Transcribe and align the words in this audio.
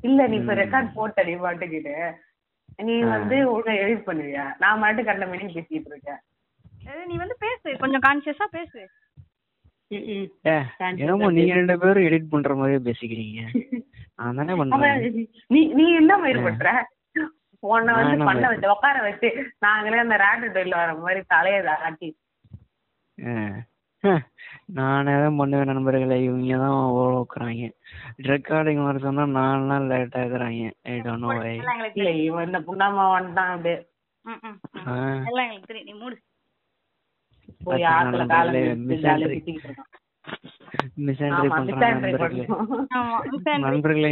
இல்ல 0.00 0.26
நீ 0.26 0.36
இப்ப 0.36 0.54
ரெக்கார்ட் 0.54 0.94
போட்ட 0.94 1.24
நீ 1.24 1.34
பாட்டுக்கிட்டு. 1.34 1.94
நீ 2.82 3.00
வந்து 3.02 3.36
ஒழுங்கா 3.52 3.74
எடிட் 3.78 4.08
பண்ணுவியா? 4.08 4.54
நான் 4.58 4.78
மாட்டு 4.78 5.04
கண்ட 5.04 5.26
மணி 5.26 5.44
பேசிட்டு 5.46 5.90
இருக்கேன். 5.92 6.20
ஏய், 6.88 7.06
நீ 7.06 7.16
வந்து 7.16 7.36
பேசு. 7.38 7.76
கொஞ்சம் 7.76 8.00
கான்சியஸா 8.00 8.44
பேசு. 8.50 8.80
என்னமோ 10.96 11.30
நீங்க 11.30 11.54
ரெண்டு 11.54 11.78
பேரும் 11.78 12.02
எடிட் 12.02 12.30
பண்ற 12.30 12.54
மாதிரியே 12.54 12.80
பேசிக்கிறீங்க. 12.88 13.40
நான் 14.14 14.34
தானே 14.34 14.52
அவன் 14.52 14.70
பண்றேன். 14.70 15.26
நீ 15.46 15.66
நீ 15.72 15.94
என்ன 15.94 16.16
பண்ற? 16.18 16.72
உன்னை 17.62 17.94
வந்து 17.94 18.24
பண்ண 18.24 18.48
வச்சு 18.48 18.70
உட்கார 18.70 19.02
வச்சு 19.02 19.28
நாங்களே 19.58 19.98
அந்த 19.98 20.16
ரேட்டு 20.16 20.52
டொயில் 20.54 20.76
வர 20.76 20.94
மாதிரி 20.94 21.20
தலையை 21.26 21.62
தாட்டி. 21.62 22.08
ஆ. 23.18 23.32
ஹ, 23.32 23.67
நானே 24.76 25.12
தான் 25.14 25.38
பண்ணுவேன் 25.38 25.70
நண்பர்களே. 25.70 26.16
இவங்க 26.24 26.56
தான் 26.56 26.76
ஓடுறாங்க 26.96 27.68
ரெக்கார்டிங் 28.28 28.82
வர 28.84 28.98
சொன்னா 28.98 29.24
நாலு 29.36 29.64
நாள் 29.64 29.88
லேட் 29.92 30.18
ஆகுறாங்க 30.20 30.62
ஐ 30.88 30.96
டோன்ட் 30.98 31.24
நோ 31.24 31.30
வை 31.36 31.54
இல்ல 31.96 32.10
இவன் 32.26 32.46
இந்த 32.46 32.60
புண்ணாமா 32.68 33.04
வந்துட்டான் 33.14 33.52
அப்படியே. 33.54 33.76
எல்லாம் 35.28 35.46
எங்களுக்கு 35.46 35.70
தெரியும். 35.70 35.88
நீ 35.90 35.94
மூடு. 36.02 36.16
போய் 37.66 37.84
ஆத்துல 37.90 38.24
நண்பர்களே, 43.64 44.10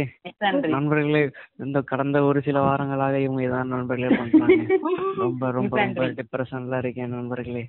நண்பர்களே 0.73 1.21
இந்த 1.59 1.79
கடந்த 1.83 2.17
ஒரு 2.23 2.39
சில 2.41 2.57
வாரங்களாக 2.61 3.21
இவங்க 3.21 3.41
இதான் 3.43 3.73
நண்பர்களே 3.73 4.11
பண்றாங்க. 4.17 4.59
ரொம்ப 5.23 5.51
ரொம்ப 5.51 5.75
ரொம்ப. 5.81 6.07
டிப்ரெஷன்ல 6.19 6.77
இருக்கேன் 6.77 7.15
நண்பர்களே. 7.15 7.65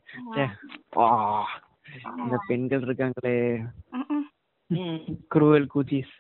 இந்த 2.18 2.36
பெண்கள் 2.46 2.80
இருக்காங்களே. 2.80 3.36
குரூவல் 5.34 5.66
கூச்சிஸ். 5.74 6.14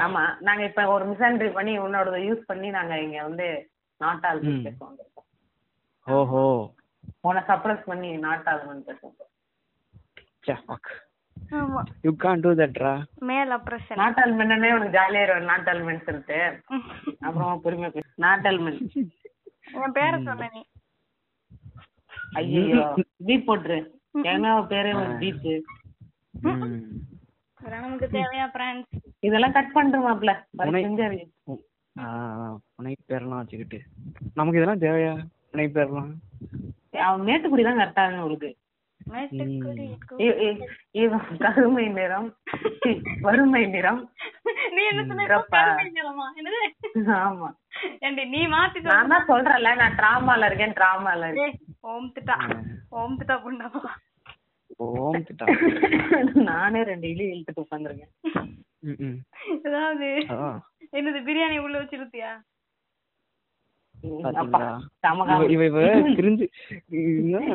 ஆமா. 0.00 0.22
நாங்க 0.40 0.64
இப்ப 0.64 0.86
ஒரு 0.86 1.04
மிஸ்ஆண்ட்ரி 1.04 1.52
பண்ணி 1.52 1.78
உன்னோட 1.78 2.16
யூஸ் 2.26 2.42
பண்ணி 2.46 2.70
நாங்க 2.70 3.00
இங்க 3.00 3.22
வந்து 3.22 3.48
நாட்டால் 4.00 4.42
ம். 4.42 4.62
பேச 4.62 4.78
வந்திருக்கோம் 4.84 5.26
ஓஹோ 6.06 6.44
உன்னை 7.20 7.42
சப்ரஸ் 7.46 7.84
பண்ணி 7.84 8.16
நாட்டால் 8.18 8.62
பேசுவோம். 8.86 9.16
ஆமா. 11.52 11.80
யூ 12.02 12.10
கான் 12.16 12.40
டூ 12.40 12.50
தட்ரா 12.52 12.92
மேல் 13.20 13.50
அப்ரஷன். 13.50 13.96
நாட்டால் 13.96 14.34
மென்னே 14.34 14.72
உனக்கு 14.72 14.96
ஜாலியா 14.98 15.22
இருக்கும். 15.22 15.44
நாட்டால் 15.44 15.82
மென் 15.82 16.04
சொல்லிட்டு. 16.04 16.38
அப்புறம் 17.20 17.60
பொறுமையா 17.64 17.90
பேசு 17.90 18.10
நாட்டால் 18.16 18.58
மென் 18.58 18.78
என் 19.76 19.92
பேரை 19.92 20.22
சொன்ன 20.22 20.50
நீ. 20.54 20.62
ஐயோ 22.32 22.82
பீப் 23.26 23.46
போட்டுரு. 23.46 23.78
ஏன்னா 24.14 24.50
பேரே 24.70 24.92
ஒரு 24.94 25.12
இதெல்லாம் 25.20 25.52
நமக்கு 27.80 28.06
தேவையா 28.12 28.44
ஃப்ரெண்ட்ஸ் 28.52 28.94
இதெல்லாம் 29.20 29.52
கட் 29.52 29.74
செஞ்சாரு. 30.84 31.18
புனை 32.74 32.92
பேர்லாம் 33.10 33.40
வச்சுக்கிட்டு. 33.40 33.78
நமக்கு 34.34 34.58
இதெல்லாம் 34.60 34.82
தேவையா? 34.84 35.12
புனை 35.50 35.66
பேர்லாம் 35.76 36.10
அவன் 37.02 37.26
மேட்டுக்குடி 37.26 37.62
தான் 37.62 37.80
கரெக்டா 37.80 38.04
இருக்கு 38.04 38.20
உங்களுக்கு 38.20 38.50
கருமை 41.38 41.84
நிறம். 41.90 42.28
வறுமை 43.20 43.62
நிறம். 43.66 44.00
நீ 44.74 44.82
என்ன 44.90 45.02
சொன்ன? 45.04 45.26
ஆமா. 47.20 47.48
ஏண்டி 48.00 48.24
நீ 48.26 48.40
மாத்தி 48.48 48.80
நான் 48.86 49.12
தான் 49.12 49.28
சொல்றேன்ல 49.28 49.72
நான் 49.76 49.96
டிராமால 49.96 50.46
இருக்கேன் 50.46 50.76
டிராமால 50.76 51.28
இருக்கேன். 51.30 51.56
ஓம் 51.86 52.08
திட்டா 52.14 52.36
ஓம் 52.92 53.18
திட்டா 53.18 53.36
புண்டாமா 53.42 53.82
ஓம் 54.80 55.24
திட்டா 55.28 55.46
நானே 56.48 56.82
ரெண்டு 56.84 57.06
இலி 57.08 57.24
இழுத்துட்டு 57.30 58.08
ம். 59.00 59.18
ஏதாவது 59.62 60.06
என்னது 60.92 61.18
பிரியாணி 61.24 61.56
உள்ள 61.58 61.76
வச்சு 61.78 61.96
இழுத்தியா? 61.98 62.30
பாத்தீங்களா 62.30 62.38
சமகாலம் 62.38 62.49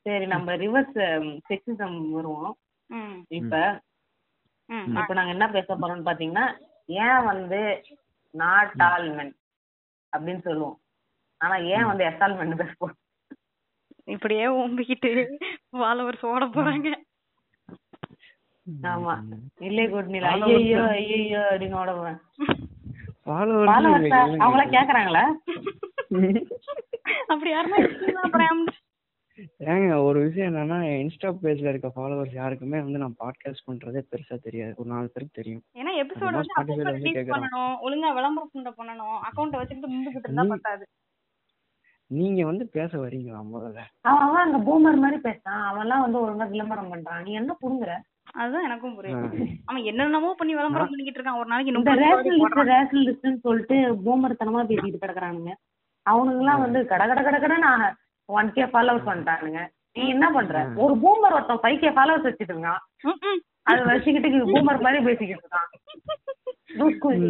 சரி 0.03 0.27
நம்ம 0.27 0.57
ரிவர்ஸ் 0.57 0.99
செக்ஸிசம் 1.49 2.11
வருவோம். 2.11 2.57
இப்ப. 3.39 3.55
இப்ப 4.99 5.15
நாங்க 5.19 5.33
என்ன 5.37 5.47
பேச 5.57 5.69
போறோம்னு 5.75 6.09
பாத்தீங்கன்னா 6.09 6.47
ஏன் 7.05 7.23
வந்து 7.31 7.61
நாட் 8.35 8.83
ஆல் 8.89 9.09
மென் 9.17 9.35
அப்படின்னு 10.13 10.43
சொல்லுவோம். 10.49 10.77
ஆனா 11.41 11.57
ஏன் 11.75 11.89
வந்து 11.91 12.05
எஸ்டால்மெண்ட் 12.11 12.61
பேச 12.61 12.73
போறோம்? 12.81 13.01
இப்படியே 14.15 14.47
ஓம்பிக்கிட்டு 14.61 15.11
ஃபாலோவர்ஸ் 15.77 16.25
ஓட 16.33 16.45
போறாங்க. 16.57 16.89
ஆமா. 18.91 19.15
இல்லை 19.69 19.85
குட் 19.89 20.13
நீல 20.15 20.31
ஐயோ 20.31 20.83
ஐயோ 20.99 21.43
அப்படின்னு 21.51 21.81
ஓட 21.83 21.93
போறேன். 21.99 22.21
அவங்கள 24.45 24.65
கேக்குறாங்களா? 24.77 25.25
அப்படி 27.33 27.51
யாருமே 27.51 27.79
அப்புறம் 28.25 28.61
ஏங்க 29.59 30.03
ஒரு 30.03 30.21
விஷயம் 30.21 30.55
என்னன்னா 30.55 30.77
இன்ஸ்டா 30.85 31.35
பேஜ்ல 31.43 31.69
இருக்க 31.69 31.93
ஃபாலோவர்ஸ் 31.97 32.33
யாருக்குமே 32.33 32.81
வந்து 32.81 32.99
நான் 32.99 33.15
பாட்காஸ்ட் 33.25 33.67
பண்றதே 33.71 34.01
பெருசா 34.11 34.39
தெரியாது. 34.43 34.75
ஒரு 34.77 34.89
நாலு 34.89 35.11
பேருக்கு 35.15 35.43
தெரியும். 35.43 35.63
ஏன்னா 35.75 35.93
எபிசோட் 36.03 36.33
வந்து 36.33 36.55
அப்பப்ப 36.57 36.91
ரிலீஸ். 36.91 37.17
பண்ணணும். 37.17 37.75
ஒழுங்கா 37.83 38.15
விளம்பரம் 38.15 38.51
பண்ண 38.53 38.71
பண்ணணும். 38.71 39.19
அக்கவுண்ட 39.29 39.57
வச்சுக்கிட்டு 39.57 39.97
முந்துகிட்டு 39.97 40.29
இருந்தா 40.29 40.43
பத்தாது. 40.43 40.87
நீங்க 42.07 42.45
வந்து 42.45 42.69
பேச 42.69 42.99
வரீங்களா 42.99 43.41
முதல்ல? 43.55 43.79
அவன் 44.01 44.53
அந்த 44.53 44.59
பூமர் 44.59 44.97
மாதிரி 44.97 45.21
பேசுறான். 45.21 45.65
அவன்லாம் 45.71 46.01
வந்து 46.01 46.19
ஒழுங்கா 46.19 46.49
விளம்பரம் 46.49 46.93
பண்றான். 46.95 47.23
நீ 47.23 47.33
என்ன 47.33 47.57
புடுங்குற? 47.63 47.99
அதுதான் 48.33 48.65
எனக்கும் 48.65 48.95
புரியும் 48.95 49.63
அவன் 49.65 49.83
என்னென்னமோ 49.83 50.35
பண்ணி 50.35 50.55
விளம்பரம் 50.55 50.89
பண்ணிக்கிட்டு 50.89 51.21
இருக்கான். 51.21 51.39
ஒரு 51.39 51.47
நாளைக்கு 51.47 51.73
இந்த 51.73 51.91
முப்பது 51.91 52.07
story 52.07 52.33
ரேஷனலிஸ்ட் 52.33 52.59
போடுறான். 52.59 52.73
ரேஷனலிஸ்ட்னு 52.73 53.39
சொல்லிட்டு 53.39 53.75
பூமர்த்தனமா 53.75 54.63
பேசிட்டு 54.71 55.03
கிடக்குறானுங்க. 55.03 55.53
அவனுங்கெல்லாம் 56.11 56.61
வந்து 56.61 56.87
கட 56.87 57.07
கட 57.07 57.23
கட 57.23 57.97
ஒன் 58.29 58.51
கே 58.57 58.65
ஃபாலோவர்ஸ் 58.73 59.09
பண்ணிட்டானுங்க 59.09 59.63
நீ 59.97 60.03
என்ன 60.15 60.27
பண்ற? 60.37 60.61
ஒரு 60.85 60.95
பூமர் 61.03 61.35
ஒருத்தன் 61.37 61.61
ஃபைவ் 61.65 61.77
கே 61.83 61.91
ஃபாலோவர்ஸ் 61.97 62.27
வச்சுட்டு 62.29 62.55
இருக்கான். 62.55 62.83
அதை 63.69 63.83
வச்சுக்கிட்டு 63.91 64.53
பூமர் 64.53 64.85
மாதிரி 64.87 65.05
பேசிக்கிட்டு 65.09 65.45
இருக்கான். 65.45 65.69
லூஸ் 66.79 66.99
குதி 67.05 67.29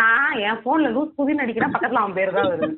நான் 0.00 0.38
என் 0.48 0.62
போன்ல 0.66 0.90
லூஸ் 0.96 1.16
குதின்னு 1.18 1.44
அடிக்கிறேன் 1.44 1.74
பக்கத்துல 1.74 2.02
அவன் 2.02 2.16
பேர் 2.18 2.36
தான் 2.36 2.48
வருது. 2.52 2.68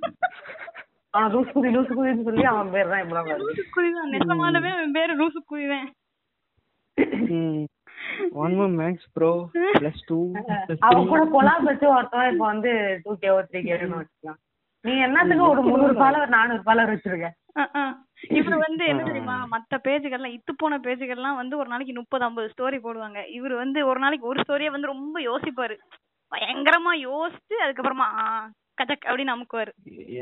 அவன் 1.14 1.32
லூஸ் 1.34 1.54
குதி 1.54 1.70
லூஸ் 1.76 1.94
குதின்னு 1.96 2.26
சொல்லி 2.28 2.46
அவன் 2.52 2.72
பேர் 2.74 2.92
தான் 2.92 3.02
இப்படி 3.04 3.22
வருது. 3.30 3.46
லூசு 3.48 3.64
குதிதான் 3.76 4.12
நிஜமானவே 4.16 4.72
அவன் 4.76 4.96
பேரு 4.98 5.14
லூசு 5.22 5.40
குதிதான் 5.52 5.88
one 8.42 8.54
more 8.58 8.72
max 8.80 9.08
pro 9.16 9.32
plus 9.80 10.04
two 10.08 10.18
அவன் 10.86 11.10
கூட 11.12 11.22
கொலாப் 11.34 11.66
வச்சு 11.70 11.86
ஒருத்தன் 11.96 12.30
இப்ப 12.32 12.44
வந்து 12.52 12.72
டூ 13.04 13.12
கே 13.22 13.30
த்ரீ 13.50 13.60
கேன்னு 13.68 14.00
வச்சுக்கலாம். 14.00 14.40
நீ 14.84 14.98
என்னத்துக்கு 14.98 15.48
ஒரு 15.48 15.62
முந்நூறு 15.62 15.94
ஃபாலோவர் 15.94 16.28
நானூறு 16.28 16.62
ஃபாலோவர் 16.62 16.92
வச்சிருக்க. 16.92 17.28
இவரு 18.30 18.58
வந்து 18.58 18.84
என்ன 18.84 19.02
தெரியுமா 19.02 19.48
மத்த 19.50 19.78
பேஜுகள்லாம் 19.84 20.30
இத்து 20.30 20.52
போன 20.56 20.78
பேஜுகள்லாம் 20.78 21.34
வந்து 21.34 21.56
ஒரு 21.56 21.68
நாளைக்கு 21.68 21.94
முப்பது 21.94 22.24
ஐம்பது 22.24 22.48
ஸ்டோரி 22.48 22.78
போடுவாங்க. 22.78 23.34
இவரு 23.34 23.56
வந்து 23.56 23.86
ஒரு 23.86 24.00
நாளைக்கு 24.00 24.26
ஒரு 24.26 24.40
ஸ்டோரியே 24.40 24.70
வந்து 24.70 24.86
ரொம்ப 24.86 25.20
யோசிப்பாரு. 25.20 25.76
பயங்கரமா 26.32 27.02
யோசிச்சு 27.02 27.54
அதுக்கப்புறமா 27.64 28.18
ஆ, 28.18 28.50
கஜக் 28.78 29.04
அப்படின்னு 29.04 29.34
அமுக்குவாரு. 29.34 29.68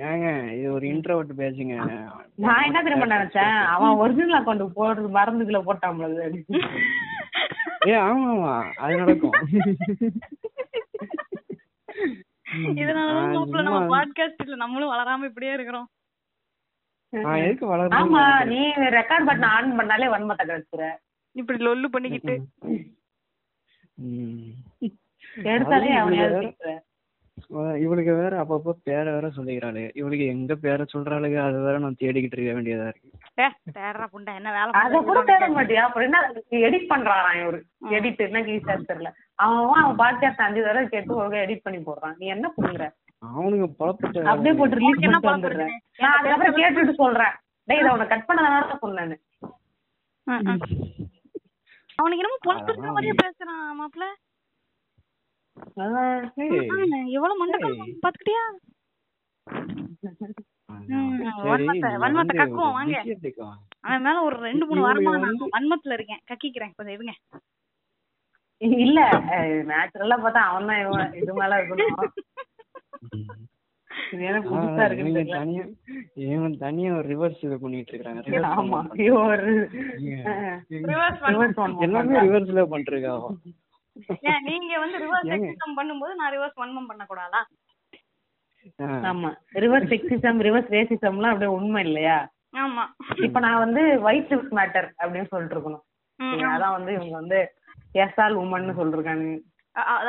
ஏங்க 0.03 0.53
இது 0.53 0.73
ஒரு 0.73 0.87
இன்ட்ரோவர்ட் 0.87 1.31
பேஜுங்க. 1.37 2.09
நான் 2.37 2.65
என்ன 2.65 2.83
தெரியுமா 2.83 3.15
நினைச்சேன்? 3.15 3.67
அவன் 3.67 3.97
ஒரிஜினல் 3.97 4.41
அக்கௌண்ட் 4.41 4.71
போடுறது 4.77 5.11
மறந்துக்குள்ள. 5.11 6.45
ஏ 7.87 8.01
ஆமா 8.01 8.67
அது 8.77 8.97
நடக்கும். 8.97 9.33
இதனாலதான் 12.77 13.33
மாப்பிள்ள 13.33 13.63
நம்ம 13.63 13.81
சும்மா- 13.81 13.93
பாட்காஸ்ட்ல 13.95 14.57
நம்மளும் 14.57 14.93
வளராம 14.93 15.25
இப்படியே 15.25 15.53
இருக்கிறோம். 15.53 15.89
ஆமா 17.99 18.23
நீ 18.47 18.61
ரெக்கார்ட் 18.91 19.29
பட்டன் 19.29 19.45
ஆன் 19.49 19.79
பண்ணாலே 19.79 20.07
வன்மத்தை 20.09 20.45
கிடைச்சிற 20.45 20.83
இப்படி 21.37 21.65
லொல்லு 21.65 21.85
பண்ணிக்கிட்டு. 21.87 22.35
எடுத்தாலே 25.45 25.91
அவனையாவது 25.97 26.41
இவளுக்கு 27.79 28.13
வேற 28.15 28.35
அப்பப்போ 28.41 28.73
பேரை 28.83 29.11
வேற 29.13 29.27
சொல்லிக்கிறாளு. 29.29 29.83
இவளுக்கு 29.95 30.25
எங்க 30.27 30.55
பேரை 30.57 30.85
சொல்றாளுங்க 30.93 31.39
அது 31.43 31.59
வேற 31.61 31.77
நான் 31.79 31.99
தேடிக்கிட்டு 32.01 32.37
இருக்க 32.37 32.53
வேண்டியதா 32.53 32.87
இருக்கு. 32.87 33.09
தேடுறா 33.77 34.07
புண்டா 34.13 34.33
என்ன 34.35 34.53
வேலை 34.53 34.71
அத 34.79 35.01
கூட? 35.03 35.19
தேட 35.25 35.49
மாட்டியா? 35.51 35.83
அப்புறம் 35.83 36.07
என்ன 36.09 36.21
எடிட் 36.63 36.89
பண்றான் 36.91 37.41
இவரு? 37.41 37.61
எடிட் 37.91 38.25
என்ன 38.25 38.43
ஈஸியா 38.49 38.77
தெரியல. 38.85 39.11
அவன் 39.39 39.59
அவன் 39.61 39.83
அவன் 39.83 39.99
பாட்காஸ்ட் 39.99 40.47
அஞ்சு 40.47 40.63
தடவை 40.63 40.87
கேட்டு 40.89 41.19
ஒழுங்கா 41.19 41.45
எடிட் 41.45 41.63
பண்ணி 41.63 41.81
போடுறான். 41.83 42.17
நீ 42.19 42.27
என்ன 42.29 42.53
புடுங்குற 42.57 42.87
அவனுங்க 43.23 43.67
புலப்பட்ட 43.79 44.25
அப்படியே 44.27 44.55
போட்டு 44.55 44.77
ரிலீஸ் 44.77 45.01
பழக்கம் 45.03 45.33
வந்துடுறேன். 45.33 45.73
நான் 45.99 46.17
அதுக்கப்புறம் 46.19 46.59
கேட்டுட்டு 46.59 46.95
சொல்றேன். 46.97 47.35
டேய் 47.69 47.81
இதை 47.81 47.91
உனக்கு 47.93 48.15
கட் 48.15 48.29
பண்ணதான 48.29 48.79
சொன்னேன்னு 48.83 49.17
ஆ, 50.27 50.35
ஆ. 50.45 50.55
அவனுக்கு 51.99 52.23
என்னமோ 52.23 52.39
பொழப்பு 52.45 52.73
மாதிரியே 52.89 53.15
பேசுறான் 53.23 53.63
மாப்பிள்ள. 53.79 54.07
எவ்வளவு 57.17 57.39
மண்டக்கம். 57.43 57.77
பாத்துக்கிட்டியா? 58.05 58.45
கக்குவோம், 62.41 62.77
ஒரு 64.27 64.37
ரெண்டு 64.49 64.65
மூணு 64.67 64.81
வாரமா 64.87 65.13
வன்மத்துல 65.57 65.97
இருக்கேன். 65.99 66.23
கக்கிக்கிறேன். 66.31 66.75
கொஞ்சம் 66.77 66.97
இருங்க. 66.97 67.15
இல்ல 68.85 69.01
நேச்சுரலா 69.71 70.17
பார்த்தா 70.23 70.41
அவன் 70.51 70.69
தான் 70.71 70.81
இவன் 70.85 71.13
இது 71.21 71.33
மேல 71.41 71.59
இருக்கணும். 71.61 71.99
இவன் 76.35 76.57
தனியா 76.63 76.91
ஒரு 76.99 77.07
ரிவர்ஸ் 77.13 77.43
இது 77.47 77.57
பண்ணிட்டு 77.63 77.93
இருக்காங்க 77.95 78.21
ஆமா 78.61 78.81
எல்லாமே 81.87 82.15
ரிவர்ஸ்ல 82.27 82.63
பண்றாங்க 82.75 83.09
ஏன் 83.09 83.67
நீங்க 84.49 84.73
வந்து 84.79 84.99
ரிவர்ஸ்? 85.05 85.29
செக்ஸிசம் 85.33 85.77
பண்ணும்போது 85.79 86.15
நான் 86.15 86.33
ரிவர்ஸ் 86.37 86.61
வன்மம் 86.63 86.89
பண்ண 86.91 87.05
கூடாதா 87.07 87.41
ஆமா. 89.11 89.31
ரிவர்ஸ் 89.65 89.91
செக்ஸிசம் 89.93 90.41
ரிவர்ஸ் 90.47 90.73
ரேசிசம்லாம் 90.75 91.33
அப்படியே 91.33 91.53
உண்மை 91.57 91.83
இல்லையா? 91.85 92.17
ஆமா. 92.63 92.85
இப்ப 93.27 93.41
நான் 93.41 93.63
வந்து 93.65 93.83
ஒயிட் 94.07 94.31
லிவ்ஸ் 94.33 94.57
மேட்டர் 94.59 94.89
அப்படின்னு 95.01 95.31
சொல்லிட்டு 95.31 95.57
இருக்கணும். 95.57 95.85
அதான் 96.49 96.77
வந்து 96.77 96.93
இவங்க 96.93 97.15
வந்து 97.15 97.39
எஸ் 98.05 98.19
ஆல் 98.25 98.37
உமன் 98.43 98.79
சொல்லிருக்காங்க. 98.79 99.29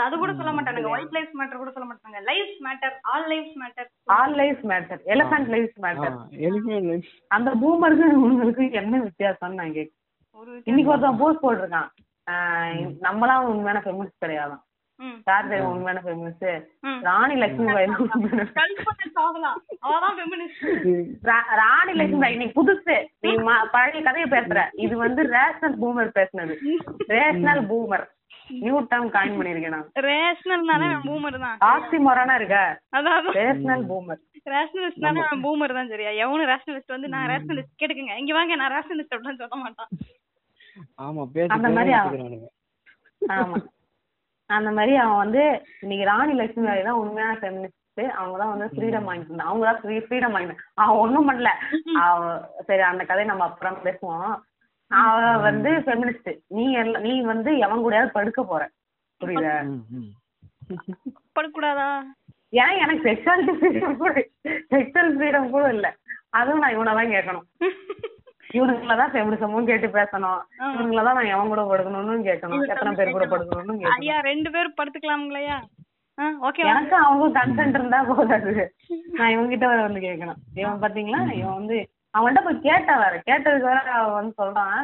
அது 0.04 0.14
கூட 0.18 0.32
சொல்ல 0.34 0.52
மாட்டானுங்க. 0.52 0.92
ஒயிட் 0.94 1.16
லைஃப் 1.16 1.34
மேட்டர் 1.40 1.62
கூட 1.62 1.72
சொல்ல 1.72 1.88
மாட்டாங்க 1.90 2.20
life 2.30 2.54
matter 2.66 2.96
all 3.12 3.28
life 3.34 3.52
matter 3.62 3.90
all 4.16 4.36
life 4.36 4.62
matter 4.72 5.02
elephant 5.14 5.50
life 5.56 5.76
matter 5.86 6.16
elephant 6.48 7.08
அந்த 7.32 7.50
பூமருக்கு 7.64 8.08
உங்களுக்கு 8.24 8.66
என்ன 8.82 9.02
வித்தியாசம்னு 9.06 9.60
நான் 9.62 9.76
கேட்க 9.78 9.94
ஒரு 10.38 10.52
இன்னைக்கு 10.66 10.92
ஒருத்தன் 10.94 11.22
போஸ்ட் 11.22 11.44
போட்டிருக்கான். 11.44 11.90
நம்மளாம் 13.02 13.46
உண்மையான 13.46 13.80
ஃபெமினிஸ்ட் 13.80 14.24
கிடையாதான் 14.26 14.64
ம். 15.00 15.18
யார் 15.26 15.48
தெரியும் 15.48 15.72
உண்மையான 15.72 16.00
ஃபெமினிஸ்ட். 16.06 16.48
ராணி 17.02 17.36
லட்சுமி 17.36 17.74
பாய் 17.74 17.86
தான் 17.86 18.02
உண்மையான 18.14 18.46
கல்பனை 18.56 19.08
சாகலாம் 19.16 19.60
அவதான் 19.86 20.16
ஃபெமினிஸ்ட் 20.18 20.64
ரா- 21.24 21.50
ராணி 21.56 21.94
லட்சுமி 21.94 22.22
பாய் 22.22 22.36
நீ 22.36 22.46
புதுசு. 22.56 22.96
நீ 23.20 23.32
ம- 23.48 23.66
பழைய 23.72 24.02
கதையை 24.04 24.30
பேசுற. 24.30 24.64
இது 24.78 24.98
வந்து 24.98 25.24
ரேஷனல் 25.30 25.78
பூமர் 25.82 26.16
பேசுனது. 26.16 26.56
Rational 27.10 27.64
boomer 27.68 28.06
new 28.60 28.82
term 28.82 29.12
coin 29.14 29.38
பண்ணிருக்கேன் 29.38 29.70
நான். 29.70 29.90
ரேஷனல்னாலே 30.02 30.88
பூமர் 31.08 31.40
தான். 31.40 31.58
ஆக்சி 31.66 31.98
மொரானா 32.06 32.36
இருக்க 32.36 32.58
அதாவது 32.90 33.32
ரேஷனல் 33.32 33.86
பூமர் 33.88 34.22
ரேஷனலிஸ்ட்னாலே 34.50 35.24
பூமர் 35.42 35.74
தான் 35.74 35.88
சரியா. 35.88 36.10
எவனும் 36.24 36.50
ரேஷனலிஸ்ட் 36.50 36.96
வந்து 36.96 37.08
நான் 37.08 37.30
ரேஷனலிஸ்ட் 37.30 37.80
கேட்டுக்கங்க. 37.82 38.18
இங்க 38.18 38.34
வாங்க 38.34 38.56
நான் 38.56 38.72
ரேஷனலிஸ்ட் 38.72 39.16
அப்படின்னு 39.16 39.42
சொல்ல 39.42 39.56
மாட்டான். 39.56 39.92
ஆமா 41.06 41.24
பேசி 41.36 41.54
அந்த 41.56 41.70
மாதிரி. 41.70 41.94
ஆமா. 43.38 43.58
அந்த 44.50 44.70
மாதிரி 44.72 44.94
அவன் 44.98 45.22
வந்து 45.24 45.42
இன்னைக்கு 45.82 46.06
ராணி 46.06 46.34
லட்சுமி 46.34 46.68
பாய் 46.68 46.88
தான் 46.88 47.02
உண்மையான 47.02 47.34
ஃபெமினிஸ்ட் 47.42 47.78
அவங்க 48.20 48.36
தான் 48.42 48.52
வந்து 48.54 48.68
ஃப்ரீடம் 48.74 49.08
வாங்கிட்டு 49.08 49.32
இருந்தான் 49.32 49.50
அவங்க 49.50 49.66
தான் 49.66 49.80
ஃப்ரீ 49.82 49.96
ஃப்ரீடம் 50.04 50.36
வாங்கிட்டு 50.36 50.64
அவன் 50.76 51.02
ஒண்ணும் 51.04 51.28
பண்ணல. 51.30 51.50
அவ 52.04 52.30
சரி 52.68 52.84
அந்த 52.90 53.04
கதையை 53.04 53.28
நம்ம 53.30 53.48
அப்புறம் 53.50 53.84
பேசுவோம். 53.86 54.32
அவ 54.92 55.16
வந்து 55.48 55.72
ஃபெமினிஸ்ட் 55.86 56.30
நீ 56.58 56.66
நீ 57.06 57.14
வந்து 57.32 57.52
எவன் 57.66 57.84
கூடயாவது 57.84 58.16
படுக்க 58.18 58.44
போற? 58.44 58.64
புரியுதா. 59.22 59.56
படக்கூடாதா 61.36 61.90
ஏன் 62.64 62.80
எனக்கு 62.84 63.04
செக்ஷுவாலிட்டி 63.08 63.54
ஃப்ரீடம் 63.58 64.00
கூட 64.02 64.14
செக்ஷுவல் 64.72 65.12
ஃப்ரீடம் 65.16 65.52
கூட 65.52 65.66
இல்ல. 65.76 65.88
அதுவும் 66.32 66.64
நான் 66.64 66.76
இவனை 66.76 66.94
தான் 66.94 67.14
கேட்கணும். 67.14 67.46
இவனுங்கள 68.50 68.94
தான் 69.00 69.12
ஃபெமினிசமும் 69.14 69.68
கேட்டு 69.70 69.88
பேசணும். 69.98 70.40
இவனுங்கள 70.74 71.02
தான் 71.08 71.18
நான் 71.20 71.32
எவன் 71.34 71.52
கூட 71.52 71.64
படுக்கணும்னு 71.72 72.28
கேட்கணும். 72.30 72.64
எத்தனை 72.74 72.94
பேர் 73.00 73.16
கூட 73.16 73.26
படுக்கணும்னு 73.34 73.76
கேட்கணும். 73.82 74.02
ஐயா 74.06 74.18
ரெண்டு 74.30 74.50
பேரும் 74.56 74.78
படுத்துக்கலாம்ங்களையா? 74.80 75.58
ஓகே 76.48 76.64
எனக்கு 76.72 76.96
அவங்க 77.04 77.26
கன்சென்ட் 77.38 77.78
இருந்தா 77.78 78.00
போதாது. 78.10 78.54
நான் 79.18 79.34
இவன்கிட்ட 79.36 79.66
வேற 79.72 79.82
வந்து 79.86 80.02
கேட்கணும். 80.08 80.40
இவன் 80.62 80.82
பாத்தீங்களா? 80.84 81.22
இவன் 81.40 81.58
வந்து 81.60 81.78
அவன்கிட்ட 82.14 82.42
போய் 82.46 82.66
கேட்டேன் 82.68 83.02
வேற. 83.04 83.14
கேட்டதுக்கு 83.30 83.70
வேற 83.72 83.82
அவன் 84.00 84.18
வந்து 84.20 84.34
சொல்றான். 84.42 84.80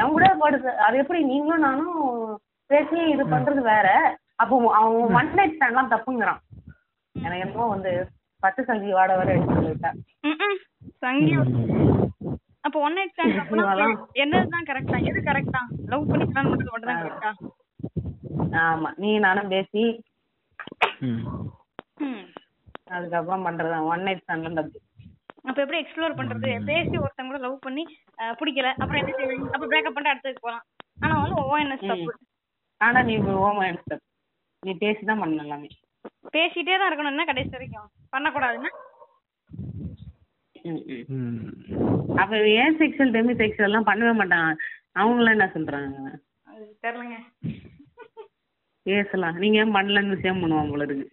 என் 0.00 0.14
கூட 0.14 0.26
படுத்து 0.42 0.72
அது 0.86 1.00
எப்படி? 1.02 1.20
நீங்களும் 1.32 1.66
நானும் 1.68 2.00
பேசி 2.70 2.98
இது 3.14 3.24
பண்றது 3.34 3.62
வேற. 3.72 3.88
அப்போ 4.42 4.54
அவன் 4.78 5.14
ஒன் 5.20 5.32
நைட் 5.38 5.56
ஸ்டாண்ட்லாம் 5.56 5.92
தப்புங்கிறான். 5.94 6.40
எனக்கு 7.14 7.44
என்னமோ 7.44 7.68
வந்து 7.74 7.92
பத்து 8.42 8.62
சங்கி 8.64 8.90
வாட 8.96 9.12
வர 9.18 9.28
எடுத்து 9.34 9.58
சொல்லிட்டேன் 9.58 10.00
சங்கி 11.04 11.32
அப்ப 12.66 12.76
ஒன் 12.80 12.96
நைட் 12.96 13.12
ஸ்டாண்ட் 13.12 13.34
இவெல்லாம். 13.54 13.94
என்னதுதான் 14.22 14.68
கரெக்டா 14.68 14.98
எது 15.10 15.20
கரெக்டா 15.28 15.60
லவ் 15.92 16.08
பண்ணி 16.10 16.24
கல்யாணம் 16.26 16.50
பண்றது 16.52 16.72
மட்டும் 16.72 16.90
தான் 16.90 17.02
கரெக்டா 17.02 17.32
ஆமா. 18.64 18.88
நீ 18.98 19.10
நானும் 19.18 19.52
பேசி 19.54 19.82
ம். 21.06 22.24
அதுக்கப்புறம் 22.90 23.46
பண்றது 23.46 23.78
ஒன் 23.90 24.04
நைட் 24.06 24.22
ஸ்டாண்ட்லாம் 24.22 24.58
தப்பு. 24.60 24.78
அப்ப 25.48 25.58
எப்படி 25.62 25.80
எக்ஸ்ப்ளோர் 25.80 26.18
பண்றது? 26.18 26.50
பேசி 26.70 26.94
ஒருத்தங்க 27.02 27.30
கூட 27.30 27.40
லவ் 27.44 27.64
பண்ணி 27.66 27.82
பிடிக்கல. 28.40 28.68
அப்புறம் 28.80 29.00
என்ன 29.02 29.12
செய்வீங்க 29.18 29.48
அப்ப 29.54 29.66
பிரேக்கப் 29.66 29.96
பண்ணிட்டு 29.96 30.14
அடுத்ததுக்கு 30.14 30.46
போலாம். 30.46 30.64
ஆனா 30.98 31.14
வந்து 31.22 31.36
ஓஎன்எஸ் 31.44 31.88
தப்பு. 31.90 32.12
ஆனா 32.80 33.00
நீ 33.08 33.14
ஓம 33.42 33.68
நீ 34.62 34.72
பேசி 34.82 35.02
தான் 35.04 35.20
பண்ணணும் 35.20 35.44
எல்லாமே. 35.46 35.68
பேசிட்டே 36.34 36.76
தான் 36.76 36.88
இருக்கணும். 36.88 37.14
என்ன 37.14 37.26
கடைசி 37.28 37.52
வரைக்கும்? 37.56 37.88
பண்ணக்கூடாதுன்னா. 38.12 38.70
அப்ப 42.20 42.32
ஏன் 42.62 42.76
செக்ஷுவல் 42.80 43.14
டெமி 43.16 43.34
செக்ஷுவல் 43.42 43.68
எல்லாம் 43.70 43.88
பண்ணவே 43.90 44.12
மாட்டாங்க 44.20 44.48
அவங்களாம் 45.00 45.36
என்ன 45.36 45.48
சொல்றாங்க? 45.54 46.10
அது 46.50 46.64
தெரியலங்க. 46.84 47.18
பேசலாம். 48.86 49.38
நீங்க 49.42 49.56
ஏன் 49.62 49.76
பண்ணலன்னு 49.76 50.14
விஷயம் 50.16 50.42
பண்ணுவாங்க 50.42 50.72
போல 50.72 50.86
இருக்கு. 50.88 51.06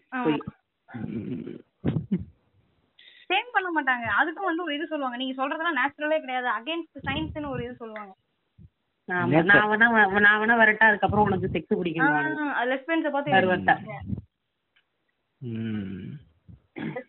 சேம் 3.30 3.54
பண்ண 3.56 3.70
மாட்டாங்க. 3.76 4.06
அதுக்கும் 4.20 4.50
வந்து 4.50 4.66
ஒரு 4.66 4.76
இது 4.78 4.92
சொல்லுவாங்க. 4.92 5.20
நீங்க 5.22 5.36
சொல்றதெல்லாம் 5.40 5.80
நேச்சுரலே 5.82 6.20
கிடையாது. 6.24 6.50
அகைன்ஸ்ட் 6.60 7.06
சயின்ஸ்னு 7.08 7.54
ஒரு 7.54 7.64
இது 7.68 7.76
சொல்லுவாங்க. 7.84 8.14
நான் 9.10 9.32
வேணா 9.32 9.56
நான் 10.26 10.42
வேணா 10.42 10.56
வரட்டா 10.60 10.90
அதுக்கப்புறம் 10.90 11.26
உனக்கு 11.28 11.54
செக்ஸ் 11.56 11.80
பிடிக்கும் 11.80 12.12
லெஸ்பென்ஸ 12.72 13.10
பார்த்து 13.16 13.36
பருவத்தா. 13.38 13.76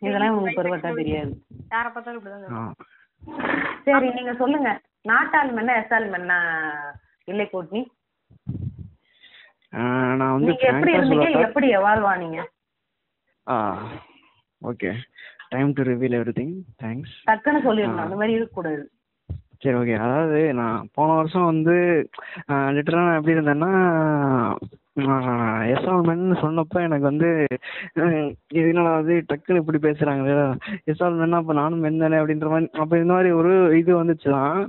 இதெல்லாம் 0.06 0.32
உங்களுக்கு 0.34 0.60
பருவத்தா 0.60 0.90
தெரியாது. 1.00 1.32
யார 1.74 1.86
பார்த்தாலும் 1.94 2.20
இப்படிதான். 2.20 2.74
சரி 3.86 4.08
நீங்க 4.18 4.32
சொல்லுங்க. 4.42 4.70
நாட்டாள் 5.10 5.52
மண்ணா 5.58 5.74
எஸ்ஆல் 5.82 6.08
மண்ணா 6.14 6.38
இல்லை 7.30 7.46
கூட்னி. 7.52 7.82
நான் 10.18 10.34
வந்து 10.34 10.50
நீங்க 10.50 10.66
எப்படி 10.72 10.92
இருந்தீங்க? 10.96 11.30
எப்படி 11.46 11.68
எவால்வ் 11.78 12.08
ஆனீங்க? 12.12 12.40
ஆ 13.46 13.56
okay. 14.70 14.90
Time 15.52 15.70
to 15.78 15.82
reveal 15.90 16.16
everything 16.38 16.54
thanks 16.82 17.14
டக்குன்னு 17.30 17.66
சொல்லிடணும். 17.66 18.04
அந்த 18.04 18.18
மாதிரி 18.20 18.36
இருக்கக்கூடாது. 18.36 18.84
சரி 19.62 19.76
ஓகே. 19.80 19.94
அதாவது 20.06 20.38
நான் 20.60 20.88
போன 20.96 21.14
வருஷம் 21.18 21.50
வந்து 21.50 21.76
லிட்டரலாக 22.76 23.06
நான் 23.08 23.18
எப்படி 23.20 23.36
இருந்தேன்னா 23.36 23.72
எஸ்ஆல்மென்னு 25.70 26.36
சொன்னப்போ 26.40 26.78
எனக்கு 26.80 27.06
வந்து 27.06 27.28
அஹ், 27.98 28.28
இது 28.52 28.66
என்னடா 28.68 28.92
வந்து 28.94 29.14
டக்குன்னு 29.28 29.62
இப்படி 29.62 29.78
பேசுகிறாங்களே 29.82 30.34
எஸ்ஆல்மென்னா 30.90 31.40
அப்போ 31.40 31.54
நானும் 31.54 31.80
மென் 31.80 31.98
தானே 31.98 32.20
அப்படின்ற 32.20 32.48
மாதிரி 32.48 32.68
அப்போ 32.78 32.94
இந்த 32.98 33.12
மாதிரி 33.12 33.30
ஒரு 33.34 33.52
இது 33.76 33.92
வந்துச்சு 33.96 34.28
தான் 34.30 34.60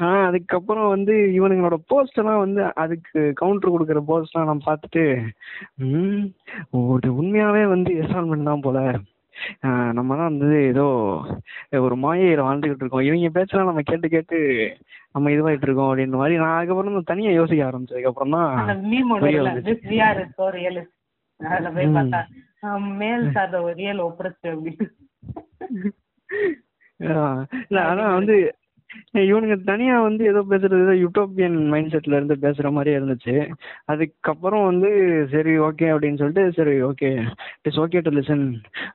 ஆனால் 0.00 0.26
அதுக்கப்புறம் 0.26 0.88
வந்து 0.88 1.16
இவனுங்களோட 1.38 1.78
போஸ்டெல்லாம் 1.90 2.42
வந்து 2.42 2.62
அதுக்கு 2.76 3.10
கவுண்டர் 3.36 3.74
கொடுக்குற 3.74 4.02
போஸ்ட்லாம் 4.06 4.48
நான் 4.48 4.66
பார்த்துட்டு 4.66 5.04
ம் 5.88 6.24
ஒரு 6.84 7.10
உண்மையாகவே 7.16 7.64
வந்து 7.68 7.92
எஸ்ஆல்மெண்ட் 8.02 8.48
தான் 8.48 8.64
போல. 8.64 8.78
நம்ம 9.92 10.16
தான் 10.16 10.30
வந்து 10.32 10.58
ஏதோ 10.64 10.84
ஒரு 11.80 11.96
மாயையில 11.96 12.46
வாழ்ந்துகிட்டு 12.46 12.84
இருக்கோம். 12.84 13.06
இவங்க 13.08 13.30
பேச்செல்லாம் 13.30 13.70
நம்ம 13.70 13.82
கேட்டு 13.82 14.08
கேட்டு 14.08 14.38
நம்ம 15.12 15.30
இதுவாயிட்டு 15.30 15.66
இருக்கோம் 15.66 15.90
அப்படின்ற 15.90 16.16
மாதிரி 16.16 16.36
நான் 16.36 16.56
அதுக்கப்புறம் 16.56 16.96
தான் 16.98 17.10
தனியா 17.12 17.32
யோசிக்க 17.32 17.68
ஆரம்பிச்சதுக்கு 17.68 18.10
அப்புறம் 18.10 18.36
அந்த 18.54 18.74
தான் 20.70 20.90
அதுல 21.40 21.70
போய் 21.70 21.94
பார்த்தா 21.94 22.20
மேல் 22.98 23.24
சார் 23.32 23.54
ரியல் 23.74 24.00
ஒப்ரஸ்ட் 24.00 24.46
அப்படின்னு. 24.50 24.86
அதான் 27.84 28.14
வந்து 28.14 28.36
இவனுங்க 29.28 29.56
தனியா 29.70 29.96
வந்து 30.06 30.22
ஏதோ 30.32 30.40
பேசுறது 30.50 30.84
ஏதோ 30.86 30.94
யூட்டோப்பியன் 31.02 31.58
மைண்ட் 31.72 31.92
செட்ல 31.94 32.18
இருந்து 32.18 32.36
பேசுற 32.44 32.70
மாதிரியே 32.76 32.98
இருந்துச்சு. 32.98 33.34
அதுக்கப்புறம் 33.92 34.64
வந்து 34.70 34.90
சரி 35.34 35.54
ஓகே 35.68 35.88
அப்படின்னு 35.94 36.20
சொல்லிட்டு 36.22 36.44
சரி 36.58 36.74
okay 36.90 37.10
it's 37.64 37.80
okay 37.84 38.02
to 38.06 38.12
listen 38.18 38.44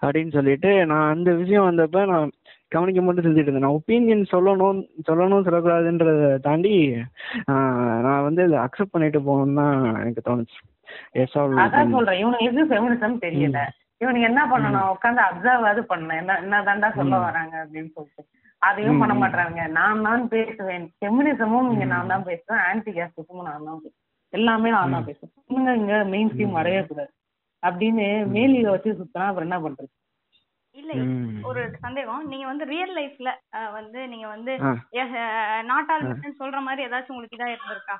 அப்படின்னு 0.03 0.33
சொல்லிட்டு 0.37 0.71
நான் 0.91 1.11
அந்த 1.15 1.31
விஷயம் 1.41 1.67
வந்தப்ப 1.69 2.05
நான் 2.13 2.33
கவனிக்க 2.75 3.01
மட்டும் 3.03 3.25
செஞ்சுட்டு 3.25 3.47
இருந்தேன். 3.47 3.65
நான் 3.65 3.77
ஒப்பீனியன் 3.77 4.25
சொல்லணும் 4.33 4.81
சொல்லணும் 5.07 5.45
சொல்லக்கூடாதுன்றத 5.45 6.25
தாண்டி 6.47 6.73
நான் 8.05 8.25
வந்து 8.27 8.41
இதை 8.49 8.57
அக்செப்ட் 8.65 8.95
பண்ணிட்டு 8.95 9.21
போகணும்னு 9.27 9.59
தான் 9.61 9.77
எனக்கு 10.01 10.27
தோணுச்சு. 10.27 10.59
எஸ் 11.21 11.37
ஆல் 11.39 11.61
அதான் 11.65 11.95
சொல்றேன். 11.95 12.19
இவனுங்களுக்கு 12.23 12.69
ஃபெமினிசம் 12.71 13.23
தெரியல. 13.25 13.61
இவனுக்கு 14.03 14.27
என்ன 14.31 14.41
பண்ணணும்? 14.51 14.91
உட்காந்து 14.95 15.21
அப்சர்வ் 15.27 15.65
அது 15.71 15.81
பண்ணணும். 15.89 16.19
என்ன 16.21 16.37
என்ன 16.43 16.61
தாண்டா 16.67 16.89
சொல்ல 16.99 17.17
வராங்க 17.25 17.55
அப்படின்னு 17.63 17.91
சொல்லிட்டு. 17.95 18.23
அதையும் 18.61 19.01
பண்ண 19.01 19.13
மாட்டாங்க 19.19 19.65
நான் 19.77 20.03
தான் 20.07 20.23
பேசுவேன். 20.33 20.85
ஃபெமினிசமும் 20.97 21.69
இங்க 21.73 21.85
நான் 21.93 22.11
தான் 22.13 22.27
பேசுவேன். 22.29 22.63
ஆன்டி 22.67 22.91
கேஸ்டிசமும் 22.97 23.47
நான் 23.49 23.67
தான் 23.69 23.81
பேசுவேன். 23.83 24.03
எல்லாமே 24.33 24.69
நான் 24.75 24.95
தான் 24.95 25.07
பேசுவேன். 25.09 25.33
இவங்க 25.51 25.71
இங்க 25.81 25.95
மெயின் 26.13 26.31
ஸ்ட்ரீம் 26.31 26.57
வரவே 26.59 26.81
கூடாது 26.89 27.11
அப்படின்னு 27.63 28.05
மேலில 28.35 28.73
வச்சு 28.73 28.97
சுத்தினா 28.99 29.29
அப்புறம் 29.29 29.47
என்ன 29.47 29.59
பண்றது? 29.63 29.91
இல்ல. 30.75 30.91
ஒரு 31.49 31.61
சந்தேகம். 31.85 32.21
நீங்க 32.31 32.45
வந்து 32.49 32.65
ரியல் 32.73 32.93
லைஃப்ல 32.97 33.29
வந்து 33.77 33.99
நீங்க 34.11 34.27
வந்து. 34.35 34.53
நாட் 35.71 35.91
ஆல் 35.93 36.05
விமன் 36.09 36.39
சொல்ற 36.41 36.59
மாதிரி 36.67 36.85
ஏதாச்சும் 36.87 37.15
உங்களுக்கு 37.15 37.37
இதா 37.39 37.49
இருந்திருக்கா? 37.53 37.97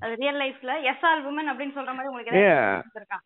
அது 0.00 0.12
ரியல் 0.22 0.40
லைஃப்ல 0.42 0.72
எஸ் 0.90 1.04
ஆல் 1.10 1.24
விமன் 1.26 1.50
அப்படின்னு 1.52 1.76
சொல்ற 1.78 1.92
மாதிரி 1.94 2.10
உங்களுக்கு 2.10 2.32
ஏதாவது 2.34 2.82
இருந்திருக்கா? 2.82 3.18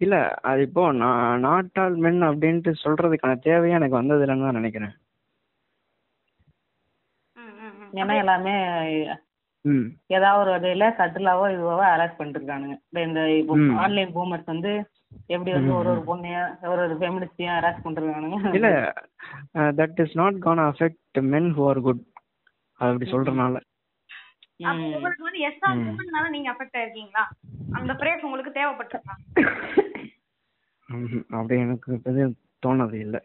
இல்ல 0.00 0.16
அது 0.50 0.60
இப்போ 0.68 0.84
நான் 1.00 1.42
நாட்டால் 1.46 1.96
மென் 2.04 2.22
அப்படின்ட்டு 2.28 2.72
சொல்றதுக்கான 2.84 3.34
தேவையே 3.44 3.76
எனக்கு 3.78 4.00
வந்தது 4.00 4.22
இல்லைன்னு 4.24 4.46
தான் 4.48 4.58
நினைக்கிறேன். 4.60 4.94
ஏன்னா 7.92 8.14
எல்லாமே 8.18 8.54
ம். 9.64 9.86
ஏதாவது 10.08 10.40
ஒரு 10.42 10.50
வகையில 10.54 10.84
கட்டிலாவோ 10.96 11.44
இதுவாவோ 11.52 11.84
அரெஸ்ட் 11.90 12.16
பண்ணிட்டு 12.16 12.40
இருக்கானுங்க 12.40 12.76
இந்த- 12.86 13.04
இந்த 13.04 13.20
இப்போ. 13.34 13.56
ஆன்லைன் 13.78 14.14
பூமர்ஸ் 14.14 14.46
வந்து 14.46 14.72
எப்படி 15.26 15.52
வந்து 15.52 15.72
ஒரு 15.74 15.88
ஒரு 15.90 16.00
பொண்ணையும் 16.00 16.48
ஒரு 16.64 16.80
ஒரு 16.82 16.94
ஃபெமினிஸ்டையும் 16.94 17.56
அரெஸ்ட் 17.58 17.84
பண்ணிருக்கானுங்க 17.84 18.54
இல்ல 18.54 18.70
that 19.78 20.00
is 20.00 20.16
not 20.16 20.38
gonna 20.38 20.62
affect 20.66 21.00
men 21.28 21.50
who 21.54 21.68
are 21.68 21.80
good 21.80 22.02
அப்படி 22.80 23.10
சொல்றனால 23.10 23.60
உங்களுக்கு 24.88 25.22
வந்து 25.22 25.40
எஸ் 25.40 25.62
ஆல் 25.62 25.78
விமன்னால 25.80 26.28
நீங்க 26.28 26.48
அஃபெக்ட் 26.50 26.76
ஆயிருக்கீங்களா? 26.76 27.24
அந்த 27.72 27.92
பிரேஸ் 27.92 28.24
உங்களுக்கு 28.24 28.52
தேவைப்பட்டிருக்கா. 28.58 29.14
அப்படி 31.32 31.54
எனக்கு 31.60 32.26
தோணது 32.62 32.96
இல்ல. 33.00 33.16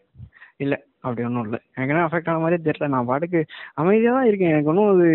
இல்ல. 0.57 0.75
அப்படி 1.07 1.27
ஒன்றும் 1.27 1.43
இல்லை. 1.43 1.59
எனக்கு 1.75 1.93
என்ன 1.93 2.07
அஃபெக்ட் 2.07 2.29
ஆன 2.31 2.41
மாதிரியே 2.43 2.63
தெரியல. 2.67 2.93
நான் 2.93 3.09
பாட்டுக்கு 3.11 3.41
அமைதியா 3.81 4.11
தான் 4.11 4.29
இருக்கேன். 4.29 4.53
எனக்கு 4.53 4.71
ஒன்றும் 4.73 4.91
அது 4.93 5.09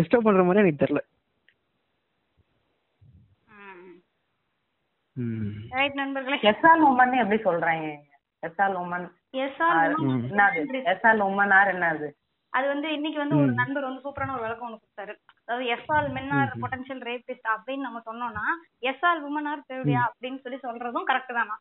டிஸ்டர்ப் 0.00 0.26
பண்ற 0.28 0.44
மாதிரி 0.44 0.62
எனக்கு 0.64 0.84
தெரியல. 0.84 1.02
ம். 5.16 5.50
ரைட் 5.70 5.94
நண்பர்களே. 5.94 6.36
எஸ்ஆல் 6.50 6.84
உமன் 6.90 7.12
எப்படி 7.22 7.40
சொல்றாங்க? 7.42 7.88
எஸ்ஆல் 8.42 8.76
உமன் 8.80 9.04
எஸ் 9.42 9.60
ஆல் 9.66 9.94
என்னது? 10.06 10.62
எஸ்ஆல் 10.92 11.22
உமன் 11.26 11.52
ஆர் 11.58 11.70
என்னது? 11.74 12.08
அது 12.52 12.66
வந்து 12.66 12.88
இன்னைக்கு 12.92 13.18
வந்து 13.18 13.36
ஒரு 13.36 13.52
நண்பர் 13.52 13.86
வந்து 13.86 14.02
சூப்பரான 14.04 14.32
ஒரு 14.32 14.40
விளக்கம் 14.40 14.66
ஒன்று 14.66 14.80
கொடுத்தாரு. 14.82 15.14
அதாவது 15.44 15.64
yes 15.74 15.88
all 15.94 16.08
men 16.16 16.30
are 16.30 16.52
potential 16.62 17.02
rapist 17.10 17.48
அப்படின்னு 17.54 17.86
நம்ம 17.86 18.02
சொன்னோம்னா 18.10 18.44
எஸ் 18.90 19.04
ஆல் 19.10 19.22
உமன் 19.28 19.48
ஆர் 19.52 19.64
தேவையா 19.72 20.02
அப்படின்னு 20.08 20.40
சொல்லி 20.44 20.58
சொல்றதும் 20.62 21.08
கரெக்ட் 21.10 21.36
தானா? 21.38 21.56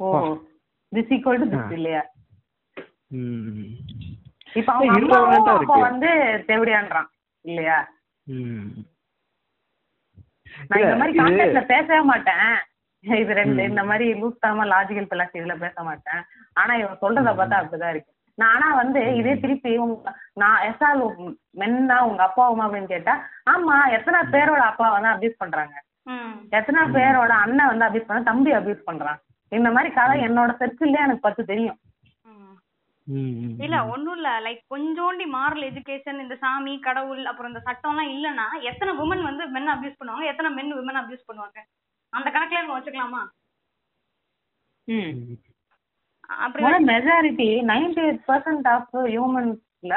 ஓ. 0.00 0.08
திஸ் 0.92 1.12
ஈக்குவல் 1.16 1.40
டு 1.42 1.48
திஸ் 1.54 1.74
இல்லையா? 1.78 2.02
இப்ப 4.58 4.68
அவங்க 4.74 4.92
அம்மாவும் 4.98 5.48
அப்பா. 5.54 5.76
வந்து 5.88 6.10
தேவடியான்றான் 6.50 7.08
இல்லையா? 7.44 7.78
நான் 10.68 10.82
இந்த 10.84 10.96
மாதிரி 11.00 11.14
கான்டெக்ட்ல 11.18 11.62
பேசவே 11.72 12.02
மாட்டேன். 12.12 12.48
இது 13.04 13.32
ரெண்டு 13.40 13.62
இந்த 13.70 13.82
மாதிரி 13.90 14.06
லூஸ் 14.20 14.42
தரமா 14.44 14.64
லாஜிக்கல் 14.72 15.10
பிளாஸ் 15.10 15.36
இதுல 15.40 15.54
பேச 15.64 15.76
மாட்டேன். 15.88 16.22
ஆனா 16.60 16.72
இவன் 16.80 17.02
சொல்றத 17.02 17.32
பார்த்தா 17.38 17.60
அப்படிதான் 17.60 17.92
இருக்கு. 17.94 18.10
நான் 18.38 18.52
ஆனா 18.54 18.66
வந்து 18.80 19.00
இதே 19.20 19.34
திருப்பி 19.42 19.70
உங்க 19.84 20.10
நான் 20.42 20.58
எஸ்ஆல் 20.68 21.00
மென்னா 21.60 21.96
உங்க 22.08 22.20
அப்பாவுமா 22.26 22.66
அப்படின்னு 22.66 22.92
கேட்டா 22.94 23.14
ஆமா 23.52 23.76
எத்தனை 23.96 24.18
பேரோட 24.34 24.62
அப்பா 24.70 24.88
வந்து 24.96 25.12
அபியூஸ் 25.14 25.40
பண்றாங்க? 25.42 25.74
ம் 26.12 26.36
எத்தனை 26.58 26.82
பேரோட 26.96 27.32
அண்ணன் 27.44 27.70
வந்து 27.72 27.86
அபியூஸ் 27.88 28.08
பண்ண 28.10 28.28
தம்பி 28.30 28.52
அபியூஸ் 28.58 28.86
பண்றான்? 28.90 29.18
இந்த 29.52 29.68
மாதிரி 29.74 29.90
கதை 29.98 30.16
என்னோட 30.26 30.50
சர்க்கிள்லயே 30.60 31.04
எனக்கு 31.06 31.26
பத்து 31.26 31.42
தெரியும். 31.50 31.78
ம். 32.30 32.56
ம் 33.06 33.54
இல்ல 33.64 33.76
ஒண்ணும் 33.92 34.16
இல்ல. 34.18 34.30
லைக் 34.46 34.60
கொஞ்சோண்டி 34.72 35.26
மாரல் 35.36 35.66
எஜுகேஷன் 35.68 36.22
இந்த 36.24 36.34
சாமி 36.42 36.74
கடவுள் 36.86 37.22
அப்புறம் 37.30 37.50
இந்த 37.52 37.62
சட்டம் 37.68 37.92
எல்லாம் 37.92 38.12
இல்லன்னா 38.14 38.46
எத்தனை 38.70 38.92
உமன் 39.04 39.28
வந்து 39.28 39.44
மென் 39.54 39.72
அபியூஸ் 39.74 39.98
பண்ணுவாங்க 40.00 40.30
எத்தனை 40.32 40.50
மென் 40.58 40.76
விமன் 40.80 41.00
அபியூஸ் 41.02 41.28
பண்ணுவாங்க? 41.28 41.58
அந்த 42.12 42.28
கணக்குல 42.34 42.62
நம்ம 42.62 42.76
வச்சுக்கலாமா? 42.78 43.22
அப்படி 46.44 46.84
majority 46.92 47.48
ninety 47.70 48.02
eight 48.06 48.22
percent 48.28 48.68
of 48.74 48.94
ஹியூமன்ஸ்ல 49.12 49.94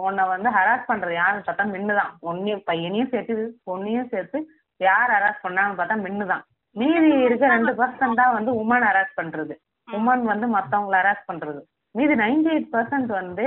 உன்னை 0.00 0.24
வந்து 0.32 0.48
ஹராஸ் 0.56 0.88
பண்றது 0.88 1.14
யாருன்னு 1.18 1.46
பார்த்தா 1.46 1.64
மின்னு 1.74 1.94
தான். 2.00 2.12
ஒன்னையும் 2.30 2.64
பையனையும் 2.68 3.12
சேர்த்து 3.12 3.36
பொண்ணையும் 3.68 4.10
சேர்த்து 4.12 4.38
யார் 4.80 5.14
ஹராஸ் 5.16 5.44
பண்ணாங்கன்னு 5.44 5.78
பார்த்தா 5.80 5.96
மின்னு 6.06 6.26
தான். 6.32 6.44
மீதி 6.80 7.10
இருக்க 7.26 7.44
ரெண்டு 7.54 7.72
பர்சன்ட் 7.80 8.20
தான் 8.20 8.34
வந்து 8.36 8.50
உமன் 8.62 8.86
ஹராஸ் 8.88 9.18
பண்றது. 9.20 9.54
உமன் 9.88 10.24
வந்து 10.32 10.46
மத்தவங்கள 10.56 10.96
ஹராஸ் 11.00 11.28
பண்றது. 11.30 11.60
மீதி 11.94 12.14
நைன்டி 12.22 12.50
எயிட் 12.54 12.72
பர்சன்ட் 12.74 13.10
வந்து 13.20 13.46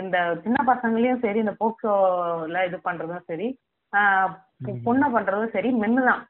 இந்த 0.00 0.18
சின்ன 0.44 0.58
பசங்களையும் 0.70 1.22
சரி 1.24 1.38
இந்த 1.44 1.54
போக்சோல 1.60 2.64
இது 2.68 2.78
பண்றதும் 2.88 3.26
சரி 3.30 3.48
பொண்ணை 4.86 5.08
பண்றதும் 5.16 5.54
சரி 5.56 5.68
மென்னு 5.82 6.02
தான். 6.08 6.22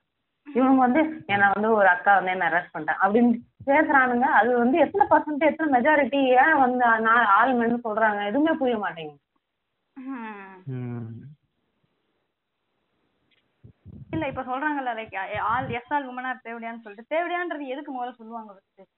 இவங்க 0.46 0.80
வந்து 0.84 1.00
என்னை 1.34 1.46
வந்து 1.54 1.68
ஒரு 1.78 1.88
அக்கா 1.92 2.12
வந்து 2.16 2.32
என்ன 2.34 2.48
அரெஸ்ட் 2.48 2.74
பண்ணிட்டேன் 2.74 3.00
அப்படின்னு 3.04 3.30
பேசுறானுங்க. 3.68 4.26
அது 4.40 4.50
வந்து 4.62 4.76
எத்தனை 4.84 5.04
பர்சன்ட் 5.12 5.48
எத்தனை 5.48 5.68
மெஜாரிட்டி 5.76 6.20
ஏன் 6.42 6.60
வந்து 6.64 6.84
நான் 7.06 7.30
ஆள் 7.38 7.54
மென்னு 7.60 7.78
சொல்றாங்க? 7.86 8.20
எதுவுமே 8.30 8.52
புரிய 8.60 8.76
மாட்டேங்குது. 8.84 9.22
இல்ல 14.16 14.26
இப்ப 14.28 14.42
சொல்றாங்கல்ல 14.42 14.92
லைக் 14.98 15.14
ஆல் 15.46 15.68
எஸ் 15.70 15.92
ஆல் 15.92 16.08
உமனா 16.08 16.30
தேவடியான்னு 16.44 16.84
சொல்லிட்டு 16.84 17.12
தேவடியான்றது 17.14 17.66
எதுக்கு 17.66 17.90
முதல்ல 17.92 18.18
சொல்லுவாங்க 18.18 18.50
first? 18.52 18.88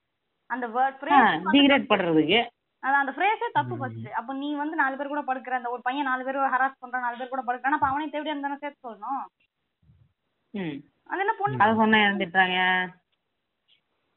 அந்த 0.49 0.67
வேர்ட் 0.67 0.99
ஃப்ரேஸ் 0.99 1.49
டிகிரேட் 1.55 1.89
பண்றதுக்கு. 1.89 2.39
அதான் 2.83 3.01
அந்த 3.01 3.13
ஃப்ரேஸே 3.15 3.47
தப்பு 3.49 3.75
ஃபர்ஸ்ட் 3.77 4.07
அப்ப 4.11 4.33
நீ 4.33 4.49
வந்து 4.55 4.75
நாலு 4.75 4.97
பேர் 4.97 5.07
கூட 5.07 5.21
படுக்கிற 5.21 5.55
அந்த 5.55 5.69
ஒரு 5.69 5.81
பையன் 5.81 6.05
நாலு 6.05 6.23
பேர் 6.23 6.37
ஹராஸ் 6.53 6.81
பண்றான் 6.81 7.01
நாலு 7.01 7.17
பேர் 7.17 7.33
கூட 7.33 7.43
படுக்கிறான் 7.45 7.77
அப்ப 7.77 7.87
அவனையும் 7.87 8.13
தேவடியான்னு 8.13 8.41
தானே 8.41 8.57
சேர்த்து 8.57 8.87
சொல்லணும்? 8.87 9.23
ம். 10.53 10.77
அது 11.09 11.21
என்ன 11.21 11.33
பொண்ணு? 11.33 11.61
அதை 11.63 11.73
சொன்னா 11.75 11.97
இறந்துட்டாங்க. 11.97 12.57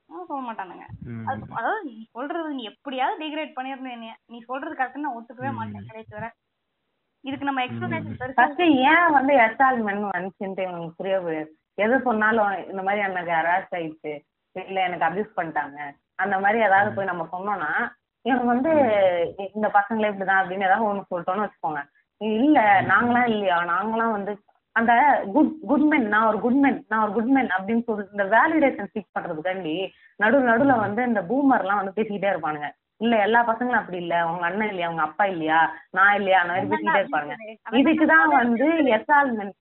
அவன் 0.08 0.26
சொல்ல 0.26 0.42
மாட்டானுங்க. 0.46 0.86
அது 1.26 1.42
அதாவது 1.52 1.80
நீ 1.84 1.94
சொல்றது 2.12 2.48
நீ 2.54 2.62
எப்படியாவது 2.64 3.22
டிகிரேட் 3.24 3.56
பண்ணிருந்தேன் 3.56 3.96
என்னைய. 3.98 4.14
நீ 4.26 4.38
சொல்றது 4.40 4.74
கரெக்ட் 4.74 5.04
நான் 5.04 5.18
ஒத்துக்கவே 5.18 5.52
மாட்டேன் 5.52 5.88
கடைசி 5.90 6.12
வரை. 6.12 6.30
இதுக்கு 7.24 7.48
நம்ம 7.48 7.62
எக்ஸ்பிளனேஷன் 7.66 8.36
ஃபர்ஸ்ட் 8.36 8.62
ஏன் 8.90 9.08
வந்து 9.12 9.34
மென் 9.88 10.04
வந்துச்சுன்ட்டு 10.10 10.66
எனக்கு 10.68 10.96
புரிய 10.96 11.16
எது 11.78 11.96
சொன்னாலும் 12.06 12.52
இந்த 12.70 12.82
மாதிரி 12.82 13.02
எனக்கு 13.04 13.32
ஹராஸ் 13.38 13.74
ஆயிடுச்சு 13.78 14.12
இல்ல 14.56 14.78
எனக்கு 14.86 15.06
அபியூஸ் 15.08 15.36
பண்ணிட்டாங்க 15.36 15.78
அந்த 16.18 16.34
மாதிரி 16.38 16.58
ஏதாவது 16.62 16.90
போய் 16.96 17.10
நம்ம 17.10 17.26
சொன்னோம்னா 17.32 17.70
இவங்க 18.24 18.44
வந்து 18.44 18.72
இந்த 19.54 19.68
பசங்களே 19.78 20.10
இப்படிதான் 20.10 20.40
அப்படின்னு 20.42 20.68
ஏதாவது 20.68 20.88
ஒண்ணு 20.88 21.10
சொல்லிட்டோம்னு 21.10 21.44
வச்சுக்கோங்க. 21.44 21.80
இல்ல 22.20 22.58
நாங்களாம் 22.90 23.28
இல்லையா? 23.28 23.56
நாங்களாம் 23.70 24.10
வந்து 24.10 24.32
அந்த 24.76 24.92
குட் 25.32 25.54
குட்மென் 25.70 26.06
நான் 26.06 26.28
ஒரு 26.28 26.38
குட்மென் 26.44 26.78
நான் 26.88 27.02
ஒரு 27.04 27.12
குட்மென் 27.16 27.50
அப்படின்னு 27.56 27.82
சொல்லிட்டு 27.86 28.14
இந்த 28.16 28.26
வேலிடேஷன் 28.34 28.92
சீக் 28.92 29.14
பண்றதுக்காண்டி 29.16 29.74
நடு 30.20 30.38
நடுவுல 30.50 30.76
வந்து 30.78 31.02
இந்த 31.04 31.20
பூமர்லாம் 31.30 31.80
வந்து 31.80 31.96
பேசிக்கிட்டே 31.96 32.32
இருப்பானுங்க. 32.32 32.68
இல்ல 33.02 33.14
எல்லா 33.26 33.40
பசங்களும் 33.48 33.80
அப்படி 33.80 33.98
இல்ல. 34.02 34.14
உங்க 34.30 34.44
அண்ணன் 34.48 34.70
இல்லையா? 34.72 34.90
உங்க 34.92 35.02
அப்பா 35.02 35.24
இல்லையா? 35.32 35.60
நான் 35.90 36.16
இல்லையா? 36.18 36.38
அந்த 36.42 36.52
மாதிரி 36.52 36.68
பேசிக்கிட்டே 36.68 37.02
இருப்பாங்க. 37.02 37.34
இதுக்குதான் 37.80 38.28
வந்து 38.38 38.66
எஸ்ஆல்மென் 38.96 39.52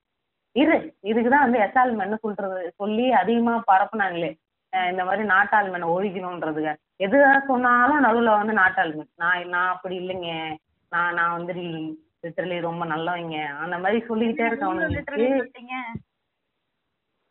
இரு 0.55 0.75
இதுக்குதான் 1.09 1.45
வந்து 1.45 1.59
எஸ்ஆல்மென் 1.65 2.23
சொல்றது 2.25 2.61
சொல்லி 2.81 3.05
அதிகமா 3.21 3.53
பரப்புனாங்களே. 3.71 4.31
இந்த 4.73 5.03
மாதிரி 5.07 5.23
நாட்டாள்மென் 5.31 5.91
ஒழிக்கணும்ன்றதுக்கு 5.93 6.73
எது 7.05 7.17
சொன்னாலும் 7.47 8.03
நடுவுல 8.05 8.35
வந்து 8.37 8.53
நாட்டாள்மென். 8.59 9.09
நான் 9.15 9.49
நான் 9.55 9.73
அப்படி 9.75 9.95
இல்லைங்க. 10.01 10.29
நான் 10.91 11.15
நான் 11.15 11.35
வந்து 11.37 11.53
லிட்டரலி 12.23 12.57
ரொம்ப 12.67 12.83
நல்லவங்க. 12.85 13.37
அந்த 13.63 13.75
மாதிரி 13.83 13.99
சொல்லிக்கிட்டே 14.09 14.47
இருக்கவனுங்களுக்கு 14.49 15.79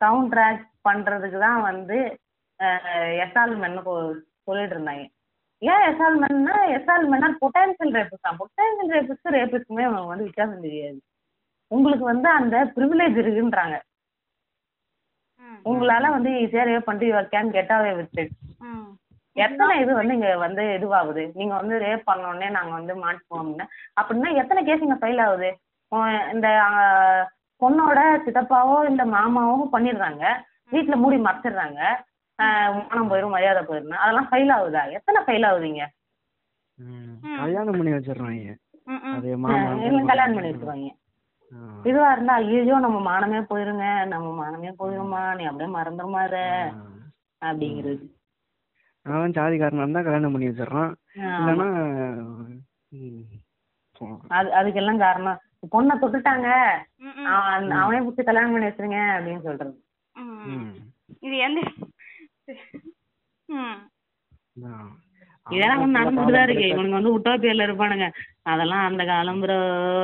சவுண்ட் 0.01 0.31
ட்ராக் 0.35 0.61
பண்றதுக்கு 0.89 1.39
தான் 1.39 1.63
வந்து 1.63 1.97
எஸ்ஆல்மென் 3.25 3.79
சொல்லிட்டு 4.47 4.75
இருந்தாங்க. 4.77 5.05
ஏன் 5.63 5.83
எஸ்ஆல்மென்னா 5.89 6.55
எஸ்ஆல்மென்னா 6.77 7.29
பொட்டான்சியல் 7.43 7.95
ரேபிஸ்ட் 7.97 8.27
தான். 8.27 8.39
பொட்டான்சியல் 8.43 8.93
ரேபிஸ்ட் 8.97 9.35
ரேபிஸ்டுமே 9.37 9.85
அவங்க 9.89 10.11
வந்து 10.13 10.29
வித்தியாசம் 10.29 10.65
தெரியாது. 10.67 10.99
உங்களுக்கு 11.71 12.05
வந்து 12.13 12.29
அந்த 12.39 12.57
ப்ரிவிலேஜ் 12.77 13.19
இருக்குன்றாங்க. 13.23 13.77
உங்களால 15.71 16.09
வந்து 16.15 16.31
ஈஸியா 16.43 16.63
ரேப் 16.69 16.87
பண்ணிட்டு 16.87 17.11
your 17.11 17.33
can 17.35 17.53
get 17.57 17.73
away 17.77 17.93
with 17.99 18.19
it 18.23 18.35
எத்தனை 19.37 19.73
இது 19.83 19.93
வந்து 19.99 20.15
இங்க 20.17 20.31
வந்து 20.45 20.63
இதுவாகுது? 20.77 21.23
நீங்க 21.39 21.53
வந்து 21.61 21.75
ரேப் 21.85 22.09
பண்ண 22.09 22.31
உடனே 22.31 22.49
நாங்க 22.57 22.73
வந்து 22.79 22.95
மாட்டுவோம் 23.03 23.41
அப்படின்னா 23.43 23.67
அப்படின்னா 24.01 24.31
எத்தனை 24.41 24.61
கேஸ் 24.69 24.85
இங்க 24.87 24.97
ஃபைல் 25.03 25.23
ஆகுது? 25.27 25.51
இந்த 26.35 26.49
பொண்ணோட 27.63 28.01
சித்தப்பாவோ 28.25 28.77
இல்ல 28.91 29.03
மாமாவோ 29.17 29.57
பண்ணிடுறாங்க. 29.75 30.25
வீட்டுல 30.75 30.97
மூடி 31.03 31.19
மறைச்சிடுறாங்க. 31.27 31.81
மானம் 32.41 33.11
போயிரும் 33.11 33.35
மரியாதை 33.37 33.63
போயிரும் 33.69 34.03
அதெல்லாம் 34.03 34.29
ஃபைல் 34.31 34.53
ஆகுதா? 34.57 34.83
எத்தனை 34.99 35.21
ஃபைல் 35.27 35.47
ஆகுதுங்க. 35.49 35.85
கல்யாணம் 37.41 37.79
பண்ணி 37.79 37.93
வச்சிடுறாங்க. 37.97 38.55
கல்யாணம் 40.11 40.37
பண்ணி 40.37 40.51
வச்சிருவாங்க. 40.51 40.89
இதுவா 41.89 42.09
இருந்தா 42.15 42.35
ஐயோ 42.41 42.77
நம்ம 42.85 42.99
மானமே 43.11 43.41
போயிருங்க 43.51 43.87
நம்ம 44.13 44.29
மானமே 44.41 44.71
போயிருமா? 44.81 45.23
நீ 45.39 45.45
அப்படியே 45.51 45.71
மறந்துருமாற. 45.77 46.35
அப்படிங்கிறது. 47.43 48.05
அவன் 49.07 49.37
ஜாதிக்காரனா 49.37 49.85
இருந்தா 49.85 50.03
கல்யாணம் 50.07 50.35
பண்ணி 50.35 50.49
வச்சிடுறான். 50.51 50.93
இல்லைன்னா. 51.39 51.69
அது 54.37 54.49
அதுக்கெல்லாம் 54.59 55.05
காரணம். 55.05 55.41
பொண்ணை 55.75 55.95
தொட்டுட்டாங்க. 56.03 56.49
அவன் 57.35 57.71
அவனே 57.83 58.01
பிடிச்சி 58.05 58.25
கல்யாணம் 58.29 58.53
பண்ணி 58.55 58.69
வச்சிருங்க 58.69 59.01
அப்படின்னு 59.17 59.47
சொல்றது. 59.49 59.75
இது 61.27 61.37
எந்த 61.47 61.61
ம். 63.47 63.79
இதெல்லாம் 65.51 65.79
வந்து 65.79 65.99
அவன் 65.99 66.17
நடந்துட்டு 66.17 66.33
தான் 66.33 66.49
இருக்கு. 66.49 66.67
இவனுங்க 66.67 67.01
வந்து 67.01 67.19
உட்டோப்பியர்ல 67.19 67.67
இருப்பானுங்க. 67.67 68.13
அதெல்லாம் 68.43 68.87
அந்த 68.87 69.05
காலம் 69.05 69.41
ப்ரோ 69.41 69.57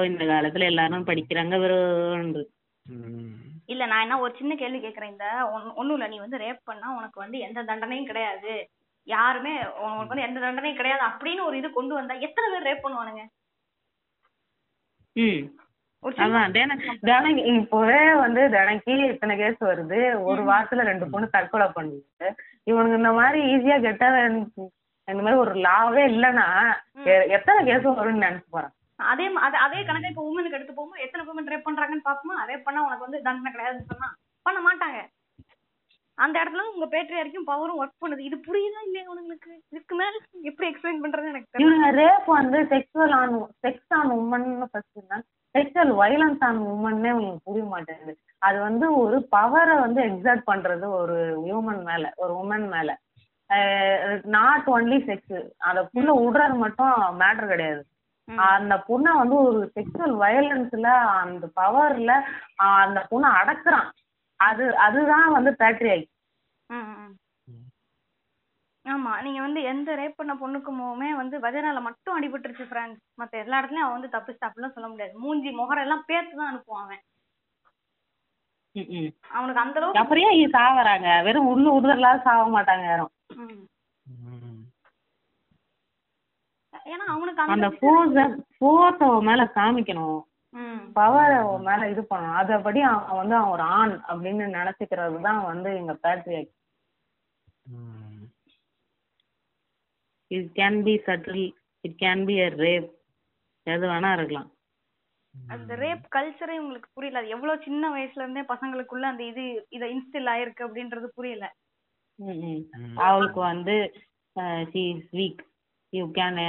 இந்த 0.06 0.24
காலத்துல 0.24 0.62
எல்லாரும் 0.62 1.06
படிக்கிறாங்க 1.06 1.56
ப்ரோன்று 1.56 2.42
ம். 2.86 3.44
இல்ல 3.66 3.86
நான் 3.86 4.00
என்ன 4.00 4.20
ஒரு 4.20 4.34
சின்ன 4.38 4.54
கேள்வி 4.54 4.88
கேக்குறேன். 4.88 5.10
இந்த 5.10 5.24
ஒன்- 5.54 5.74
ஒண்ணும் 5.74 5.96
இல்ல. 5.96 6.08
நீ 6.08 6.18
வந்து 6.18 6.38
ரேப் 6.38 6.58
பண்ணா 6.64 6.96
உனக்கு 6.96 7.20
வந்து 7.20 7.38
எந்த 7.38 7.62
தண்டனையும் 7.62 8.04
கிடையாது. 8.04 8.68
யாருமே 9.06 9.54
உனக்கு 9.78 10.06
வந்து 10.06 10.22
எந்த 10.22 10.40
தண்டனையும் 10.40 10.74
கிடையாது. 10.74 11.04
அப்படின்னு 11.06 11.44
ஒரு 11.44 11.58
இது 11.58 11.72
கொண்டு 11.72 11.94
வந்தா 11.94 12.14
எத்தனை 12.14 12.50
பேர் 12.52 12.68
ரேப் 12.68 12.86
பண்ணுவானுங்க? 12.86 13.22
ம். 15.12 15.65
இப்போவே 17.54 18.00
வந்து 18.22 18.42
தினைக்கு 18.54 18.94
இத்தனை 19.12 19.34
கேஸ் 19.36 19.60
வருது. 19.70 19.98
ஒரு 20.30 20.42
வாரத்துல 20.50 20.84
ரெண்டு 20.90 21.06
பொண்ணு 21.12 21.34
தற்கொலை 21.36 21.66
பண்ணுது 21.76 22.28
இவனுங்க 22.70 23.00
இந்த 23.00 23.12
மாதிரி 23.20 23.40
ஈஸியா 23.52 23.76
கெட்ட 23.86 24.06
இந்த 25.08 25.20
மாதிரி 25.24 25.42
ஒரு 25.42 25.52
லாவே 25.66 26.04
இல்லைன்னா 26.12 26.46
எத்தனை 27.36 27.58
கேஸ் 27.68 27.84
வரும்னு 27.90 28.24
நினைச்சு 28.24 28.54
போறேன் 28.54 28.72
அதே 29.10 29.26
அதே 29.46 29.58
அதே 29.64 29.80
கணக்கா 29.88 30.10
இப்ப 30.12 30.22
உமனுக்கு 30.28 30.58
எடுத்து 30.58 30.74
போகும்போது 30.74 31.04
எத்தனை 31.04 31.24
உமன் 31.26 31.50
ரேப் 31.52 31.66
பண்றாங்கன்னு 31.66 32.08
பாப்போமா 32.08 32.36
ரேப் 32.50 32.66
பண்ணா 32.66 32.86
உனக்கு 32.86 33.06
வந்து 33.06 33.20
தண்டனை 33.26 33.50
கிடையாதுன்னு 33.52 33.90
சொன்னா 33.90 34.08
பண்ண 34.46 34.58
மாட்டாங்க. 34.60 34.98
அந்த 36.18 36.36
இடத்துல 36.42 36.64
உங்க 36.72 36.86
பேட்டரி 36.92 37.18
வரைக்கும் 37.18 37.48
பவரும் 37.48 37.80
ஒர்க் 37.80 38.02
பண்ணுது. 38.02 38.26
இது 38.28 38.36
புரியுதா 38.46 38.80
இல்லையா 38.86 39.10
உனங்களுக்கு 39.12 39.50
இதுக்கு 39.72 39.94
மேல 39.94 40.14
எப்படி 40.50 40.68
எக்ஸ்பிளைன் 40.70 41.02
பண்றதுன்னு 41.02 41.32
எனக்கு 41.34 41.62
இவனுங்க 41.64 41.90
ரேப் 42.00 42.28
வந்து 42.32 42.60
sexual 42.72 43.14
on 43.18 43.34
sex 43.64 43.94
on 43.98 44.12
woman 44.18 44.48
first 44.70 45.02
sexual 45.56 45.92
violence 46.02 46.44
on 46.44 46.60
உமன்னே 46.60 47.10
உங்களுக்கு 47.10 47.40
புரிய 47.44 47.64
மாட்டேங்குது 47.64 48.14
அது 48.38 48.58
வந்து 48.60 48.98
ஒரு 48.98 49.18
பவரை 49.36 49.80
வந்து 49.80 50.00
எக்ஸாக்ட் 50.02 50.48
பண்றது 50.52 50.86
ஒரு 51.00 51.16
ஹியூமன் 51.40 51.82
மேல 51.84 52.12
ஒரு 52.16 52.32
உமன் 52.34 52.68
மேல. 52.68 52.98
நாட் 54.22 54.66
ஒன்லி 54.66 54.98
செக்ஸ் 55.08 55.36
அந்த 55.58 55.82
புண்ணை 55.92 56.14
விடுறது 56.18 56.56
மட்டும் 56.56 57.20
மேட்டர் 57.20 57.46
கிடையாது. 57.46 57.82
அந்த 58.28 58.74
பொண்ணை 58.88 59.12
வந்து 59.18 59.36
ஒரு 59.42 59.72
செக்ஷுவல் 59.74 60.16
வயலன்ஸ்ல 60.22 60.86
அந்த 61.22 61.44
பவர்ல 61.56 62.12
அந்த 62.54 63.06
பொண்ணை 63.10 63.30
அடக்குறான். 63.42 63.88
அது 64.40 64.76
அதுதான் 64.76 65.32
வந்து 65.32 65.52
ம். 66.70 67.14
ஆமா 68.86 69.12
நீங்க 69.22 69.40
வந்து 69.40 69.60
எந்த 69.64 69.90
ரேப் 69.96 70.18
பண்ண 70.18 70.32
பொண்ணுக்குமே 70.34 71.10
வந்து 71.16 71.36
வஜனால 71.38 71.78
மட்டும் 71.86 72.16
அடிபட்டுருச்சு 72.16 72.66
ஃப்ரெண்ட்ஸ் 72.68 73.02
மத்த 73.20 73.42
எல்லா 73.44 73.58
இடத்துலயும் 73.60 73.84
அவன் 73.84 73.96
வந்து 73.96 74.10
தப்பு 74.10 74.32
தப்புலாம் 74.36 74.74
சொல்ல 74.74 74.88
முடியாது. 74.88 75.14
மூஞ்சி 75.18 75.50
முகரம் 75.60 75.84
எல்லாம் 75.86 76.04
பேத்து 76.08 76.34
தான் 76.36 76.50
அனுப்புவான் 76.50 76.86
அவன். 76.86 77.04
அவனுக்கு 79.30 79.60
அந்த 79.60 79.76
அளவுக்கு 79.78 80.00
அப்புறம் 80.00 80.24
ஏன் 80.26 80.38
இது 80.38 80.48
சாவறாங்க 80.56 81.08
வெறும் 81.26 81.50
உள்ளு 81.52 81.68
விடுதலாவது 81.74 82.26
சாவ 82.26 82.48
மாட்டாங்க 82.54 82.84
யாரும். 82.86 83.12
ம். 83.36 83.62
ம். 84.06 84.62
ஏன்னா 86.86 87.04
அவனுக்கு 87.14 87.52
அந்த 87.54 87.68
ஃபோர்ஸ 87.76 88.24
ஃபோர்ஸ் 88.56 89.04
அவன் 89.06 89.26
மேல 89.28 89.44
காமிக்கணும். 89.56 90.18
ம். 90.54 90.82
பவர் 90.98 91.34
அவன் 91.38 91.66
மேல 91.68 91.88
இது 91.92 92.02
பண்ணணும். 92.04 92.38
அதபடி 92.42 92.80
அவன் 92.90 93.20
வந்து 93.20 93.36
அவன் 93.36 93.54
ஒரு 93.54 93.64
ஆண் 93.78 93.94
அப்படின்னு 94.08 94.46
நினைச்சுக்கிறது 94.58 95.18
தான் 95.28 95.40
வந்து 95.44 95.70
எங்க 95.80 95.94
பேட்ரியாக் 96.04 96.52
ம். 97.72 98.05
It 100.30 100.50
can 100.56 100.78
be 100.84 100.94
subtle 101.06 101.46
it 101.84 101.98
can 101.98 102.24
be 102.28 102.36
a 102.40 102.48
rape 102.58 102.88
எது 103.66 103.84
வேணா 103.86 104.10
இருக்கலாம். 104.16 104.48
அந்த 105.34 105.72
ரேப் 105.76 106.04
கல்ச்சரே 106.12 106.56
உங்களுக்கு 106.58 106.88
புரியல. 106.94 107.20
அது 107.20 107.28
எவ்வளவு 107.28 107.64
சின்ன 107.64 107.90
வயசுல 107.94 108.24
இருந்தே 108.24 108.44
பசங்களுக்குள்ள 108.50 109.06
அந்த 109.08 109.24
இது 109.24 109.44
இத 109.70 109.84
இன்ஸ்டில் 109.94 110.30
ஆயிருக்கு 110.34 110.66
அப்படின்றது 110.66 111.08
புரியல. 111.16 111.46
அவளுக்கு 113.06 113.40
வந்து 113.44 113.74
she 114.72 114.82
is 114.92 115.10
weak 115.12 115.42
you 115.92 116.04
can 116.14 116.40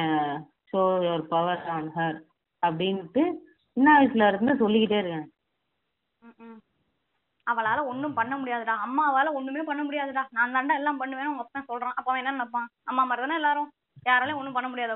show 0.71 0.83
your 1.05 1.25
power 1.27 1.63
on 1.75 1.89
her 1.97 2.17
அப்படின்ட்டு 2.63 3.23
சின்ன 3.77 3.87
வயசுல 3.97 4.27
இருந்து 4.27 4.55
சொல்லிக்கிட்டே 4.61 5.01
ம். 6.39 6.57
அவளால 7.47 7.79
ஒண்ணும் 7.91 8.17
பண்ண 8.19 8.33
முடியாதுடா. 8.39 8.75
அம்மாவால 8.85 9.33
ஒண்ணுமே 9.39 9.63
பண்ண 9.69 9.81
முடியாதுடா. 9.83 10.23
நான் 10.37 10.55
தாண்டா 10.55 10.77
எல்லாம் 10.81 11.01
பண்ணுவேன் 11.01 11.31
உங்க 11.31 11.43
அப்பா 11.45 11.61
சொல்றான். 11.69 11.95
அப்ப 11.97 12.09
அவன் 12.11 12.21
என்ன 12.23 12.35
நினைப்பான்? 12.37 12.69
அம்மா 12.91 13.03
மாதிரி 13.09 13.25
தானே 13.25 13.39
எல்லாரும்? 13.41 13.69
யாராலையும் 14.09 14.39
ஒண்ணும் 14.41 14.57
பண்ண 14.57 14.69
முடியாது. 14.69 14.95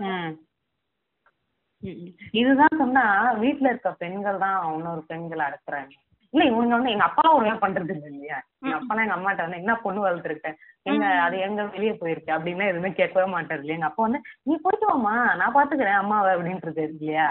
இதுதான் 2.39 2.79
சொன்னா 2.81 3.03
வீட்ல 3.43 3.69
இருக்க 3.71 3.91
பெண்கள் 4.01 4.43
தான் 4.43 4.57
இன்னொரு 4.75 5.01
பெண்களை 5.11 5.43
அடக்குறாங்க. 5.47 5.93
இல்ல 6.33 6.43
இவங்க 6.49 6.73
வந்து 6.75 6.91
எங்க 6.95 7.05
அப்பா 7.07 7.23
வேலை 7.37 7.55
பண்றது 7.63 7.93
இல்லை 7.95 8.09
இல்லையா? 8.11 8.37
எங்க 8.63 8.75
அப்பா 8.79 8.99
எங்க 9.03 9.15
அம்மாட்ட 9.15 9.45
வந்து 9.45 9.61
என்ன 9.61 9.73
பொண்ணு 9.85 10.05
வளர்த்துருக்கேன் 10.05 10.57
எங்க 10.89 11.05
அது 11.23 11.35
எங்க 11.47 11.61
வெளியே 11.73 11.93
போயிருக்கு? 12.01 12.31
அப்படின்னு 12.35 12.69
எதுவுமே 12.71 12.91
கேட்கவே 12.99 13.25
மாட்டாரு 13.33 13.61
இல்லையா? 13.61 13.77
எங்க 13.79 13.89
அப்பா 13.89 14.05
வந்து 14.07 14.21
நீ 14.49 14.53
போயிட்டு 14.65 14.87
வாமா 14.91 15.15
நான் 15.41 15.55
பாத்துக்கிறேன் 15.57 15.99
அம்மாவை 16.03 16.29
இருக்காரு 16.35 16.93
இல்லையா? 16.99 17.27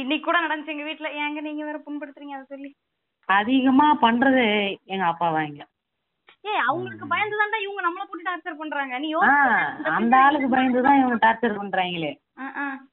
இன்னைக்கு 0.00 0.24
கூட 0.26 0.38
நடந்துச்சு 0.44 0.74
எங்க 0.74 0.86
வீட்ல. 0.88 1.08
ஏங்க 1.22 1.40
நீங்க 1.48 1.64
வேற 1.70 1.78
புண்படுத்துறீங்க 1.86 2.36
அதை 2.38 2.46
சொல்லி. 2.54 2.70
அதிகமா 3.32 3.96
பண்றது 4.02 4.76
எங்க 4.84 5.04
அப்பா 5.04 5.32
தான் 5.32 5.46
இங்க. 5.46 5.66
ஏய் 6.40 6.56
அவங்களுக்கு 6.56 7.06
பயந்து 7.06 7.36
தான்டா 7.36 7.62
இவங்க 7.62 7.82
நம்மள 7.82 8.08
போட்டு 8.08 8.30
டார்ச்சர் 8.30 8.56
பண்றாங்க. 8.56 8.98
நீ 8.98 9.14
யோசிச்சு 9.14 9.82
அந்த 9.82 10.16
ஆளுக்கு 10.16 10.56
பயந்துதான் 10.56 10.98
இவங்க 10.98 11.14
டார்ச்சர் 11.14 11.58
பண்றாங்களே. 11.62 12.16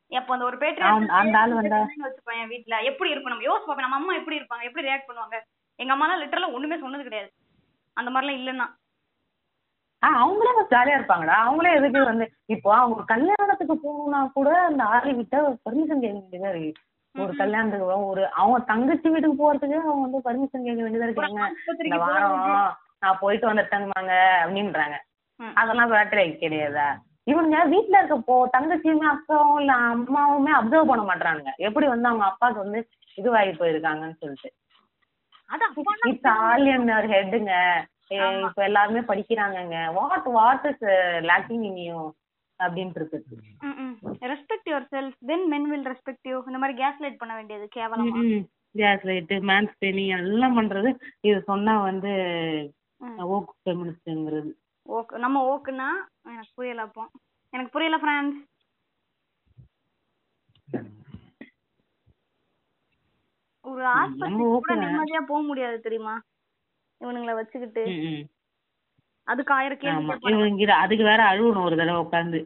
எப்ப 0.08 0.34
அந்த 0.34 0.46
ஒரு 0.46 0.58
பேட்டரி 0.58 0.80
அந்த- 0.80 1.38
ஆள் 1.38 1.52
வந்தா- 1.52 1.88
வச்சுப்பேன் 2.04 2.48
வீட்ல. 2.48 2.80
எப்படி 2.80 3.10
இருக்கும் 3.10 3.38
நம்ம 3.38 3.48
யோசிச்சு 3.48 3.60
பாப்பேன் 3.60 3.76
நம்ம 3.76 3.96
அம்மா 3.96 4.16
எப்படி 4.16 4.40
இருப்பாங்க? 4.40 4.64
எப்படி 4.64 4.88
ரியாக்ட் 4.88 5.08
பண்ணுவாங்க? 5.08 5.40
எங்க 5.76 5.94
அம்மா 5.94 6.14
எல்லாம் 6.14 6.30
லிட்டரலா 6.30 6.54
ஒண்ணுமே 6.54 6.78
சொன்னது 6.78 7.04
கிடையாது. 7.04 7.32
அந்த 7.94 8.12
மாதிரிலாம் 8.12 8.24
இல்லன்னா. 8.24 8.84
அவங்களே 10.06 10.64
ஜாலியா 10.70 11.00
இருப்பாங்கடா. 11.00 11.34
அவங்களே 11.48 11.76
எதுக்கு 11.76 12.04
வந்து 12.04 12.32
இப்போ 12.46 12.76
அவங்க 12.76 13.04
கல்யாணத்துக்கு 13.04 13.74
போகணும்னா 13.74 14.32
கூட 14.34 14.62
அந்த 14.62 14.84
ஆளு 14.84 15.16
கிட்ட 15.16 15.58
பர்மிஷன் 15.66 16.00
கேட்க 16.00 16.08
வேண்டியதா 16.08 16.56
இருக்கு. 16.56 16.82
ஒரு 17.16 17.34
கல்யாணத்துக்கு 17.36 17.88
ஒரு 18.12 18.24
அவங்க 18.34 18.58
தங்கச்சி 18.72 19.08
வீட்டுக்கு 19.10 19.42
போறதுக்கு 19.42 19.78
அவங்க 19.82 20.04
வந்து 20.06 20.26
பர்மிஷன் 20.28 20.66
கேட்க 20.68 20.82
வேண்டியதா 20.84 21.10
இருக்காங்க 21.10 21.44
இந்த 21.86 21.98
வாரம் 22.04 22.38
நான் 23.04 23.22
போயிட்டு 23.22 23.50
வந்துட்டேங்கம்மாங்க 23.50 24.14
அப்படின்றாங்க. 24.44 24.98
அதெல்லாம் 25.56 25.92
பேட்டரி 25.92 26.26
கிடையாதா? 26.36 26.88
இவங்க 27.28 27.56
வீட்ல 27.66 28.00
இருக்க 28.00 28.18
போ 28.28 28.36
தங்கச்சியுமே 28.56 29.08
அக்காவும் 29.12 29.60
இல்ல 29.62 29.74
அம்மாவுமே 29.88 30.52
அப்சர்வ் 30.58 30.92
பண்ண 30.92 31.04
மாட்டாங்க 31.04 31.52
எப்படி 31.68 31.86
வந்து 31.88 32.10
அவங்க 32.10 32.26
அப்பாவுக்கு 32.26 32.64
வந்து 32.66 32.80
இதுவாகி 33.18 33.52
போயிருக்காங்கன்னு 33.60 34.22
சொல்லிட்டு. 34.22 34.50
இட்ஸ் 36.10 36.30
ஆல் 36.36 36.68
இன் 36.68 36.88
யுவர் 36.90 37.10
ஹெட்டுங்க 37.14 37.54
இப்ப 38.44 38.62
எல்லாருமே 38.64 39.02
படிக்கிறாங்கங்க. 39.10 39.78
What 39.98 40.28
what 40.38 40.68
is 40.72 40.86
lacking 41.32 41.66
in 41.70 41.82
you 41.88 42.00
அப்படின்ட்டு 42.60 43.00
இருக்கு 43.02 43.20
respect 44.26 44.68
yourself 44.92 45.18
then 45.26 45.48
men 45.48 45.70
will 45.70 45.88
respect 45.88 46.30
you 46.30 46.38
இந்த 46.48 46.58
மாதிரி 46.58 46.78
கேஸ் 46.78 47.02
லைட் 47.02 47.18
பண்ண 47.18 47.34
வேண்டியது 47.36 47.68
கேவலமா? 47.76 48.20
கேஸ் 48.76 49.04
லைட்டு 49.06 49.36
மேன் 49.42 49.70
ஸ்பெனிங் 49.74 50.14
எல்லாம் 50.18 50.58
பண்றது. 50.58 50.90
இது 51.22 51.38
சொன்னா 51.42 51.82
வந்து 51.82 52.12
ம். 53.02 53.20
ஓக்கு 53.30 53.54
ஃபெமினிஸ்ட்ங்கிறது 53.64 54.52
ஓக்கு 54.86 55.16
நம்ம 55.18 55.38
ஓக்குன்னா 55.52 55.90
எனக்கு 56.26 56.52
புரியல 56.56 56.82
அப்போ. 56.82 57.04
எனக்கு 57.54 57.72
புரியல 57.72 57.98
ஃப்ரான்ஸ் 57.98 58.38
ஒரு 63.66 63.84
ஆஸ்பத்திரி 63.94 64.44
கூட. 64.46 64.74
நிம்மதியா 64.76 65.22
போக 65.28 65.42
முடியாது 65.42 65.78
தெரியுமா? 65.80 66.16
இவனுங்கள 67.02 67.34
வச்சுக்கிட்டு. 67.36 67.84
அதுக்கு 69.28 69.54
ஆயிரம் 69.54 69.80
கேள்வி 69.80 70.02
அதுக்கு 70.78 71.04
வேற 71.04 71.22
அழுவணும் 71.24 71.64
ஒரு 71.64 71.76
தடவை 71.76 72.02
உட்காந்து. 72.02 72.40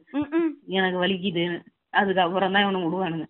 எனக்கு 0.71 0.97
வலிக்குதுன்னு 0.99 1.57
அதுக்கப்புறம் 1.93 2.51
தான் 2.51 2.63
இவனுக்கு 2.63 2.87
விடுவானுங்க. 2.87 3.25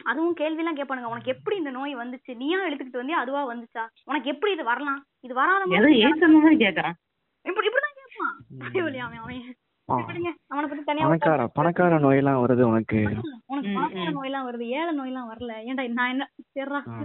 அதுவும் 0.00 0.34
கேள்வி 0.34 0.58
எல்லாம் 0.58 0.76
கேட்பானுங்க. 0.76 1.10
உனக்கு 1.10 1.30
எப்படி 1.30 1.56
இந்த 1.56 1.70
நோய் 1.70 1.96
வந்துச்சு? 1.96 2.36
நீயா 2.36 2.58
எடுத்துக்கிட்டு 2.66 3.02
வந்தியா? 3.02 3.18
அதுவா 3.20 3.40
வந்துச்சா? 3.46 3.82
உனக்கு 4.04 4.28
எப்படி 4.30 4.52
இது 4.52 4.64
வரலாம்? 4.64 5.00
இது 5.20 5.34
வராத 5.34 5.62
மாதிரி 5.66 5.80
கேக்குறான். 6.62 6.96
இப்படி 7.44 7.68
இப்படிதான் 7.68 7.98
கேட்பான். 7.98 8.34
அவன் 9.02 9.20
அவன். 9.20 9.42
ஆ. 9.88 9.96
விடுங்க 10.00 10.30
அவனை 10.48 10.66
பத்தி 10.68 10.84
தனியா 10.84 11.04
ஒரு 11.04 11.12
பணக்கார 11.14 11.46
பணக்கார 11.54 11.98
நோயெல்லாம் 11.98 12.42
வருது 12.42 12.62
உனக்கு. 12.62 12.98
உனக்கு 13.46 13.70
பணக்கார. 13.74 14.10
நோயெல்லாம் 14.10 14.46
வருது. 14.48 14.66
ஏழை 14.74 14.92
நோயெல்லாம் 14.98 15.30
வரல. 15.30 15.52
ஏன்டா 15.66 15.84
நான் 15.92 16.08
என்ன? 16.08 16.26
ம். 16.90 16.98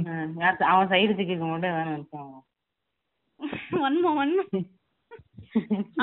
ம், 0.00 0.32
யார் 0.38 0.62
அவன் 0.66 0.88
சைடு 0.88 1.14
கேட்க 1.20 1.44
மட்டும் 1.44 1.72
வேணும் 1.72 2.42
நினைச்சான் 3.40 3.82
வன்மம் 3.84 4.18
வன்மம் 4.20 4.50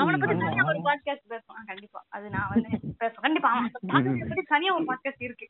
அவனை 0.00 0.16
பத்தி 0.20 0.34
தனியா 0.42 0.64
ஒரு 0.70 0.80
பாட்காஸ்ட் 0.86 1.30
பேசுவான். 1.32 1.66
கண்டிப்பா. 1.70 2.00
அது 2.08 2.26
நான் 2.34 2.50
வந்து 2.52 2.68
பேசுவேன். 3.00 3.24
கண்டிப்பா 3.26 3.50
அவன் 3.52 3.70
பத்தி 3.74 4.44
தனியா 4.54 4.74
ஒரு 4.74 4.86
பாட்காஸ்ட் 4.90 5.26
இருக்கு. 5.28 5.46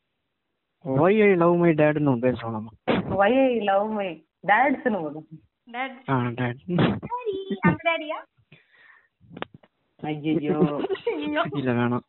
ஒய் 0.84 1.18
ஐ 1.26 1.30
லவ் 1.42 1.54
மை 1.62 1.70
டேட்னு 1.80 2.10
ஒன்று 2.12 2.26
பேசலாமா? 2.26 2.70
வை 3.20 3.32
லவ் 3.68 3.88
மை 3.98 4.08
டேட்ஸ்னு 4.46 5.00
வரும் 5.04 5.28
டேட் 5.74 5.96
ஆ 6.10 6.16
டேட் 6.40 6.62
டாடி 7.06 7.36
அந்த 7.68 7.80
டாடியா 7.88 8.18
ஐயோ 10.02 10.58
இல்ல 11.58 11.70
வேணாம். 11.80 12.04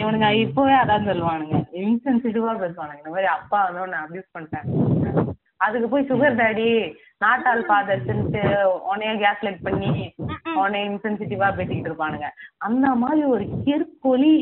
இவனுங்க 0.00 0.28
இப்பவே 0.44 0.74
அதான் 0.82 1.08
சொல்லுவானுங்க. 1.08 1.56
இன்சென்சிட்டிவா 1.84 2.52
பேசுவானுங்க. 2.62 3.00
இந்த 3.02 3.12
மாதிரி 3.14 3.28
அப்பா 3.36 3.58
வந்து 3.66 3.82
உன்னை 3.82 3.98
அபியூஸ் 4.04 4.34
பண்ணிட்டாங்க 4.36 4.70
அதுக்கு 5.64 5.88
போய் 5.92 6.08
சுகர் 6.10 6.38
டாடி 6.40 6.68
நாட்டால் 7.24 7.62
ஃபாதர்ஸ்ன்ட்டு 7.68 8.42
உன்னைய 8.90 9.10
கேஸ் 9.22 9.42
லைட் 9.46 9.66
பண்ணி 9.66 9.90
உன்னைய 10.60 10.82
இன்சென்சிட்டிவா 10.90 11.48
பேசிக்கிட்டு 11.58 11.90
இருப்பானுங்க. 11.90 12.28
அந்த 12.66 12.86
மாதிரி 13.02 13.22
ஒரு 13.34 13.44
கெருக்கொலி 13.66 14.32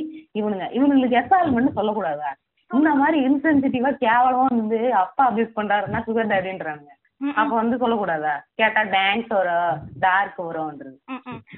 இவனுங்க. 0.40 0.66
இவனுங்களுக்கு 0.78 1.18
எஸ்ஆல்மெண்ட் 1.22 1.78
சொல்லக்கூடாதா? 1.78 2.30
இந்த 2.70 2.90
மாதிரி 3.00 3.18
இன்சென்சிட்டிவா 3.28 3.90
கேவலமா 4.04 4.46
வந்து 4.60 4.78
அப்பா 5.02 5.24
அபியூஸ் 5.30 5.58
பண்றாருன்னா 5.58 6.00
சுகர் 6.08 6.32
டாடின்றானுங்க 6.34 6.94
அப்ப 7.40 7.52
வந்து 7.60 7.76
சொல்லக்கூடாதா? 7.82 8.32
கேட்டா 8.58 8.82
டான்ஸ் 8.96 9.30
வரும் 9.36 9.78
டார்க் 10.04 10.36
வரும்ன்றது. 10.48 10.98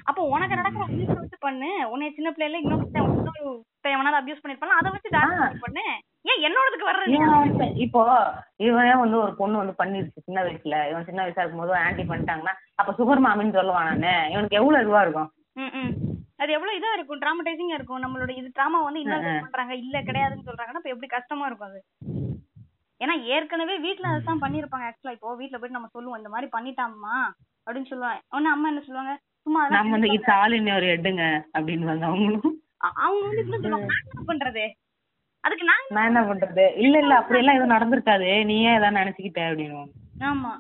அப்போ 0.09 0.21
உனக்கு 0.35 0.59
நடக்கிற 0.61 0.85
abuse 0.87 1.11
வச்சு 1.19 1.39
பண்ணு. 1.47 1.71
உன்னைய 1.93 2.11
சின்ன 2.19 2.29
பிள்ளைல 2.37 2.61
இன்னொரு 2.63 2.87
இன்னொரு 3.01 3.43
எவனாவது 3.95 4.21
அபியூஸ் 4.21 4.41
பண்ணிருப்பான் 4.43 4.79
அதை 4.79 4.93
வச்சு 4.95 5.11
டான்ஸ் 5.17 5.65
பண்ணு. 5.65 5.85
ஏன் 6.25 6.43
என்னோடதுக்கு 6.47 6.89
வர்ற 6.89 7.03
நீ? 7.05 7.13
இவன் 7.17 7.35
வந்து 7.37 7.67
இப்போ 7.85 8.01
இவனே 8.67 8.95
வந்து 9.03 9.17
ஒரு 9.19 9.33
பொண்ணு 9.35 9.61
வந்து 9.63 9.75
பண்ணிருச்சு 9.79 10.25
சின்ன 10.27 10.41
வயசுல. 10.43 10.79
இவன் 10.91 11.07
சின்ன 11.09 11.21
வயசா 11.23 11.43
இருக்கும்போது 11.43 11.73
ஆன்டி 11.85 12.03
பண்ணிட்டாங்கன்னா 12.03 12.55
அப்ப 12.75 12.95
சுகர் 12.99 13.25
மாமின்னு 13.27 13.57
சொல்லுவான் 13.59 13.89
நானு. 13.91 14.13
இவனுக்கு 14.35 14.59
எவ்வளவு 14.61 14.83
இதுவா 14.85 15.03
இருக்கும். 15.03 15.31
அது 16.43 16.51
எவ்வளவு 16.57 16.77
இதா 16.79 16.91
இருக்கும்? 16.97 17.23
டிராமடைசிங்கா 17.23 17.79
இருக்கும். 17.79 18.03
நம்மளோட 18.05 18.31
இது 18.37 18.49
டிராமா 18.55 18.79
வந்து 18.83 19.01
இன்னொரு 19.01 19.33
பண்றாங்க. 19.45 19.75
இல்ல 19.85 19.97
கிடையாதுன்னு 20.01 20.47
சொல்றாங்கன்னா 20.49 20.83
இப்ப 20.83 20.93
எப்படி 20.95 21.11
கஷ்டமா 21.17 21.47
இருக்கும் 21.47 21.71
அது? 21.71 21.81
ஏன்னா 23.01 23.15
ஏற்கனவே 23.35 23.75
வீட்ல 23.85 24.09
அதான் 24.11 24.43
பண்ணிருப்பாங்க. 24.45 24.89
ஆக்சுவலா 24.89 25.17
இப்போ 25.17 25.35
வீட்ல 25.35 25.59
போயிட்டு 25.59 25.79
நம்ம 25.79 25.91
சொல்லுவோம் 25.93 26.21
இந்த 26.21 26.29
மாதிரி 26.29 26.49
பண்ணிட்டாம்மா 26.57 27.17
அப்படின்னு 27.67 27.91
சொல்லுவாங்க. 27.93 28.21
உடனே 28.33 28.51
அம்மா 28.51 28.69
என்ன 28.69 28.83
சொல்லுவாங்க? 28.89 29.15
சும்மா 29.47 29.61
நம்ம 29.69 29.95
வந்து 29.97 30.11
இன் 30.59 30.73
ஒரு 30.79 30.89
எடுங்க 30.97 31.25
அப்படின்னு 31.57 31.91
வந்து 31.93 32.07
அவங்களும். 32.07 32.57
அவங்க 33.05 33.23
வந்து 33.27 33.43
இப்படி 33.45 33.63
சொல்லுவாங்க. 33.63 33.97
என்ன 34.07 34.25
பண்றது? 34.31 34.65
அதுக்கு 35.45 35.65
நான் 35.69 35.85
நான் 35.97 36.09
என்ன 36.11 36.21
பண்றது? 36.29 36.65
இல்ல 36.85 36.97
இல்ல 36.99 37.15
அப்படி 37.21 37.41
எல்லாம் 37.41 37.57
எதுவும் 37.59 37.75
நடந்திருக்காது. 37.75 38.29
நீ 38.49 38.57
ஏன் 38.65 38.79
ஏதாவது 38.79 38.99
நினைச்சுக்கிட்ட 38.99 39.41
அப்படின்னு. 39.49 39.81
ஆமா. 40.31 40.51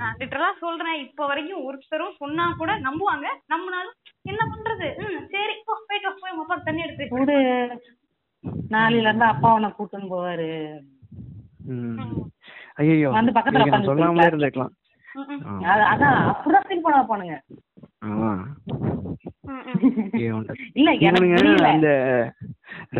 நான் 0.00 0.16
லிட்டரலா 0.20 0.50
சொல்றேன். 0.62 0.98
இப்ப 1.04 1.26
வரைக்கும் 1.26 1.64
ஒருத்தரும் 1.66 2.18
சொன்னா 2.22 2.44
கூட 2.60 2.72
நம்புவாங்க. 2.86 3.26
நம்பினாலும் 3.52 3.96
என்ன 4.32 4.42
பண்றது? 4.52 4.88
ம் 5.02 5.18
சரி 5.34 5.54
போ 5.66 5.74
போயிட்டு 5.88 6.12
போய் 6.22 6.32
உங்க 6.32 6.44
அப்பா 6.44 6.56
தண்ணி 6.68 6.84
எடுத்து 6.86 7.08
கூடு 7.08 7.36
நாளையில 8.74 9.08
இருந்து 9.08 9.26
அப்பா 9.32 9.48
உன்னை 9.56 9.70
கூட்டுன்னு 9.72 10.12
போவாரு. 10.14 10.48
ஐயோ 12.80 13.10
வந்து 13.10 13.36
பக்கத்துல 13.36 13.60
நான் 13.60 13.68
உட்காந்து 13.68 13.90
சொல்லாமலே 13.90 14.28
இருந்திருக்கலாம். 14.30 14.74
அதான் 15.92 16.18
அப்படிதான் 16.30 16.66
ஃபீல் 16.68 16.84
பண்ண 16.86 16.98
போனுங்க 17.10 17.36
அந்த 21.66 21.88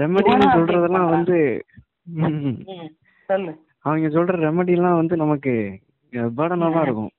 ரெமடின்னு 0.01 0.47
சொல்றதெல்லாம் 0.57 1.11
வந்து 1.11 1.39
அவங்க 3.85 4.09
சொல்ற 4.09 4.35
ரெமடிலாம் 4.43 5.01
வந்து 5.01 5.17
நமக்கு 5.17 5.53
பேர்டனா 6.33 6.67
தான் 6.69 6.85
இருக்கும். 6.85 7.11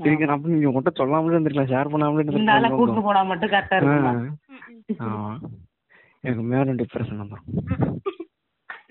இதுக்கு 0.00 0.26
அப்ப 0.28 0.48
நீங்க 0.48 0.68
உன்கிட்ட 0.70 0.90
சொல்லாமலே 0.94 1.34
இருந்திருக்கலாம் 1.34 1.70
ஷேர் 1.70 1.92
பண்ணாமலே 1.92 2.22
இருந்திருக்கலாம். 2.22 2.76
கூட்டு 2.76 3.02
போனா 3.02 3.22
மட்டும் 3.24 3.50
கரெக்டா 3.50 3.76
இருக்குமா? 3.78 4.12
ஆ. 5.00 5.06
ஆமா. 5.08 5.32
எனக்கு 6.24 6.42
மேலும் 6.50 6.78
டிப்ரெஷன் 6.78 7.22
வந்துடும் 7.22 7.48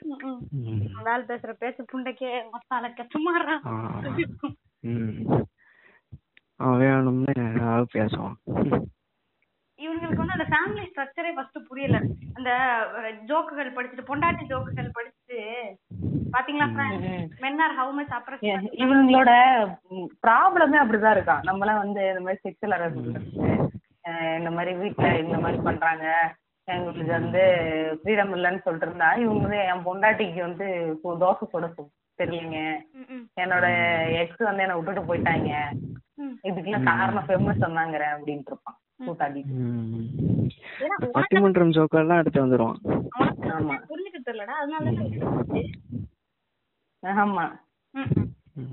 ம், 0.06 0.42
ம். 0.64 0.82
அந்த 0.96 1.08
ஆள் 1.12 1.30
பேசுற 1.30 1.52
பேச்சு 1.60 1.82
புண்டைக்கே 1.92 2.32
மசாலா 2.52 2.90
கச்சுமாறா 2.92 3.56
ஆ. 3.66 3.74
ம் 4.84 5.14
அவன் 6.56 6.80
வேணும்னு 6.80 7.56
ஏதாவது 7.56 7.86
பேசுவான். 7.94 8.34
இவங்களுக்கு 9.82 10.16
வந்து 10.16 10.34
அந்த 10.34 10.46
ஃபேமிலி 10.50 10.84
ஸ்ட்ரக்சரே 10.84 11.34
ஃபர்ஸ்ட் 11.36 11.58
புரியல. 11.68 12.02
அந்த 12.34 12.52
ஜோக்குகள் 13.26 13.78
படிச்சுட்டு 13.78 14.08
பொண்டாட்டி 14.08 14.44
ஜோக்குகள் 14.50 14.92
படிச்சுட்டு 14.98 15.40
பாத்தீங்களா 16.34 16.72
men 17.40 17.60
are 17.60 17.76
how 17.80 17.94
much 17.94 18.10
oppress 18.10 18.46
இவங்களோட 18.72 19.32
ப்ராப்ளமே 20.28 20.78
அப்படிதான் 20.80 21.18
இருக்கான். 21.18 21.42
நம்மளாம் 21.44 21.78
வந்து 21.78 22.08
இந்த 22.08 22.20
மாதிரி 22.20 22.40
செக்ஷுவல் 22.44 22.70
ஹராஸ்மெண்ட் 22.70 24.38
இந்த 24.38 24.52
மாதிரி 24.52 24.76
வீட்ல 24.76 25.18
இந்த 25.18 25.38
மாதிரி 25.38 25.62
பண்றாங்க. 25.62 26.36
எங்களுக்கு 26.64 27.12
வந்து 27.12 27.40
ஃப்ரீடம் 28.04 28.34
இல்லைன்னு 28.34 28.62
சொல்லிட்டு 28.62 28.88
இருந்தா 28.88 29.14
இவங்க 29.14 29.48
வந்து 29.48 29.58
என் 29.58 29.86
பொண்டாட்டிக்கு 29.86 30.40
வந்து 30.40 30.66
தோசை 31.04 31.44
சுட 31.54 31.74
சு- 31.78 32.24
தெரியலைங்க 32.24 32.78
என்னோட 33.42 33.66
எக்ஸ் 34.14 34.38
வந்து 34.38 34.62
என்னை 34.62 34.80
விட்டுட்டு 34.80 35.16
போயிட்டாங்க. 35.16 35.54
இதுக்கெல்லாம் 36.22 36.84
காரணம் 36.84 37.24
ஃபெமினிஸ்ட் 37.28 37.64
சொன்னாங்க 37.64 38.18
அப்படின்ட்டு 38.18 38.46
இருப்பான். 38.46 38.80
இந்த 40.80 41.10
பட்டிமன்றம் 41.14 41.72
ஜோக்கெல்லாம் 41.72 42.18
எடுத்து 42.18 42.48
வந்துருவான். 42.48 42.76
ஆமா. 43.20 43.84
புரிஞ்சுக்கிட்டு 43.90 44.28
தெரியலடா 44.28 44.56
அதனால 44.62 44.90
ஆமா. 47.04 47.60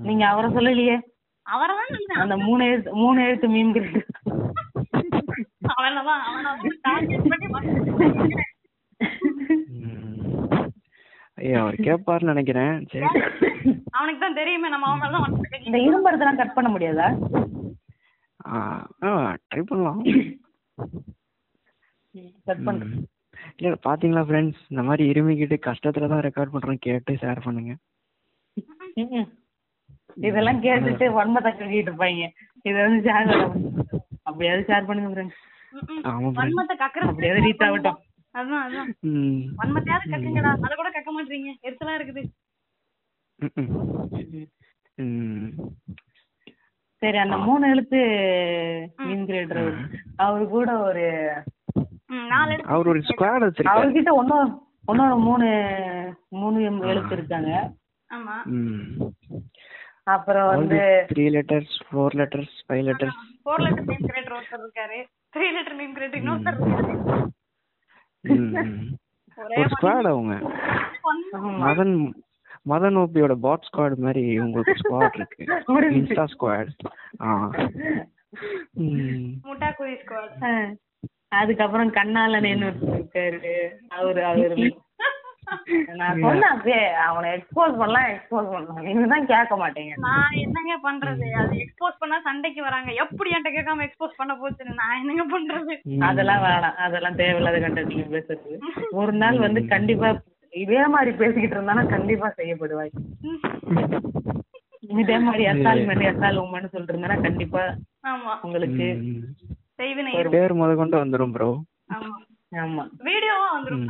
நீங்க 0.01 0.27
அவரை 0.27 0.51
சொல்லலையே? 0.51 1.01
அவரை 1.41 1.75
தான் 1.75 2.21
அந்த 2.21 2.37
மூணு 2.37 2.65
எழுத்து 2.65 2.95
மூணு 2.95 3.23
எழுத்து 3.23 3.47
மீன் 3.47 3.73
அவனதான் 5.81 6.19
அவனதான் 6.27 6.77
டார்கெட் 6.81 7.27
பண்ணி 7.27 7.45
வந்து- 7.45 8.39
ம். 9.67 10.69
ஐயா 11.37 11.59
அவர் 11.63 11.75
கேட்பாருன்னு 11.87 12.33
நினைக்கிறேன். 12.33 12.73
சரி. 12.91 13.07
அவனுக்கு 13.97 14.21
தான் 14.23 14.37
தெரியுமே 14.39 14.69
நம்ம 14.73 14.87
அவன் 14.89 15.01
மேல 15.03 15.17
தான் 15.17 15.35
இந்த 15.67 15.77
இரும்புறதெல்லாம் 15.87 16.39
கட் 16.41 16.57
பண்ண 16.57 16.69
முடியாதா? 16.73 17.07
ஆ 18.49 19.09
ட்ரை 19.47 19.63
பண்ணலாம். 19.69 19.99
கட் 22.47 22.65
பண்றேன். 22.67 22.93
ம். 22.93 23.07
இல்ல 23.59 23.75
பாத்தீங்களா 23.85 24.23
ஃப்ரெண்ட்ஸ் 24.27 24.61
இந்த 24.71 24.81
மாதிரி 24.87 25.03
இருமிக்கிட்டு 25.11 25.57
கஷ்டத்துல 25.67 26.09
தான் 26.11 26.25
ரெக்கார்ட் 26.27 26.53
பண்றோம். 26.55 26.83
கேட்டு 26.87 27.13
ஷேர் 27.21 27.45
பண்ணுங்க. 27.45 27.73
இதெல்லாம் 30.27 30.61
கேட்டுட்டு 30.65 31.05
வன்மத்தை 31.17 31.51
கட்டிட்டு 31.51 31.89
இருப்பாங்க. 31.89 32.23
இத 32.65 32.75
வந்து 32.85 33.01
ஷேர் 33.07 33.29
அப்படியாவது 34.27 34.63
ஷேர் 34.69 34.87
பண்ணுங்க 34.89 35.11
ஃப்ரெண்ட்ஸ் 35.13 35.39
ஆமா 36.09 36.29
ஃப்ரெண்ட்ஸ் 36.29 36.39
வன்மத்தை 36.41 36.75
கக்கறது 36.81 37.11
அப்படியாவது 37.11 37.45
ரீச் 37.47 37.63
ஆகட்டும். 37.67 37.99
அதான் 38.35 38.63
அதான். 38.65 38.89
ம். 39.09 39.39
வன்மத்தையாவது 39.57 40.11
கக்குங்கடா 40.11 40.51
அதை 40.57 40.75
கூட 40.75 40.89
கக்க 40.89 41.09
மாட்டீங்க. 41.11 41.49
எரிச்சலா 41.63 41.93
இருக்குது. 41.97 42.21
சரி 47.01 47.17
அந்த 47.17 47.37
மூணு 47.37 47.69
எழுத்து 47.69 47.99
மீன் 48.99 49.25
கிரேட்டர் 49.25 49.69
அவரு 50.17 50.43
கூட 50.47 50.71
ஒரு 50.79 51.05
அவர் 52.67 52.87
ஒரு 52.87 52.99
ஸ்குவாட் 53.01 53.45
வச்சிருக்காரு. 53.45 53.73
அவர்கிட்ட 53.73 54.11
ஒன்னொரு 54.19 54.49
ஒன்னொரு 54.87 55.15
மூணு 55.19 55.47
மூணு 56.33 56.57
எம் 56.63 56.81
எழுத்து 56.83 57.15
இருக்காங்க. 57.15 57.51
ஆமா. 58.09 58.35
ம். 58.51 59.09
அப்புறம் 60.05 60.47
வந்து 60.51 60.77
three 61.11 61.25
letters 61.33 61.75
four 61.87 62.15
letters 62.15 62.55
five 62.67 62.83
letters 62.87 63.19
four 63.43 63.61
letter 63.61 63.85
meme 63.85 64.07
creator 64.07 64.37
ஒருத்தர் 64.37 64.63
இருக்காரு. 64.63 64.99
த்ரீ 65.35 65.47
லெட்டர் 65.51 65.77
மீம் 65.77 65.93
கிரேட்டர் 65.93 66.21
இன்னொருத்தர் 66.21 66.57
இருக்காரு. 66.59 66.95
ஒரு 68.23 69.69
ஸ்குவாட் 69.71 70.07
அவங்க. 70.07 70.33
மதன் 71.61 71.93
மதன் 72.69 72.97
ஓபியோட 72.97 73.33
பாட் 73.35 73.67
ஸ்குவாட் 73.67 73.95
மாதிரி 73.97 74.39
உங்களுக்கு 74.39 74.75
ஸ்குவாட் 74.81 75.15
இருக்கு. 75.15 75.43
இன்ஸ்டா 75.91 76.25
ஸ்குவாட் 76.33 76.73
ஆ. 77.21 77.29
முட்டா 79.45 79.69
குயி 79.77 79.95
ஸ்குவாட் 80.01 80.43
ஆ. 80.43 80.51
அதுக்கப்புறம் 81.33 81.91
கண்ணாலனேன்னு 81.91 82.67
ஒருத்தர் 82.67 82.95
இருக்காரு. 82.95 83.53
அவர் 83.89 84.19
அவர். 84.23 84.55
நான் 85.99 86.19
சொன்னேன் 86.23 86.57
அவனை 87.05 87.27
எக்ஸ்போஸ் 87.37 87.77
பண்ணலாம் 87.79 88.09
எக்ஸ்போஸ் 88.11 88.49
பண்ணலாம். 88.51 88.81
நீங்க 88.87 89.05
தான் 89.13 89.29
கேட்க 89.31 89.53
மாட்டீங்க. 89.61 89.93
நான் 90.05 90.35
என்னங்க 90.43 90.75
பண்றது? 90.85 91.27
அது 91.41 91.53
எக்ஸ்போஸ் 91.63 91.99
பண்ணா 92.01 92.17
சண்டைக்கு 92.27 92.61
வராங்க. 92.67 92.91
எப்படி 93.03 93.31
என்கிட்ட 93.35 93.51
கேட்காம 93.57 93.85
எக்ஸ்போஸ் 93.87 94.19
பண்ண 94.19 94.33
போச்சுன்னு 94.41 94.79
நான் 94.81 94.99
என்னங்க 95.01 95.25
பண்றது? 95.33 95.75
அதெல்லாம் 96.09 96.43
வேணாம். 96.45 96.77
அதெல்லாம் 96.87 97.19
தேவையில்லாத 97.21 97.61
நீங்க 97.91 98.07
பேசுறது. 98.15 98.53
ஒரு 99.01 99.13
நாள் 99.23 99.45
வந்து 99.47 99.63
கண்டிப்பா 99.67 100.09
இதே 100.53 100.81
மாதிரி 100.93 101.11
பேசிக்கிட்டு 101.19 101.55
இருந்தானா 101.57 101.83
கண்டிப்பா 101.87 102.29
செய்யப்படுவாய். 102.39 102.91
இதே 105.01 105.17
மாதிரி 105.25 105.43
எஸ்ஆல் 105.51 105.85
மேன் 105.89 106.07
எஸ்ஆல் 106.09 106.41
உமன் 106.41 106.71
சொல்லிட்டு 106.71 106.93
இருந்தானா 106.93 107.17
கண்டிப்பா 107.27 107.61
ஆமா. 108.11 108.33
உங்களுக்கு 108.45 108.87
பேர் 110.33 110.53
முத 110.59 110.71
கொண்டு 110.75 110.95
வந்துரும் 111.01 111.33
ப்ரோ 111.35 111.49
ஆமா. 111.95 112.15
ஆமா. 112.51 112.83
வீடியோவா 113.07 113.47
வந்துரும் 113.55 113.87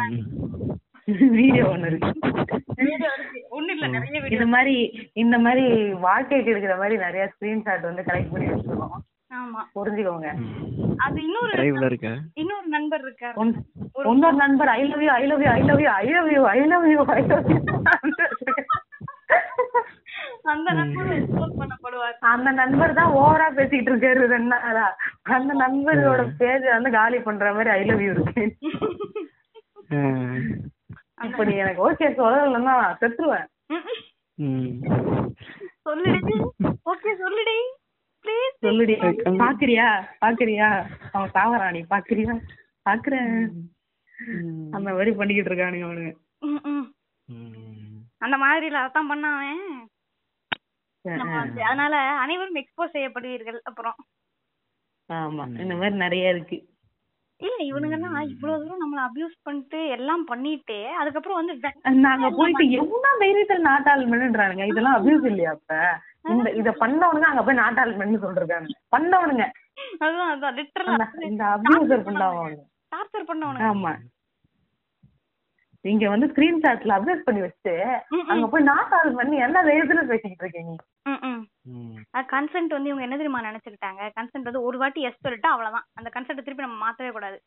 வீடியோ 1.37 1.63
ஒண்ணு 1.73 1.89
இருக்கு. 1.91 2.11
வீடியோ 2.75 3.09
இருக்கு. 3.17 3.39
ஒண்ணு 3.57 3.71
இல்ல 3.75 3.87
நிறைய 3.87 4.21
வீடியோ 4.21 4.39
இது 4.39 4.47
மாதிரி 4.55 4.75
இந்த 5.23 5.37
மாதிரி 5.45 5.65
வாழ்க்கைக்கு 6.07 6.51
எடுக்கிற 6.53 6.75
மாதிரி 6.77 6.97
நிறைய 7.05 7.23
ஸ்கிரீன்ஷாட் 7.33 7.87
வந்து 7.89 8.05
கலெக்ட் 8.09 8.33
பண்ணி 8.33 8.47
வச்சிருக்கோம். 8.51 8.97
ஆமா. 9.39 9.61
புரிஞ்சுக்கோங்க. 9.75 10.29
அது 11.05 11.17
இன்னொரு 11.27 11.53
நண்பர் 12.75 13.03
இருக்காரு. 13.07 13.37
இன்னொரு 14.11 14.35
நண்பர் 14.43 14.71
I 14.77 14.81
love 14.91 15.03
you 15.05 15.11
I 15.19 15.25
love 15.31 15.43
you 15.45 15.49
I 15.49 15.61
love 15.69 15.81
you 15.85 15.91
I 15.99 16.07
love 16.15 16.31
you 16.35 16.41
I 16.55 16.59
love 16.73 16.87
you 16.93 17.03
I 17.15 17.21
love 17.31 17.51
you 17.51 17.59
அந்த 20.51 20.69
நண்பர் 20.77 21.09
எக்ஸ்போஸ் 21.15 21.57
பண்ணப்படுவார். 21.59 22.15
அந்த 22.33 22.49
நண்பர் 22.59 22.93
தான் 22.99 23.11
ஓவரா 23.21 23.47
பேசிட்டு 23.57 23.89
இருக்காரு 23.91 24.21
ரெண்டு 24.33 24.51
நாளா. 24.53 24.85
அந்த 25.37 25.51
நண்பர்களோட 25.63 26.23
பேஜ் 26.37 26.65
வந்து 26.75 26.91
காலி 26.91 27.19
பண்ற 27.27 27.53
மாதிரி 27.57 27.69
ஐ 27.77 27.81
லவ் 27.89 28.01
யூ 28.05 28.11
இருக்கு. 28.15 28.43
இப்ப 31.23 31.43
நீ 31.43 31.55
எனக்கு 31.55 31.91
ஓகே 31.91 31.95
சொல்லலைன்னா 31.95 32.61
நான் 32.61 32.97
செத்துருவேன். 33.01 33.45
ம். 34.35 34.85
சொல்லுடி. 35.89 36.49
ஓகே 36.63 37.11
சொல்லுடி. 37.19 37.57
ப்ளீஸ் 38.23 38.65
சொல்லுடி. 38.65 38.95
பாக்குறியா? 39.25 40.07
பாக்குறியா? 40.25 40.85
அவன் 41.11 41.71
நீ 41.71 41.79
பாக்குறியா? 41.89 42.39
பாக்குறேன். 42.89 43.49
அந்த 44.71 44.91
மாதிரி 44.91 45.11
பண்ணிக்கிட்டு 45.11 45.55
இருக்கானுங்க 45.55 46.13
அவனுங்க. 46.37 46.93
ம். 47.25 47.97
அந்த 48.17 48.37
மாதிரில 48.37 48.73
அதான் 48.73 49.11
பண்ணாவன் 49.13 49.89
நம்ம 51.01 51.37
வந்து 51.37 51.63
அதனால 51.63 51.95
அனைவரும் 51.97 52.55
எக்ஸ்போஸ் 52.55 52.93
செய்யப்படுவீர்கள். 52.93 53.59
அப்புறம். 53.63 53.95
ஆமா. 55.13 55.59
இந்த 55.59 55.75
மாதிரி 55.75 55.95
நிறைய 55.95 56.29
இருக்கு. 56.29 56.70
இல்ல 57.41 57.57
இவனுங்கெல்லாம் 57.67 58.15
இவ்வளவு 58.31 58.61
தூரம் 58.61 58.81
நம்மள 58.81 59.01
அபியூஸ் 59.05 59.35
பண்ணிட்டு 59.43 59.79
எல்லாம் 59.95 60.23
பண்ணிட்டு 60.25 60.77
அதுக்கப்புறம் 60.99 61.39
வந்து 61.39 61.71
நாங்க 62.03 62.27
போயிட்டு 62.37 62.65
எவ்வளவு 62.79 63.19
தைரியத்தில் 63.21 63.67
நாட்டாளுமன்றானுங்க 63.67 64.65
இதெல்லாம் 64.71 64.97
அபியூஸ் 64.97 65.27
இல்லையா 65.31 65.53
அப்ப 65.55 65.79
இந்த 66.33 66.49
இத 66.59 66.71
பண்ணவனுங்க 66.81 67.29
அங்க 67.29 67.43
போய் 67.43 67.61
நாட்டாளுமன் 67.61 68.23
சொல்றாங்க. 68.25 68.57
பண்ணவனுங்க. 68.93 69.45
அதான் 70.01 70.31
அதான் 70.31 70.57
லிட்டரலா 70.57 71.07
இந்த 71.29 71.43
அபியூசர் 71.53 72.05
பண்ணவனுங்க. 72.07 72.61
டார்ச்சர் 72.91 73.29
பண்ணவனுங்க. 73.29 73.69
ஆமா. 73.71 73.93
நீங்க 75.85 76.05
வந்து 76.09 76.27
ஸ்கிரீன்ஷாட்ல 76.31 76.95
அப்டேட் 76.95 77.27
பண்ணி 77.27 77.41
வச்சுட்டு 77.41 77.73
ம், 78.15 78.25
அங்க 78.31 78.47
போய் 78.49 78.67
நாட்டாள் 78.67 79.15
பண்ணி 79.15 79.37
என்ன 79.45 79.57
தைரியத்துல 79.63 80.03
பேசிக்கிட்டு 80.09 80.45
இருக்கீங்க. 80.45 80.75
கன்சென்ட் 82.13 82.73
வந்து 82.73 82.89
இவங்க 82.89 83.03
என்ன 83.03 83.17
தெரியுமா 83.17 83.41
நினைச்சுக்கிட்டாங்க? 83.41 84.01
கன்சென்ட் 84.17 84.43
வந்து 84.43 84.63
ஒரு 84.63 84.77
வாட்டி 84.77 85.01
எஸ் 85.01 85.23
சொல்லிட்டா 85.23 85.49
அவ்வளவுதான். 85.51 85.85
அந்த 85.95 86.09
கன்சென்ட் 86.13 86.43
திருப்பி 86.43 86.65
நம்ம 86.65 86.79
மாத்தவே 86.85 87.11
கூடாது. 87.11 87.37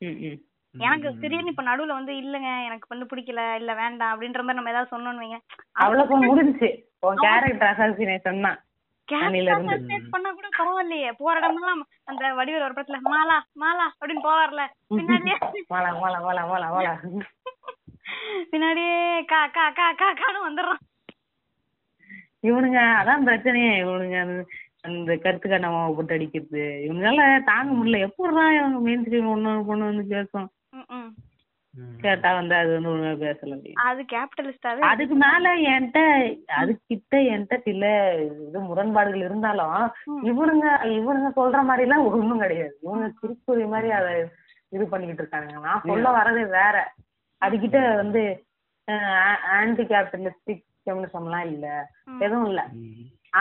ம், 0.00 0.18
ம். 0.22 0.38
எனக்கு 0.74 1.08
திடீர்னு 1.14 1.50
இப்ப 1.50 1.62
நடுவுல 1.62 1.92
வந்து 1.92 2.12
இல்லங்க 2.12 2.48
எனக்கு 2.64 2.86
வந்து 2.88 3.06
பிடிக்கல 3.06 3.42
இல்ல 3.56 3.74
வேண்டாம் 3.74 4.12
அப்படின்ற 4.14 4.42
மாதிரி 4.42 4.54
நம்ம 4.54 4.70
ஏதாவது 4.70 4.92
சொன்னோம்னு 4.94 5.22
வைங்க. 5.24 5.38
அவ்வளவு 5.74 6.16
முடிஞ்சுச்சு. 6.24 6.70
உன் 7.02 7.16
கேரக்டர் 7.16 7.70
அசாசினேஷன் 7.72 8.46
தான். 8.48 8.58
பண்ணா 10.10 10.30
கூட 10.30 10.48
பரவாயில்லையே. 10.58 11.10
போற 11.12 11.34
இடமெல்லாம் 11.38 11.82
அந்த 12.04 12.32
வடிவேல் 12.34 12.64
ஒரு 12.64 12.74
படத்துல 12.74 13.00
மாலா 13.06 13.38
மாலா 13.56 13.86
அப்படின்னு 13.92 14.24
போவார்ல. 14.24 14.64
பின்னாடியே 14.90 15.36
வாழா 15.72 16.94
பின்னாடியே 18.50 18.96
கா 19.24 19.40
கா 19.48 19.64
கா 19.70 19.86
கா 19.92 20.08
கான்னு 20.12 20.46
வந்துடுறான். 20.46 20.80
இவனுங்க 22.44 22.80
அதான் 23.00 23.26
பிரச்சனையே 23.26 23.74
இவனுங்க 23.84 24.44
அந்த- 24.80 25.16
கருத்து 25.16 25.48
கண்ணமாவை 25.48 25.94
போட்டு 25.94 26.14
அடிக்கிறது. 26.14 26.64
இவங்களால 26.88 27.44
தாங்க 27.44 27.72
முடியல. 27.72 28.00
எப்படிதான் 28.00 28.56
இவங்க 28.56 28.78
மெயின் 28.78 29.04
ஸ்ட்ரீம் 29.04 29.30
ஒண்ணு 29.30 29.66
பொண்ணு 29.66 29.84
வந்து 29.84 30.06
பேசும்? 30.06 30.50
ம், 30.70 30.94
ம். 30.94 31.14
ம். 31.74 31.96
கேட்டா 32.00 32.34
வந்து 32.34 32.54
அது 32.54 32.72
வந்து 32.72 32.88
ஒழுங்கா 32.88 33.14
பேசல. 33.22 33.72
அது 33.74 34.04
கேபிட்டலிஸ்டாவே 34.12 34.78
அதுக்கு 34.78 35.14
மேல 35.14 35.46
என்கிட்ட 35.70 36.00
அதுக்கிட்ட 36.58 37.14
என்கிட்ட 37.30 37.60
சில 37.62 37.84
இது 38.48 38.60
முரண்பாடுகள் 38.60 39.20
இருந்தாலும் 39.20 39.92
இவனுங்க 40.22 40.66
இவனுங்க 40.98 41.30
சொல்ற 41.36 41.62
மாதிரி 41.62 41.88
எல்லாம் 41.88 42.06
ஒண்ணும் 42.06 42.38
கிடையாது. 42.38 42.78
இவனுங்க 42.82 43.10
திருப்பதி 43.20 43.64
மாதிரி 43.64 43.90
அதை 43.90 44.14
இது 44.68 44.86
பண்ணிக்கிட்டு 44.88 45.22
இருக்காங்க 45.22 45.66
நான் 45.66 45.82
சொல்ல 45.86 46.10
வரதே 46.10 46.44
வேற. 46.50 46.76
அதுகிட்ட 47.42 47.94
வந்து 47.94 48.22
ஆன்டி 49.50 49.82
கேபிட்டலிஸ்டிக் 49.82 50.64
ஃபெமினிசம்லாம் 50.84 51.46
இல்ல. 51.52 51.66
எதுவும் 52.24 52.48
இல்ல. 52.50 52.62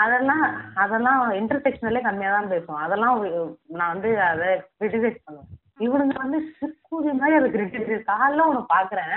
அதெல்லாம் 0.01 0.45
அதெல்லாம் 0.83 1.19
இன்டர்செக்ஷனலே 1.39 2.01
கம்மியா 2.05 2.29
தான் 2.35 2.51
பேசும் 2.53 2.83
அதெல்லாம் 2.83 3.17
நான் 3.79 3.93
வந்து 3.93 4.11
அதை 4.29 4.47
கிரிட்டிசைஸ் 4.79 5.19
பண்ணுவேன். 5.25 5.51
இவனுங்க 5.85 6.15
வந்து 6.23 6.39
சிற்கூதி 6.57 7.11
மாதிரி 7.19 7.37
அதை 7.39 7.49
கிரிட்டிசைஸ் 7.55 8.09
காலைல 8.11 8.47
ஒண்ணு 8.49 8.61
பாக்குறேன். 8.75 9.15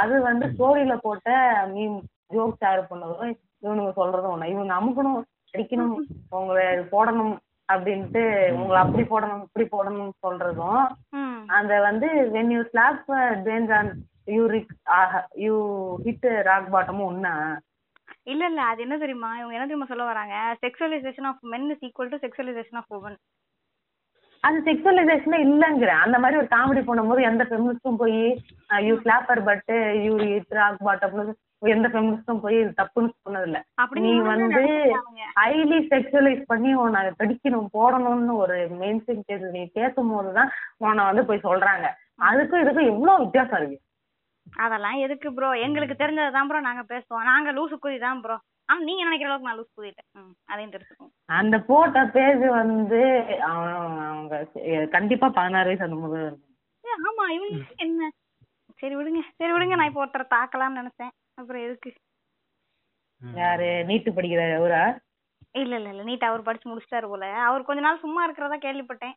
அது 0.00 0.14
வந்து 0.28 0.46
ஸ்டோரியில 0.54 0.96
போட்ட 1.06 1.30
மீம் 1.74 1.98
ஜோக் 2.34 2.60
ஷேர் 2.62 2.82
பண்ணதும் 2.90 3.32
இவனுங்க 3.64 3.92
சொல்றதும் 4.00 4.34
ஒண்ணு. 4.34 4.52
இவங்க 4.54 4.74
அமுக்கணும் 4.80 5.20
அடிக்கணும் 5.54 5.94
உங்களை 6.38 6.64
போடணும் 6.94 7.34
அப்படின்ட்டு 7.68 8.22
உங்களை 8.56 8.78
அப்படி 8.82 9.04
போடணும் 9.12 9.44
இப்படி 9.46 9.66
போடணும் 9.74 10.10
சொல்றதும் 10.24 10.82
அந்த 11.58 11.72
வந்து 11.88 12.08
when 12.34 12.52
you 12.54 12.62
slap 12.72 13.04
bench 13.46 13.72
on 13.78 13.90
you 14.28 14.42
rig 14.54 14.72
you 15.44 15.54
hit 16.06 16.26
rock 16.48 16.72
பாட்டமும் 16.74 17.08
ஒண்ணா? 17.10 17.34
இல்ல 18.32 18.42
இல்ல 18.50 18.60
அது 18.70 18.80
என்ன 18.82 18.96
தெரியுமா? 18.98 19.30
இவங்க 19.38 19.56
என்ன 19.56 19.66
தெரியுமா 19.66 19.90
சொல்ல 19.90 20.04
வராங்க? 20.10 20.34
Sexualization 20.64 21.28
of 21.30 21.42
men 21.52 21.70
is 21.74 21.84
equal 21.88 22.12
to 22.12 22.20
sexualization 22.24 22.80
of 22.80 22.92
woman 22.98 23.18
அது 24.44 24.58
செக்ஷுவலைசேஷனே 24.66 25.38
இல்லைங்கிறேன் 25.44 26.02
அந்த 26.04 26.16
மாதிரி 26.22 26.38
ஒரு 26.40 26.48
காமெடி 26.54 26.80
பண்ணும்போது 26.88 27.20
எந்த 27.28 27.42
ஃபெமினிஸ்டும் 27.48 28.00
போய் 28.02 28.18
you 28.88 28.94
slapper 29.04 29.40
but 29.46 29.70
you 30.06 30.14
hit 30.24 30.54
rock 30.58 30.82
bot 30.86 31.04
அப்படின்னு 31.06 31.34
எந்த 31.74 31.88
ஃபெமினிஸ்டும் 31.92 32.42
போய் 32.42 32.56
இது 32.62 32.70
தப்புன்னு 32.80 33.10
சொன்னதில்ல. 33.26 33.58
நீ 34.00 34.10
வந்து. 34.30 34.62
ஹைலி 35.38 35.78
செக்ஷுவலைஸ் 35.92 36.42
பண்ணி 36.50 36.70
உன்னை 36.82 37.00
கடிக்கணும் 37.20 37.70
போடணும்னு 37.76 38.34
ஒரு 38.42 38.56
மெயின் 38.82 39.00
ஸ்ட்ரீம் 39.04 39.46
நீ 39.56 39.62
பேசும்போது 39.78 40.32
தான் 40.38 40.50
உன்னை 40.86 41.04
வந்து 41.08 41.24
போய் 41.30 41.46
சொல்றாங்க. 41.48 41.86
அதுக்கும் 42.28 42.62
இதுக்கும் 42.64 42.90
எவ்வளவு 42.92 43.22
வித்தியாசம் 43.24 43.58
இருக்கு? 43.60 43.78
அதெல்லாம் 44.46 44.98
எதுக்கு 45.04 45.28
ப்ரோ 45.32 45.48
எங்களுக்கு 45.66 45.94
தெரிஞ்சதுதான் 45.96 46.48
ப்ரோ 46.48 46.58
நாங்க 46.62 46.82
பேசுவோம். 46.90 47.24
நாங்க 47.24 47.50
லூசு 47.52 47.76
குதி 47.78 47.98
தான் 48.00 48.20
ப்ரோ 48.22 48.36
ஆனா 48.68 48.80
நீங்க 48.84 49.02
நினைக்கிற 49.04 49.28
அளவுக்கு 49.28 49.48
நான் 49.48 49.58
லூசு 49.58 49.72
குதிட்டேன் 49.72 50.08
ம், 50.14 50.34
அதையும் 50.48 50.74
தெரிஞ்சுக்கோங்க 50.74 51.12
அந்த 51.28 51.56
போட்ட 51.66 51.98
பேஜ் 52.14 52.44
வந்து 52.54 53.00
அவங்க 53.48 54.34
கண்டிப்பா 54.94 55.28
பதினாறு 55.36 55.70
வயசு 55.70 55.88
அந்த 55.88 55.98
முதல் 55.98 56.36
ஆமா 57.04 57.24
இவங்க 57.34 57.56
என்ன? 57.78 58.08
சரி 58.80 58.94
விடுங்க 58.96 59.20
சரி 59.32 59.52
விடுங்க. 59.52 59.76
நான் 59.76 59.90
இப்போ 59.90 60.02
ஒருத்தரை 60.02 60.26
தாக்கலாம்னு 60.30 60.80
நினைச்சேன். 60.80 61.10
அப்புறம் 61.38 61.62
எதுக்கு? 61.62 61.90
யாரு? 63.22 63.68
நீட்டு 63.88 64.10
படிக்கிற 64.12 64.42
அவரா? 64.56 64.82
இல்ல 65.54 65.72
இல்ல 65.78 65.88
இல்ல. 65.90 66.02
நீட் 66.02 66.26
அவர் 66.28 66.46
படிச்சு 66.46 66.66
முடிச்சிட்டாரு 66.68 67.06
போல. 67.08 67.26
அவர் 67.44 67.66
கொஞ்ச 67.66 67.80
நாள் 67.80 68.02
சும்மா 68.02 68.20
இருக்கிறதா 68.24 68.56
கேள்விப்பட்டேன். 68.58 69.14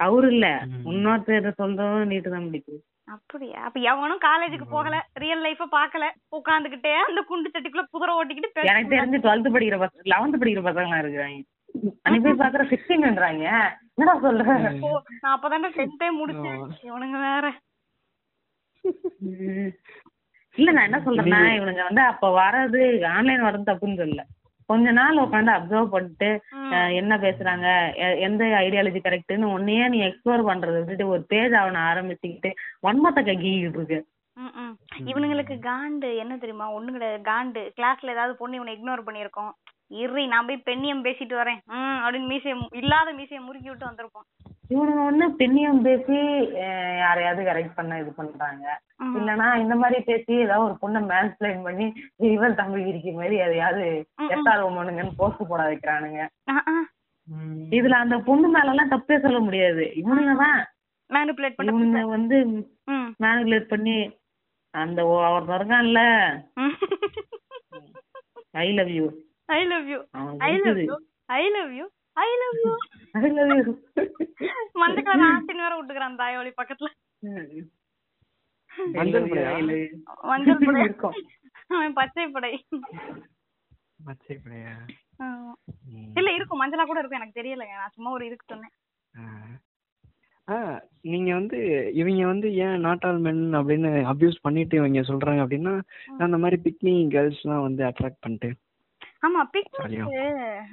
அவரு 0.00 0.28
இல்ல. 0.32 0.46
இன்னொருத்தர் 0.90 1.48
சொல்றதும் 1.60 2.10
நீட்டு 2.10 2.30
தான் 2.30 2.48
பிடிக்குது 2.48 2.78
அப்படியா? 3.08 3.58
அப்ப 3.66 3.78
எவனும் 3.90 4.22
காலேஜுக்கு 4.24 4.66
போகல 4.66 4.94
ரியல் 5.22 5.44
லைஃப 5.44 5.66
பாக்கல 5.74 6.04
உட்காந்துக்கிட்டே 6.32 6.94
அந்த 7.02 7.20
குண்டு 7.28 7.52
சட்டிக்குள்ள 7.52 7.84
குதிரை 7.90 8.14
ஓட்டிக்கிட்டு 8.18 8.68
எனக்கு 8.70 8.94
தெரிஞ்சு 8.94 9.18
டுவெல்த் 9.24 9.54
படிக்கிற 9.54 9.78
பசங்க 9.82 10.10
லெவன்த் 10.12 10.40
படிக்கிற 10.40 10.62
பசங்க 10.68 11.02
இருக்கிறாங்க. 11.02 11.38
போய் 12.24 12.40
பாக்குற 12.42 12.64
சிக்ஸ்டீன்ன்றாங்க 12.70 13.44
என்னடா 13.94 14.14
சொல்ற? 14.24 14.46
நான் 15.16 15.34
அப்பதான்டா 15.34 15.70
டென்த்தே 15.76 16.08
முடிச்சேன். 16.18 16.58
இவனுங்க 16.88 17.18
வேற. 17.26 17.46
இல்ல 20.54 20.70
நான் 20.72 20.88
என்ன 20.88 20.98
சொல்றேன்னா 21.06 21.40
இவனுங்க 21.56 21.82
வந்து 21.82 22.02
அப்ப 22.04 22.28
வர்றது 22.36 22.82
ஆன்லைன் 23.14 23.46
வரது 23.46 23.70
தப்புன்னு 23.70 24.00
சொல்லல. 24.02 24.22
கொஞ்ச 24.70 24.92
நாள் 24.98 25.22
உட்காந்து 25.24 25.52
அப்சர்வ் 25.56 25.92
பண்ணிட்டு 25.94 26.28
என்ன 27.00 27.16
பேசுறாங்க 27.24 27.66
எந்த 28.26 28.44
ஐடியாலஜி 28.62 29.00
கரெக்ட்னு 29.04 29.52
ஒன்னையே 29.56 29.84
நீ 29.88 29.98
எக்ஸ்ப்ளோர் 30.08 30.48
பண்றதை 30.48 30.78
விட்டுட்டு 30.78 31.06
ஒரு 31.08 31.22
பேஜ் 31.32 31.54
அவனை 31.62 31.80
ஆரம்பிச்சுக்கிட்டு 31.90 32.50
வன்மத்தை 32.86 33.22
கக்கிக்கிட்டு 33.28 33.76
இருக்கு. 33.76 33.98
இவனுங்களுக்கு 35.10 35.54
காண்டு 35.68 36.08
என்ன 36.22 36.34
தெரியுமா? 36.42 36.66
ஒண்ணு 36.78 36.90
கிடையாது. 36.96 37.22
காண்டு. 37.30 37.62
கிளாஸ்ல 37.78 38.14
ஏதாவது 38.14 38.34
பொண்ணு 38.40 38.58
இவனை 38.58 38.74
இக்னோர் 38.76 39.06
பண்ணியிருக்கோம். 39.06 39.52
இரு 39.90 40.22
நான் 40.28 40.46
போய் 40.46 40.66
பெண்ணியம் 40.66 41.02
பேசிட்டு 41.04 41.34
வரேன். 41.36 41.58
ம் 41.72 41.98
அப்படின்னு 42.00 42.30
மீசைய 42.30 42.52
இல்லாத 42.80 43.08
மீசைய 43.12 43.40
முறுக்கி 43.42 43.68
விட்டு 43.70 43.88
வந்திருப்போம். 43.88 44.26
இவனுங்க 44.70 45.02
வந்து 45.04 45.26
பெண்ணியம் 45.38 45.82
பேசி 45.82 46.16
அஹ், 46.62 46.96
யாரையாவது 47.00 47.42
கரெக்ட் 47.42 47.76
பண்ண 47.76 47.98
இது 47.98 48.10
பண்றாங்க. 48.14 48.64
இல்லனா 49.16 49.46
இந்த 49.62 49.74
மாதிரி 49.76 49.98
பேசி 50.04 50.32
ஏதாவது 50.38 50.66
ஒரு 50.66 50.76
பொண்ணை 50.82 51.00
மேன்ஸ்பிளைன் 51.10 51.62
பண்ணி 51.62 51.86
இவள் 52.30 52.58
தம்பி 52.60 52.82
இருக்க 52.90 53.12
மாதிரி 53.14 53.36
எதையாவது 53.44 53.84
எஸ்ஆர் 54.30 54.66
உமனுங்கன்னு 54.68 55.18
போஸ்ட் 55.18 55.48
போட 55.48 55.60
வைக்கிறானுங்க. 55.66 56.20
இதுல 57.72 57.94
அந்த 57.98 58.16
பொண்ணு 58.26 58.48
மேல 58.48 58.72
எல்லாம் 58.72 58.92
தப்பே 58.92 59.18
சொல்ல 59.20 59.38
முடியாது. 59.40 59.84
இவனுங்க 60.00 60.34
தான். 60.42 60.58
மேனிபுலேட் 61.10 61.56
பண்ண 61.56 61.72
இவனுங்க 61.72 62.02
வந்து 62.10 62.36
மேனிபுலேட் 63.22 63.68
பண்ணி 63.68 63.96
அந்த 64.74 65.00
அவர் 65.26 65.46
இருக்கான்ல 65.52 66.00
I 68.58 68.68
love 68.72 68.92
you 68.92 69.06
I 69.48 69.60
love 69.64 69.88
you 69.88 69.98
I 70.42 70.52
love. 70.58 70.78
You 70.80 70.96
I 71.28 71.42
love 71.54 71.72
you 71.72 71.86
I 72.16 72.28
love 72.40 72.56
you 72.60 72.72
I 73.14 73.28
love 73.30 73.52
you 73.58 73.72
மண்டக்கல 74.76 75.26
ஆசின் 75.30 75.62
வேற 75.64 75.72
விட்டுக்கிறான் 75.76 76.20
தாயோலி 76.22 76.52
பக்கத்துல. 76.56 76.88
மஞ்சள்? 78.96 79.26
மஞ்சள் 80.30 80.58
படை. 80.60 80.80
இருக்கும். 80.86 81.14
அவன் 81.68 81.92
பச்சை 81.92 82.24
படை. 82.28 82.50
மச்சை 84.00 84.34
படையா? 84.36 84.74
இல்ல 86.16 86.28
இருக்கும். 86.32 86.60
மஞ்சளா 86.62 86.84
கூட 86.86 86.98
இருக்கும். 86.98 87.20
எனக்கு 87.20 87.38
தெரியலங்க 87.40 87.76
நான் 87.76 87.94
சும்மா 87.94 88.10
ஒரு 88.10 88.26
இதுக்கு 88.26 88.50
சொன்னேன். 88.50 88.74
நீங்க 91.04 91.30
வந்து 91.34 91.58
இவங்க 91.92 92.26
வந்து 92.26 92.48
ஏன் 92.56 92.80
நாட்டால் 92.80 93.18
மென் 93.18 93.40
அப்படின்னு 93.54 93.90
அபியூஸ் 94.12 94.36
பண்ணிட்டு 94.42 94.76
இவங்க 94.76 95.00
சொல்றாங்க 95.02 95.40
அப்படின்னா 95.44 95.72
அந்த 96.18 96.36
மாதிரி 96.38 96.56
பிக்னி 96.64 96.94
கேர்ள்ஸ்லாம் 97.14 97.62
வந்து 97.62 97.82
அட்ராக்ட் 97.84 98.20
பண்ணிட்டு 98.20 98.50
ஆமா 99.26 99.40
பிக் 99.54 99.72
ஜாலியா. 99.76 100.06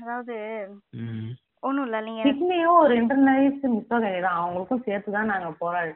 அதாவது. 0.02 0.36
ஒண்ணும் 1.68 1.86
இல்ல 1.88 1.98
நீங்க 2.08 2.22
சிட்னியும் 2.28 2.80
ஒரு 2.80 2.94
இன்டர்னலைஸ்டு 3.02 3.68
மிஸ்ஓகனி 3.76 4.20
தான். 4.26 4.40
அவங்களுக்கும் 4.40 4.86
சேர்த்து 4.88 5.16
தான் 5.18 5.32
நாங்க 5.34 5.50
போராடி 5.62 5.94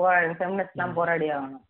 போராடி 0.00 0.34
ஃபெமினிஸ்ட் 0.40 0.74
எல்லாம் 0.76 0.96
போராடி 0.98 1.26
ஆகணும். 1.36 1.62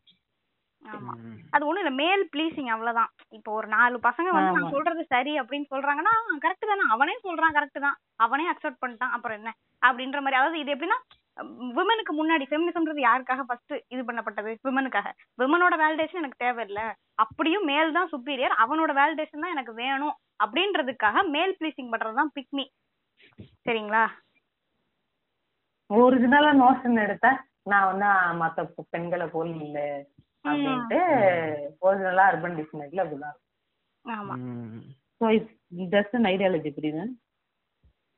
ஆமா. 0.85 1.13
அது 1.55 1.67
ஒண்ணும் 1.67 1.83
இல்ல 1.83 1.93
மேல் 2.01 2.23
ப்ளீசிங் 2.33 2.71
அவ்வளவுதான். 2.73 3.11
இப்போ 3.39 3.51
ஒரு 3.59 3.69
நாலு 3.75 3.99
பசங்க 4.07 4.31
வந்து. 4.37 4.57
நான் 4.57 4.75
சொல்றது 4.75 5.03
சரி 5.13 5.33
அப்படின்னு 5.41 5.67
சொல்றாங்கன்னா 5.75 6.15
கரெக்ட் 6.45 6.71
தானே. 6.71 6.87
அவனே 6.95 7.15
சொல்றான் 7.27 7.57
கரெக்ட் 7.59 7.85
தான். 7.87 7.97
அவனே 8.27 8.47
அக்செப்ட் 8.53 8.83
பண்ணிட்டான். 8.83 9.15
அப்புறம் 9.17 9.39
என்ன? 9.41 9.53
அப்படின்ற 9.83 10.19
மாதிரி. 10.21 10.41
அதாவது 10.41 10.61
இது 10.63 10.75
எப்படின்னா 10.75 10.99
விமனுக்கு 11.77 12.13
முன்னாடி 12.19 12.45
ஃபெமினிசம்ன்றது 12.49 13.01
யாருக்காக 13.03 13.45
ஃபர்ஸ்ட் 13.47 13.73
இது 13.95 14.03
பண்ணப்பட்டது? 14.09 14.51
விமனுக்காக 14.67 15.09
விமனோட 15.39 15.75
வேலிடேஷன் 15.81 16.21
எனக்கு 16.23 16.43
தேவையில்ல. 16.45 16.83
அப்படியும் 17.19 17.67
மேல் 17.71 17.97
தான் 17.97 18.13
சுப்பீரியர் 18.13 18.55
அவனோட 18.65 18.93
வேலிடேஷன் 19.01 19.45
தான் 19.45 19.55
எனக்கு 19.57 19.75
வேணும். 19.81 20.15
அப்படின்றதுக்காக 20.41 21.17
மேல் 21.29 21.57
ப்ளீசிங் 21.59 21.93
பண்றது 21.93 22.21
தான் 22.21 22.35
பிக்மி 22.37 22.65
சரிங்களா? 23.67 24.05
ஒரிஜினலா 25.91 26.51
நோஷன் 26.61 27.03
எடுத்தா 27.03 27.31
நான் 27.67 27.89
வந்து 27.91 28.09
மத்த 28.41 28.63
பெண்களை 28.93 29.27
போல் 29.29 29.53
இல்ல 29.61 29.79
அப்படின்ட்டு 30.45 30.99
ஒரிஜினலா 31.83 32.25
அர்பன் 32.31 32.57
டிக்ஷனரியில 32.59 33.05
அப்படிதான். 33.05 33.37
ஆமா. 34.05 34.35
So 35.21 35.27
it's 35.37 35.55
just 35.93 36.17
an 36.19 36.29
ideology 36.33 36.71
புரியுது 36.77 37.05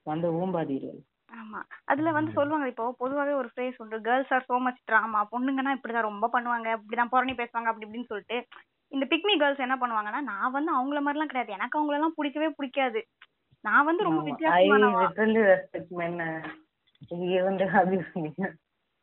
வந்து 0.06 0.28
ஊம்பாதீர்கள் 0.38 0.98
ஆமா. 1.32 1.60
அதுல 1.90 2.12
வந்து 2.16 2.30
சொல்லுவாங்க 2.32 2.66
இப்போ 2.72 2.84
பொதுவாவே 3.00 3.32
ஒரு 3.40 3.48
ஃப்ரேஸ் 3.52 3.80
உண்டு 3.82 3.96
girls 4.04 4.32
are 4.34 4.48
so 4.48 4.56
much 4.64 4.80
drama 4.88 5.20
பொண்ணுங்கன்னா 5.32 5.74
இப்படிதான் 5.76 6.08
ரொம்ப 6.08 6.26
பண்ணுவாங்க 6.34 6.68
இப்படிதான் 6.76 7.12
புரணி 7.12 7.34
பேசுவாங்க 7.40 7.70
அப்படி 7.70 7.86
இப்படின்னு 7.86 8.10
சொல்லிட்டு 8.12 8.38
இந்த 8.92 9.04
பிக்மி 9.10 9.34
கேர்ள்ஸ் 9.38 9.64
என்ன 9.64 9.76
பண்ணுவாங்கன்னா 9.76 10.20
நான் 10.28 10.54
வந்து 10.56 10.70
அவங்கள 10.72 11.00
மாதிரிலாம் 11.00 11.30
கிடையாது. 11.30 11.52
எனக்கு 11.52 11.78
அவங்கள 11.78 11.98
எல்லாம் 11.98 12.16
பிடிக்கவே 12.16 12.48
பிடிக்காது. 12.58 13.00
நான் 13.64 13.86
வந்து 13.88 14.06
ரொம்ப 14.08 14.20
ஐ 14.20 14.26
வித்தியாசமானவா? 14.28 15.02
லிட்டரலி 15.04 15.42
ரெஸ்பெக்ட் 15.50 15.94
மென் 16.00 16.18
வந்து 17.48 17.64
அபியூஸ் 17.80 18.12
பண்ணீங்க 18.12 18.44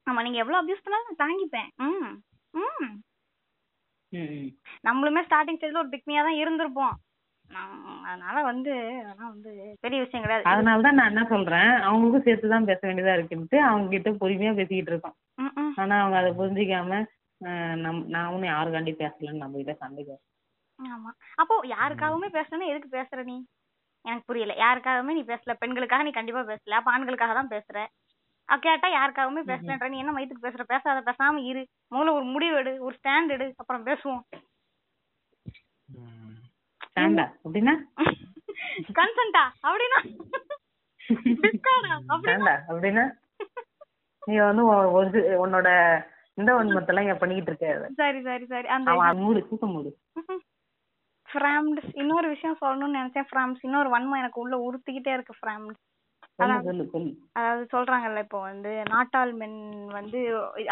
ஆமா 0.08 0.22
நீங்க 0.26 0.40
எவ்வளவு 0.42 0.62
அபியூஸ் 0.62 0.84
பண்ணாலும் 0.84 1.10
நான் 1.10 1.24
தாங்கிப்பேன். 1.24 1.70
ம் 1.84 2.14
ம். 2.54 2.94
ம் 4.14 4.48
நம்மளுமே 4.88 5.22
ஸ்டார்டிங் 5.28 5.58
ஸ்டேஜ்ல 5.60 5.82
ஒரு 5.82 5.94
பிக்மியா 5.94 6.24
தான் 6.28 6.40
இருந்திருப்போம். 6.42 6.96
அதனால 8.06 8.38
வந்து 8.50 8.72
அதெல்லாம் 9.00 9.32
வந்து 9.34 9.52
பெரிய 9.82 9.98
விஷயம் 10.02 10.24
கிடையாது. 10.24 10.46
அதனால 10.52 10.84
தான் 10.86 10.98
நான் 11.00 11.12
என்ன 11.12 11.24
சொல்றேன் 11.32 11.72
அவங்களுக்கும் 11.88 12.26
சேர்த்து 12.28 12.54
தான் 12.54 12.70
பேச 12.70 12.82
வேண்டியதா 12.84 13.16
இருக்குன்ட்டு 13.18 13.58
அவங்க 13.62 13.88
கிட்ட 13.90 14.12
பொறுமையா 14.22 14.54
பேசிக்கிட்டு 14.60 14.94
இருக்கோம். 14.94 15.16
ஆனா 15.78 15.96
அவங்க 16.02 16.18
அதை 16.22 16.32
புரிஞ்சிக்காம 16.40 17.02
நம் 17.84 18.04
நான் 18.08 18.32
ஒன்னும் 18.34 18.52
யாருக்காண்டி 18.52 18.94
பேசலன்னு 18.98 19.42
நம்ம 19.42 19.58
கிட்ட 19.58 19.74
சண்டைக்கு 19.74 20.16
ஆமா. 20.80 21.12
அப்போ 21.36 21.56
யாருக்காகவுமே 21.72 22.30
பேசணும்னா 22.30 22.70
எதுக்கு 22.70 22.90
பேசுற 22.98 23.24
நீ? 23.24 23.36
எனக்கு 24.06 24.28
புரியல. 24.28 24.54
யாருக்காகவுமே 24.60 25.14
நீ 25.14 25.24
பேசல. 25.24 25.54
பெண்களுக்காக 25.54 26.04
நீ 26.04 26.12
கண்டிப்பா 26.12 26.42
பேசல. 26.44 26.76
அப்ப 26.76 26.92
ஆண்களுக்காக 26.92 27.34
தான் 27.34 27.52
பேசுற. 27.52 27.78
கேட்டா 28.50 28.88
யாருக்காகவுமே 28.94 29.42
பேசலன்ற 29.44 29.88
நீ 29.90 30.00
என்ன 30.00 30.14
வயித்துக்கு 30.14 30.46
பேசுற? 30.48 30.64
பேசாத 30.64 31.02
பேசாம 31.02 31.44
இரு. 31.44 31.62
முதல்ல 31.92 32.14
ஒரு 32.14 32.26
முடிவு 32.26 32.56
எடு. 32.58 32.74
ஒரு 32.80 32.96
ஸ்டாண்ட் 33.00 33.34
எடு. 33.34 33.48
அப்புறம் 33.58 33.86
பேசுவோம். 33.86 34.24
ஸ்டாண்டா 36.82 37.26
அப்படின்னா? 37.44 37.76
கன்சென்டா 38.98 39.44
அப்படின்னா? 42.70 43.06
நீ 44.24 44.36
வந்து 44.42 44.64
ஒரு 44.94 45.10
உன்னோட 45.40 45.70
இந்த 46.38 46.52
வன்மத்தெல்லாம் 46.58 47.06
இங்க 47.06 47.18
பண்ணிக்கிட்டு 47.18 47.52
இருக்க 47.52 47.96
சரி 48.02 48.20
சரி 48.28 48.46
சரி. 48.54 48.68
அந்த 48.76 48.92
மூடு 49.22 49.40
தூக்க 49.50 49.66
மூடு. 49.68 49.90
ஃப்ராம்ஸ் 51.30 51.88
இன்னொரு 52.02 52.28
விஷயம் 52.34 52.60
சொல்லணும்னு 52.62 53.00
நினைச்சேன். 53.00 53.28
ஃப்ராம்ஸ் 53.30 53.62
இன்னொரு 53.68 53.90
வன்மம் 53.94 54.22
எனக்கு 54.22 54.42
உள்ள 54.44 54.56
உறுத்திக்கிட்டே 54.68 55.14
இருக்கு 55.16 55.36
ஃப்ராம்ஸ். 55.40 55.80
அதாவது 56.40 57.64
சொல்றாங்கல்ல 57.74 58.22
இப்போ 58.26 58.40
வந்து 58.42 58.72
நாட்டால் 58.92 59.32
மென் 59.42 59.58
வந்து 59.98 60.20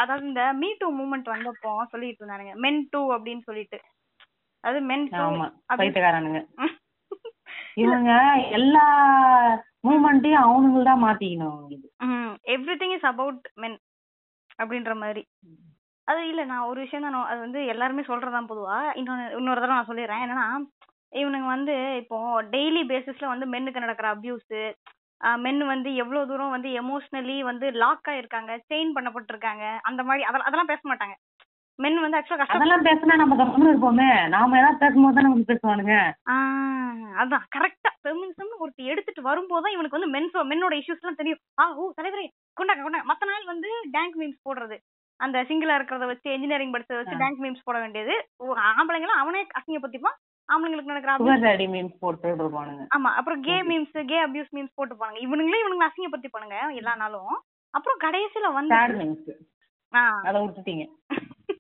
அதாவது 0.04 0.26
இந்த 0.30 0.44
மீ 0.54 0.70
டூ 0.80 0.88
மூமெண்ட் 1.00 1.34
வந்தப்போ 1.34 1.72
சொல்லிட்டு 1.94 2.22
இருந்தானுங்க. 2.22 2.54
மென் 2.66 2.82
டூ 2.94 3.02
அப்படின்னு 3.16 3.44
சொல்லிட்டு. 3.50 3.80
அதாவது 4.64 4.82
மென் 4.90 5.06
டூ 5.12 5.26
பைத்தியக்காரனுங்க. 5.80 6.42
இவங்க 7.84 8.12
எல்லா 8.58 8.86
மூமெண்ட்டையும் 9.84 10.44
அவனுங்க 10.44 10.82
தான் 10.88 11.04
மாத்திக்கணும். 11.06 11.54
அவங்களுக்கு 11.54 11.90
every 12.56 12.76
thing 12.82 12.96
is 12.98 13.08
about 13.12 13.46
men 13.58 13.78
அப்படின்ற 14.62 14.94
மாதிரி. 15.04 15.24
அது 16.08 16.22
இல்ல 16.30 16.42
நான் 16.52 16.68
ஒரு 16.70 16.80
விஷயம் 16.84 17.06
தான் 17.06 17.18
அது 17.32 17.40
வந்து 17.46 17.60
எல்லாருமே 17.74 18.04
சொல்றதுதான் 18.08 18.52
பொதுவா. 18.52 18.78
இன்னொன்னு 19.00 19.26
இன்னொரு 19.40 19.62
தடவை 19.62 19.76
நான் 19.76 19.90
சொல்லிடுறேன் 19.90 20.24
என்னன்னா 20.26 20.48
இவனுங்க 21.14 21.48
வந்து 21.54 21.74
இப்போ 22.02 22.18
டெய்லி 22.54 22.82
பேசிஸ்ல 22.92 23.26
வந்து 23.32 23.46
மென்னுக்கு 23.54 23.86
நடக்கிற 23.86 24.10
அபியூஸ் 24.16 24.52
மென் 25.42 25.64
வந்து 25.72 25.90
எவ்வளவு 26.02 26.30
தூரம் 26.30 26.54
வந்து 26.54 26.70
எமோஷனலி 26.82 27.36
வந்து 27.50 27.66
லாக் 27.82 28.08
ஆயிருக்காங்க 28.12 28.52
செயின் 28.70 28.94
பண்ணப்பட்டிருக்காங்க 28.96 29.66
அந்த 29.90 30.02
மாதிரி 30.08 30.24
அதெல்லாம் 30.28 30.48
அதெல்லாம் 30.50 30.72
பேச 30.72 30.82
மாட்டாங்க. 30.92 31.16
மென் 31.80 32.02
வந்து 32.04 32.18
ஆக்சுவலா 32.18 32.40
கஷ்டம் 32.40 32.60
அதெல்லாம் 32.60 32.88
பேசினா 32.88 33.16
நம்ம 33.22 33.36
கம்முன்னு 33.40 33.72
இருப்போமே. 33.72 34.08
நாம 34.34 34.58
ஏதாவது 34.60 34.82
பேசும்போது 34.84 35.16
தான் 35.18 35.28
நமக்கு 35.28 35.50
பேசுவானுங்க. 35.52 35.96
அதான் 37.22 37.46
கரெக்டா 37.56 37.92
ஃபெமினிசம் 38.02 38.62
ஒருத்தி 38.64 38.84
எடுத்துட்டு 38.94 39.22
வரும்போது 39.30 39.64
தான் 39.66 39.76
இவனுக்கு 39.76 39.98
வந்து 39.98 40.14
மென்ஸோ 40.16 40.44
மென்னோட 40.52 40.74
இஷ்யூஸ் 40.82 41.02
எல்லாம் 41.04 41.20
தெரியும். 41.22 41.42
ஆ 41.62 41.66
ஓ 41.78 41.86
தலைவரே 42.00 42.26
கொண்டாங்க 42.58 42.84
கொண்டாங்க 42.84 43.10
மத்த 43.10 43.26
நாள் 43.26 43.46
வந்து 43.46 43.70
டேங்க் 43.92 44.18
மீம்ஸ் 44.18 44.42
போடுறது. 44.48 44.78
அந்த 45.20 45.38
சிங்கிளா 45.50 45.74
இருக்கிறத 45.78 46.06
வச்சு 46.06 46.28
இன்ஜினியரிங் 46.34 46.74
படிச்சத 46.74 47.00
வச்சு 47.00 47.16
டேங்க் 47.20 47.42
மீம்ஸ் 47.44 47.66
போட 47.66 47.78
வேண்டியது. 47.80 48.14
ஆம்பளைங்களும் 48.72 49.22
அவனே 49.22 49.42
அசிங்கப்படுத்திப்பான் 49.60 50.18
ஆம்பளைங்களுக்கு 50.50 50.92
நடக்கிற 50.92 51.14
மீன்ஸ் 51.74 52.00
போட்டு 52.00 52.28
இருப்பானுங்க 52.34 52.86
ஆமா 52.96 53.10
அப்புறம் 53.20 53.42
gay 53.42 53.56
memes 53.70 53.98
gay 54.10 54.18
abuse 54.24 54.56
memes 54.56 54.76
போட்டு 54.76 54.96
போனாங்க 54.96 55.20
இவனுங்களே 55.22 55.62
இவனுங்களை 55.62 55.90
அசிங்கப்படுத்திப்பானுங்க 55.90 56.58
எல்லா 56.74 56.96
நாளும். 56.96 57.36
அப்புறம் 57.74 58.02
கடைசியில 58.04 58.48
வந்து 58.54 58.74
அதை 60.28 60.40
விட்டுட்டீங்க 60.42 60.84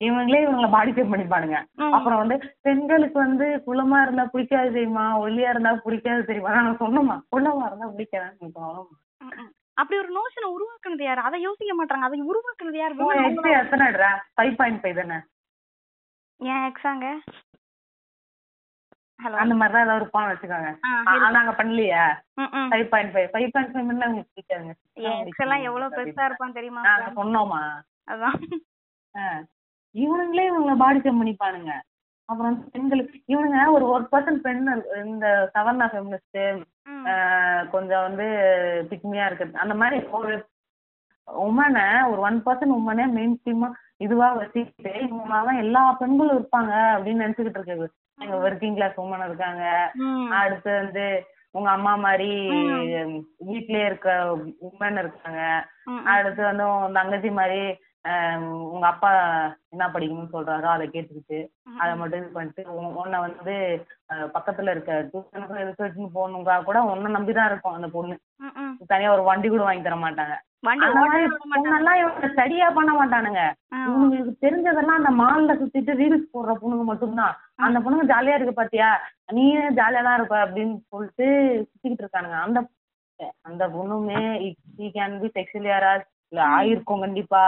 இவங்களே 0.01 0.41
இவங்கள 0.43 0.67
பாடி 0.69 0.91
ஷேப் 0.91 1.13
பண்ணிப்பானுங்க. 1.13 1.57
அப்புறம் 1.95 2.21
வந்து 2.21 2.35
பெண்களுக்கு 2.61 3.17
வந்து 3.19 3.47
குள்ளமா 3.65 3.97
இருந்தா 4.01 4.23
பிடிக்காது 4.25 4.69
தெரியுமா? 4.71 5.05
ஒல்லியா 5.23 5.49
இருந்தா 5.49 5.73
பிடிக்காது 5.85 6.21
தெரியுமா? 6.25 6.53
நான் 6.59 6.79
சொன்னோமா 6.79 7.15
குள்ளமா 7.31 7.65
இருந்தா 7.67 7.89
பிடிக்காது 7.91 8.29
ம், 8.41 8.53
ம். 9.35 9.51
அப்படி 9.79 9.97
ஒரு 10.01 10.11
நோஷனை 10.17 10.47
உருவாக்குனது 10.55 11.03
யாரு? 11.05 11.21
அதை 11.27 11.37
யோசிக்க 11.47 11.73
மாட்டாங்க. 11.79 12.07
அதை 12.07 12.19
உருவாக்குனது 12.31 12.79
யாரு? 12.81 12.95
ஃபைவ் 14.37 14.55
பாயிண்ட் 14.59 14.81
ஃபைவ் 14.83 14.99
தானே? 15.01 15.19
ஏன் 16.39 16.65
எக்ஸாங்க 16.71 17.07
அந்த 19.41 19.55
மாதிரி 19.57 19.73
தான் 19.73 19.83
ஏதாவது 19.85 20.01
இருப்பான்னு 20.01 20.31
வச்சுக்கோங்க. 20.31 20.69
நாங்க 21.37 21.51
பண்ணலையா? 21.57 22.05
Five 22.71 22.87
point 22.91 23.11
five 23.15 23.27
five 23.33 23.51
point 23.55 23.73
five 23.73 23.89
உங்களுக்கு 23.89 24.31
பிடிக்காதுங்க. 24.35 24.73
எக்ஸ் 25.27 25.43
எல்லாம் 25.45 25.65
எவ்வளவு 25.69 25.95
பெருசா 25.97 26.27
இருப்பான்னு 26.29 26.57
தெரியுமா? 26.57 26.83
நாங்க 26.87 27.09
சொன்னோமா? 27.19 27.61
அதான். 28.13 28.39
இவனுங்களே 29.95 30.47
இவங்கள 30.49 30.73
பாடி 30.81 30.99
ஷேப் 31.03 31.19
பண்ணிப்பானுங்க. 31.19 31.73
அப்புறம் 32.29 32.57
பெண்களுக்கு 32.73 33.15
இவனுங்க 33.33 33.59
ஒரு 33.75 33.85
ஒரு 33.93 34.03
பர்சன்ட் 34.11 34.43
பெண். 34.47 34.67
இந்த 35.11 35.27
சவர்ணா 35.55 35.87
ஃபெமினிஸ்ட். 35.93 36.41
கொஞ்சம் 37.71 38.05
வந்து 38.07 38.27
பிக்மியா 38.91 39.27
இருக்குது 39.29 39.61
அந்த 39.63 39.73
மாதிரி 39.73 39.97
ஒரு 40.19 40.33
உமனை 41.27 41.87
ஒரு 42.11 42.19
ஒன் 42.27 42.39
பர்சன்ட் 42.45 42.77
உமனே 42.77 43.05
மெயின் 43.17 43.35
ஸ்ட்ரீமா 43.37 43.69
இதுவா 43.97 44.27
வச்சுக்கிட்டு 44.33 44.93
இவங்க 45.07 45.41
தான் 45.47 45.61
எல்லா 45.63 45.81
பெண்களும் 45.99 46.37
இருப்பாங்க 46.37 46.73
அப்படின்னு 46.95 47.23
நினைச்சுக்கிட்டு 47.23 47.59
இருக்குது 47.59 47.87
எங்க 48.19 48.35
ஒர்க்கிங் 48.45 48.75
கிளாஸ் 48.77 48.97
உமன் 49.03 49.25
இருக்காங்க. 49.27 49.63
அடுத்து 50.39 50.71
வந்து 50.81 51.05
உங்க 51.55 51.69
அம்மா 51.69 51.93
மாதிரி 52.05 52.29
வீட்லயே 53.47 53.85
இருக்க 53.85 54.09
உமன் 54.69 54.99
இருக்காங்க. 55.03 55.41
அடுத்து 56.13 56.41
வந்து 56.49 56.65
உன் 56.73 56.97
தங்கச்சி 56.99 57.31
மாதிரி 57.39 57.61
உங்க 58.71 58.87
அப்பா 58.87 59.11
என்ன 59.69 59.87
படிக்கணும்னு 59.87 60.33
சொல்றாரோ 60.33 60.63
அதை 60.63 60.87
கேட்டுக்கிட்டு 60.87 61.39
அதை 61.79 61.95
மட்டும் 61.95 62.19
இது 62.19 62.27
பண்ணிட்டு 62.29 62.63
உன்- 62.63 62.93
உன்னை 62.93 63.19
வந்து 63.19 63.85
பக்கத்துல 64.13 64.69
இருக்க 64.69 65.09
டியூஷனுக்கு 65.13 65.67
ரிசர்ச்னு 65.67 66.09
போகணுங்கா 66.15 66.63
கூட 66.63 66.81
உன்னை 66.81 67.13
நம்பிதான் 67.13 67.45
இருக்கும் 67.45 67.73
அந்த 67.73 67.87
பொண்ணு. 67.87 68.19
தனியா 68.87 69.13
ஒரு 69.13 69.23
வண்டி 69.23 69.47
கூட 69.47 69.63
வாங்கி 69.63 69.81
தர 69.81 69.95
மாட்டாங்க. 69.95 70.35
ஸ்டடியா 72.27 72.73
பண்ண 72.73 72.91
மாட்டானுங்க. 72.93 73.41
ஆ. 73.73 73.87
இவங்களுக்கு 73.87 74.33
தெரிஞ்சதெல்லாம் 74.41 74.99
அந்த 74.99 75.23
மால்ல 75.23 75.59
சுத்திட்டு 75.59 75.95
ரீல்ஸ் 75.95 76.33
போடுற 76.33 76.57
பொண்ணுங்க 76.61 76.83
மட்டும்தான். 76.83 77.35
அந்த 77.55 77.79
பொண்ணுங்க 77.79 78.11
ஜாலியா 78.13 78.35
இருக்கு 78.35 78.53
பாத்தியா? 78.53 79.01
நீ 79.31 79.57
ஜாலியா 79.57 80.03
தான் 80.03 80.15
இருப்ப 80.15 80.45
அப்படின்னு 80.45 80.79
சொல்லிட்டு 80.89 81.25
சுத்திக்கிட்டு 81.63 82.03
இருக்கானுங்க. 82.03 82.41
அந்த 82.41 82.67
அந்த 83.41 83.67
பொண்ணுமே 83.67 84.41
ஈ 84.41 84.55
கேன் 84.77 85.19
பி 85.19 85.31
செக்ஷுவல் 85.35 86.01
இல்ல 86.31 86.41
ஆயிருக்கும் 86.55 87.03
கண்டிப்பா. 87.03 87.41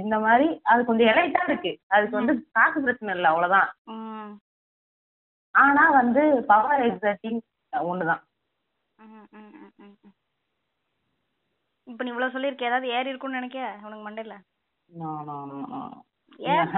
இந்த 0.00 0.16
மாதிரி 0.26 0.46
அது 0.70 0.80
கொஞ்சம் 0.88 1.10
எலைட்டா 1.12 1.42
இருக்கு. 1.48 1.72
அதுக்கு 1.94 2.18
வந்து 2.20 2.34
காசு 2.56 2.78
பிரச்சனை 2.84 3.14
இல்லை 3.16 3.28
அவ்வளவுதான். 3.32 3.68
ஆனா 5.54 5.84
வந்து 6.00 6.22
பவர் 6.50 6.86
எக்ஸாக்டிங் 6.88 7.40
ஒண்ணுதான். 7.72 8.22
இப்ப 11.86 12.04
நீ 12.04 12.10
இவ்வளவு 12.12 12.34
சொல்லிருக்க 12.34 12.70
ஏதாவது 12.70 12.88
ஏறி 12.96 13.10
இருக்கும்னு 13.12 13.38
நினைக்க 13.40 13.58
உனக்கு 13.86 14.04
மண்டையில? 14.06 14.34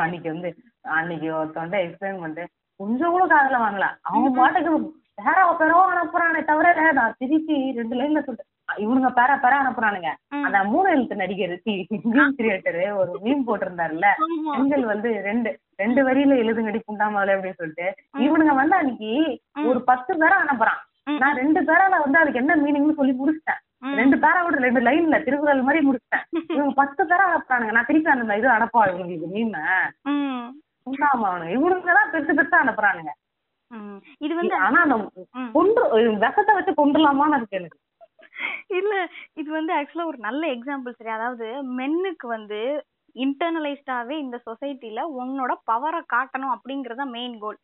அன்னைக்கு 0.03 0.29
வந்து 0.35 0.51
அன்னைக்கு 0.97 1.29
ஒருத்தவன்ட்ட 1.39 1.79
எக்ஸ்பிளைன் 1.85 2.21
பண்ணிட்டு 2.23 2.45
கொஞ்சம் 2.81 3.13
கூட 3.15 3.25
காதுல 3.33 3.59
வாங்கல. 3.65 3.87
அவன் 4.09 4.39
பாட்டுக்கு 4.39 4.73
பேரா 5.19 5.43
பேரோ 5.61 5.81
அனுப்புறானே 5.93 6.41
தவிர 6.51 6.93
நான் 6.99 7.19
திருப்பி 7.23 7.57
ரெண்டு 7.79 7.95
லைன்ல 8.01 8.23
சொல்லிட்டேன் 8.27 8.50
இவனுங்க 8.79 9.11
பேரா 9.11 9.35
பேரா 9.37 9.57
அனுப்புறானுங்க. 9.61 10.11
அந்த 10.41 10.59
மூணு 10.65 10.89
எழுத்து 10.91 11.15
நடிகர் 11.17 11.55
மீம் 12.09 12.37
கிரியேட்டர் 12.39 12.79
ஒரு 12.95 13.13
மீம் 13.25 13.47
போட்டிருந்தாருல்ல. 13.47 14.09
பெண்கள் 14.49 14.85
வந்து 14.85 15.11
ரெண்டு 15.23 15.51
ரெண்டு 15.79 16.01
வரியில 16.05 16.39
எழுதுங்கடி 16.43 16.81
புண்டாமலை 16.83 17.35
அப்படின்னு 17.35 17.61
சொல்லிட்டு. 17.61 17.89
இவனுங்க 18.25 18.55
வந்து 18.55 18.77
அன்னைக்கு 18.77 19.11
ஒரு 19.65 19.81
பத்து 19.83 20.15
பேரா 20.15 20.39
அனுப்புறான். 20.45 20.81
நான் 21.21 21.39
ரெண்டு 21.39 21.61
பேரால 21.69 22.01
வந்து 22.03 22.19
அதுக்கு 22.19 22.43
என்ன 22.43 22.57
மீனிங்னு 22.57 22.99
சொல்லி 22.99 23.15
முடிச்சிட்டேன். 23.21 23.61
ரெண்டு 23.95 24.17
பேரா 24.17 24.41
விட 24.45 24.59
ரெண்டு 24.59 24.81
லைன்ல 24.81 25.19
திருக்குறள் 25.25 25.63
மாதிரி 25.63 25.81
முடிச்சிட்டேன். 25.87 26.25
இவங்க 26.55 26.73
பத்து 26.75 27.03
பேரா 27.05 27.25
அனுப்புறானுங்க. 27.29 27.73
நான் 27.73 27.87
திருப்பி 27.87 28.11
அந்த 28.11 28.37
இது 28.37 28.49
அனுப்பா 28.51 28.83
இவங்களுக்கு 28.91 29.29
மீன் 29.29 29.55
ம். 30.13 30.45
உண்டாமா 30.87 31.27
அவனுங்க 31.31 31.55
இவனுங்க 31.57 31.93
தான் 31.93 32.11
பெருசு 32.13 32.33
பெருசா 32.33 32.59
அனுப்புறானுங்க. 32.63 33.13
இது 34.21 34.33
வந்து 34.35 34.55
ஆனா 34.59 34.79
அந்த. 34.85 34.95
கொண்டு 35.53 35.81
விஷத்தை 36.23 36.53
வச்சு 36.55 36.73
கொண்டுலாமான்னு 36.75 37.37
இருக்கு 37.37 37.59
எனக்கு 37.59 37.79
இல்ல 38.79 38.93
இது 39.37 39.49
வந்து 39.51 39.73
ஆக்சுவலா 39.75 40.07
ஒரு 40.07 40.19
நல்ல 40.21 40.43
எக்ஸாம்பிள் 40.55 40.97
சரி. 40.99 41.11
அதாவது 41.11 41.47
மென்னுக்கு 41.79 42.27
வந்து 42.29 42.61
இன்டர்னலைஸ்டாவே 43.17 44.17
இந்த 44.19 44.37
சொசைட்டில 44.47 45.01
உன்னோட 45.21 45.53
பவரை 45.71 46.01
காட்டணும் 46.13 46.55
அப்படிங்கறது 46.55 47.07
மெயின் 47.17 47.37
கோல் 47.39 47.59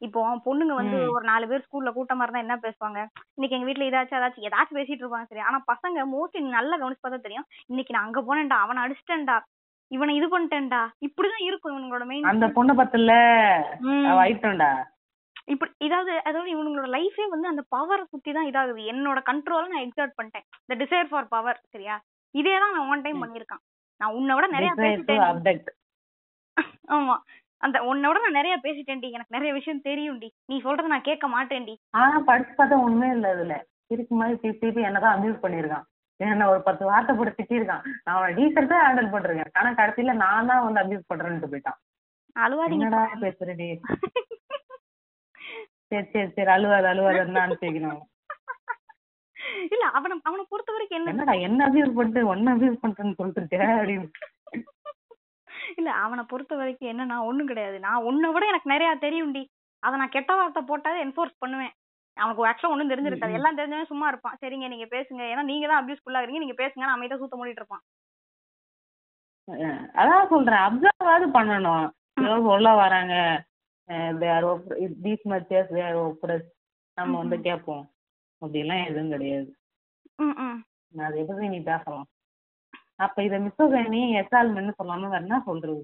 இப்போ 0.00 0.20
பொண்ணுங்க 0.46 0.74
வந்து. 0.74 0.98
ஒரு 1.12 1.24
நாலு 1.24 1.44
பேர் 1.46 1.64
ஸ்கூல்ல 1.66 1.90
கூட்டமா 1.92 2.24
இருந்தா 2.24 2.44
என்ன 2.44 2.56
பேசுவாங்க? 2.64 3.00
இன்னைக்கு 3.36 3.56
எங்க 3.56 3.68
வீட்ல 3.68 3.88
ஏதாச்சும் 3.90 4.18
ஏதாச்சும் 4.18 4.46
ஏதாச்சும் 4.48 4.78
பேசிட்டு 4.78 5.02
இருப்பாங்க 5.04 5.28
சரி. 5.30 5.44
ஆனா 5.48 5.58
பசங்க 5.70 6.04
மோஸ்ட்லி 6.14 6.42
நல்லா 6.56 6.76
கவனிச்சு 6.76 7.04
பார்த்தா 7.04 7.26
தெரியும். 7.26 7.46
இன்னைக்கு 7.68 7.94
நான் 7.94 8.06
அங்க 8.08 8.22
போனேன்டா 8.22 8.58
அவனை 8.64 8.82
அடிச்சிட்டேன்டா 8.84 9.36
இவனை 9.90 10.12
இது 10.16 10.26
பண்ணிட்டேன்டா. 10.26 10.82
இப்படிதான் 11.06 11.46
இருக்கும் 11.48 11.74
இவங்களோட 11.74 12.04
மெயின் 12.06 12.30
அந்த 12.30 12.46
பொண்ணு 12.56 12.74
பத்துல 12.74 13.12
ஆயிட்டோம்டா 14.16 14.70
இப்படி 15.48 15.72
இதாவது 15.86 16.12
அதாவது 16.28 16.50
இவங்களோட 16.54 16.88
லைஃபே 16.94 17.24
வந்து 17.32 17.50
அந்த 17.50 17.62
பவரை 17.74 18.04
சுத்தி 18.12 18.30
தான் 18.32 18.48
இதாகுது. 18.50 18.80
என்னோட 18.92 19.18
கண்ட்ரோல 19.28 19.70
நான் 19.72 19.84
எக்ஸர்ட் 19.86 20.16
பண்ணிட்டேன். 20.18 20.46
இந்த 20.64 20.74
டிசைர் 20.82 21.10
ஃபார் 21.10 21.32
பவர் 21.34 21.58
சரியா? 21.74 21.96
இதே 22.34 22.54
தான் 22.62 22.74
நான் 22.76 22.90
ஒன் 22.92 23.04
டைம் 23.04 23.22
பண்ணிருக்கான் 23.24 23.62
நான் 24.00 24.14
உன்னை 24.18 24.32
விட 24.36 24.46
நிறைய 24.56 24.70
பேசிட்டேன் 24.80 25.62
ஆமா. 26.96 27.14
அந்த 27.60 27.78
உன்னை 27.90 28.06
விட 28.08 28.18
நான் 28.24 28.38
நிறைய 28.38 28.54
பேசிட்டேன்டி. 28.64 29.08
எனக்கு 29.16 29.36
நிறைய 29.36 29.50
விஷயம் 29.58 29.84
தெரியும்டி. 29.86 30.28
நீ 30.50 30.56
சொல்றத 30.66 30.90
நான் 30.92 31.08
கேட்க 31.08 31.26
மாட்டேன்டி. 31.34 31.74
ஆனா 32.00 32.18
படிச்சு 32.28 32.52
பார்த்தா 32.58 32.76
ஒண்ணுமே 32.84 33.08
இல்ல 33.16 33.28
இதுல 33.36 33.54
இருக்கு 33.90 34.14
மாதிரி 34.20 34.36
திருப்பி 34.42 34.60
திருப்பி 34.62 34.86
என்னதான் 34.88 35.14
அபியூஸ் 35.16 35.42
பண்ணிருக்கான் 35.44 35.86
என்ன 36.20 36.46
ஒரு 36.52 36.60
பத்து 36.66 36.84
வார்த்தை 36.90 37.12
போட்டு 37.14 37.32
திட்டிருக்கான் 37.38 37.82
நான் 38.04 38.14
அவனை 38.16 38.30
டீசெண்டா 38.38 38.76
ஹேண்டில் 38.84 39.12
பண்றேன் 39.14 39.56
ஆனா 39.60 39.70
கடைசியில 39.80 40.14
நான் 40.24 40.50
தான் 40.50 40.64
வந்து 40.66 40.82
அபியூஸ் 40.82 41.10
பண்றேன்ட்டு 41.10 41.50
போயிட்டான். 41.52 41.78
அழுவாதீங்க 42.36 42.88
பேசுறடி? 43.24 43.68
சரி 45.90 46.06
சரி 46.12 46.28
சரி 46.36 46.50
அழுவாது 46.56 46.86
அழுவாதுன்னு 46.92 47.44
அனுப்பிக்கணும் 47.46 48.02
இல்ல 49.74 49.84
அவனை 49.96 50.14
அவனை 50.28 50.42
பொறுத்த 50.52 50.70
வரைக்கும் 50.74 50.98
என்ன? 50.98 51.12
என்னடா 51.12 51.34
என்ன 51.46 51.60
அபியூஸ் 51.68 51.96
பண்ணிட்டு 51.98 52.22
ஒன்னு 52.32 52.52
அபியூஸ் 52.54 52.82
பண்றேன்னு 52.82 53.18
சொல்லிட்டு 53.18 53.40
இருக்க 53.42 53.58
அப்படின்னு. 53.76 54.06
இல்ல 55.78 55.90
அவனை 56.04 56.22
பொறுத்த 56.32 56.52
வரைக்கும் 56.60 56.90
என்னன்னா 56.92 57.16
ஒண்ணும் 57.28 57.50
கிடையாது. 57.50 57.76
நான் 57.86 58.06
உன்னை 58.08 58.28
விட 58.34 58.44
எனக்கு 58.52 58.72
நிறைய 58.74 58.90
தெரியும்டி. 59.04 59.42
அத 59.82 59.96
நான் 60.00 60.14
கெட்ட 60.16 60.32
வார்த்தை 60.38 60.62
போட்டாலே 60.70 61.02
என்ஃபோர்ஸ் 61.06 61.40
பண்ணுவேன். 61.42 61.74
அவனுக்கு 62.16 62.46
ஆக்சுவலா 62.50 62.74
ஒண்ணும் 62.74 62.92
தெரிஞ்சிருக்காது. 62.92 63.36
எல்லாம் 63.38 63.58
தெரிஞ்சவன் 63.58 63.90
சும்மா 63.92 64.06
இருப்பான். 64.12 64.38
சரிங்க 64.42 64.68
நீங்க 64.74 64.86
பேசுங்க. 64.94 65.22
ஏன்னா 65.32 65.44
நீங்க 65.50 65.66
தான் 65.70 65.80
அபியூஸ் 65.82 66.02
ஃபுல்லாகிறீங்க 66.04 66.42
நீங்க 66.44 66.56
பேசுங்க 66.62 66.84
நான் 66.86 66.98
அமைதியா 66.98 67.20
சூத்த 67.22 67.38
மூடிட்டு 67.40 67.62
இருப்பான். 67.62 67.84
அதான் 70.00 70.30
சொல்றேன். 70.34 70.64
அப்சர்வாவது 70.68 71.26
பண்ணணும். 71.38 71.86
ஏதோ 72.24 72.38
சொல்ல 72.50 72.68
வராங்க. 72.84 73.14
தேர் 74.20 74.46
தீஸ் 75.04 75.24
மச்சஸ் 75.32 75.72
தேர் 75.76 75.98
ஒப்ரஸ் 76.04 76.48
நம்ம 76.98 77.12
வந்து 77.22 77.36
கேட்போம். 77.40 77.84
அப்படிலாம் 78.42 78.84
எதுவும் 78.88 79.12
கிடையாது. 79.14 79.50
அது 80.94 81.16
எப்படி 81.22 81.48
நீ 81.48 81.60
பேசலாம். 81.72 82.06
அப்ப 83.04 83.22
இத 83.22 83.36
மிஸ்ஸோகனி 83.38 84.02
எஸ்ஆல்மென்னு 84.20 84.72
சொல்லாம 84.78 85.08
வேற 85.08 85.22
என்ன 85.24 85.38
சொல்றது? 85.48 85.82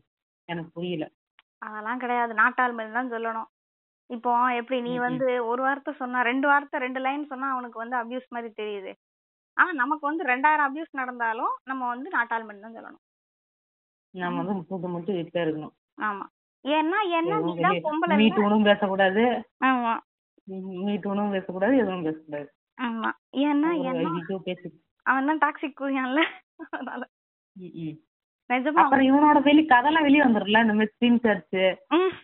எனக்கு 0.49 0.71
புரியல. 0.71 1.05
அதெல்லாம் 1.63 1.99
கிடையாது. 1.99 2.33
நாட்டாள்மை 2.35 2.85
தான் 2.93 3.13
சொல்லணும். 3.15 3.49
இப்போ 4.11 4.31
எப்படி 4.61 4.79
நீ. 4.81 4.93
வந்து 4.99 5.27
ஒரு 5.51 5.63
வார்த்தை 5.63 5.93
சொன்னா 6.01 6.21
ரெண்டு 6.23 6.47
வார்த்தை 6.49 6.79
ரெண்டு 6.81 7.01
லைன் 7.01 7.31
சொன்னா 7.33 7.49
அவனுக்கு 7.53 7.79
வந்து 7.79 7.97
அபியூஸ் 7.97 8.33
மாதிரி 8.35 8.51
தெரியுது. 8.61 8.93
ஆனா 9.57 9.71
நமக்கு 9.73 10.05
வந்து 10.11 10.25
ரெண்டாயிரம் 10.25 10.69
அபியூஸ் 10.69 11.01
நடந்தாலும் 11.01 11.55
நம்ம 11.71 11.83
வந்து 11.87 12.09
நாட்டாள்மன் 12.11 12.65
தான் 12.67 12.77
சொல்லணும். 12.79 13.03
நம்ம 14.15 14.39
வந்து 14.43 14.55
முட்டு 14.59 14.89
முட்டு 14.95 15.13
வீட்டுல 15.19 15.45
இருக்கணும். 15.45 15.75
ஆமா. 16.01 16.25
ஏன்னா 16.65 16.99
ஏன்னா 17.11 17.37
எதுவும் 17.37 17.47
நீ 17.51 17.63
தான் 17.63 17.79
பொம்பளை 17.87 18.17
மீ 18.17 18.27
டூனும் 18.31 18.69
பேசக்கூடாது. 18.69 19.23
ஆமா. 19.65 19.93
மீ 20.85 20.95
டூனும் 20.97 21.35
பேசக்கூடாது 21.35 21.75
எதுவும் 21.77 22.07
பேசக்கூடாது. 22.07 22.49
ஆமா. 22.79 23.11
ஏன்னா 23.45 23.71
ஐயோ 23.75 24.39
பேசி 24.47 24.69
அவன் 25.07 25.29
தான் 25.31 25.43
டாக்ஸிக் 25.45 25.79
கூறியான்ல 25.81 26.21
அதனால. 26.69 27.03
நிஜமா 28.51 28.81
அப்புறம் 28.83 29.07
இவனோட 29.09 29.39
வெளி 29.43 29.63
கதெல்லாம் 29.67 30.07
வெளியே 30.07 30.23
வந்துரும்ல 30.25 30.63
இந்த 30.63 30.75
மாதிரி 30.75 30.93
ஸ்கிரீன் 30.93 31.21
சர்ச் 31.21 31.57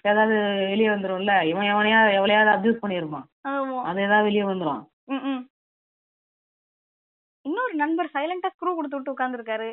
ஏதாவது 0.04 0.34
வெளியே 0.70 0.88
வந்துரும்ல 0.90 1.34
இவன் 1.46 1.68
எவனையா 1.70 2.00
எவ்வளையாவது 2.16 2.50
அப்யூஸ் 2.54 2.82
பண்ணிருப்பான். 2.82 3.26
ஆமா. 3.48 3.78
அது 3.82 4.02
ஏதாவது 4.02 4.26
வெளியே 4.26 4.44
வந்துரும். 4.44 4.82
ம், 5.06 5.22
ம். 5.30 5.42
இன்னொரு 7.44 7.74
நண்பர் 7.74 8.12
சைலண்டா 8.14 8.48
ஸ்க்ரூ 8.52 8.70
கொடுத்து 8.74 8.96
விட்டு 8.96 9.14
உட்கார்ந்துருக்காரு. 9.14 9.68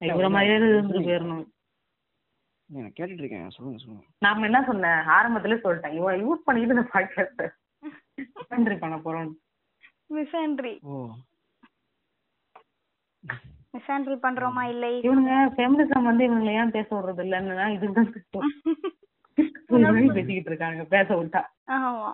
இவர 0.00 0.28
மாதிரியே 0.30 0.58
போயிடணும். 1.02 1.44
நான் 2.74 2.94
கேட்டுட்டு 2.98 3.22
இருக்கேன். 3.22 3.50
சொல்லுங்க 3.50 3.80
சொல்லுங்க. 3.82 4.06
நாம 4.18 4.44
என்ன 4.44 4.60
சொன்னேன். 4.66 5.00
ஆரம்பத்திலே 5.16 5.56
சொல்லிட்டேன். 5.64 5.96
இவன் 6.00 6.18
யூஸ் 6.24 6.46
பண்ணிட்டு 6.46 6.74
இந்த 6.74 6.86
பாட்காஸ்ட் 6.94 7.42
நன்றி 8.48 8.76
பண்ண 8.76 8.96
போறோம். 9.04 9.30
மிஸ்ஆண்ட்ரி 10.14 10.74
ஓ. 10.82 10.94
மிஸ்ஆண்ட்ரி 13.74 14.16
பண்றோமா 14.24 14.62
இல்லை? 14.68 14.90
இவனுங்க 15.00 15.36
ஃபெமினிசம் 15.54 16.08
வந்து 16.08 16.24
இவங்களை 16.26 16.52
ஏன் 16.60 16.70
பேச 16.70 16.88
விடுறது 16.96 17.22
இல்லைன்னு 17.26 17.72
இதுதான் 17.76 18.12
பேசிக்கிட்டு 20.14 20.50
இருக்காங்க. 20.50 20.84
பேச 20.84 21.08
விட்டா. 21.14 21.42
ஆமா. 21.70 22.10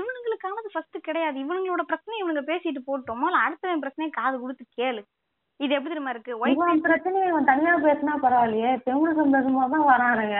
இவனுங்களுக்கானது 0.00 0.70
ஃபர்ஸ்ட் 0.72 0.98
கிடையாது. 1.00 1.36
இவனுங்களோட 1.44 1.82
பிரச்சனை 1.90 2.22
இவனுங்க 2.22 2.42
பேசிட்டு 2.52 2.80
போட்டோமோ 2.86 3.26
இல்ல 3.30 3.42
அடுத்தவன் 3.46 3.84
பிரச்சனையை 3.84 4.10
காது 4.10 4.38
கொடுத்து 4.40 4.64
கேளு. 4.78 5.02
இது 5.60 5.72
எப்படி 5.76 5.92
தெரியுமா 5.92 6.12
இருக்கு? 6.14 6.32
ஒயிட் 6.42 6.84
பிரச்சனையை 6.86 7.26
இவன் 7.30 7.50
தனியா 7.50 7.74
பேசினா 7.84 8.14
பரவாயில்லையே. 8.24 8.70
ஃபெமினிசம் 8.82 9.34
பேசும்போது 9.34 9.74
தான் 9.74 9.88
வரானுங்க. 9.90 10.38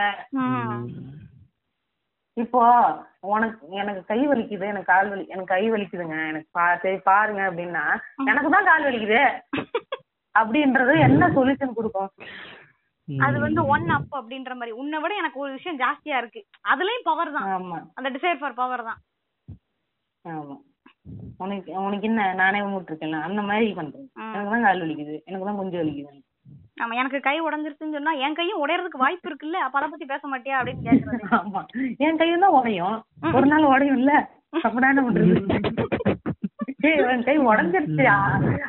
இப்போ 2.37 2.61
உனக்கு 3.33 3.65
எனக்கு 3.81 4.01
கை 4.09 4.19
வலிக்குது 4.29 4.65
எனக்கு 4.71 4.91
கால் 4.93 5.09
வலி 5.11 5.23
எனக்கு 5.33 5.53
கை 5.53 5.63
வலிக்குதுங்க. 5.73 6.17
எனக்கு 6.31 6.49
பா 6.57 6.65
சரி 6.83 6.99
பாருங்க 7.09 7.41
அப்படின்னா 7.49 7.85
எனக்கு 8.31 8.49
தான் 8.55 8.69
கால் 8.71 8.87
வலிக்குது. 8.87 9.21
அப்படின்றது 10.35 10.93
என்ன 11.07 11.29
சொல்யூஷன் 11.37 11.77
கொடுக்கும்? 11.77 12.11
அது 13.07 13.37
வந்து 13.45 13.61
ஒன் 13.73 13.87
அப் 13.95 14.13
அப்படின்ற 14.19 14.53
மாதிரி. 14.59 14.73
உன்னை 14.81 14.97
விட 15.01 15.13
எனக்கு 15.21 15.41
ஒரு 15.43 15.51
விஷயம் 15.57 15.81
ஜாஸ்தியா 15.83 16.19
இருக்கு. 16.21 16.41
அதுலயும் 16.71 17.07
பவர் 17.09 17.35
தான். 17.37 17.49
அந்த 17.97 18.09
டிசைர் 18.15 18.41
ஃபார் 18.41 18.59
பவர் 18.61 18.87
தான். 18.89 19.01
ஆமா. 20.25 20.55
உனக்கு 21.39 21.71
உனக்கு 21.79 22.07
என்ன? 22.07 22.21
நானே 22.33 22.59
விட்டு 22.65 22.91
இருக்கேன்ல 22.91 23.17
அந்த 23.21 23.41
மாதிரி 23.41 23.67
பண்றேன். 23.73 24.05
எனக்கு 24.27 24.53
தான் 24.53 24.65
கால் 24.65 24.81
வலிக்குது. 24.83 25.15
எனக்கு 25.25 25.45
தான் 25.45 25.59
கொஞ்சம் 25.59 25.81
வலிக்குது. 25.81 26.21
ஆமா 26.81 26.93
எனக்கு 26.95 27.19
கை 27.21 27.35
உடைஞ்சிருச்சுன்னு 27.41 27.97
சொன்னா 27.97 28.13
என் 28.25 28.35
கையும் 28.35 28.61
உடையறதுக்கு 28.63 29.03
வாய்ப்பு 29.03 29.29
இருக்குல்ல? 29.29 29.59
அப்ப 29.65 29.77
அதை 29.79 29.87
பத்தி 29.89 30.05
பேச 30.05 30.23
மாட்டியா 30.27 30.57
அப்படின்னு 30.59 30.85
கேக்குறது. 30.87 31.21
ஆமா. 31.39 31.61
என் 32.05 32.17
கையும் 32.17 32.43
தான் 32.45 32.57
உடையும். 32.57 32.95
ஒரு 33.33 33.45
நாள் 33.45 33.71
உடையும்ல? 33.73 34.13
அப்படிதானே 34.57 35.03
பண்றது? 35.05 35.35
ஏய், 36.87 36.99
என் 37.11 37.23
கை 37.23 37.35
உடைஞ்சிருச்சு 37.45 38.03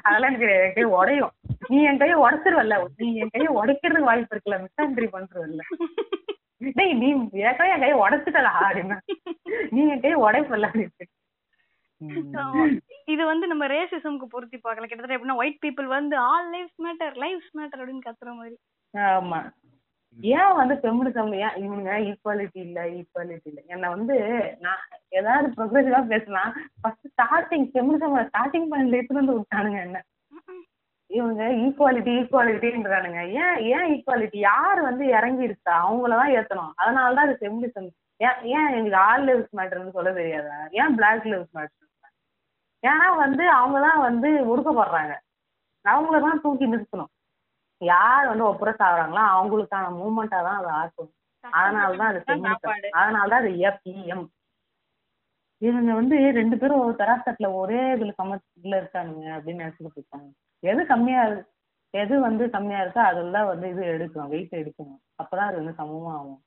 அதெல்லாம் 0.04 0.30
எனக்கு. 0.30 0.50
என் 0.60 0.76
கை 0.76 0.84
உடையும். 0.98 1.32
நீ 1.68 1.78
என் 1.82 1.98
கையை 1.98 2.16
உடைச்சிருவல்ல? 2.24 2.74
நீ 3.00 3.08
என் 3.22 3.32
கையை 3.34 3.50
உடைக்கிறதுக்கு 3.56 4.10
வாய்ப்பு 4.10 4.34
இருக்குல்ல? 4.34 4.58
மிஸ்ஆண்ட்ரி 4.64 5.08
பண்றதில்ல. 5.12 5.62
டேய் 6.78 6.94
நீ 6.94 7.08
ஏற்கனவே 7.42 7.72
என் 7.74 7.82
கையை 7.82 7.96
உடைச்சிட்டடா 8.00 8.52
அப்படின்னா. 8.60 8.96
நீ 9.70 9.82
என் 9.88 10.02
கையை 10.04 10.18
உடைப்பல்ல 10.22 10.68
அப்படின்னு. 10.70 11.06
இது 13.06 13.22
வந்து 13.24 13.46
நம்ம 13.46 13.64
ரேசிசம்க்கு 13.66 14.26
பொருத்தி 14.26 14.58
பார்க்கலாம். 14.58 14.88
கிட்டத்தட்ட 14.88 15.16
எப்படின்னா 15.16 15.40
ஒயிட் 15.42 15.62
பீப்புள் 15.64 15.86
வந்து 15.88 16.16
all 16.30 16.50
lifes 16.54 16.82
matter 16.86 17.14
lifes 17.24 17.52
matter 17.58 17.80
அப்படின்னு 17.80 18.06
கத்துற 18.06 18.32
மாதிரி. 18.34 18.56
ஆமா. 18.94 19.40
ஏன் 20.18 20.52
வந்து 20.54 20.74
ஃபெமினிசம் 20.74 21.32
ஏன் 21.40 21.56
இவனுங்க 21.62 21.94
ஈக்குவாலிட்டி 22.10 22.60
இல்ல 22.66 22.80
ஈக்குவாலிட்டி 22.98 23.48
இல்ல? 23.50 23.60
என்ன 23.66 23.88
வந்து 23.88 24.14
நான் 24.60 24.82
ஏதாவது 25.10 25.48
ப்ரொக்ரெசிவா 25.56 26.00
பேசலாம் 26.12 26.52
ஃபர்ஸ்ட் 26.80 27.08
ஸ்டார்டிங் 27.12 27.66
ஃபெமினிசம் 27.72 28.14
ஸ்டார்டிங் 28.30 28.68
பாயிண்ட்ல 28.70 28.98
எடுத்துட்டு 28.98 29.22
வந்து 29.22 29.38
விட்டானுங்க 29.38 29.80
என்ன? 29.88 29.98
இவங்க 31.10 31.42
ஈக்குவாலிட்டி 31.64 32.12
ஈக்குவாலிட்டின்றானுங்க 32.20 33.20
ஏன் 33.42 33.58
ஏன் 33.74 33.88
ஈக்குவாலிட்டி 33.94 34.38
யார் 34.46 34.80
வந்து 34.82 35.04
இறங்கி 35.18 35.44
இருக்கா 35.48 35.74
அவங்களதான் 35.84 36.34
ஏத்தணும். 36.38 36.72
அதனாலதான் 36.82 37.26
அது 37.28 37.40
ஃபெமினிசம் 37.42 37.88
ஏன் 38.20 38.38
ஏன் 38.56 38.70
எங்களுக்கு 38.76 39.02
ஆல் 39.06 39.26
லிவ்ஸ் 39.28 39.56
மேட்டர்னு 39.58 39.96
சொல்ல 39.98 40.12
தெரியாதா? 40.12 40.56
ஏன் 40.80 40.94
பிளாக் 40.98 41.28
லிவ்ஸ் 41.32 41.54
மேட்டர் 41.58 41.82
ஏன்னா 42.86 43.08
வந்து 43.16 43.44
அவங்க 43.50 43.78
தான் 43.86 44.00
வந்து 44.06 44.28
ஒடுக்கப்படுறாங்க. 44.50 45.14
அவங்கள 45.84 46.20
தான் 46.20 46.40
தூக்கி 46.40 46.66
நிறுத்தணும். 46.72 47.12
யார் 47.80 48.30
வந்து 48.30 48.44
ஒப்ரஸ் 48.44 48.82
ஆகுறாங்களோ 48.86 49.22
அவங்களுக்கான 49.34 49.90
மூமெண்டா 50.00 50.38
தான் 50.48 50.58
அதை 50.60 50.70
ஆக்கும் 50.80 51.12
அதனாலதான் 51.44 52.10
அது 52.10 52.18
கஷ்டப்பட்டு 52.18 52.32
feminist. 52.32 52.62
சாப்பாடு. 52.62 52.88
அதனாலதான் 53.00 53.42
அது 53.42 53.52
எஃப்இஎம் 53.68 54.24
இவங்க 55.62 55.90
வந்து 55.94 56.16
ரெண்டு 56.38 56.56
பேரும் 56.58 56.82
ஒரு 56.84 56.94
தராசத்துல 56.98 57.48
ஒரே 57.54 57.82
இதுல 57.94 58.12
சமத்துல 58.20 58.80
இருக்கானுங்க 58.80 59.26
அப்படின்னு 59.36 59.62
நினைச்சுட்டு 59.62 59.98
இருக்காங்க. 60.00 60.28
எது 60.62 60.80
கம்மியா 60.86 61.20
இருக்கு? 61.26 61.46
எது 61.94 62.14
வந்து 62.20 62.44
கம்மியா 62.50 62.80
இருக்கோ 62.84 63.02
அதெல்லாம் 63.10 63.46
வந்து 63.46 63.66
இது 63.68 63.82
எடுக்கணும். 63.94 64.32
வெயிட் 64.34 64.58
எடுக்கணும். 64.62 65.00
அப்பதான் 65.22 65.48
அது 65.50 65.60
வந்து 65.60 65.78
சமமா 65.80 66.12
ஆகும் 66.18 66.40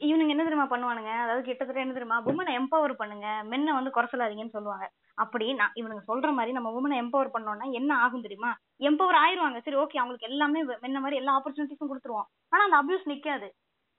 இவனுங்க 0.00 0.32
என்ன 0.34 0.44
தெரியுமா 0.44 0.66
பண்ணுவானுங்க? 0.70 1.12
அதாவது 1.24 1.42
கிட்டத்தட்ட 1.42 1.80
என்ன 1.80 1.92
தெரியுமா? 1.92 2.22
உமனை 2.30 2.52
எம்பவர் 2.60 2.92
பண்ணுங்க. 2.92 3.26
மென்னை 3.50 3.72
வந்து 3.72 3.90
குறை 3.90 4.08
சொல்லாதீங்கன்னு 4.12 4.56
சொல்லுவாங்க. 4.56 4.86
அப்படி 5.14 5.54
நான் 5.54 5.76
இவனுங்க 5.80 6.02
சொல்ற 6.10 6.32
மாதிரி 6.32 6.52
நம்ம 6.52 6.72
உமனை 6.78 6.96
எம்பவர் 7.02 7.34
பண்ணோம்னா 7.34 7.72
என்ன 7.72 7.96
ஆகும் 7.96 8.20
தெரியுமா? 8.20 8.50
எம்பவர் 8.88 9.18
ஆயிருவாங்க. 9.24 9.60
சரி 9.64 9.76
ஓகே 9.76 10.00
அவங்களுக்கு 10.02 10.28
எல்லாமே 10.30 10.62
மென்ன 10.64 11.00
மாதிரி 11.00 11.16
எல்லா 11.16 11.34
ஆப்பர்ச்சுனிட்டிஸும் 11.38 11.90
கொடுத்துருவோம். 11.92 12.28
ஆனா 12.48 12.64
அந்த 12.64 12.78
அபியூஸ் 12.80 13.10
நிக்காது. 13.12 13.48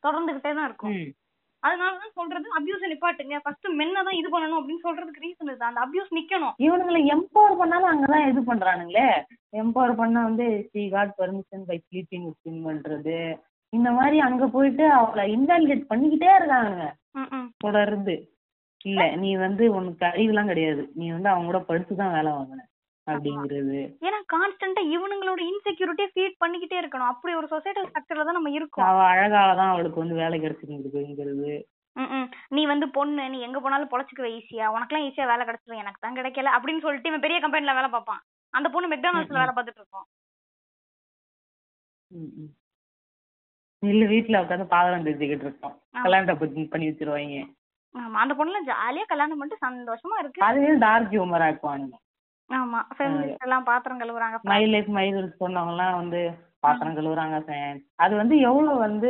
தொடர்ந்துகிட்டே 0.04 0.52
தான் 0.54 0.68
இருக்கும். 0.70 0.94
அதனாலதான் 1.64 2.18
சொல்றது 2.20 2.48
அபியூஸ் 2.58 2.84
நிப்பாட்டுங்க. 2.92 3.38
ஃபர்ஸ்ட் 3.44 3.68
மென்னை 3.80 4.02
தான் 4.04 4.20
இது 4.20 4.30
பண்ணணும் 4.34 4.60
அப்படின்னு 4.60 4.86
சொல்றதுக்கு 4.88 5.24
ரீசன் 5.26 5.50
இதுதான். 5.50 5.72
அந்த 5.74 5.84
அபியூஸ் 5.86 6.12
நிக்கணும். 6.18 6.54
இவனுங்களை 6.66 7.02
எம்பவர் 7.16 7.58
பண்ணாலும் 7.58 7.92
அங்கதான் 7.94 8.28
இது 8.28 8.42
பண்றானுங்களே. 8.42 9.08
எம்பவர் 9.62 9.96
பண்ணா 9.96 10.24
வந்து 10.24 10.70
she 10.74 10.90
got 10.90 11.14
permission 11.18 11.66
by 11.66 11.80
sleeping 11.86 12.28
with 12.28 12.68
பண்றது. 12.70 13.18
இந்த 13.74 13.90
மாதிரி 13.92 14.18
அங்க 14.20 14.44
போயிட்டு 14.48 14.86
அவளை 14.94 15.24
இன்வாலிடேட் 15.36 15.90
பண்ணிக்கிட்டே 15.90 16.32
ம். 17.16 17.48
தொடர்ந்து. 17.58 18.16
இல்ல 18.86 19.04
நீ 19.16 19.30
வந்து 19.36 19.64
உனக்கு 19.74 20.04
அறிவுலாம் 20.06 20.48
கிடையாது. 20.48 20.82
நீ 20.94 21.06
வந்து 21.12 21.30
அவங்க 21.30 21.48
கூட 21.50 21.60
படிச்சுதான் 21.70 22.14
வேலை 22.14 22.32
வாங்கின 22.32 22.66
அப்படிங்கிறது. 23.08 23.80
ஏன்னா 24.02 24.20
கான்ஸ்டன்டா 24.34 24.82
இவனுங்களோட 24.94 25.40
இன்செக்யூரிட்டியை 25.50 26.10
ஃபீட் 26.14 26.42
பண்ணிக்கிட்டே 26.44 26.78
இருக்கணும். 26.82 27.12
அப்படி 27.12 27.34
ஒரு 27.36 27.48
சொசைட்டல் 27.48 27.88
ஸ்ட்ரக்சர்ல 27.90 28.26
தான் 28.26 28.38
நம்ம 28.38 28.52
இருக்கோம். 28.52 28.88
அவ 28.88 29.02
அழகாலதான் 29.14 29.74
அவளுக்கு 29.74 30.00
வந்து 30.00 30.16
வேலை 30.16 30.38
கிடைச்சிருக்குங்கிறது. 30.40 31.52
நீ 32.50 32.64
வந்து 32.66 32.88
பொண்ணு 32.90 33.24
நீ 33.30 33.38
எங்க 33.40 33.60
போனாலும் 33.60 33.92
பொழைச்சுக்குவ 33.92 34.28
ஈஸியா 34.36 34.66
உனக்கெல்லாம் 34.74 35.08
ஈஸியா 35.08 35.28
வேலை 35.28 35.46
கிடைச்சிடும் 35.46 35.82
எனக்கு 35.82 36.02
தான் 36.02 36.18
கிடைக்கல 36.18 36.54
அப்படின்னு 36.58 36.84
சொல்லிட்டு 36.86 37.12
இவன் 37.12 37.26
பெரிய 37.26 37.40
கம்பெனில 37.40 37.74
வேலை 37.74 37.90
பார்ப்பான். 37.90 38.22
அந்த 38.54 38.68
பொண்ணு 38.70 38.92
மெக்டானல்ஸ்ல 38.94 39.42
வேலை 39.42 39.56
பார்த்துட்டு 39.56 39.82
இருக்கும் 39.82 40.08
இல்ல 43.84 44.04
வீட்டுல 44.12 44.42
உட்காந்து 44.44 44.74
பாதகம் 44.74 45.06
தெரிஞ்சுக்கிட்டு 45.08 45.46
இருக்கோம். 45.48 45.76
கல்யாணத்தை 46.06 46.36
பண்ணி 46.74 46.90
வச்சிருவாங்க 46.90 47.40
ஆமா 47.96 48.18
அந்த 48.24 48.34
பொண்ணுல 48.40 48.60
ஜாலியா 48.70 49.06
கல்யாணம் 49.12 49.40
பண்ணிட்டு 49.40 49.66
சந்தோஷமா 49.66 50.16
இருக்கு. 50.22 50.40
அதுவே 50.48 50.72
டார்க் 50.84 51.14
ஹியூமர் 51.14 51.46
ஆக்குவானுங்க 51.46 51.96
ஆமா 52.50 52.80
ஃபெமினிஸ்ட் 52.96 53.46
எல்லாம் 53.46 53.68
பாத்திரம் 53.70 54.02
கழுவுறாங்க. 54.02 54.38
மை 54.52 54.62
லைஃப் 54.74 54.90
மை 54.98 55.06
ரூல்ஸ் 55.16 55.42
சொன்னவங்க 55.42 55.74
எல்லாம் 55.74 55.98
வந்து 56.02 56.20
பாத்திரம் 56.60 56.98
கழுவுறாங்க. 56.98 57.38
அது 57.98 58.14
வந்து 58.16 58.36
எவ்வளவு 58.50 58.84
வந்து 58.86 59.10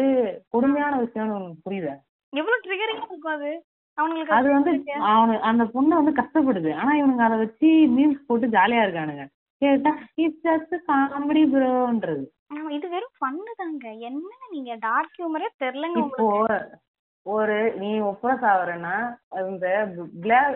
கொடுமையான 0.53 0.93
விஷயம்னு 1.03 1.38
உனக்கு 1.38 1.65
புரியுதா? 1.65 1.93
எவ்வளவு 2.34 2.63
ட்ரிகரிங்கா 2.65 3.05
இருக்கும் 3.07 3.36
அது? 3.36 3.51
அவங்களுக்கு 3.97 4.34
அது 4.38 4.47
வந்து 4.55 4.72
அவனு 5.11 5.36
அந்த 5.49 5.63
பொண்ணு 5.76 5.93
வந்து 5.99 6.13
கஷ்டப்படுது. 6.20 6.72
ஆனா 6.80 6.91
இவனுங்க 6.99 7.24
அதை 7.28 7.38
வச்சு 7.43 7.68
மீம்ஸ் 7.95 8.26
போட்டு 8.28 8.47
ஜாலியா 8.57 8.84
இருக்கானுங்க. 8.86 9.26
கேட்டா 9.61 9.91
இட்ஸ் 10.24 10.43
ஜஸ்ட் 10.47 10.76
காமெடி 10.89 11.43
ப்ரோன்றது 11.53 12.26
ஆமா, 12.51 12.69
இது 12.71 12.87
வெறும் 12.89 13.15
ஃபன்னு 13.17 13.53
தாங்க. 13.57 13.87
என்ன 14.07 14.21
நீங்க 14.51 14.71
டார்க் 14.81 15.15
ஹியூமரே 15.17 15.47
தெரியலங்க 15.63 15.97
இப்போ 16.01 16.25
உங்களுக்கு? 16.25 16.59
ஒரு 17.25 17.55
நீ 17.79 17.89
ஒப்ரஸ் 18.01 18.43
ஆகுறேன்னா 18.51 18.93
இந்த 19.45 19.67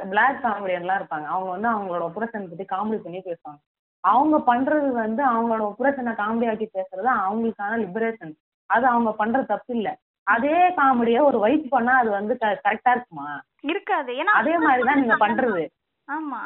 பிளாக் 0.06 0.38
காமெடியன்லாம் 0.44 1.00
இருப்பாங்க. 1.00 1.28
அவங்க 1.34 1.50
வந்து 1.52 1.70
அவங்களோட 1.70 2.04
ஒப்ரேஷன் 2.10 2.48
பத்தி 2.52 2.66
காமெடி 2.70 3.00
பண்ணி 3.02 3.20
பேசுவாங்க. 3.22 3.60
அவங்க 4.04 4.38
பண்றது 4.48 4.88
வந்து 5.00 5.22
அவங்களோட 5.32 5.64
ஒப்ரேஷனை 5.72 6.14
காமெடி 6.16 6.48
ஆக்கி 6.52 6.68
பேசுறது 6.70 7.10
அவங்களுக்கான 7.20 7.80
லிபரேஷன் 7.84 8.34
அது 8.70 8.86
அவங்க 8.88 9.12
பண்ற 9.14 9.40
தப்பு 9.46 9.72
இல்ல. 9.76 9.90
அதே 10.28 10.56
காமெடிய 10.78 11.20
ஒரு 11.24 11.38
வயசு 11.40 11.68
பண்ணா 11.70 11.94
அது 11.98 12.10
வந்து 12.12 12.34
கரெக்டா 12.42 12.92
இருக்குமா? 12.92 13.28
இருக்காது. 13.66 14.12
ஏன்னா 14.14 14.34
அதே 14.40 14.56
மாதிரிதான் 14.60 15.02
நீங்க 15.02 15.18
பண்றது 15.24 15.64
ஆமா. 16.08 16.42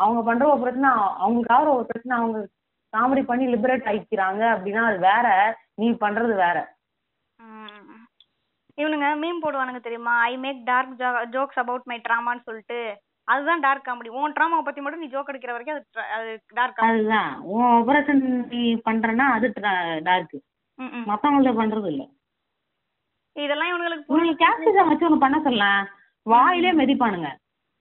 அவங்க 0.00 0.20
பண்ற 0.22 0.44
ஒரு 0.48 0.60
பிரச்சனை 0.62 0.88
அவங்களுக்கு 1.18 1.54
ஆகிற 1.54 1.70
ஒரு 1.76 1.86
பிரச்சனை 1.86 2.14
அவங்க 2.18 2.38
காமெடி 2.96 3.22
பண்ணி 3.30 3.46
லிபரேட் 3.54 3.88
ஆகிக்கிறாங்க 3.92 4.42
அப்படின்னா 4.54 4.84
அது 4.90 5.00
வேற 5.10 5.26
நீ 5.80 5.88
பண்றது 6.04 6.34
வேற. 6.44 6.58
இவனுங்க 8.82 9.08
மீம் 9.20 9.42
போடுவானுங்க 9.42 9.80
தெரியுமா? 9.84 10.14
I 10.30 10.32
make 10.44 10.58
dark 10.70 10.94
jokes 11.34 11.60
about 11.62 11.86
my 11.90 11.96
ட்ராமான்னு 12.06 12.46
சொல்லிட்டு. 12.48 12.80
அதுதான் 13.28 13.62
டார்க் 13.64 13.86
காமெடி 13.86 14.10
உன் 14.18 14.34
ட்ராமாவை 14.36 14.64
பத்தி 14.66 14.80
மட்டும் 14.82 15.02
நீ 15.02 15.08
ஜோக் 15.14 15.30
அடிக்கிற 15.30 15.52
வரைக்கும் 15.54 15.76
அது 15.76 16.04
அது 16.16 16.32
டார்க் 16.58 16.82
அதுதான். 16.88 17.30
உன் 17.52 17.64
ஆபரேஷன் 17.76 18.22
நீ 18.52 18.62
பண்றன்னா 18.88 19.26
அது 19.36 19.46
டார்க் 20.08 20.36
மத்தவங்கள்ட்ட 21.10 21.54
பண்றது 21.60 21.88
இல்ல. 21.92 22.04
இதெல்லாம் 23.36 23.70
இவனுங்களுக்கு 23.70 24.12
இவங்க 24.12 24.34
கேப்சிகம் 24.44 24.90
வச்சு 24.90 25.08
ஒண்ணு 25.08 25.24
பண்ண 25.24 25.38
சொல்லலாம். 25.46 25.82
வாயிலே 26.32 26.70
மிதிப்பானுங்க. 26.82 27.30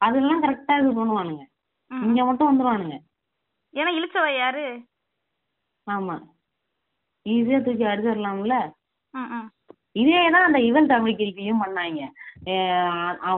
அதெல்லாம் 0.01 0.41
கரெக்டா 0.45 0.73
இது 0.81 0.89
பண்ணுவானுங்க. 0.97 1.43
இங்க 2.07 2.25
மட்டும் 2.29 2.49
வந்துருவானுங்க. 2.49 2.97
ஏன்னா 3.73 3.93
இழுச்சவ 3.99 4.27
யாரு? 4.37 4.65
ஆமா. 5.89 6.33
ஈஸியா 7.29 7.61
தூக்கி 7.61 7.83
அடிச்சிடலாம்ல. 7.83 8.71
இதே 9.91 10.29
தான் 10.29 10.45
அந்த 10.45 10.59
இவன் 10.59 10.87
தமிழ்கிரிக்கையும் 10.87 11.59
பண்ணாங்க. 11.65 11.99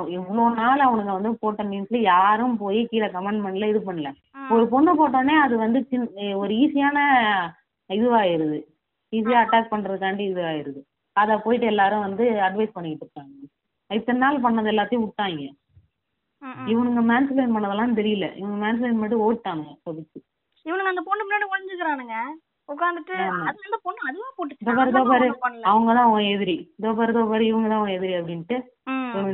இவ்வளவு 0.09 0.55
நாள் 0.55 0.79
அவனுங்க 0.79 1.11
வந்து 1.11 1.37
போட்ட 1.37 1.63
மீன்ஸ்ல 1.63 1.97
யாரும் 1.97 2.57
போய் 2.57 2.85
கீழே 2.85 3.05
கமெண்ட் 3.05 3.45
பண்ணல 3.45 3.69
இது 3.69 3.79
பண்ணல. 3.79 4.13
ஒரு 4.49 4.67
பொண்ணு 4.67 4.93
போட்டோடனே 4.93 5.39
அது 5.39 5.57
வந்து 5.57 5.87
சின்- 5.91 6.35
ஒரு 6.35 6.53
ஈஸியான 6.53 6.99
இதுவாயிருது. 7.93 8.63
ஈஸியா 9.15 9.45
அட்டாக் 9.45 9.73
பண்றதுக்காண்டி 9.73 10.33
இதுவாயிருது. 10.33 10.81
அத 11.11 11.37
போயிட்டு 11.37 11.67
எல்லாரும் 11.67 11.99
வந்து 11.99 12.23
அட்வைஸ் 12.23 12.71
பண்ணிக்கிட்டு 12.73 12.99
இருக்காங்க. 12.99 13.31
இத்தனை 13.93 14.21
நாள் 14.21 14.41
பண்ணது 14.41 14.67
எல்லாத்தையும் 14.67 15.07
விட்டாங்க. 15.07 15.53
இவனுங்க 16.65 17.01
மேன்ஸ்லைன் 17.01 17.55
பண்ணதெல்லாம் 17.55 18.01
தெரியல. 18.01 18.35
இவங்க 18.35 18.65
மேன்ஸ்லைன் 18.65 18.93
மட்டும் 18.93 19.21
ஓட்டானுங்க 19.21 19.75
இப்போதைக்கு. 19.75 20.36
இவனுங்க 20.67 20.91
அந்த 20.93 21.03
பொண்ணு 21.07 21.23
முன்னாடி 21.23 21.47
ஒளிஞ்சுக்கிறானுங்க. 21.51 22.15
உட்காந்துட்டு. 22.69 23.17
அது 23.49 23.67
அந்த 23.67 23.77
பொண்ணு 23.83 24.07
அதுவா 24.07 24.29
போட்டுச்சு. 24.37 24.65
அவங்க 25.67 25.89
தான் 25.89 26.07
அவன் 26.07 26.25
எதிரி 26.31 26.55
இதோ 26.79 26.89
பாரு 26.93 27.11
இதோ 27.13 27.23
பாரு 27.29 27.43
இவங்க 27.51 27.67
தான் 27.67 27.81
அவன் 27.81 27.95
எதிரி 27.97 28.15
அப்படின்ட்டு 28.17 28.57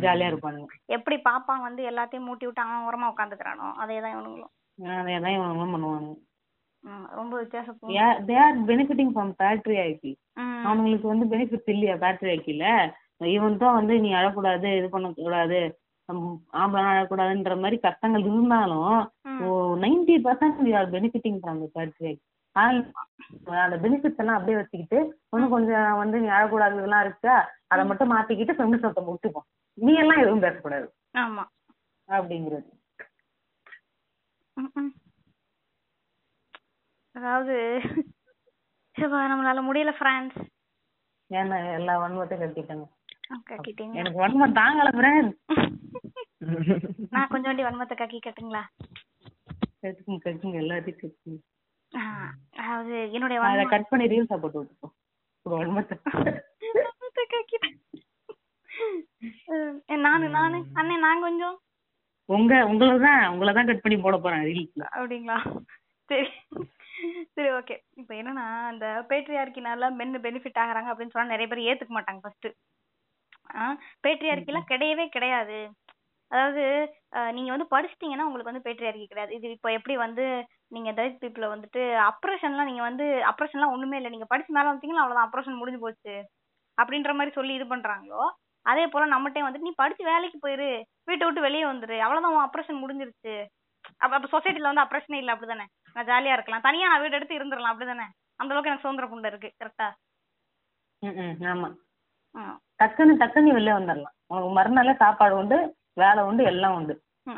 ஜாலியா 0.03 0.27
இருப்பானுங்க. 0.31 0.67
எப்படி 0.89 1.15
பாப்பான் 1.25 1.65
வந்து 1.67 1.81
எல்லாத்தையும் 1.91 2.27
மூட்டி 2.27 2.45
விட்டு 2.47 2.65
அவன் 2.65 2.86
ஓரமா 2.88 3.09
உட்காந்துக்கிறானோ 3.13 3.69
அதேதான் 3.84 4.13
இவனுங்களும். 4.15 4.53
அதே 4.97 5.17
தான் 5.19 5.36
இவனுங்களும் 5.38 5.75
பண்ணுவானுங்க. 5.75 6.13
ரொம்ப 7.17 7.34
வித்தியாசம் 7.41 7.77
they 8.27 8.36
are 8.39 8.57
benefiting 8.69 9.11
from 9.13 9.34
patriarchy 9.84 10.11
ம். 10.41 10.57
அவனுங்களுக்கு 10.65 11.07
வந்து 11.11 11.25
பெனிஃபிட் 11.34 11.71
இல்லையா 11.73 11.95
பேட்டரி 12.01 12.31
ஆக்கில 12.34 12.65
இவன் 13.34 13.61
தான் 13.61 13.77
வந்து 13.77 13.93
நீ 14.01 14.09
அழக்கூடாது 14.13 14.67
இது 14.79 14.88
பண்ணக்கூடாது 14.89 15.59
ஆம்பளை 16.62 16.88
அழக்கூடாதுன்ற 16.91 17.54
மாதிரி 17.60 17.78
கஷ்டங்கள் 17.86 18.26
இருந்தாலும். 18.30 18.95
Ninety 19.84 20.16
percent 20.26 20.60
we 20.66 20.72
are 20.80 20.89
benefiting 20.95 21.39
from 21.41 21.62
the 21.66 21.84
ஆக்கி 21.84 22.12
அந்த 23.64 23.76
பெனிஃபிட்ஸ் 23.84 24.22
எல்லாம் 24.24 24.38
அப்படியே 24.38 24.58
வச்சுக்கிட்டு 24.58 24.97
இன்னும் 25.34 25.54
கொஞ்சம் 25.56 25.97
வந்து 26.01 26.18
நீ 26.24 26.28
அழக்கூடாது 26.38 26.78
இதெல்லாம் 26.80 27.06
இருக்கா 27.06 27.36
அதை 27.74 27.84
மட்டும் 27.91 28.14
மாத்திக்கிட்டு 28.14 28.58
ஃபெமினிசத்தை 28.58 29.04
முட்டுப்போம் 29.08 29.47
நீ 29.78 29.93
எல்லாம் 30.01 30.22
எதுவும் 30.24 30.45
பேசக்கூடாது. 30.45 30.88
ஆமா. 31.18 31.43
அப்படிங்கிறது. 32.10 32.70
அதாவது 37.16 37.56
நம்மளால 38.95 39.62
முடியல 39.68 39.91
ஃப்ரான்ஸ் 39.97 40.38
ஏன்னா 41.32 41.58
எல்லா 41.78 41.93
வன்மத்தையும் 42.01 42.43
கட்டிட்டாங்க. 42.43 42.86
கட்டிட்டீங்க 43.49 43.99
எனக்கு 44.01 44.21
வன்மம் 44.23 44.59
தாங்கல 44.59 44.91
ஃப்ரெண்ட் 44.97 45.34
நான் 47.13 47.31
கொஞ்சோண்டி 47.31 47.63
வன்மத்தை 47.65 47.95
கக்கி 47.97 48.19
கட்டுங்களா 48.19 48.63
கட்டுங்க 49.84 50.17
கட்டுங்க 50.25 50.57
எல்லாத்தையும் 50.61 51.01
கட்டுங்க 51.01 51.39
அதாவது 52.57 52.95
என்னுடைய 53.15 53.39
அதை 53.47 53.65
கட் 53.67 53.89
பண்ணி 53.89 54.11
ரீல்ஸா 54.11 54.38
போட்டு 54.38 54.59
விட்டுப்போம் 54.59 54.93
வன்மத்தை. 55.45 55.95
நானு 60.03 60.27
நானு 60.29 60.57
அண்ணே 60.79 60.95
நான் 61.03 61.23
கொஞ்சம். 61.25 61.55
உங்க 62.29 62.53
உங்களை 62.67 62.93
தான் 62.99 63.23
உங்களை 63.31 63.51
தான் 63.53 63.69
கட் 63.69 63.84
பண்ணி 63.84 63.97
போட 63.99 64.17
போறேன் 64.17 64.45
ரீல்ஸ்ல 64.49 64.84
அப்படிங்களா? 64.93 65.38
சரி. 66.09 66.29
சரி 67.36 67.49
ஓகே 67.57 67.75
இப்போ 67.99 68.13
என்னன்னா 68.17 68.45
இந்த 68.73 68.88
பேட்ரியார்க்கினால 69.09 69.89
மென் 69.91 70.23
பெனிஃபிட் 70.25 70.61
ஆகுறாங்க 70.63 70.91
அப்படின்னு 70.91 71.13
சொன்னா 71.13 71.34
நிறைய 71.34 71.47
பேர் 71.49 71.67
ஏத்துக்க 71.69 71.93
மாட்டாங்க 71.95 72.21
ஃபர்ஸ்ட் 72.23 72.47
பேட்ரியார்க்கிலாம் 74.04 74.70
கிடையவே 74.72 75.06
கிடையாது. 75.10 75.60
அதாவது 76.32 76.64
நீங்க 77.36 77.49
வந்து 77.51 77.68
படிச்சிட்டீங்கன்னா 77.74 78.28
உங்களுக்கு 78.28 78.51
வந்து 78.51 78.66
பேட்ரியார்க்கி 78.68 79.06
கிடையாது. 79.08 79.32
இது 79.38 79.47
இப்போ 79.58 79.70
எப்படி 79.78 79.95
வந்து 79.97 80.26
நீங்க 80.76 80.91
தலித் 80.91 81.22
பீப்புள 81.24 81.47
வந்துட்டு 81.51 81.82
அப்ரேஷன்லாம் 82.10 82.70
நீங்க 82.70 82.84
வந்து 82.84 83.08
அப்ரேஷன்லாம் 83.32 83.74
ஒண்ணுமே 83.76 83.97
இல்லை. 83.99 84.12
நீங்க 84.12 84.28
படிச்சு 84.32 84.51
மேல 84.58 84.72
வந்தீங்கன்னா 84.72 85.04
அவ்வளவுதான் 85.04 85.28
அப்ரேஷன் 85.28 85.60
முடிஞ்சு 85.62 85.82
போச்சு. 85.84 86.16
அப்படின்ற 86.78 87.12
மாதிரி 87.14 87.32
சொல்லி 87.36 87.54
இது 87.56 87.68
பண்றாங்களோ 87.68 88.24
அதே 88.66 88.86
போல 88.88 89.06
நம்மகிட்டயும் 89.08 89.47
வந்துட்டு 89.47 89.68
நீ 89.68 89.74
படிச்சு 89.78 90.04
வேலைக்கு 90.06 90.38
போயிரு. 90.43 90.70
வீட்டை 91.08 91.26
விட்டு 91.28 91.41
வெளியே 91.41 91.66
வந்துரு. 91.70 91.97
அவ்வளவுதான் 91.99 92.36
உன் 92.36 92.47
அப்ரேஷன் 92.47 92.82
முடிஞ்சிருச்சு. 92.84 93.36
அப்ப 94.01 94.14
அப்ப 94.18 94.28
சொசைட்டில 94.34 94.70
வந்து 94.72 94.84
அப்ரேஷனே 94.84 95.22
இல்ல 95.22 95.34
அப்படிதானே? 95.34 95.66
நான் 95.95 96.10
ஜாலியா 96.10 96.36
இருக்கலாம். 96.36 96.66
தனியா 96.68 96.89
நான் 96.91 97.04
வீடு 97.04 97.18
எடுத்து 97.20 97.39
இருந்துடலாம் 97.39 97.74
அப்படிதானே? 97.74 98.08
அந்த 98.39 98.51
அளவுக்கு 98.51 98.72
எனக்கு 98.72 98.86
சுதந்திர 98.86 99.08
புண்டை 99.08 99.32
இருக்கு 99.32 99.49
கரெக்டா 99.62 99.88
ம், 101.01 101.18
ம், 101.22 101.38
ஆமா. 101.45 101.70
டக்குன்னு 102.84 103.21
டக்குன்னு 103.21 103.57
வெளில 103.57 103.77
வந்துடலாம் 103.77 104.15
உனக்கு 104.31 104.51
மறுநாளே 104.57 104.93
சாப்பாடு 105.01 105.36
உண்டு 105.41 105.57
வேலை 106.01 106.21
உண்டு 106.29 106.43
எல்லாம் 106.51 106.77
உண்டு. 106.77 106.93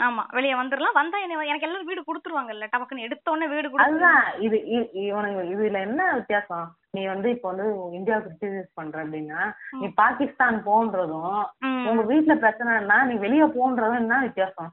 ஆமா. 0.06 0.24
வெளிய 0.36 0.54
வந்துடலாம் 0.60 0.98
வந்தா 0.98 1.18
என்ன 1.24 1.44
எனக்கு 1.50 1.66
எல்லாரும் 1.68 1.90
வீடு 1.90 2.02
கொடுத்துருவாங்கல்ல. 2.06 2.68
டபக்குன்னு 2.72 3.06
எடுத்த 3.08 3.32
உடனே 3.32 3.48
வீடு 3.52 3.84
அதுதான். 3.84 4.24
இது 4.46 4.58
இவனுங்க 5.04 5.42
இதுல 5.54 5.82
என்ன 5.88 6.08
வித்தியாசம்? 6.16 6.66
நீ 6.96 7.02
வந்து 7.06 7.28
இப்போ 7.36 7.48
வந்து 7.52 7.66
இந்தியா 7.98 8.18
கிரிட்டிசைஸ் 8.24 8.76
பண்ற 8.80 9.04
அப்படின்னா 9.04 9.42
நீ 9.80 9.88
பாகிஸ்தான் 10.02 10.58
போன்றதும் 10.68 11.38
உங்க 11.90 12.04
வீட்டுல 12.12 12.36
பிரச்சனைன்னா 12.44 12.98
நீ 13.10 13.16
வெளிய 13.26 13.46
போன்றதும் 13.58 14.02
என்ன 14.02 14.20
வித்தியாசம்? 14.26 14.72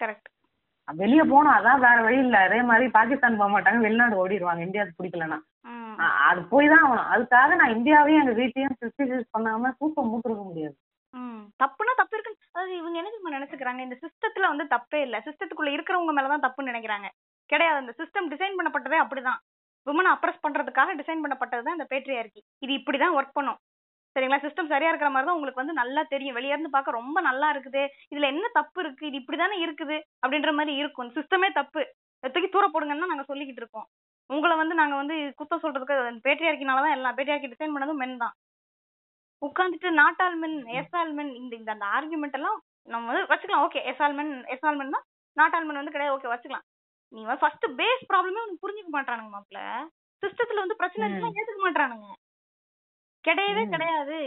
கரெக்ட் 0.00 0.28
வெளிய 0.88 1.22
போனோம் 1.24 1.56
அதான் 1.56 1.82
வேற 1.84 1.96
வழி 2.06 2.18
இல்ல. 2.24 2.36
அதே 2.46 2.60
மாதிரி 2.70 2.86
பாகிஸ்தான் 2.96 3.38
போக 3.40 3.50
மாட்டாங்க 3.52 3.80
வெளிநாடு 3.86 4.14
ஓடிடுவாங்க 4.22 4.62
இந்தியாவுக்கு 4.66 4.98
பிடிக்கலன்னா. 5.00 5.38
அது 6.28 6.40
போய் 6.52 6.70
தான் 6.72 6.84
ஆகணும். 6.84 7.10
அதுக்காக 7.14 7.56
நான் 7.60 7.74
இந்தியாவையும் 7.76 8.22
எங்க 8.22 8.34
வீட்டையும் 8.40 8.76
கிரிட்டிசைஸ் 8.80 9.32
பண்ணாம 9.36 9.70
தூக்கம் 9.80 10.10
மூட்டிருக்க 10.12 10.44
முடியாது. 10.48 10.76
தப்புனா 11.62 11.92
தப்பு 12.00 12.14
இருக்கு 12.16 12.48
அதாவது 12.52 12.72
இவங்க 12.80 12.96
என்ன 13.00 13.10
தெரியுமா 13.10 13.36
நினைச்சுக்கிறாங்க? 13.36 13.80
இந்த 13.86 13.96
சிஸ்டத்துல 14.04 14.50
வந்து 14.52 14.64
தப்பே 14.74 15.00
இல்ல. 15.06 15.16
சிஸ்டத்துக்குள்ள 15.26 15.70
இருக்கிறவங்க 15.76 16.14
மேலதான் 16.18 16.44
தப்புன்னு 16.44 16.72
நினைக்கிறாங்க. 16.72 17.08
கிடையாது. 17.50 17.80
அந்த 17.82 17.94
சிஸ்டம் 18.00 18.30
டிசைன் 18.32 18.56
பண்ணப்பட்டதே 18.58 18.98
அப்படிதான். 19.04 19.40
விமனை 19.86 20.10
அப்ரஸ் 20.14 20.42
பண்றதுக்காக 20.44 20.90
டிசைன் 21.00 21.22
பண்ணப்பட்டது 21.22 21.64
தான் 21.66 21.76
இந்த 21.78 21.86
பேட்ரியார்கி 21.92 22.40
இது 22.64 22.72
இப்படிதான் 22.80 23.16
ஒர்க் 23.18 23.36
பண்ணும். 23.38 23.58
சரிங்களா? 24.16 24.38
சிஸ்டம் 24.44 24.70
சரியா 24.72 24.90
இருக்கிற 24.92 25.10
மாதிரி 25.12 25.26
தான் 25.28 25.36
உங்களுக்கு 25.38 25.62
வந்து 25.62 25.78
நல்லா 25.80 26.02
தெரியும். 26.12 26.36
வெளிய 26.38 26.54
இருந்து 26.54 26.74
பார்க்க 26.76 26.98
ரொம்ப 27.00 27.18
நல்லா 27.28 27.48
இருக்குது. 27.54 27.82
இதுல 28.12 28.28
என்ன 28.32 28.46
தப்பு 28.58 28.78
இருக்கு? 28.84 29.04
இது 29.10 29.20
இப்படிதானே 29.20 29.56
இருக்குது? 29.66 29.96
அப்படின்ற 30.22 30.52
மாதிரி 30.58 30.72
இருக்கும். 30.82 31.10
சிஸ்டமே 31.18 31.48
தப்பு. 31.60 31.82
தூக்கி 32.34 32.48
தூர 32.54 32.64
போடுங்கன்னு 32.74 33.12
நாங்க 33.12 33.26
சொல்லிக்கிட்டு 33.30 33.62
இருக்கோம். 33.62 33.86
உங்களை 34.34 34.54
வந்து 34.62 34.74
நாங்க 34.80 34.94
வந்து 35.02 35.14
குத்தம் 35.38 35.62
சொல்றதுக்கு 35.62 35.94
பேட்ரியார்கினால 36.26 36.82
தான் 36.84 36.96
எல்லாம் 36.96 37.16
பேட்ரியார்கி 37.18 37.48
டிசைன் 37.54 37.74
பண்ணதும் 37.74 38.00
மென் 38.02 38.20
தான். 38.24 38.34
உட்காந்துட்டு 39.46 39.90
நாட்டால் 40.00 40.36
மென் 40.42 40.58
எஸ்ஆல் 40.80 41.14
மென் 41.16 41.32
இந்த 41.40 41.52
இந்த 41.60 41.70
அந்த 41.74 41.86
ஆர்குமெண்ட் 41.96 42.36
எல்லாம் 42.38 42.58
நம்ம 42.92 43.08
வந்து 43.10 43.24
வச்சுக்கலாம். 43.32 43.64
Okay 43.66 43.80
yes all 43.92 44.16
men 44.18 44.32
yes all 44.54 44.78
men 44.80 44.94
தான். 44.96 45.06
நாட்டால் 45.40 45.66
மென் 45.66 45.80
வந்து 45.80 45.94
கிடையாது. 45.94 46.14
ஓகே 46.16 46.30
வச்சுக்கலாம். 46.32 46.66
நீ 47.14 47.20
வந்து 47.28 47.42
ஃபர்ஸ்ட் 47.42 47.66
பேஸ் 47.80 48.04
ப்ராப்ளமே 48.10 48.42
உனக்கு 48.44 48.62
புரிஞ்சுக்க 48.64 48.92
மாட்டானுங்க 48.98 49.32
மாப்ள 49.36 49.58
சிஸ்டத்துல 50.22 50.62
வந்து 50.64 50.78
பிரச்சனை 50.80 51.04
இருக்குன்னா 51.06 51.32
ஏத்துக்க 51.40 51.62
மாட்டானுங்க. 51.66 52.08
கிடையவே 53.26 53.64
கிடையாது. 53.74 54.18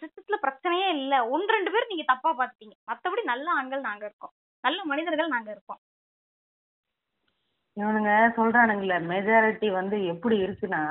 சிஸ்டத்துல 0.00 0.36
பிரச்சனையே 0.44 0.86
இல்ல. 0.98 1.14
ஒன்று 1.34 1.54
ரெண்டு 1.56 1.70
பேர் 1.72 1.90
நீங்க 1.90 2.04
தப்பா 2.12 2.30
பாத்துட்டீங்க. 2.38 2.76
மத்தபடி 2.90 3.22
நல்ல 3.32 3.46
ஆண்கள் 3.58 3.88
நாங்க 3.88 4.04
இருக்கோம். 4.08 4.34
நல்ல 4.64 4.80
மனிதர்கள் 4.90 5.34
நாங்க 5.34 5.50
இருக்கோம். 5.54 5.80
இவனுங்க 7.76 8.12
சொல்றானுங்களே 8.38 8.98
மெஜாரிட்டி 9.12 9.68
வந்து 9.78 9.96
எப்படி 10.12 10.36
இருக்குன்னா 10.46 10.82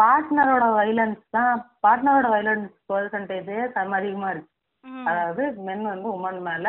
பார்ட்னரோட 0.00 0.64
வைலன்ஸ் 0.78 1.20
தான் 1.36 1.52
பார்ட்னரோட 1.84 2.26
வைலன்ஸ் 2.34 2.72
பெர்சன்டேஜ் 2.90 3.50
அதிகமா 3.96 4.30
இருக்கு. 4.32 4.50
அதாவது 5.10 5.44
மென் 5.66 5.84
வந்து 5.92 6.08
உமன் 6.16 6.40
மேல 6.48 6.66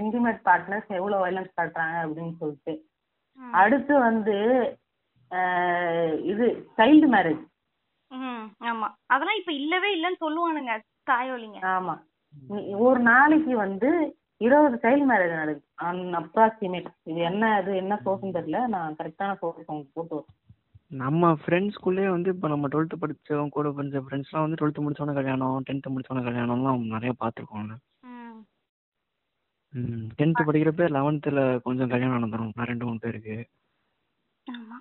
இன்டிமேட் 0.00 0.40
பார்ட்னர்ஸ் 0.48 0.90
எவ்வளவு 0.98 1.24
வைலன்ஸ் 1.24 1.56
காட்டுறாங்க 1.58 1.96
அப்படின்னு 2.04 2.34
சொல்லிட்டு. 2.42 2.74
அடுத்து 3.62 3.94
வந்து 4.08 4.36
இது 6.32 6.46
சைல்டு 6.78 7.08
மேரேஜ் 7.14 7.42
ம், 8.10 8.44
ஆமா. 8.62 8.88
அதெல்லாம் 9.06 9.38
இப்ப 9.38 9.52
இல்லவே 9.52 9.90
இல்லன்னு 9.96 10.22
சொல்லுவானுங்க 10.24 10.72
தாயோலிங்க. 11.10 11.58
ஆமா. 11.70 11.94
ஒரு 12.78 13.00
நாளைக்கு 13.00 13.56
வந்து 13.56 13.88
இருபது 14.38 14.76
சைல்டு 14.82 15.04
மேரேஜ் 15.04 15.34
நடக்குது. 15.34 15.66
அன் 15.80 16.14
அப்ராக்சிமேட் 16.14 16.88
இது 17.02 17.20
என்ன 17.20 17.60
இது 17.62 17.76
என்ன 17.76 17.94
சோர்ஸ்னு 18.04 18.36
தெரியல. 18.36 18.66
நான் 18.66 18.96
கரெக்டான 18.96 19.34
சோர்ஸ் 19.34 19.66
உங்களுக்கு 19.66 19.94
போட்டு 19.94 20.14
வரேன். 20.14 20.36
நம்ம 20.92 21.32
ஃப்ரெண்ட்ஸ்குள்ளே 21.40 22.10
வந்து 22.10 22.30
இப்போ 22.30 22.48
நம்ம 22.48 22.68
டுவெல்த்து 22.68 22.96
படிச்சவங்க 22.96 23.48
கூட 23.48 23.68
படிச்ச 23.68 24.00
ஃப்ரெண்ட்ஸ்லாம் 24.04 24.44
வந்து 24.46 24.58
டுவெல்த்து 24.60 24.84
முடிச்சவன 24.84 25.14
கல்யாணம் 25.14 25.62
டென்த்து 25.66 25.92
முடிச்சவன 25.92 26.24
கல்யாணம்லாம் 26.24 26.86
நிறைய 26.86 27.12
பார்த்துருக்கோம்ல 27.20 27.74
ம், 28.02 28.40
ம். 29.74 30.06
டென்த்து 30.18 30.48
படிக்கிறப்ப 30.48 30.88
லெவன்த்தில் 30.88 31.42
கொஞ்சம் 31.60 31.88
கல்யாணம் 31.88 32.16
நடந்துரும். 32.16 32.52
ரெண்டு 32.64 32.86
மூணு 32.86 32.98
பேருக்கு. 32.98 33.36
ஆமா. 34.46 34.78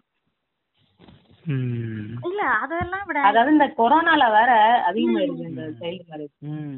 இல்ல 2.28 2.42
அதெல்லாம் 2.58 3.06
விட 3.06 3.20
அதாவது 3.28 3.54
இந்த 3.54 3.68
கொரோனால 3.78 4.24
வேற 4.32 4.52
அதிகமாயிருக்கு 4.90 5.50
இந்த 5.50 5.66
சைல்டு 5.80 6.04
மேரேஜ் 6.10 6.34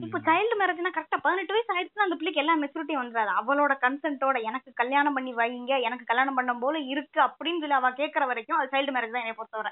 இப்போ 0.06 0.20
சைல்டு 0.28 0.56
மேரேஜ்னா 0.60 0.92
கரெக்டா 0.96 1.20
பதினெட்டு 1.24 1.56
வயசு 1.56 1.74
ஆயிடுச்சுன்னா 1.76 2.06
அந்த 2.06 2.18
பிள்ளைக்கு 2.18 2.42
எல்லாம் 2.44 2.62
மெச்சூரிட்டி 2.64 2.96
வந்துடாது. 2.98 3.32
அவளோட 3.40 3.74
கன்சென்ட்டோட 3.84 4.40
எனக்கு 4.50 4.72
கல்யாணம் 4.82 5.18
பண்ணி 5.18 5.34
வைங்க 5.34 5.74
எனக்கு 5.88 6.06
கல்யாணம் 6.06 6.38
பண்ண 6.40 6.54
போல 6.60 6.80
இருக்கு 6.94 7.22
அப்படின்னு 7.28 7.62
சொல்லி 7.64 7.80
அவ 7.80 7.92
கேக்குற 8.00 8.26
வரைக்கும் 8.32 8.60
அது 8.60 8.74
சைல்டு 8.76 8.96
மேரேஜ் 8.96 9.16
தான் 9.16 9.26
என்னை 9.26 9.38
பொறுத்தவரை. 9.40 9.72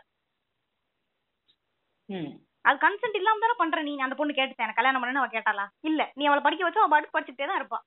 ம். 2.09 2.31
அது 2.65 2.77
கன்சென்ட் 2.79 3.17
இல்லாம 3.17 3.39
தானே 3.39 3.55
பண்ற 3.57 3.81
நீ? 3.83 3.93
அந்த 3.99 4.15
பொண்ணு 4.15 4.33
கேட்டுச்சேன் 4.33 4.65
எனக்கு 4.65 4.79
கல்யாணம் 4.79 5.01
பண்ணு 5.01 5.21
அவ 5.21 5.31
கேட்டாளா? 5.31 5.65
இல்ல. 5.83 6.01
நீ 6.17 6.23
அவளை 6.25 6.43
படிக்க 6.43 6.63
வச்சு 6.65 6.81
அவ 6.81 6.91
பாட்டுக்கு 6.91 7.17
படிச்சுட்டே 7.17 7.47
தான் 7.47 7.59
இருப்பா. 7.59 7.79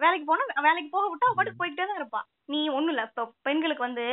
வேலைக்கு 0.00 0.26
போனா 0.28 0.44
வேலைக்கு 0.66 0.90
போக 0.94 1.06
விட்டா 1.10 1.26
பாட்டுக்கு 1.30 1.60
போயிட்டே 1.60 1.84
தான் 1.84 1.98
இருப்பா. 2.00 2.20
நீ 2.52 2.60
ஒண்ணு 2.76 2.92
இல்ல 2.92 3.02
இப்போ 3.08 3.24
பெண்களுக்கு 3.46 3.86
வந்து 3.86 4.04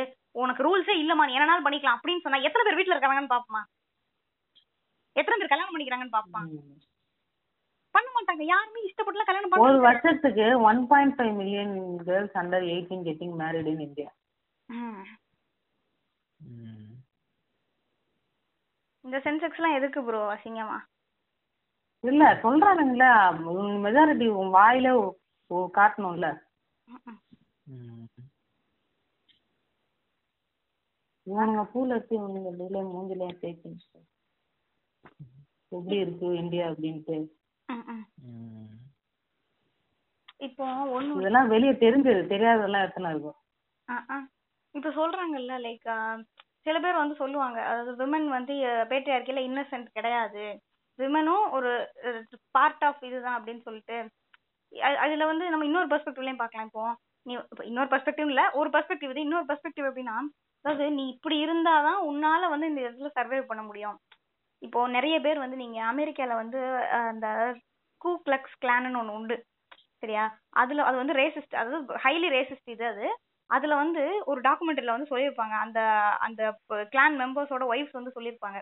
உனக்கு 0.42 0.64
ரூல்ஸே 0.66 0.94
இல்லம்மா 1.02 1.26
நீ 1.28 1.36
என்னனாலும் 1.38 1.66
பண்ணிக்கலாம் 1.66 1.98
அப்படின்னு 1.98 2.24
சொன்னா 2.24 2.44
எத்தனை 2.46 2.64
பேர் 2.66 2.78
வீட்டுல 2.78 2.94
இருக்காங்கன்னு 2.94 3.34
பாப்போமா? 3.34 3.62
எத்தனை 5.16 5.36
பேர் 5.36 5.52
கல்யாணம் 5.52 5.74
பண்ணிக்கிறாங்கன்னு 5.74 6.16
பாப்போமா. 6.16 6.42
பண்ண 7.94 8.08
மாட்டாங்க. 8.12 8.42
யாருமே 8.52 8.84
இஷ்டப்பட்டுலாம் 8.86 9.28
கல்யாணம் 9.28 9.50
ஒரு 9.54 9.62
பண்ண 9.64 9.82
வருஷத்துக்கு 9.86 10.46
one 10.68 10.80
point 10.90 11.16
five 11.16 11.34
million 11.40 11.74
girls 12.06 12.38
under 12.42 12.64
eighteen 12.72 13.04
getting 13.08 13.34
married 13.42 13.70
in 13.72 13.84
India 13.88 14.10
இந்த 19.04 19.16
சென்செக்ஸ் 19.24 19.58
எல்லாம் 19.58 19.76
எதுக்கு 19.76 20.00
ப்ரோ 20.06 20.20
அசிங்கமா. 20.32 20.76
இல்ல 22.04 22.24
சொல்றானுங்களே 22.44 23.08
மெஜாரிட்டி 23.84 24.26
உன் 24.40 24.52
வாயில 24.56 24.88
ஒ- 25.52 25.70
காட்டணும்ல. 25.74 26.26
இவனுங்க 31.26 31.62
பூல 31.72 31.88
வச்சு 31.88 32.12
இவனுங்க 32.18 32.50
டெய்லி 32.60 32.80
மூஞ்சிலையும் 32.92 33.40
தேய்ச்சி 33.42 33.70
எப்படி 35.72 35.96
இருக்கு 35.96 36.26
இந்தியா 36.36 36.64
அப்படின்ட்டு. 36.68 37.16
இப்போ 40.38 40.64
ஒண்ணு 40.96 41.18
இதெல்லாம் 41.20 41.48
வெளியே 41.48 41.72
தெரிஞ்சது 41.82 42.22
தெரியாததெல்லாம் 42.32 42.86
எத்தனை 42.86 43.10
இருக்கும். 43.10 43.38
இப்ப 44.74 44.90
சொல்றாங்கல்ல 44.90 45.54
லைக் 45.64 45.88
சில 46.66 46.76
பேர் 46.80 46.94
வந்து 46.94 47.14
சொல்லுவாங்க 47.14 47.58
அதாவது 47.62 47.92
விமன் 48.00 48.28
வந்து 48.28 48.54
பேட்ரியார்க்கில 48.90 49.40
இன்னசென்ட் 49.48 49.88
கிடையாது. 49.92 50.44
விமனும் 50.98 51.46
ஒரு 51.50 51.70
பார்ட் 52.50 52.84
ஆஃப் 52.84 53.02
இதுதான் 53.04 53.38
அப்படின்னு 53.38 53.62
சொல்லிட்டு 53.62 53.96
அதுல 55.02 55.26
வந்து 55.26 55.44
நம்ம 55.50 55.64
இன்னொரு 55.64 55.88
பெர்ஸ்பெக்டிவ்லயும் 55.92 56.42
பார்க்கலாம். 56.42 56.68
இப்போ 56.68 56.84
நீ 57.26 57.32
இன்னொரு 57.64 57.90
பெர்ஸ்பெக்டிவ் 57.94 58.30
இல்ல 58.32 58.42
ஒரு 58.52 58.68
பெர்ஸ்பெக்டிவ் 58.70 59.12
இது 59.12 59.26
இன்னொரு 59.26 59.46
பெர்ஸ்பெக்டிவ் 59.50 59.88
எப்படின்னா 59.90 60.16
அதாவது 60.64 60.90
நீ 60.90 61.04
இப்படி 61.08 61.36
இருந்தாதான் 61.46 62.00
உன்னால 62.10 62.48
வந்து 62.48 62.66
இந்த 62.70 62.80
இடத்துல 62.80 63.10
சர்வே 63.18 63.38
பண்ண 63.50 63.62
முடியும். 63.62 63.96
இப்போ 64.62 64.80
நிறைய 64.88 65.16
பேர் 65.20 65.38
வந்து 65.38 65.56
நீங்க 65.56 65.78
அமெரிக்கால 65.92 66.34
வந்து 66.34 66.60
அந்த 67.10 67.26
கூ 68.00 68.10
கிளக்ஸ் 68.26 68.56
கிளான்னு 68.62 69.00
ஒண்ணு 69.00 69.16
உண்டு. 69.18 69.36
சரியா? 70.02 70.24
அதுல 70.52 70.84
அது 70.84 70.96
வந்து 70.96 71.14
ரேசிஸ்ட் 71.14 71.54
அதாவது 71.54 71.98
ஹைலி 72.04 72.28
ரேசிஸ்ட் 72.36 72.72
இது 72.74 72.84
அது. 72.86 73.06
அதுல 73.50 73.74
வந்து 73.74 74.02
ஒரு 74.24 74.40
டாக்குமெண்ட்ரியில 74.40 74.94
வந்து 74.96 75.10
சொல்லியிருப்பாங்க. 75.10 75.54
அந்த 75.64 75.80
அந்த 76.20 76.42
கிளான் 76.94 77.16
மெம்பர்ஸோட 77.22 77.64
ஒய்ஃப்ஸ் 77.72 77.98
வந்து 78.00 78.14
சொல்லியிருப்பாங்க. 78.16 78.60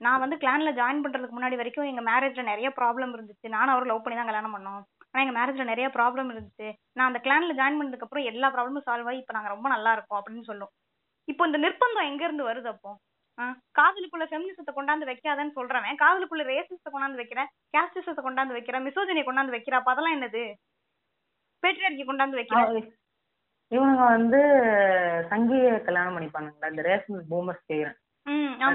நான் 0.00 0.20
வந்து 0.20 0.36
கிளான்ல 0.36 0.70
ஜாயின் 0.72 1.02
பண்றதுக்கு 1.04 1.36
முன்னாடி 1.38 1.56
வரைக்கும் 1.56 1.90
எங்க 1.90 2.02
மேரேஜ்ல 2.10 2.42
நிறைய 2.42 2.68
ப்ராப்ளம் 2.80 3.12
இருந்துச்சு. 3.16 3.48
நானும் 3.48 3.74
அவரை 3.74 3.86
லவ் 3.88 4.02
பண்ணி 4.04 4.18
தான் 4.18 4.30
கல்யாணம் 4.30 4.56
பண்ணோம். 4.56 4.82
ஆனா 5.14 5.22
எங்க 5.24 5.34
மேரேஜ்ல 5.36 5.64
நிறைய 5.64 5.86
ப்ராப்ளம் 5.96 6.30
இருந்துச்சு. 6.32 6.68
நான் 6.96 7.08
அந்த 7.08 7.20
கிளான்ல 7.24 7.54
ஜாயின் 7.58 7.78
பண்ணதுக்கு 7.78 8.06
அப்புறம் 8.06 8.28
எல்லா 8.30 8.48
ப்ராப்ளமும் 8.54 8.86
சால்வ் 8.86 9.08
ஆகி 9.10 9.20
இப்ப 9.22 9.34
நாங்க 9.36 9.48
ரொம்ப 9.48 9.68
நல்லா 9.68 9.90
இருக்கோம் 9.92 10.18
அப்படின்னு 10.20 10.48
சொல்லும். 10.50 10.72
இப்போ 11.28 11.42
இந்த 11.46 11.58
நிர்பந்தம் 11.58 12.08
எங்க 12.10 12.22
இருந்து 12.24 12.48
வருது 12.48 12.68
அப்போ? 12.72 12.92
ஆ, 13.38 13.44
காதலுக்குள்ள 13.78 14.24
ஃபெமினிசத்தை 14.30 14.72
கொண்டாந்து 14.74 15.08
வைக்காதன்னு 15.10 15.56
சொல்றவன் 15.58 16.00
காதலுக்குள்ள 16.00 16.44
ரேசிசத்தை 16.50 16.90
கொண்டாந்து 16.90 17.20
வைக்கிறேன் 17.20 17.50
கேஸ்டிசத்தை 17.74 18.22
கொண்டாந்து 18.24 18.56
வைக்கிறேன் 18.56 18.84
மிசோஜனியை 18.86 19.26
கொண்டாந்து 19.26 19.54
வைக்கிற 19.56 19.76
அப்ப 19.78 19.92
அதெல்லாம் 19.92 20.16
என்னது? 20.16 20.42
பேட்ரியார்கி 21.62 22.04
கொண்டாந்து 22.04 22.38
வைக்கிறேன் 22.40 22.90
இவனுங்க 23.72 24.04
வந்து 24.14 24.40
சங்கிய 25.30 25.68
கல்யாணம் 25.86 26.16
பண்ணிப்பானுங்களா? 26.16 26.70
இந்த 26.72 26.82
ரேஷன் 26.88 27.28
பூமர்ஸ் 27.30 27.68
கேக்குறேன் 27.68 27.98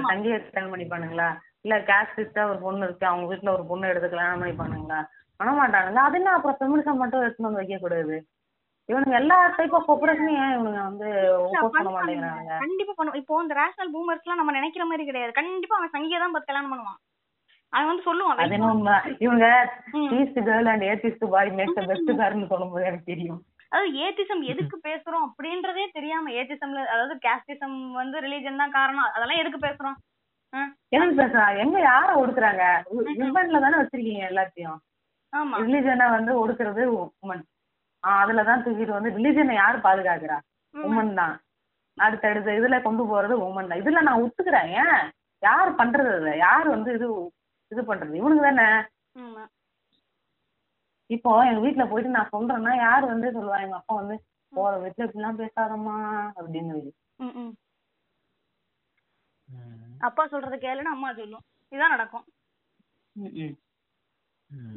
சங்கிய 0.08 0.34
கல்யாணம் 0.46 0.72
பண்ணிப்பானுங்களா? 0.72 1.28
இல்ல 1.64 1.76
கேஸ்டிஸ்டா 1.90 2.42
ஒரு 2.50 2.58
பொண்ணு 2.64 2.86
இருக்கு 2.86 3.06
அவங்க 3.06 3.26
வீட்டுல 3.30 3.54
ஒரு 3.56 3.64
பொண்ணு 3.70 3.90
எடுத்து 3.92 4.08
கல்யாணம் 4.08 4.42
பண்ணிப்பானுங்களா? 4.42 4.98
பண்ண 5.40 5.50
மாட்டானுங்க 5.58 6.02
அது 6.06 6.18
என்ன 6.20 6.34
அப்புறம் 6.36 6.58
ஃபெமினிசம் 6.58 7.00
மட்டும் 7.02 7.24
எடுத்துன்னு 7.24 7.48
வந்து 7.48 7.62
வைக்க 7.62 7.78
கூடாது 7.82 8.16
இவனுங்க 8.88 9.16
எல்லா 9.20 9.36
டைப் 9.56 9.74
ஆஃப் 9.78 9.88
கொப்பரேஷனையும் 9.88 10.42
ஏன் 10.44 10.54
இவனுங்க 10.56 10.82
வந்து 10.88 11.08
பண்ண 11.74 11.90
மாட்டேங்கிறாங்க? 11.96 12.52
கண்டிப்பா 12.62 12.92
பண்ணுவோம் 12.98 13.20
இப்போ 13.20 13.42
இந்த 13.44 13.54
ரேஷனல் 13.60 13.92
பூமர்ஸ் 13.94 14.24
எல்லாம் 14.24 14.40
நம்ம 14.40 14.54
நினைக்கிற 14.58 14.84
மாதிரி 14.90 15.04
கிடையாது. 15.08 15.32
கண்டிப்பா 15.38 15.76
அவன் 15.78 15.94
சங்கியா 15.96 16.20
தான் 16.22 16.34
பார்த்து 16.34 16.50
கல்யாணம் 16.50 16.72
பண்ணுவான். 16.74 16.98
அவன் 17.72 17.90
வந்து 17.90 18.06
சொல்லுவான் 18.08 18.40
அது 18.44 18.56
என்ன 18.58 18.96
இவங்க. 19.26 19.48
East 20.18 20.40
girl 20.48 20.70
and 20.72 20.86
atheist 20.90 21.26
boy 21.34 21.52
makes 21.58 21.78
the 21.78 21.84
best 21.90 22.12
கார்னு 22.20 22.50
சொல்லும்போது 22.52 22.88
எனக்கு 22.90 23.10
தெரியும். 23.12 23.40
அதாவது 23.72 23.90
ஏத்திசம் 24.04 24.42
எதுக்கு 24.52 24.76
பேசுறோம் 24.88 25.24
அப்படின்றதே 25.26 25.84
தெரியாம 25.96 26.30
ஏத்திசம்ல 26.40 26.84
அதாவது 26.94 27.16
கேஸ்டிசம் 27.26 27.78
வந்து 28.00 28.16
ரிலீஜன் 28.26 28.60
தான் 28.62 28.76
காரணம். 28.78 29.10
அதெல்லாம் 29.16 29.40
எதுக்கு 29.42 29.60
பேசுறோம்? 29.66 29.96
எதுக்கு 30.94 31.16
பேசுறா? 31.22 31.46
எங்க 31.64 31.78
யார 31.88 32.08
ஒடுக்குறாங்க? 32.20 32.64
ஹியூமன்ல 33.10 33.60
தானே 33.64 33.80
வச்சிருக்கீங்க 33.80 34.24
எல்லாத்தையும். 34.30 34.78
ரிலிஜனை 35.62 36.06
வந்து 36.16 36.32
ஒடுக்குறது 36.42 36.82
உமன் 37.22 37.44
அதுல 38.04 38.42
தான் 38.48 38.62
தூக்கிட்டு 38.64 38.96
வந்து 38.96 39.14
ரிலிஜனை 39.16 39.54
யாரு 39.56 39.78
பாதுகாக்கிறா? 39.86 40.36
உமன் 40.74 41.12
தான். 41.20 41.34
அடுத்தடுத்த 41.98 42.50
இதுல 42.58 42.76
கொண்டு 42.86 43.04
போறது 43.10 43.34
உமன் 43.46 43.70
தான். 43.70 43.80
இதுல 43.82 44.02
நான் 44.08 44.22
ஒத்துக்கிறேன். 44.24 44.68
ஏன்? 44.82 45.00
யார் 45.42 45.70
பண்றது 45.80 46.10
அதை? 46.18 46.32
யார் 46.46 46.68
வந்து 46.74 46.90
இது 46.98 47.06
இது 47.72 47.82
பண்றது? 47.90 48.14
இவனுக்கு 48.20 48.44
தானே. 48.46 48.66
ஆமா. 49.22 49.42
இப்போ 51.10 51.30
எங்க 51.48 51.60
வீட்ல 51.64 51.84
போயிட்டு 51.90 52.16
நான் 52.16 52.32
சொல்றேன்னா 52.34 52.72
யார் 52.86 53.04
வந்து 53.12 53.28
சொல்லுவா? 53.36 53.58
எங்க 53.64 53.76
அப்பா 53.80 53.94
வந்து 54.00 54.16
போற 54.52 54.72
வீட்டுல 54.84 55.06
இப்படிலாம் 55.06 55.40
பேசாதம்மா 55.42 55.96
அப்படின்னு. 56.38 56.76
அப்பா 60.08 60.22
சொல்றத 60.32 60.56
கேளுன்னு 60.66 60.94
அம்மா 60.96 61.10
சொல்லும். 61.20 61.44
இதான் 61.72 61.94
நடக்கும். 61.94 62.26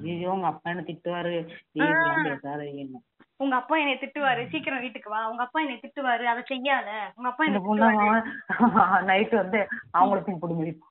ஐயோ 0.03 0.30
உங்க 0.36 0.47
அப்பா 0.47 0.69
என்ன 0.72 0.84
திட்டுவாரு? 0.88 1.36
பேசாதீங்க 1.76 2.99
உங்க 3.43 3.55
அப்பா 3.59 3.76
என்னை 3.82 3.93
திட்டுவாரு. 4.01 4.41
சீக்கிரம் 4.51 4.84
வீட்டுக்கு 4.86 5.09
வா. 5.13 5.19
உங்க 5.32 5.43
அப்பா 5.45 5.59
என்னை 5.61 5.78
திட்டுவாரு. 5.84 6.26
அதை 6.32 6.41
செய்யாத. 6.49 6.89
உங்க 7.17 7.28
அப்பா 7.30 7.45
இந்த 7.45 7.59
என்னை 7.59 7.67
பொண்ணு 7.67 9.07
நைட்டு 9.11 9.36
வந்து 9.36 9.59
அவங்களுக்கு 9.91 10.41
பிடி 10.43 10.57
முடியும் 10.59 10.88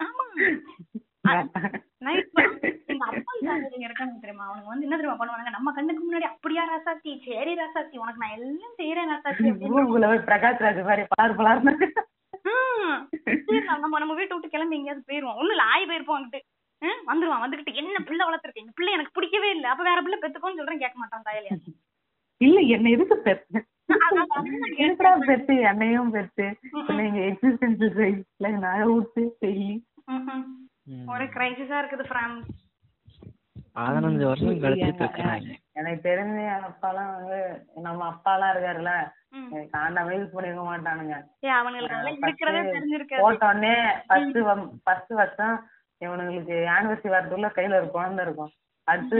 ஆமா. 0.00 0.24
நைட் 2.06 2.26
எங்க 2.92 3.04
அப்பா 3.10 3.32
இங்க 3.38 3.86
இருக்காங்க 3.88 4.16
தெரியுமா? 4.24 4.44
அவனுங்க 4.48 4.70
வந்து 4.72 4.86
என்ன 4.86 4.96
தெரியுமா 4.96 5.18
பண்ணுவானுங்க? 5.20 5.52
நம்ம 5.56 5.72
கண்ணுக்கு 5.78 6.02
முன்னாடி 6.04 6.26
அப்படியா 6.32 6.64
ராசாத்தி? 6.72 7.12
சரி 7.28 7.54
ராசாத்தி. 7.62 7.96
உனக்கு 8.04 8.22
நான் 8.24 8.36
எல்லாம் 8.38 8.76
செய்யறேன் 8.80 9.12
ராசாத்தி 9.12 9.52
பிரகாஷ் 10.28 10.64
ராஜ் 10.66 10.82
மாதிரி 10.90 11.06
பலார். 11.12 11.64
சரி, 13.46 13.58
நம்ம 13.82 13.98
நம்ம 14.02 14.14
வீட்டை 14.18 14.34
விட்டு 14.34 14.54
கிளம்பி 14.54 14.78
எங்கேயாவது 14.78 15.08
போயிருவோம். 15.08 15.38
ஒண்ணு 15.40 15.66
ஆய் 15.72 15.88
போயிருப்போம் 15.90 16.18
அங்கிட்டு. 16.18 16.40
வந்துருவான் 17.06 17.42
வந்துகிட்டு 17.42 17.78
என்ன 17.80 17.98
பிள்ளை 18.08 18.24
வளர்த்துருக்கேன் 18.26 18.64
இந்த 18.64 18.74
பிள்ளை 18.76 18.92
எனக்கு 18.92 19.14
பிடிக்கவே 19.14 19.48
இல்ல. 19.50 19.66
அப்ப 19.72 19.84
வேற 19.84 20.00
பிள்ளை 20.02 20.18
பெத்துக்கோன்னு 20.18 20.60
சொல்றேன் 20.60 20.82
கேட்க 20.84 20.98
மாட்டான் 20.98 21.26
தாயலியா 21.28 21.56
இல்ல 22.40 22.58
என்ன 22.74 22.90
எதுக்கு 22.94 23.16
பெத்து 23.26 23.58
எதுக்குடா 24.78 25.10
பெத்து? 25.28 25.54
என்னையும் 25.68 26.10
பெத்து. 26.10 26.46
நீங்க 26.98 27.18
எக்ஸிஸ்டன்ஸ் 27.28 27.84
ரைட்ல 27.98 28.48
நான் 28.64 28.88
விட்டு 28.90 29.22
செய்யி. 29.42 29.70
ஒரு 31.08 31.24
கிரைசிஸா 31.34 31.76
இருக்குது 31.80 32.06
ஃப்ரம் 32.08 32.34
பதினஞ்சு 33.76 34.24
வருஷம் 34.24 34.50
இருக்கிறாங்க 34.50 35.48
எனக்கு 35.78 36.00
தெரிஞ்ச 36.02 36.36
அப்பாலாம் 36.68 37.10
வந்து 37.16 37.38
நம்ம 37.86 38.04
அப்பாலாம் 38.10 38.52
இருக்காருல்ல. 38.52 38.92
காண்டாமே 39.72 40.14
யூஸ் 40.18 40.34
பண்ணிருக்க 40.34 40.62
மாட்டானுங்க. 40.66 41.16
போட்டோடனே 43.22 43.74
ஃபர்ஸ்ட் 44.08 44.38
ஃபர்ஸ்ட் 44.86 45.12
வருஷம் 45.20 45.56
இவனுங்களுக்கு 46.04 46.56
ஆனிவர்சரி 46.76 47.10
வரதுக்குள்ள 47.12 47.48
கையில 47.58 47.78
ஒரு 47.80 47.88
குழந்தை 47.96 48.24
இருக்கும். 48.26 48.52
அடுத்து 48.88 49.16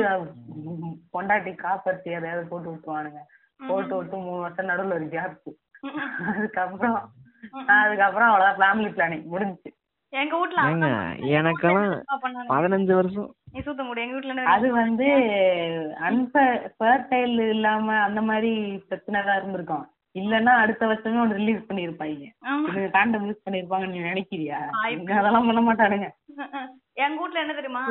பொண்டாட்டி 1.14 1.53
காப்பரிசி 1.62 2.11
எதையாவது 2.11 2.51
போட்டு 2.51 2.68
விட்டுருவானுங்க. 2.72 3.20
போட்டு 3.68 3.95
விட்டு 3.97 4.16
மூணு 4.16 4.41
வருஷம் 4.41 4.68
நடுவுல 4.70 4.99
ஒரு 4.99 5.09
கேப் 5.14 5.39
அதுக்கப்புறம் 6.31 6.99
அதுக்கப்புறம் 7.79 8.31
அவ்வளவுதான் 8.31 8.61
ஃபேமிலி 8.61 8.91
பிளானிங் 8.97 9.27
முடிஞ்சுச்சு. 9.33 9.70
எங்க 10.12 10.35
வீட்ல 10.41 10.61
ஏங்க 10.70 10.89
எனக்கெல்லாம் 11.39 11.89
அதான் 11.93 12.22
பண்ணாங்க. 12.24 12.49
பதினஞ்சு 12.53 12.93
வருஷம். 12.99 13.31
அது 14.55 14.66
வந்து 14.81 15.09
அன்பர்டைல் 16.09 17.39
இல்லாம 17.55 17.97
அந்த 18.07 18.20
மாதிரி 18.31 18.53
பிரச்சனை 18.89 19.22
தான் 19.29 19.39
இருந்திருக்கும். 19.41 19.85
இல்லன்னா 20.16 20.52
அடுத்த 20.60 20.82
வருஷமே 20.86 21.20
ஒன்று 21.20 21.38
ரிலீஸ் 21.38 21.66
பண்ணிருப்பாங்க 21.68 22.26
ஆமா. 22.46 22.66
இவங்க 22.66 22.90
காண்டம் 22.92 23.26
யூஸ் 23.26 23.44
பண்ணிருப்பாங்கன்னு 23.44 23.94
நீ 23.94 24.02
நினைக்கிறியா? 24.06 24.58
அதெல்லாம் 25.14 25.48
பண்ண 25.48 25.62
மாட்டானுங்க. 25.62 26.08
எங்க 27.04 27.18
வீட்ல 27.20 27.42
என்ன 27.42 27.54
தெரியுமா? 27.54 27.82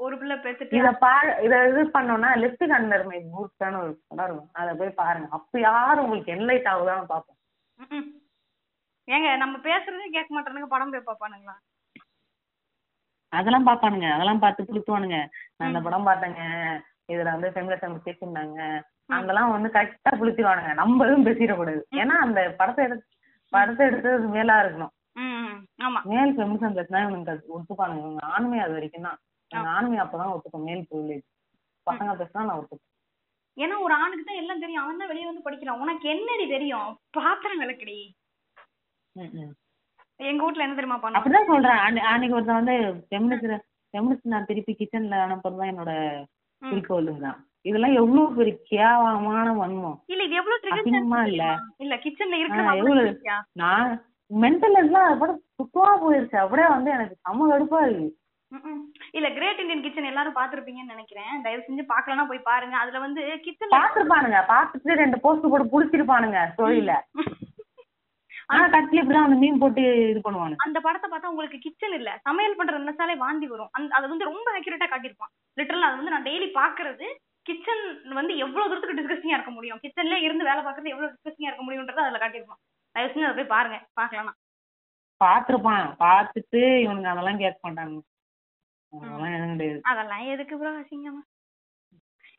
ஒரு- 0.00 0.18
பிள்ளை 0.20 0.36
பேத்துட்டு 0.38 0.78
இத 0.78 0.90
பா 1.00 1.10
இத 1.44 1.54
இது 1.70 1.82
பண்ணோம்னா 1.94 2.30
லெஃப்ட் 2.42 2.64
கண்டர் 2.70 3.04
மை 3.06 3.18
பூட்ஸ்டான 3.32 3.80
ஒரு 3.82 3.92
படம் 4.04 4.26
இருக்கும். 4.28 4.52
அதை 4.54 4.72
போய் 4.76 4.98
பாருங்க. 5.00 5.28
அப்ப 5.36 5.60
யாரும் 5.64 6.04
உங்களுக்கு 6.04 6.34
என்லைட் 6.34 6.70
ஆகுதான்னு 6.72 7.10
பார்ப்போம் 7.10 7.38
ம்ம். 7.78 8.06
ஏங்க 9.08 9.28
நம்ம 9.36 9.56
பேசுறதே 9.64 10.08
கேட்க 10.12 10.30
மாட்டானுங்க 10.34 10.68
படம் 10.68 10.92
போய் 10.92 11.08
பாப்பானுங்களா 11.08 11.56
அதெல்லாம் 13.32 13.68
பாப்பானுங்க 13.68 14.08
அதெல்லாம் 14.14 14.42
பார்த்து 14.42 14.66
புளுத்துவானுங்க 14.66 15.18
நான் 15.52 15.70
இந்த 15.70 15.80
படம் 15.82 16.08
பார்த்தேங்க. 16.08 16.42
இதுல 17.08 17.32
வந்து 17.32 17.48
ஃபெமினிசம் 17.50 17.96
பேசியிருந்தாங்க 18.04 18.58
அங்கெல்லாம் 19.06 19.50
வந்து 19.50 19.68
கரெக்டா 19.68 20.12
புளுத்திடுவானுங்க 20.12 20.74
நம்ம 20.74 21.06
எதுவும் 21.06 21.26
பேசிடக்கூடாது 21.26 21.82
ஏன்னா 21.90 22.16
அந்த 22.18 22.54
படத்தை 22.56 22.84
எடுத்து 22.84 23.06
படத்தை 23.48 23.86
எடுத்தது 23.86 24.18
மேலா 24.18 24.62
இருக்கணும். 24.62 24.92
மேல் 26.04 26.38
ஃபெமினிசம் 26.38 26.76
பேசினா 26.76 27.08
இவனுக்கு 27.08 27.58
ஒத்துப்பானுங்க. 27.58 27.98
இவங்க 27.98 28.26
ஆண்மை 28.26 28.58
அது 28.58 28.72
வரைக்கும் 28.72 29.02
தான். 29.02 29.18
இவங்க 29.48 29.70
ஆண்மை 29.70 30.00
அப்பதான் 30.00 30.36
ஒத்துக்கும். 30.36 30.64
மேல் 30.64 30.86
ப்ரிவிலேஜ் 30.90 31.52
பசங்க 31.90 32.16
பேசினா 32.16 32.44
நான் 32.44 32.50
ஒத்துப்பேன். 32.50 32.92
ஏன்னா 33.56 33.80
ஒரு 33.80 33.94
ஆணுக்கு 33.94 34.24
தான் 34.24 34.36
எல்லாம் 34.36 34.58
தெரியும். 34.58 34.82
அவன் 34.82 34.96
தான் 34.96 35.06
வெளியே 35.06 35.24
வந்து 35.24 35.42
படிக்கிறான். 35.42 35.80
உனக்கு 35.80 36.08
என்னடி 36.08 36.48
தெரியும்? 36.48 36.98
பாத்திரம் 37.10 37.60
விளக்குடி. 37.60 38.10
எங்க 40.16 40.44
வீட்ல 40.44 40.62
என்ன 40.62 40.74
தெரியுமா 40.74 41.02
பண்ணுவோம் 41.02 41.12
அப்படிதான் 41.12 41.46
சொல்றேன். 41.46 41.76
அன்னை- 41.76 42.08
அன்னைக்கு 42.12 42.36
ஒருத்தன் 42.36 42.64
வந்து 42.64 43.06
ஃபெமினிஸ்ட் 43.10 43.58
ஃபெமினிஸ்ட் 43.92 44.20
நான் 44.22 44.44
திருப்பி 44.44 44.76
கிச்சன்ல 44.78 45.14
அனுப்புறது 45.24 45.72
என்னோட 45.72 46.24
குறிக்கோளுங்க 46.62 47.20
தான். 47.20 47.46
இதெல்லாம் 47.64 47.94
எவ்வளவு 48.00 48.34
பெரிய 48.38 48.54
கேவலமான 48.70 49.46
வன்மம். 49.60 49.98
இல்ல 50.12 50.22
இது 50.26 50.34
எவ்வளவு 50.40 50.72
அசிங்கமா 50.74 51.20
இல்ல. 51.30 51.44
இல்ல 51.84 51.94
கிச்சன்ல 52.04 52.40
இருக்கியா 52.42 53.36
நான் 53.62 53.92
மென்டல் 54.30 54.76
எல்லாம் 54.82 55.18
கூட 55.22 55.32
சுத்தமா 55.58 55.92
போயிருச்சு. 56.02 56.36
அப்படியே 56.42 56.68
வந்து 56.74 56.90
எனக்கு 56.96 57.16
செம்ம 57.24 57.48
கடுப்பா 57.52 57.80
இருக்கு. 57.86 58.10
இல்ல 59.18 59.28
கிரேட் 59.36 59.60
இந்தியன் 59.62 59.84
கிச்சன் 59.84 60.10
எல்லாரும் 60.10 60.36
பாத்திருப்பீங்கன்னு 60.38 60.94
நினைக்கிறேன். 60.94 61.32
தயவு 61.46 61.64
செஞ்சு 61.68 61.84
பாக்கலன்னா 61.92 62.26
போய் 62.30 62.46
பாருங்க. 62.50 62.76
அதுல 62.82 63.00
வந்து 63.06 63.22
கிச்சன்ல 63.46 63.74
பாத்துருப்பானுங்க 63.78 64.40
பாத்துட்டு 64.52 65.00
ரெண்டு 65.02 65.16
போஸ்ட் 65.24 65.50
போட்டு 65.52 65.72
புடிச்சிருப்பானுங்க 65.74 66.40
தொழில 66.60 66.92
ஆனா 68.52 68.64
கட்லி 68.72 68.98
இப்படிதான் 69.00 69.26
அந்த 69.26 69.36
மீன் 69.42 69.60
போட்டு 69.60 69.82
இது 70.12 70.20
பண்ணுவானுங்க. 70.24 70.64
அந்த 70.66 70.78
படத்தை 70.86 71.08
பார்த்தா 71.10 71.30
உங்களுக்கு 71.32 71.58
கிச்சன் 71.66 71.94
இல்ல. 71.98 72.10
சமையல் 72.28 72.56
பண்ற 72.58 72.74
நினைச்சாலே 72.82 73.14
வாந்தி 73.22 73.46
வரும். 73.52 73.70
அந்த 73.76 73.94
அது 73.98 74.06
வந்து 74.12 74.28
ரொம்ப 74.30 74.48
அக்யூரேட்டா 74.58 74.88
காட்டியிருப்பான். 74.90 75.32
லிட்டரலா 75.58 75.88
அது 75.90 76.00
வந்து 76.00 76.14
நான் 76.14 76.26
டெய்லி 76.28 76.48
பாக்குறது 76.58 77.06
கிச்சன் 77.46 77.82
வந்து 78.18 78.32
எவ்வளவு 78.36 78.68
தூரத்துக்கு 78.70 78.98
டிஸ்கஸ்டிங்கா 78.98 79.36
இருக்க 79.36 79.52
முடியும்? 79.52 79.80
கிச்சன்ல 79.84 80.16
இருந்து 80.24 80.48
வேலை 80.48 80.60
பாக்குறது 80.62 80.92
எவ்வளவு 80.92 81.12
டிஸ்கஸ்டிங்கா 81.14 81.50
இருக்க 81.50 81.64
முடியும்ன்றத 81.64 82.04
அதுல 82.04 82.20
காட்டியிருப்பான் 82.20 82.60
தயவு 82.96 83.12
செஞ்சு 83.12 83.28
அதை 83.28 83.36
போய் 83.38 83.54
பாருங்க 83.54 83.78
பாக்கலாம் 83.94 84.38
பாத்துருப்பான் 85.20 85.86
பாத்துட்டு 86.00 86.60
இவனுங்க 86.84 87.10
அதெல்லாம் 87.10 87.42
கேட்க 87.42 87.60
மாட்டாங்க 87.64 88.00
அதெல்லாம் 88.92 89.34
எதுவும் 89.34 89.54
கிடையாது. 89.54 89.80
அதெல்லாம் 89.90 90.24
எதுக்கு 90.32 90.54
ப்ரோ 90.56 90.72
அசிங்கமா? 90.80 91.22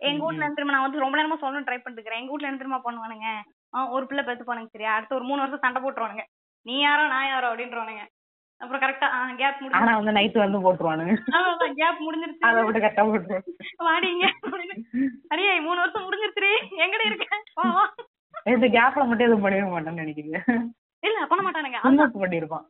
எங்க 0.01 0.21
வீட்ல 0.25 0.47
தெரியுமா 0.49 0.75
நான் 0.75 0.85
வந்து 0.85 1.03
ரொம்ப 1.03 1.15
நேரமா 1.17 1.37
சொல்லணும் 1.41 1.65
ட்ரை 1.67 1.77
பண்ணிட்டு 1.77 1.99
இருக்கிறேன் 1.99 2.21
எங்க 2.21 2.31
வீட்ல 2.31 2.49
என்ன 2.49 2.59
தெரியுமா 2.61 2.79
பண்ணுவானுங்க. 2.85 3.27
ஆ, 3.73 3.87
ஒரு 3.95 4.05
பிள்ளை 4.05 4.23
பெத்து 4.23 4.43
போனாங்க 4.43 4.71
சரியா? 4.71 4.93
அடுத்து 4.95 5.17
ஒரு 5.17 5.25
மூணு 5.25 5.41
வருஷம் 5.41 5.63
சண்டை 5.65 5.79
போட்டுருவானுங்க. 5.81 6.25
நீ 6.65 6.75
யாரோ 6.79 7.03
நான் 7.07 7.29
யாரோ 7.29 7.47
அப்படின்றவானுங்க. 7.49 8.03
அப்புறம் 8.61 8.81
கரெக்டா 8.81 9.07
கேப் 9.35 9.57
முடிஞ்சு 9.57 9.79
ஆனா 9.79 9.93
வந்து 9.97 10.11
நைட் 10.11 10.37
வந்து 10.37 10.59
போட்டுருவானுங்க. 10.59 11.13
கேப் 11.79 12.03
முடிஞ்சிருச்சு. 12.05 12.45
அதை 12.47 12.61
விட்டு 12.63 12.79
கரெக்டா 12.79 13.03
போட்டுருவாங்க 13.05 13.87
வாடிங்க. 13.87 14.25
அடியே 15.27 15.53
மூணு 15.59 15.79
வருஷம் 15.79 16.05
முடிஞ்சிருச்சு 16.05 16.51
எங்கடி 16.85 17.09
இருக்க? 17.09 17.27
வா 17.55 17.67
வா. 17.71 17.85
இந்த 18.45 18.67
கேப்ல 18.69 19.03
மட்டும் 19.03 19.27
எதுவும் 19.27 19.45
பண்ணிட 19.45 19.67
மாட்டேன்னு 19.69 20.03
நினைக்கிறேன் 20.03 20.65
இல்ல 21.03 21.19
பண்ண 21.25 21.41
மாட்டானுங்க. 21.43 21.79
பண்ணிருப்பான் 22.17 22.65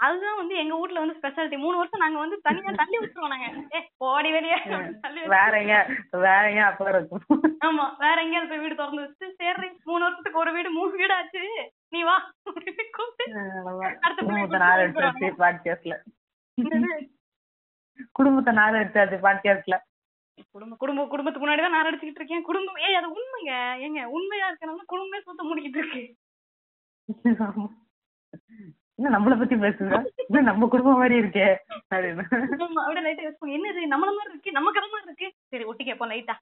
அதுதான் 0.00 0.36
வந்து 0.36 0.56
எங்க 0.56 0.76
வீட்ல 0.76 1.00
வந்து 1.00 1.18
ஸ்பெஷாலிட்டி 1.18 1.56
மூணு 1.56 1.76
வருஷம் 1.76 1.98
நாங்க 1.98 2.18
வந்து 2.18 2.40
தனியா 2.40 2.72
தள்ளி 2.72 2.98
விட்டுருவோம் 2.98 3.34
நாங்க. 3.34 3.64
ஏ 3.74 3.88
போடி 4.02 4.32
வெளியே 4.32 4.56
வேற 5.34 5.60
எங்க 5.60 5.86
வேற 6.24 6.50
எங்க 6.50 6.66
அப்ப 6.66 6.92
இருக்கும். 6.92 7.42
ஆமா 7.66 7.98
வேற 7.98 8.22
எங்கேயாவது 8.22 8.50
போய் 8.50 8.58
வீடு 8.58 8.74
திறந்து 8.74 9.02
வச்சுட்டு 9.02 9.34
சரி 9.40 9.68
மூணு 9.84 10.04
வருஷத்துக்கு 10.04 10.38
ஒரு 10.38 10.52
வீடு 10.52 10.70
மூணு 10.70 10.94
வீடு 10.94 11.18
ஆச்சு 11.18 11.70
நீ 11.94 12.02
வா. 12.02 12.32
குடும்பத்தை 14.18 14.60
நார் 14.60 14.82
எடுத்தாச்சு 14.82 15.26
பாட்காஸ்ட்ல 15.40 15.96
நார் 19.74 19.84
குடும்ப 20.54 20.76
குடும்ப 20.76 21.06
குடும்பத்துக்கு 21.06 21.44
முன்னாடி 21.44 21.62
தான் 21.62 21.74
நான் 21.74 21.86
அடிச்சுக்கிட்டு 21.86 22.20
இருக்கேன். 22.20 22.42
குடும்பம் 22.42 22.78
ஏய் 22.86 22.98
அது 23.00 23.08
உண்மைங்க. 23.16 23.52
ஏங்க 23.86 24.00
உண்மையா 24.16 24.50
இருக்கனால 24.50 24.84
குடும்பமே 24.92 25.20
சுத்த 25.20 25.44
முடிக்கிட்டு 25.44 25.78
இருக்கு. 25.82 26.02
என்ன 29.02 29.12
நம்மள 29.14 29.34
பத்தி 29.38 29.56
பேசுற? 29.62 29.96
என்ன 30.24 30.40
நம்ம 30.48 30.66
குடும்பம் 30.72 30.98
மாதிரி 31.02 31.14
இருக்கே? 31.20 31.46
அப்படின்னு. 31.92 32.24
அப்படியே 32.82 33.04
லைட்டா 33.06 33.24
யோசிப்பாங்க 33.26 33.54
என்னது 33.56 33.80
நம்மள 33.92 34.10
மாதிரி 34.18 34.32
இருக்கு? 34.32 34.50
நம்ம 34.56 34.72
கதை 34.76 34.88
மாதிரி 34.92 35.08
இருக்கு? 35.10 35.28
சரி 35.52 35.64
ஒட்டி 35.70 35.84
கேட்போம் 35.88 36.12
லைட்டா 36.12 36.34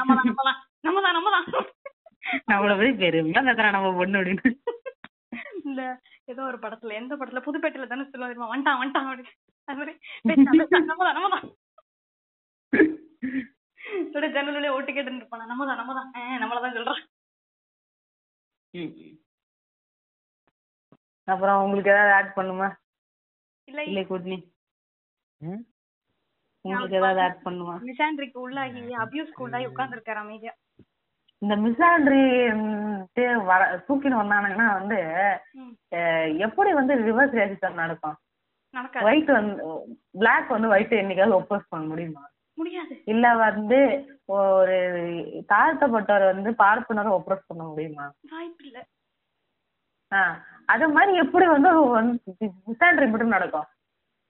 நம்ம 0.00 0.14
தான் 0.18 0.28
நம்ம 0.30 0.44
தான் 0.48 0.58
நம்ம 0.86 1.02
தான் 1.06 1.16
நம்ம 1.18 1.30
தான் 1.36 1.46
நம்மள 2.50 2.74
பத்தி 2.78 2.92
பெருமையா 3.02 3.42
நம்ம 3.76 3.90
பொண்ணு 3.98 4.18
அப்படின்னு. 4.20 4.52
இந்த 5.68 5.82
ஏதோ 6.32 6.42
ஒரு 6.50 6.58
படத்துல 6.64 6.96
எந்த 7.00 7.12
படத்துல 7.20 7.42
புதுப்பேட்டையில 7.48 7.88
தானே 7.90 8.06
சொல்லுவா 8.12 8.30
தெரியுமா? 8.30 8.50
வந்துட்டான் 8.52 8.80
வந்துட்டான் 8.80 9.10
அப்படின்னு. 9.10 9.34
அது 9.68 9.78
மாதிரி. 9.80 9.94
பேசிட்டான், 10.28 10.58
பேசிட்டான், 10.60 10.88
நம்ம 10.92 11.04
தான் 11.08 11.18
நம்ம 11.18 11.30
தான் 11.34 11.44
அப்படியே 14.06 14.32
ஜன்னல் 14.36 14.56
வழியா 14.58 14.74
ஓட்டு 14.76 14.92
கேட்டு 14.96 15.20
இருப்பானா? 15.20 15.50
நம்ம 15.52 15.66
தான் 15.70 15.80
நம்ம 15.82 15.94
தான் 15.98 16.10
நம்மள 16.42 16.60
தான் 16.64 16.78
சொல்றான் 16.78 17.02
அப்புறம் 21.28 21.62
உங்களுக்கு 21.62 21.90
ஏதாவது 21.90 22.12
ஆட் 22.12 22.34
பண்ணுமா? 22.36 22.68
இல்லை 23.68 23.84
இல்லை 23.86 24.02
குட்னி. 24.04 24.38
ம்? 25.40 25.62
உங்களுக்கு 26.64 26.96
ஏதாவது 26.96 27.20
ஆட் 27.20 27.44
பண்ணுவா 27.44 27.74
மிசாண்ட்ரிக்கு 27.86 28.38
உள்ளாகி 28.38 28.82
அபியூஸ்க்கு 29.04 29.44
உள்ளாகி 29.46 29.66
உட்கார்ந்துருக்காரு 29.66 30.20
அமைதியா. 30.22 30.52
இந்த 31.42 31.54
மிஸ்ஆண்ட்ரி 31.56 32.20
வர 33.44 33.62
தூக்கின்னு 33.88 34.20
வந்தானுங்கன்னா 34.20 34.68
வந்து 34.78 34.98
எப்படி 36.38 36.70
வந்து 36.72 36.94
ரிவர்ஸ் 37.00 37.34
ரேசிசம் 37.38 37.80
நடக்கும்? 37.82 38.16
நடக்காது. 38.74 39.06
ஒயிட் 39.06 39.30
வந்து 39.30 39.64
பிளாக் 40.14 40.48
வந்து 40.48 40.68
ஒயிட் 40.68 40.94
என்னைக்காவது 41.00 41.38
ஒப்போஸ் 41.40 41.68
பண்ண 41.68 41.84
முடியுமா? 41.86 42.22
முடியாது. 42.58 42.94
இல்ல 43.04 43.34
வந்து 43.36 43.78
ஒரு 44.36 44.76
தாழ்த்தப்பட்டவர் 45.52 46.26
வந்து 46.32 46.50
பார்ப்பனரை 46.62 47.12
ஒப்ரஸ் 47.18 47.48
பண்ண 47.48 47.62
முடியுமா? 47.64 48.06
வாய்ப்பு 48.30 48.64
இல்ல 48.64 48.80
ஆ. 50.14 50.20
அது 50.66 50.88
மாதிரி 50.88 51.16
எப்படி 51.16 51.46
வந்து 51.46 51.70
மிஸ்ஆண்ட்ரி 52.68 53.08
மட்டும் 53.10 53.28
நடக்கும். 53.28 53.66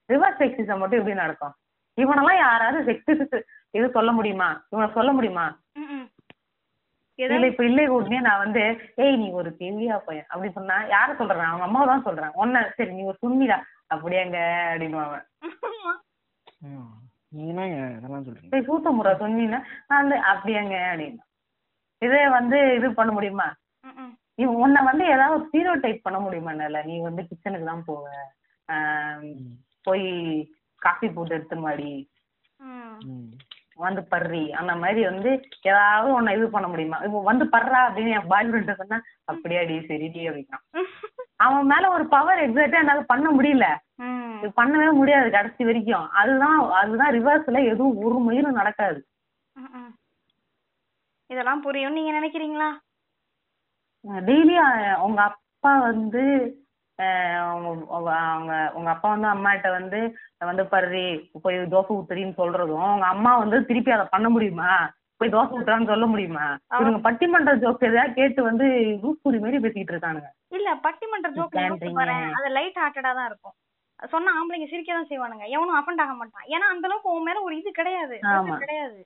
ரிவர்ஸ் 0.08 0.40
செக்ஸிசம் 0.42 0.78
மட்டும் 0.78 0.98
எப்படி 0.98 1.14
நடக்கும்? 1.14 1.54
இவனெல்லாம் 1.98 2.38
யாராவது 2.38 2.78
செக்ஸிஸ்ட் 2.92 3.36
இது 3.70 3.90
சொல்ல 3.90 4.12
முடியுமா? 4.12 4.48
இவனை 4.70 4.90
சொல்ல 4.94 5.12
முடியுமா. 5.12 5.44
இல்ல 7.18 7.46
இப்ப 7.46 7.64
இல்லை 7.64 7.86
உடனே 7.86 8.20
நான் 8.20 8.38
வந்து 8.38 8.62
ஏய் 8.96 9.16
நீ 9.16 9.30
ஒரு 9.30 9.56
பெரியா 9.58 9.98
பையன். 9.98 10.26
அப்படி 10.28 10.52
சொன்னா 10.52 10.76
யார 10.84 11.16
சொல்றேன்? 11.16 11.40
அவங்க 11.40 11.64
அம்மாவை 11.64 11.86
தான் 11.86 12.02
சொல்றேன். 12.02 12.32
ஒன்ன 12.34 12.70
சரி 12.76 12.92
நீ 12.92 13.02
ஒரு 13.02 13.18
சுண்ணிடா. 13.22 13.58
அப்படியாங்க 13.94 14.38
அப்படின்னு 14.72 14.98
அவன். 15.04 15.24
சூத்த 18.62 18.90
முறை 18.90 19.12
சொன்னீங்கன்னா 19.14 19.60
நான் 19.86 20.10
அப்படியாங்க 20.32 20.74
அப்படின்னு. 20.92 21.22
இதே 22.02 22.28
வந்து 22.28 22.74
இது 22.74 22.94
பண்ண 22.94 23.12
முடியுமா? 23.12 23.48
நீ 24.34 24.44
உன்னை 24.44 24.84
வந்து 24.84 25.04
ஏதாவது 25.06 25.48
ஹீரோ 25.52 25.74
டைப் 25.74 26.02
பண்ண 26.02 26.18
முடியுமா 26.18 26.50
என்னால? 26.50 26.82
நீ 26.82 27.00
வந்து 27.00 27.22
கிச்சனுக்கு 27.22 27.64
தான் 27.64 27.84
போவ. 27.86 28.04
போய் 29.82 30.06
காஃபி 30.78 31.08
போட்டு 31.08 31.38
எடுத்துன்னு 31.38 31.66
வாடி. 31.68 31.90
ம். 32.56 32.96
ம். 33.06 33.28
வந்து 33.76 34.06
பர்றி. 34.10 34.50
அந்த 34.50 34.74
மாதிரி 34.76 35.04
வந்து 35.04 35.30
ஏதாவது 35.62 36.12
உன்னை 36.12 36.36
இது 36.36 36.48
பண்ண 36.50 36.66
முடியுமா? 36.68 36.96
இப்போ 36.96 37.22
வந்து 37.22 37.44
பர்றா 37.44 37.80
அப்படின்னு 37.86 38.12
என் 38.18 38.26
பாய் 38.26 38.46
ஃப்ரெண்ட் 38.48 38.74
சொன்னா 38.74 38.98
அப்படியாடி 39.24 39.78
சரிடி 39.88 40.22
அப்படின்னா 40.28 40.58
அவன் 41.36 41.66
மேல 41.66 41.90
ஒரு 41.90 42.04
பவர் 42.06 42.42
எக்ஸாக்டா 42.44 42.78
என்னால 42.78 43.00
பண்ண 43.00 43.28
முடியல. 43.30 43.66
பண்ணவே 44.58 44.92
முடியாது 44.92 45.30
கடைசி 45.30 45.64
வரைக்கும். 45.64 46.06
அதுதான் 46.20 46.58
அதுதான் 46.82 47.12
ரிவர்ஸ்ல 47.12 47.64
எதுவும் 47.64 47.96
ஒரு 47.96 48.18
மயிலும் 48.18 48.58
நடக்காது. 48.60 49.00
இதெல்லாம் 51.30 51.60
புரியும். 51.60 51.92
நீங்க 51.92 52.12
நினைக்கிறீங்களா? 52.18 52.70
டெய்லி 54.28 54.56
உங்க 55.06 55.20
அப்பா 55.30 55.72
வந்து 55.90 56.24
அவங்க 57.44 58.52
உங்க 58.78 58.88
அப்பா 58.92 59.08
வந்து 59.14 59.28
அம்மாட்ட 59.34 59.68
வந்து 59.78 60.00
வந்து 60.50 60.64
பர்றி 60.74 61.06
போய் 61.44 61.56
தோசை 61.72 61.92
ஊத்துறின்னு 61.96 62.38
சொல்றதும் 62.42 62.90
உங்க 62.94 63.06
அம்மா 63.06 63.32
வந்து 63.36 63.58
திருப்பி 63.70 63.90
அதை 63.96 64.06
பண்ண 64.12 64.28
முடியுமா? 64.28 64.70
போய் 65.20 65.32
தோசை 65.34 65.54
ஊத்துறான்னு 65.56 65.90
சொல்ல 65.90 66.06
முடியுமா? 66.12 66.44
இவங்க 66.80 67.00
பட்டிமன்ற 67.06 67.52
ஜோக் 67.64 67.88
எதாவது 67.88 68.18
கேட்டு 68.20 68.40
வந்து 68.42 68.66
ரூப்புரி 69.04 69.38
மாதிரி 69.44 69.62
பேசிக்கிட்டு 69.64 69.94
இருக்கானுங்க. 69.94 70.30
இல்ல 70.58 70.70
பட்டிமன்ற 70.86 71.28
ஜோக் 71.36 71.58
அது 72.38 72.50
லைட் 72.58 72.80
ஹார்ட்டடா 72.82 73.12
தான் 73.18 73.28
இருக்கும். 73.30 73.56
சொன்னா 74.12 74.30
ஆம்பளைங்க 74.38 74.68
சிரிக்க 74.70 74.90
தான் 74.92 75.10
செய்வானுங்க. 75.10 75.44
எவனும் 75.56 75.78
அஃபண்ட் 75.80 76.02
ஆக 76.04 76.14
மாட்டான். 76.20 76.46
ஏன்னா 76.54 76.66
அந்த 76.74 76.86
அளவுக்கு 76.88 77.14
உன் 77.16 77.26
மேல 77.28 77.42
ஒரு 77.42 77.54
இது 77.60 77.70
கிடையாது. 77.80 78.16
கிடையாது. 78.64 78.98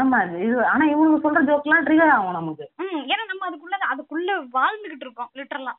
ஆமா 0.00 0.18
இது 0.40 0.56
ஆனா 0.72 0.84
இவங்க 0.92 1.16
சொல்ற 1.24 1.40
ஜோக்லாம் 1.48 1.86
ட்ரிகர் 1.86 2.12
ஆகும் 2.14 2.36
நமக்கு. 2.38 2.64
ம் 2.82 3.02
ஏன்னா 3.12 3.24
நம்ம 3.30 3.46
அதுக்குள்ள 3.48 3.76
அதுக்குள்ள 3.92 4.28
வாழ்ந்துகிட்டு 4.54 5.06
இருக்கோம் 5.06 5.30
லிட்டரலா 5.38 5.74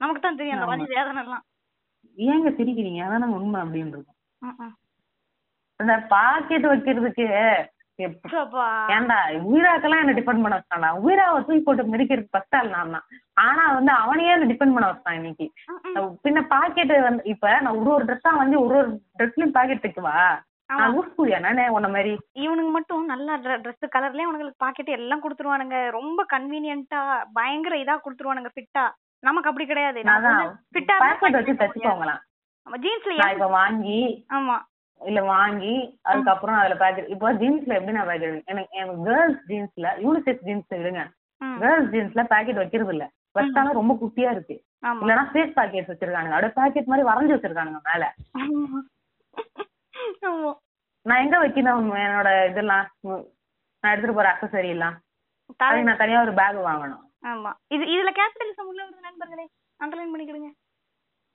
நமக்கு 0.00 0.20
தான் 0.20 0.38
தெரியும் 0.38 0.56
அந்த 0.56 0.68
வலி 0.70 0.86
வேதனை 0.92 1.20
எல்லாம் 1.24 1.44
ஏங்க 2.18 2.48
சிரிக்கிறீங்க? 2.56 3.00
அதானே 3.06 3.26
உண்மை 3.36 3.58
அப்படின்னு 3.62 3.94
இருக்கும். 3.94 4.18
இந்த 5.80 5.94
பாக்கெட் 6.12 6.66
வைக்கிறதுக்கு. 6.70 7.26
ஏன்டா 8.94 9.16
உயிராக்கெல்லாம் 9.48 10.00
என்ன 10.02 10.14
டிபெண்ட் 10.18 10.44
பண்ண 10.44 10.54
வச்சான்டா 10.56 10.88
உயிராவை 11.02 11.38
தூக்கி 11.40 11.60
போட்டு 11.60 11.82
மெடிக்கிறது 11.92 12.32
ஃபர்ஸ்ட் 12.32 12.56
ஆள் 12.58 12.72
நான் 12.72 12.94
தான் 12.94 13.04
ஆனா 13.44 13.64
வந்து 13.76 13.92
அவனையே 14.00 14.32
என்ன 14.36 14.48
டிபெண்ட் 14.50 14.74
பண்ண 14.76 14.86
வச்சான் 14.90 15.18
இன்னைக்கு. 15.18 15.46
பின்ன 16.24 16.40
பாக்கெட் 16.52 16.94
வந்து 17.06 17.22
இப்ப 17.32 17.52
நான் 17.60 17.78
ஒரு 17.80 17.90
ஒரு 17.96 18.06
ட்ரெஸ்ஸா 18.08 18.32
வந்து 18.40 18.56
ஒரு 18.64 18.76
ஒரு 18.80 18.88
ட்ரெஸ்லயும் 19.18 19.54
பாக்கெட் 19.56 19.84
தைக்குவா? 19.84 20.16
இவனுங்க 22.44 22.70
மட்டும் 22.70 23.04
நல்ல 23.04 23.36
ட்ரெஸ் 23.64 23.94
கலர்லயே 23.96 24.26
அவனுங்களுக்கு 24.26 24.62
பாக்கெட் 24.64 24.96
எல்லாம் 24.96 25.22
கொடுத்துருவானுங்க. 25.24 25.78
ரொம்ப 25.90 26.20
கன்வீனியன்ட்டா 26.30 27.00
பயங்கர 27.32 27.76
இதா 27.76 27.96
கொடுத்துருவானுங்க 28.04 28.50
ஃபிட்டா 28.54 28.84
நமக்கு 29.22 29.50
அப்படி 29.50 29.66
கிடையாது. 29.66 29.98
ஃபிட்டா 30.74 30.94
நம்ம 32.66 32.78
ஜீன்ஸ்ல 32.78 33.48
வாங்கி 33.58 33.98
ஆமா. 34.30 34.56
இல்ல 35.00 35.20
வாங்கி 35.24 35.74
அதுக்கப்புறம் 36.02 36.56
அதுல 36.56 36.74
பாக்கெட் 36.74 37.08
இப்போ 37.08 37.32
ஜீன்ஸ்ல 37.32 37.76
எப்படி 37.78 37.92
நான் 37.92 38.06
பாக்கெட் 38.06 38.50
எனக்கு 38.52 38.76
எனக்கு 38.80 39.04
கேர்ள்ஸ் 39.04 39.42
ஜீன்ஸ்ல 39.50 39.88
யூனிசெக்ஸ் 40.04 40.46
ஜீன்ஸ் 40.48 40.72
விடுங்க. 40.74 41.02
கேர்ள்ஸ் 41.58 41.90
ஜீன்ஸ்ல 41.90 42.24
பாக்கெட் 42.24 42.60
வைக்கிறது 42.62 42.92
இல்ல. 42.92 43.06
வச்சாலும் 43.34 43.72
ரொம்ப 43.72 43.92
குட்டியா 43.94 44.30
இருக்கு. 44.30 44.56
ஆமா. 44.84 45.00
இல்லன்னா 45.02 45.24
ஃபேஸ் 45.30 45.56
பாக்கெட் 45.58 45.90
வச்சிருக்கானுங்க. 45.92 46.36
அப்படியே 46.36 46.56
பாக்கெட் 46.60 46.90
மாதிரி 46.92 47.08
வரைஞ்சு 47.10 47.34
வச்சிருக்கானுங்க 47.36 47.80
மேல. 47.90 48.04
நான் 51.02 51.22
எங்க 51.22 51.48
வைக்கணும்? 51.48 51.96
என்னோட 52.04 52.50
இதெல்லாம். 52.50 52.90
நான் 53.00 53.92
எடுத்துட்டு 53.92 54.14
போற 54.14 54.28
அக்சசரி 54.30 54.68
எல்லாம். 54.68 55.00
அதுக்கு 55.56 55.84
நான் 55.84 55.96
தனியா 55.96 56.20
ஒரு 56.20 56.34
பேக் 56.34 56.56
வாங்கணும். 56.56 57.04
ஆமா. 57.22 57.52
இது 57.66 57.84
இதுல 57.84 58.10
கேபிட்டலிசம் 58.10 58.62
உள்ள 58.62 58.84
வருது 58.84 58.98
நண்பர்களே. 59.00 59.48
அண்டர்லைன் 59.84 60.12
பண்ணிக்கிடுங்க. 60.14 60.50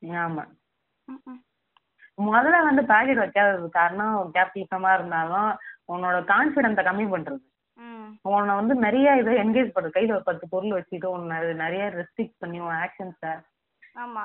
ஆமா. 0.01 0.43
முதல்ல 2.21 2.63
வந்து 2.63 2.85
பாக்கெட் 2.85 3.17
வைக்காதது 3.17 3.69
காரணம் 3.69 4.31
கேபிட்டலிசமா 4.33 4.93
இருந்தாலும் 4.93 5.57
உன்னோட 5.87 6.17
கான்பிடன்ஸை 6.31 6.83
கம்மி 6.83 7.05
பண்றது. 7.13 7.45
உன்னை 8.21 8.55
வந்து 8.55 8.75
நிறைய 8.75 9.17
இதை 9.17 9.35
என்கேஜ் 9.35 9.71
பண்றது. 9.75 9.91
கையில 9.93 10.09
ஒரு 10.09 10.23
பத்து 10.23 10.49
பொருள் 10.49 10.73
வச்சுட்டு 10.79 11.05
உன்னை 11.05 11.53
நிறைய 11.53 11.83
ரெஸ்ட்ரிக்ட் 11.85 12.39
பண்ணி 12.39 12.59
உன் 12.59 12.81
ஆக்ஷன்ஸை 12.85 13.41
ஆமா. 13.95 14.23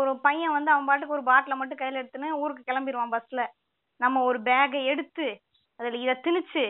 ஒரு 0.00 0.12
பையன் 0.26 0.56
வந்து 0.56 0.72
அவன் 0.72 0.88
பாட்டுக்கு 0.88 1.16
ஒரு 1.18 1.24
பாட்டில 1.30 1.56
மட்டும் 1.58 1.80
கையில 1.80 2.00
எடுத்துன்னு 2.02 2.38
ஊருக்கு 2.42 2.62
கிளம்பிடுவான் 2.64 3.14
பஸ்ல 3.14 3.42
நம்ம 4.00 4.22
ஒரு 4.22 4.38
பேக்கை 4.48 4.82
எடுத்து 4.92 5.26
அதுல 5.80 5.98
இத 6.04 6.20
திணிச்சு 6.26 6.64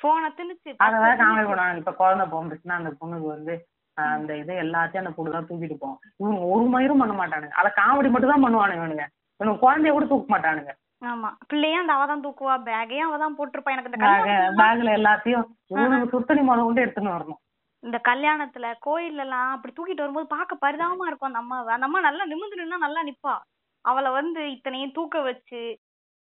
போனை 0.00 0.28
திணிச்சு 0.38 0.70
அதை 0.84 0.96
வேற 1.04 1.14
காமெடி 1.20 1.46
பண்ணுவாங்க 1.48 1.82
இப்ப 1.82 1.94
குழந்தை 2.00 2.24
போகும்போதுன்னா 2.26 2.78
அந்த 2.80 2.90
பொண்ணுக்கு 3.00 3.28
வந்து 3.34 3.54
அந்த 3.96 4.32
இது 4.42 4.52
எல்லாத்தையும் 4.62 5.02
அந்த 5.02 5.12
பொண்ணு 5.16 5.34
தான் 5.34 5.48
தூக்கிட்டு 5.48 5.76
போவோம் 5.80 5.98
இவங்க 6.20 6.44
ஒரு 6.54 6.64
மயிரும் 6.74 7.02
பண்ண 7.02 7.14
மாட்டானுங்க. 7.18 7.56
அதை 7.60 7.70
காமெடி 7.80 8.08
மட்டும் 8.12 8.32
தான் 8.32 8.44
பண்ணுவானுங்க 8.44 8.80
இவனுங்க. 8.80 9.04
இவனுக்கு 9.40 9.64
குழந்தைய 9.64 9.92
கூட 9.94 10.06
தூக்க 10.12 10.34
மாட்டானுங்க. 10.34 10.72
ஆமா. 11.02 11.30
பிள்ளையும் 11.50 11.82
அந்த 11.82 11.92
அவதான் 11.96 12.24
தூக்குவா? 12.24 12.54
பேக்கையும் 12.68 13.08
அவதான் 13.08 13.36
போட்டிருப்பா. 13.38 13.72
எனக்கு 13.74 13.90
இந்த 13.92 14.00
பேக்ல 14.60 14.96
எல்லாத்தையும் 14.98 15.46
சுத்தனி 16.14 16.42
முதல் 16.48 16.66
கொண்டு 16.66 16.84
எடுத்துன்னு 16.84 17.14
வரணும். 17.16 17.40
இந்த 17.82 17.98
கல்யாணத்துல 18.08 18.66
கோயில்ல 18.86 19.24
எல்லாம் 19.26 19.52
அப்படி 19.54 19.72
தூக்கிட்டு 19.76 20.04
வரும்போது 20.04 20.26
பார்க்க 20.26 20.62
பரிதாபமா 20.64 21.06
இருக்கும் 21.06 21.30
அந்த 21.30 21.38
அம்மாவை. 21.38 21.70
அந்த 21.74 21.86
அம்மா 21.86 22.00
நல்லா 22.00 22.24
நிமிர்ந்து 22.24 22.60
நின்னா 22.60 22.78
நல்லா 22.86 23.00
நிப்பா. 23.02 23.34
அவளை 23.84 24.10
வந்து 24.10 24.40
இத்தனையும் 24.52 24.92
தூக்க 24.92 25.20
வச்சு 25.20 25.62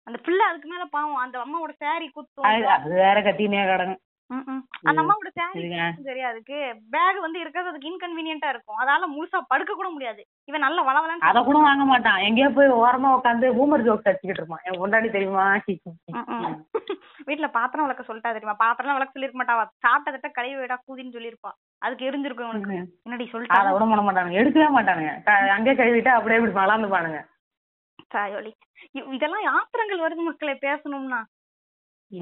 அந்த 0.07 0.19
பிள்ளை 0.27 0.47
அதுக்கு 0.47 0.69
மேல 0.69 0.85
பாவம். 0.97 1.23
அந்த 1.25 1.37
அம்மாவோட 1.45 1.73
saree 1.83 2.11
குத்தும். 2.17 2.49
அது 2.75 2.91
வேற 3.03 3.17
கத்தினே 3.21 3.63
கிடங்க 3.71 3.95
அந்த 4.29 5.03
அம்மாவோட. 5.03 5.15
குத்தும் 5.55 6.03
சரியா 6.03 6.29
அதுக்கு 6.29 6.77
பேக் 6.91 7.21
வந்து 7.21 7.41
இருக்கிறது 7.41 7.71
அதுக்கு 7.71 7.89
இன்கன்வீனியன்ட்டா 7.89 8.49
இருக்கும். 8.49 8.79
அதால 8.79 9.05
முழுசா 9.17 9.41
படுக்க 9.49 9.75
கூட 9.75 9.89
முடியாது. 9.89 10.27
இவன் 10.45 10.61
நல்ல 10.61 10.83
வளவலன்னு 10.83 11.19
அத 11.19 11.43
கூட 11.43 11.59
வாங்க 11.59 11.85
மாட்டான். 11.85 12.19
எங்கேயோ 12.19 12.49
போய் 12.49 12.69
ஓரமா 12.69 13.21
உட்காந்து 13.21 13.47
பூமர் 13.47 13.85
ஜோக்ஸ் 13.85 14.09
அடிச்சுக்கிட்டு 14.09 14.37
இருப்பான். 14.37 14.59
என் 14.63 14.81
கொண்டாடி 14.81 15.11
தெரியுமா. 15.11 15.61
வீட்ல 17.25 17.49
பாத்திரம் 17.49 17.87
விளக்க 17.87 18.15
சொல்லிட்டா 18.15 18.33
தெரியுமா? 18.33 18.53
பாத்திரம் 18.53 18.93
விளக்க 18.93 19.21
சொல்லிருக்க 19.21 19.41
மாட்டா. 19.41 19.67
சாப்பிட்ட 19.79 20.19
தட்ட 20.19 20.29
கழுவி 20.29 20.63
விடா 20.63 20.77
கூதின்னு 20.89 21.17
சொல்லிருப்பா 21.17 21.51
அதுக்கு 21.79 22.05
எரிஞ்சிருக்கும் 22.05 22.49
இவனுக்கு. 22.49 22.75
என்னடி 23.03 23.31
அதை 23.31 23.31
சொல்லிட்டா 23.33 23.71
கூட 23.71 23.85
பண்ண 23.85 24.03
மாட்டானுங்க. 24.03 24.39
எடுக்கவே 24.39 24.69
மாட்டானுங்க. 24.77 25.25
அங்கேயே 25.49 25.77
கழுவிட்டு 25.77 26.09
அப்படியே 26.09 26.47
இப்படி 26.47 27.17
தாயோலி. 28.15 28.53
இ- 28.99 29.13
இதெல்லாம் 29.13 29.57
ஆத்திரங்கள் 29.57 30.01
வருது 30.01 30.17
மக்களே 30.17 30.53
பேசணும்னா. 30.53 31.23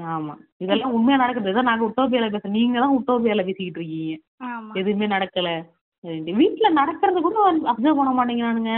ஆமா. 0.09 0.33
இதெல்லாம் 0.57 0.93
உண்மையா 0.93 1.17
நடக்குது. 1.17 1.51
இதான் 1.51 1.69
நாங்க 1.69 1.83
உட்டோபியால 1.85 2.29
பேச 2.31 2.49
நீங்க 2.49 2.77
தான் 2.79 2.95
உட்டோபியால 2.97 3.43
பேசிக்கிட்டு 3.43 3.79
இருக்கீங்க. 3.79 4.15
எதுவுமே 4.73 5.07
நடக்கல. 5.07 5.49
வீட்டுல 6.37 6.67
நடக்கிறது 6.71 7.19
கூட 7.21 7.37
அப்சர்வ் 7.71 7.99
பண்ண 7.99 8.11
மாட்டேங்கிறானுங்க. 8.13 8.73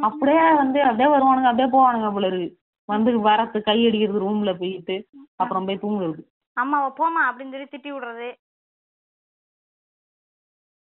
அப்படியே 0.00 0.44
வந்து 0.54 0.78
அப்படியே 0.82 1.08
வருவானுங்க. 1.08 1.50
அப்படியே 1.50 1.68
போவானுங்க 1.70 2.10
போல 2.12 2.26
இருக்கு. 2.26 2.48
வந்து 2.88 3.10
வரத்து 3.20 3.58
கை 3.62 3.78
அடிக்கிறது 3.86 4.24
ரூம்ல 4.24 4.52
போயிட்டு 4.58 4.96
அப்புறம் 5.36 5.66
போய் 5.66 5.82
தூங்குறது. 5.82 6.22
அம்மாவை 6.56 6.88
போமா 6.98 7.20
அப்படின்னு 7.28 7.54
சொல்லி 7.54 7.68
திட்டி 7.72 7.90
விடுறது. 7.92 8.30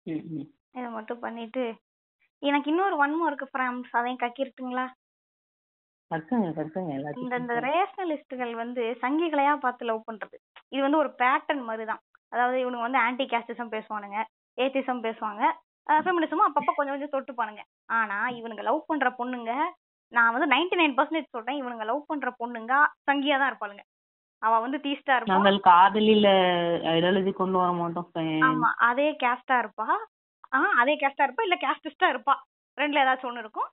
இதை 0.07 0.89
மட்டும் 0.91 1.18
பண்ணிட்டு 1.18 1.64
எனக்கு 2.43 2.70
இன்னொரு 2.70 2.97
வன்மம் 2.97 3.27
இருக்கு 3.27 3.47
ஃப்ரெண்ட்ஸ் 3.53 3.97
அதையும் 3.97 4.22
கக்கிருட்டுங்களா? 4.22 4.85
கத்துங்க 6.11 6.48
கத்துங்க 6.57 6.90
இந்த 6.90 6.98
எல்லாத்தையும் 6.98 7.40
இந்த 7.40 7.54
ரேஷனலிஸ்டுகள் 7.66 8.52
வந்து 8.62 8.82
சங்கிகளையா 9.02 9.54
பார்த்து 9.64 9.88
லவ் 9.90 10.07
பண்றது. 10.09 10.36
இது 10.72 10.80
வந்து 10.86 11.00
ஒரு 11.02 11.11
பேட்டர்ன் 11.20 11.64
மாதிரி 11.68 11.86
தான் 11.90 12.02
அதாவது 12.32 12.57
இவனுங்க 12.62 12.86
வந்து 12.86 13.02
ஆன்டி 13.07 13.24
கேஸ்டிசம் 13.32 13.72
பேசுவானுங்க 13.74 14.18
ஏத்திசம் 14.59 15.04
பேசுவாங்க 15.07 15.42
ஃபெமினிசமும் 15.86 16.46
அப்பப்ப 16.46 16.70
கொஞ்சம் 16.76 16.94
கொஞ்சம் 16.94 17.14
தொட்டுப்பானுங்க. 17.14 17.62
ஆனா 17.98 18.16
இவனுங்க 18.38 18.62
லவ் 18.68 18.80
பண்ற 18.88 19.09
பொண்ணுங்க 19.18 19.52
நான் 20.12 20.32
வந்து 20.34 20.48
நைன்டி 20.54 20.76
நைன் 20.80 20.96
பர்சன்டேஜ் 20.96 21.34
சொல்றேன் 21.36 21.61
இவனுங்க 21.61 21.84
லவ் 21.90 22.09
பண்ற 22.11 22.28
பொண்ணுங்க 22.40 22.72
சங்கியா 23.09 23.36
தான் 23.38 23.50
இருப்பாளுங்க. 23.52 23.84
அவ 24.42 24.59
வந்து 24.64 24.78
டீஸ்டா 24.84 25.14
இருப்பா. 25.16 25.34
நாங்கள் 25.34 25.59
காதலில 25.68 26.28
ஐடியாலஜி 26.92 27.32
கொண்டு 27.32 27.57
வர 27.62 27.72
மாட்டோம். 27.72 28.09
ஆமா 28.48 28.70
அதே 28.88 29.09
கேஸ்டா 29.22 29.57
இருப்பா. 29.62 29.86
ஆ 30.52 30.61
அதே 30.82 30.94
கேஸ்டா 31.02 31.26
இருப்பா 31.26 31.46
இல்ல 31.46 31.57
கேஸ்டிஸ்டா 31.64 32.09
இருப்பா. 32.14 32.34
ரெண்டுல 32.78 33.02
ஏதாச்சும் 33.04 33.30
ஒண்ணு 33.30 33.44
இருக்கும். 33.44 33.68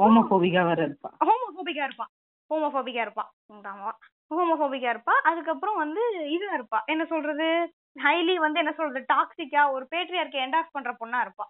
ஹோமோபோபிக்கா 0.00 0.62
வேற 0.66 0.88
இருப்பா. 0.88 1.10
ஹோமோபோபிக்கா 1.24 1.84
இருப்பா. 1.88 2.06
ஹோமோபோபிக்கா 2.50 3.02
இருப்பா. 3.06 3.24
ஆமா 3.52 3.90
ஹோமோபோபிக்கா 4.34 4.90
இருப்பா. 4.94 5.14
அதுக்கப்புறம் 5.30 5.76
வந்து 5.76 6.02
இதா 6.36 6.50
இருப்பா. 6.58 6.78
என்ன 6.84 7.04
சொல்றது? 7.04 7.74
ஹைலி 8.02 8.34
வந்து 8.34 8.58
என்ன 8.58 8.72
சொல்றது? 8.72 9.06
டாக்ஸிக்கா 9.14 9.72
ஒரு 9.72 9.86
பேட்ரியார்க்கு 9.90 10.38
என்டாக்ஸ் 10.44 10.72
பண்ற 10.72 10.92
பொண்ணா 10.92 11.20
இருப்பா. 11.26 11.46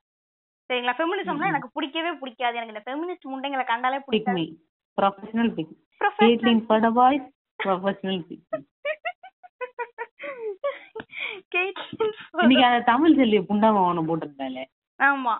சரிங்களா? 0.71 0.95
ஃபெமினிசம்னா 0.99 1.47
எனக்கு 1.47 1.71
பிடிக்கவே 1.73 2.11
பிடிக்காது. 2.11 2.57
எனக்கு 2.57 2.75
இந்த 2.75 2.85
ஃபெமினிஸ்ட் 2.87 3.31
முண்டைங்களை 3.33 3.65
கண்டாலே 3.65 3.97
பிக் 3.97 4.07
பிடிக்காது. 4.07 4.39
Me 4.39 4.45
professional 5.03 5.55
pick 5.55 5.83
Professional. 6.01 6.29
கேட்லின் 6.29 6.93
பாய்ஸ் 6.93 7.29
ப்ரொஃபஷனல் 7.65 8.27
பிக் 8.29 8.47
இன்னைக்கு 12.33 12.65
அந்த 12.65 12.81
தமிழ் 12.85 13.15
செல்வி 13.15 13.39
புண்டாம 13.39 13.81
ஒண்ணு 13.89 14.03
போட்டிருந்தாலே 14.09 14.65
ஆமா. 14.99 15.35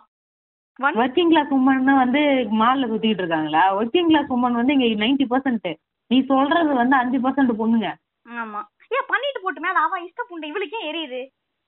ஒர்க்கிங் 1.01 1.31
கிளாஸ் 1.33 1.53
உமன் 1.57 1.91
வந்து 2.03 2.21
மால்ல 2.61 2.89
சுத்திட்டு 2.93 3.23
இருக்காங்களா? 3.23 3.63
ஒர்க்கிங் 3.79 4.09
கிளாஸ் 4.09 4.33
உமன் 4.37 4.59
வந்து 4.61 4.75
இங்க 4.77 4.89
நைன்டி 5.05 5.27
பர்சன்ட் 5.33 5.69
நீ 6.11 6.17
சொல்றது 6.33 6.73
வந்து 6.75 6.97
அஞ்சு 6.97 7.19
பர்சன்ட் 7.19 7.59
பொண்ணுங்க. 7.61 7.89
ஆமா. 8.27 8.61
ஏன் 8.97 9.09
பண்ணிட்டு 9.13 9.41
போட்டுமே 9.45 9.71
அது 9.73 9.81
அவ 9.85 10.01
இஷ்ட 10.07 10.23
புண்டை. 10.31 10.47
இவளுக்கே 10.53 10.81
எரியுது. 10.91 11.23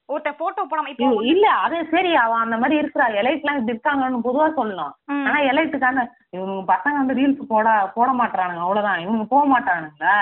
ஒருத்த 0.08 0.30
போட்டோ 0.40 0.62
போடாம 0.70 0.90
இப்போ 0.90 1.06
இல்ல 1.30 1.46
அது 1.64 1.76
சரி 1.92 2.10
அவ 2.14 2.34
அந்த 2.42 2.56
மாதிரி 2.56 2.74
இருக்கிறா. 2.80 3.06
எலைட் 3.20 3.40
எல்லாம் 3.42 3.56
இப்படி 3.58 3.74
இருக்காங்கன்னு 3.74 4.26
பொதுவா 4.26 4.46
சொல்லலாம். 4.58 4.92
ஆனா 5.26 5.38
எலைட்டுக்கான 5.50 6.04
இவனுங்க 6.36 6.64
பசங்க 6.72 6.96
வந்து 6.96 7.16
ரீல்ஸ் 7.20 7.50
போட 7.52 7.66
போட 7.96 8.10
மாட்டானுங்க 8.12 8.62
அவ்வளவுதான். 8.66 9.00
இவனுங்க 9.04 9.26
போக 9.32 9.44
மாட்டானுங்களா. 9.54 10.14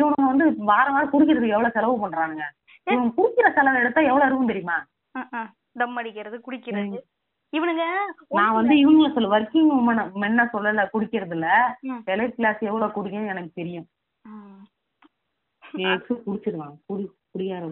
இவனுங்க 0.00 0.26
வந்து 0.32 0.46
வாரம் 0.70 0.96
வாரம் 0.96 1.12
குடிக்கிறதுக்கு 1.14 1.56
எவ்வளவு 1.56 1.76
செலவு 1.78 2.02
பண்றானுங்க? 2.04 2.46
இவங்க 2.86 3.10
குடிக்கிற 3.18 3.48
செலவு 3.54 3.80
எடுத்தா 3.82 4.00
எவ்வளவு 4.00 4.28
இருக்கும் 4.28 4.52
தெரியுமா. 4.52 4.78
தம் 5.80 5.96
அடிக்கிறது 5.96 6.36
குடிக்கிறது. 6.40 6.98
இவனுங்க 7.56 7.84
நான் 8.38 8.56
வந்து 8.58 8.74
இவங்கள 8.74 9.08
சொல்ல 9.14 9.34
ஒர்க்கிங் 9.36 9.70
உமன் 9.78 10.00
மென்ன 10.22 10.46
சொல்லல 10.54 10.84
குடிக்கிறதுல. 10.94 11.48
எலைட் 12.14 12.38
கிளாஸ் 12.38 12.60
எவ்வளவு 12.68 12.94
குடிக்குன்னு 12.96 13.32
எனக்கு 13.34 13.52
தெரியும். 13.60 13.86
என் 15.82 15.92
எக்ஸ் 15.94 16.24
குடிச்சிருவான். 16.26 16.74
குடி 16.88 17.04
குடியார 17.32 17.68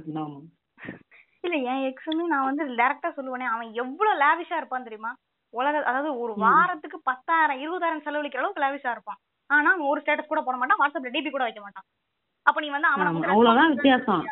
இல்ல 1.45 1.57
என் 1.71 1.85
எக்ஸ்னு 1.89 2.25
நான் 2.33 2.49
வந்து 2.49 2.65
டைரக்டா 2.81 3.09
சொல்லுவேனே 3.17 3.47
அவன் 3.53 3.69
எவ்வளவு 3.83 4.21
லாவிஷா 4.23 4.57
இருப்பான் 4.61 4.87
தெரியுமா? 4.89 5.13
உலக 5.55 5.81
அதாவது 5.91 6.11
ஒரு 6.25 6.33
வாரத்துக்கு 6.43 6.99
பத்தாயிரம் 7.09 7.61
இருபதாயிரம் 7.63 8.05
செலவழிக்கிற 8.05 8.43
அளவுக்கு 8.43 8.65
லாவிஷா 8.65 8.93
இருப்பான். 8.95 9.19
ஆனா 9.51 9.69
அவன் 9.73 9.91
ஒரு 9.93 10.01
ஸ்டேட்டஸ் 10.03 10.31
கூட 10.33 10.41
போட 10.43 10.57
மாட்டான் 10.57 10.81
வாட்ஸ்அப்ல 10.83 11.13
டிபி 11.17 11.31
கூட 11.31 11.45
வைக்க 11.47 11.61
மாட்டான். 11.65 11.87
அப்ப 12.47 12.61
நீ 12.61 12.69
வந்து 12.77 12.91
அவனை 12.93 13.31
அவ்வளவுதான் 13.33 13.73
வித்தியாசம். 13.75 14.25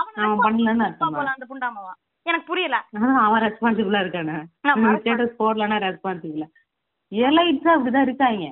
அவனை 0.00 0.36
பண்ணலன்னு 0.46 1.34
அந்த 1.36 1.46
புண்டாமவா. 1.52 1.92
எனக்கு 2.26 2.46
புரியல. 2.46 2.76
அவன் 3.24 3.42
ரெஸ்பான்சிபிளா 3.44 4.00
இருக்கானே. 4.04 4.36
ஸ்டேட்டஸ் 4.96 5.38
போடலன்னா 5.40 5.78
ரெஸ்பான்சிபிளா 5.86 6.48
எலைட்ஸ் 7.12 7.70
அப்படிதான் 7.74 8.06
இருக்காங்க. 8.08 8.44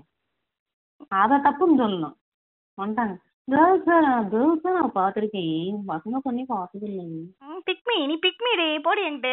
அத 1.21 1.41
தப்புன்னு 1.45 1.81
சொல்லணும். 1.83 2.15
வந்துட்டாங்க. 2.79 3.15
கேர்ள்ஸ் 3.49 3.91
கேர்ள்ஸ் 4.33 4.67
நான் 4.77 4.97
பாத்திருக்கேன் 4.97 5.53
பசங்க 5.91 6.17
பண்ணி 6.25 6.43
பார்த்தது 6.49 6.87
இல்லைங்க 6.91 7.21
பிக்மி 7.69 7.97
நீ 8.09 8.17
பிக்மி 8.25 8.51
டே. 8.61 8.67
போடி 8.87 9.03
என்கிட்ட. 9.09 9.31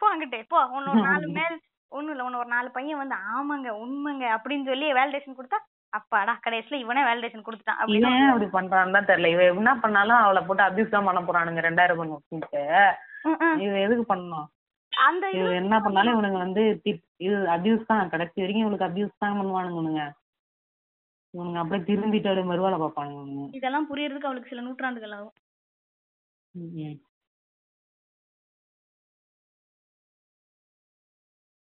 போ 0.00 0.06
அங்கிட்டு. 0.10 0.40
போ. 0.52 0.58
ஒன்னு 0.76 0.90
ஒரு 0.92 1.04
நாலு 1.08 1.26
மேல் 1.38 1.56
ஒண்ணும் 1.92 2.12
இல்ல. 2.14 2.24
ஒன்னு 2.26 2.40
ஒரு 2.42 2.50
நாலு 2.54 2.68
பையன் 2.76 3.00
வந்து 3.02 3.16
ஆமாங்க 3.32 3.68
உண்மைங்க 3.82 4.24
அப்படின்னு 4.36 4.68
சொல்லி 4.70 4.86
வேலிடேஷன் 4.98 5.38
கொடுத்தா 5.38 5.58
அப்பாடா 5.92 6.32
கடைசியில 6.44 6.80
இவனே 6.84 7.02
வேலிடேஷன் 7.08 7.46
கொடுத்துட்டான் 7.46 7.80
அப்படின்னு. 7.80 8.12
அப்படி 8.30 8.48
பண்றான்னு 8.56 8.96
தான் 8.96 9.10
தெரியல. 9.10 9.30
இவன் 9.34 9.50
என்ன 9.54 9.74
பண்ணாலும் 9.84 10.22
அவளை 10.22 10.42
போட்டு 10.42 10.66
அபியூஸ் 10.66 10.94
தான் 10.96 11.08
பண்ண 11.08 11.20
போறானுங்க. 11.22 11.62
ரெண்டாயிரம் 11.68 12.00
பண்ண 12.00 12.20
இவன் 13.64 13.84
எதுக்கு 13.86 14.04
பண்ணணும்? 14.08 14.48
அந்த 14.92 15.24
இது 15.36 15.52
என்ன 15.60 15.76
பண்ணாலும் 15.84 16.14
இவனுங்க 16.14 16.38
வந்து 16.38 16.62
இது 17.26 17.36
அபியூஸ் 17.56 17.88
தான். 17.90 18.10
கடைசி 18.12 18.36
வரைக்கும் 18.42 18.64
இவனுக்கு 18.66 18.88
அபியூஸ் 18.88 19.22
தான் 19.24 19.38
பண்ணுவானுங்க 19.40 19.78
இவனுங்க. 19.78 20.04
இவனுங்க 21.34 21.60
அப்படியே 21.62 21.86
திரும்பிட்டு 21.88 22.30
அப்படியே 22.30 22.50
மறுவாளை 22.50 22.78
பார்ப்பானுங்க 22.82 23.18
இவனுங்க. 23.20 23.46
இதெல்லாம் 23.58 23.88
புரியறதுக்கு 23.90 24.28
அவளுக்கு 24.30 24.52
சில 24.52 24.64
நூற்றாண்டுகள் 24.66 25.16
ஆகும். 25.18 25.34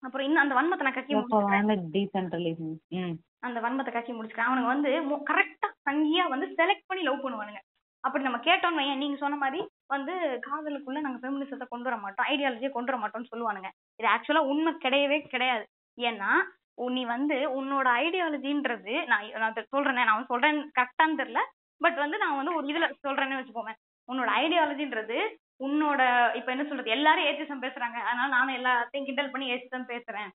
அப்புறம் 0.02 0.26
இன்னும் 0.26 0.42
அந்த 0.42 0.54
வன்மத்தை 0.58 0.84
நான் 0.86 0.96
கக்கி 0.96 1.14
அப்ப 1.14 1.20
முடிச்சுக்கிறேன். 1.22 1.54
வேண்டாம் 1.56 1.90
டீசென்ட்ரலைசேஷன் 1.94 2.78
ம். 3.00 3.14
அந்த 3.46 3.58
வன்மத்தை 3.64 3.92
கக்கி 3.94 4.12
முடிச்சுக்கிறேன். 4.14 4.48
அவனுங்க 4.48 4.70
வந்து 4.72 4.90
கரெக்டா 5.30 5.68
சங்கியா 5.88 6.24
வந்து 6.34 6.46
செலக்ட் 6.58 6.88
பண்ணி 6.88 7.02
லவ் 7.08 7.24
பண்ணுவானுங்க. 7.24 7.60
அப்படி 8.04 8.24
நம்ம 8.26 8.38
கேட்டோம்னு 8.48 8.80
வையேன் 8.80 9.02
நீங்க 9.02 9.18
சொன்ன 9.22 9.38
மாதிரி 9.44 9.60
வந்து 9.90 10.40
காதலுக்குள்ள 10.46 11.00
நாங்க 11.00 11.30
ஃபெமினிசத்தை 11.30 11.66
கொண்டு 11.68 11.84
வர 11.84 11.96
மாட்டோம் 11.96 12.26
ஐடியாலஜியை 12.26 12.70
கொண்டு 12.70 12.98
வர 12.98 13.06
மாட்டோம்னு 13.06 13.32
சொல்லுவானுங்க. 13.36 13.68
இது 13.96 14.08
ஆக்சுவலா 14.08 14.38
உண்மை 14.38 14.72
கிடையவே 14.72 15.28
கிடையாது. 15.28 15.66
ஏன்னா 15.96 16.30
நீ 16.74 17.04
வந்து 17.04 17.64
உன்னோட 17.64 17.86
ஐடியாலஜின்றது 17.86 19.06
நான் 19.06 19.28
நான் 19.28 19.52
தெ- 19.52 19.66
சொல்றேனே 19.76 20.04
நான் 20.04 20.26
வந்து 20.26 20.26
சொல்றேன் 20.26 20.70
கரெக்டான்னு 20.80 21.26
தெரியல 21.26 21.38
பட் 21.78 21.94
வந்து 21.94 22.18
நான் 22.18 22.36
வந்து 22.36 22.54
ஒரு 22.54 22.66
இதுல 22.66 22.92
சொல்றேன்னு 23.06 23.38
வச்சுக்கோங்க 23.40 23.72
உன்னோட 24.12 24.30
ஐடியாலஜின்றது 24.42 25.36
உன்னோட 25.64 26.34
இப்ப 26.34 26.50
என்ன 26.50 26.64
சொல்றது 26.64 26.90
எல்லாரும் 26.90 27.24
ஏத்திசம் 27.24 27.64
பேசுறாங்க. 27.64 27.98
அதனால 28.02 28.28
நானும் 28.28 28.54
எல்லாத்தையும் 28.54 29.04
கிண்டல் 29.04 29.30
பண்ணி 29.30 29.52
ஏத்திசம் 29.52 29.88
பேசுறேன். 29.88 30.28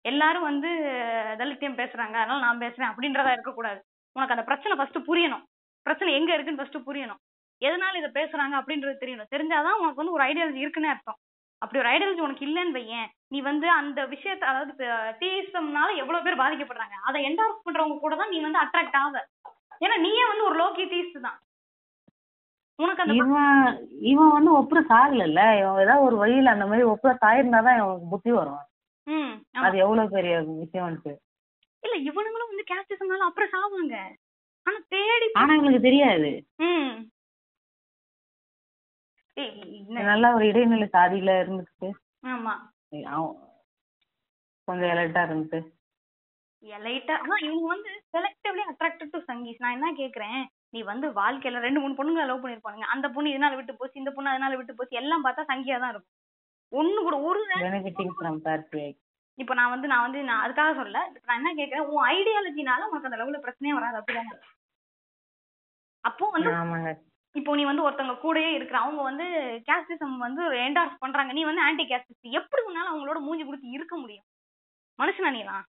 எல்லாரும் 0.00 0.42
வந்து 0.42 0.68
தலித்தியம் 1.38 1.78
பேசுறாங்க. 1.80 2.12
அதனால 2.12 2.38
நான் 2.38 2.58
பேசுறேன் 2.58 2.92
அப்படின்றதா 2.94 3.32
இருக்கக்கூடாது. 3.32 3.84
உனக்கு 4.12 4.36
அந்த 4.36 4.42
பிரச்சனை 4.42 4.76
ஃபர்ஸ்ட் 4.76 5.08
புரியணும். 5.08 5.42
பிரச்சனை 5.82 6.14
எங்க 6.14 6.34
இருக்குன்னு 6.34 6.62
ஃபர்ஸ்ட் 6.62 6.88
புரியணும். 6.88 7.29
எதனால 7.62 7.98
இதை 8.00 8.10
பேசுறாங்க 8.18 8.54
அப்படின்றது 8.60 9.02
தெரியணும். 9.02 9.32
தெரிஞ்சாதான் 9.34 9.80
உனக்கு 9.80 10.00
வந்து 10.02 10.16
ஒரு 10.16 10.24
ஐடியாலஜி 10.28 10.64
இருக்குன்னு 10.64 10.92
அர்த்தம். 10.92 11.18
அப்படி 11.62 11.80
ஒரு 11.82 11.90
ஐடியாலஜி 11.92 12.22
உனக்கு 12.26 12.46
இல்லைன்னு 12.48 12.76
வையேன். 12.78 13.08
நீ 13.32 13.38
வந்து 13.48 13.66
அந்த 13.80 14.00
விஷயத்த 14.14 14.44
அதாவது 14.50 14.72
டீசம்னால 15.22 15.88
எவ்வளவு 16.02 16.24
பேர் 16.26 16.42
பாதிக்கப்படுறாங்க. 16.42 16.96
அதை 17.08 17.18
என்டார்ஸ் 17.28 17.64
பண்றவங்க 17.66 17.98
கூட 17.98 18.16
தான் 18.16 18.32
நீ 18.34 18.40
வந்து 18.46 18.62
அட்ராக்ட் 18.64 18.98
ஆக 19.02 19.24
ஏன்னா 19.84 19.96
நீயே 20.06 20.24
வந்து 20.30 20.46
ஒரு 20.48 20.56
லோக்கி 20.62 20.84
டீஸ்ட் 20.92 21.24
தான். 21.26 21.38
உனக்கு 22.78 23.02
அந்த 23.02 23.14
இவன் 23.14 23.78
இவன் 24.10 24.34
வந்து 24.34 24.50
ஒப்புற 24.58 24.80
சாகல 24.90 25.22
இவன் 25.60 25.82
ஏதாவது 25.84 26.06
ஒரு 26.06 26.16
வழியில 26.16 26.54
அந்த 26.54 26.66
மாதிரி 26.66 26.84
ஒப்புற 26.92 27.10
சாயிருந்தாதான் 27.24 27.78
இவனுக்கு 27.80 28.12
புத்தி 28.12 28.30
வரும். 28.30 28.64
அது 29.60 29.76
எவ்வளவு 29.84 30.14
பெரிய 30.16 30.34
விஷயம் 30.62 30.86
வந்துட்டு. 30.86 31.12
இல்ல 31.82 31.96
இவனுங்களும் 32.08 32.50
வந்து 32.52 32.64
கேஸ்டிசம்னால 32.70 33.28
அப்புறம் 33.28 33.52
சாவாங்க. 33.54 33.96
ஆனா 34.66 34.78
தேடி 34.94 35.28
ஆனா 35.42 35.52
இவனுக்கு 35.58 35.88
தெரியாது. 35.88 36.30
நல்ல 40.08 40.32
ஒரு 40.34 40.44
இடைநிலை 40.46 40.88
சாதியில 40.92 41.34
இருந்துட்டு 41.42 41.88
ஆமா. 42.32 42.54
கொஞ்சம் 44.68 44.90
எலர்ட்டா 44.90 45.22
இருந்துட்டு. 45.26 45.60
லைட்டா 46.82 47.14
ஆனா 47.16 47.36
இவங்க 47.40 47.66
வந்து 47.66 47.90
செலக்டிவ்லி 48.14 48.62
அட்ராக்டட் 48.62 49.12
டு 49.12 49.20
சங்கீஸ் 49.28 49.62
நான் 49.62 49.76
என்ன 49.76 49.88
கேக்குறேன்? 49.92 50.40
நீ 50.70 50.80
வந்து 50.82 51.06
வாழ்க்கையில 51.12 51.60
ரெண்டு 51.60 51.80
மூணு 51.80 51.96
பொண்ணுங்களை 51.98 52.26
லவ் 52.26 52.42
பண்ணிருப்பானுங்க. 52.42 52.88
அந்த 52.94 53.06
பொண்ணு 53.08 53.32
இதனால 53.32 53.56
விட்டு 53.56 53.74
போச்சு 53.74 54.00
இந்த 54.02 54.10
பொண்ணு 54.10 54.32
அதனால 54.32 54.56
விட்டு 54.56 54.74
போச்சு 54.74 54.96
எல்லாம் 54.96 55.24
பார்த்தா 55.24 55.44
சங்கியா 55.48 55.78
தான் 55.78 55.92
இருக்கும். 55.92 56.16
ஒண்ணு 56.72 56.98
கூட 57.02 57.16
ஒரு 57.20 57.40
இப்போ 59.38 59.54
நான் 59.54 59.70
வந்து 59.70 59.88
நான் 59.88 60.04
வந்து 60.06 60.20
நான் 60.22 60.42
அதுக்காக 60.44 60.72
சொல்லல. 60.78 61.00
இப்ப 61.08 61.26
நான் 61.26 61.40
என்ன 61.40 61.52
கேக்குறேன்? 61.54 61.86
உன் 61.92 62.06
ஐடியாலஜினால 62.10 62.88
உனக்கு 62.90 63.08
அந்த 63.08 63.20
லெவல்ல 63.20 63.38
பிரச்சனையே 63.38 63.76
வராது 63.78 63.98
அப்படிதானே? 64.00 64.34
அப்போ 66.04 66.26
வந்து 66.30 66.50
ஆமாங்க. 66.54 66.90
இப்போ 67.34 67.54
நீ 67.56 67.64
வந்து 67.64 67.84
ஒருத்தவங்க 67.88 68.16
கூடயே 68.22 68.50
இருக்கிற 68.52 68.78
அவங்க 68.78 69.02
வந்து 69.02 69.26
கேஸ்டிசம் 69.68 70.16
வந்து 70.16 70.42
என்டார்ஸ் 70.66 70.96
பண்றாங்க. 70.98 71.32
நீ 71.32 71.44
வந்து 71.44 71.62
ஆன்டி 71.62 71.84
கேஸ்டிஸ்ட் 71.84 72.36
எப்படி 72.40 72.62
உன்னால 72.68 72.90
அவங்களோட 72.92 73.20
மூஞ்சி 73.20 73.44
கொடுத்து 73.44 73.70
இருக்க 73.70 73.96
முடியும்? 73.96 74.26
மனுஷனா 74.98 75.30
நீலாம் 75.36 75.66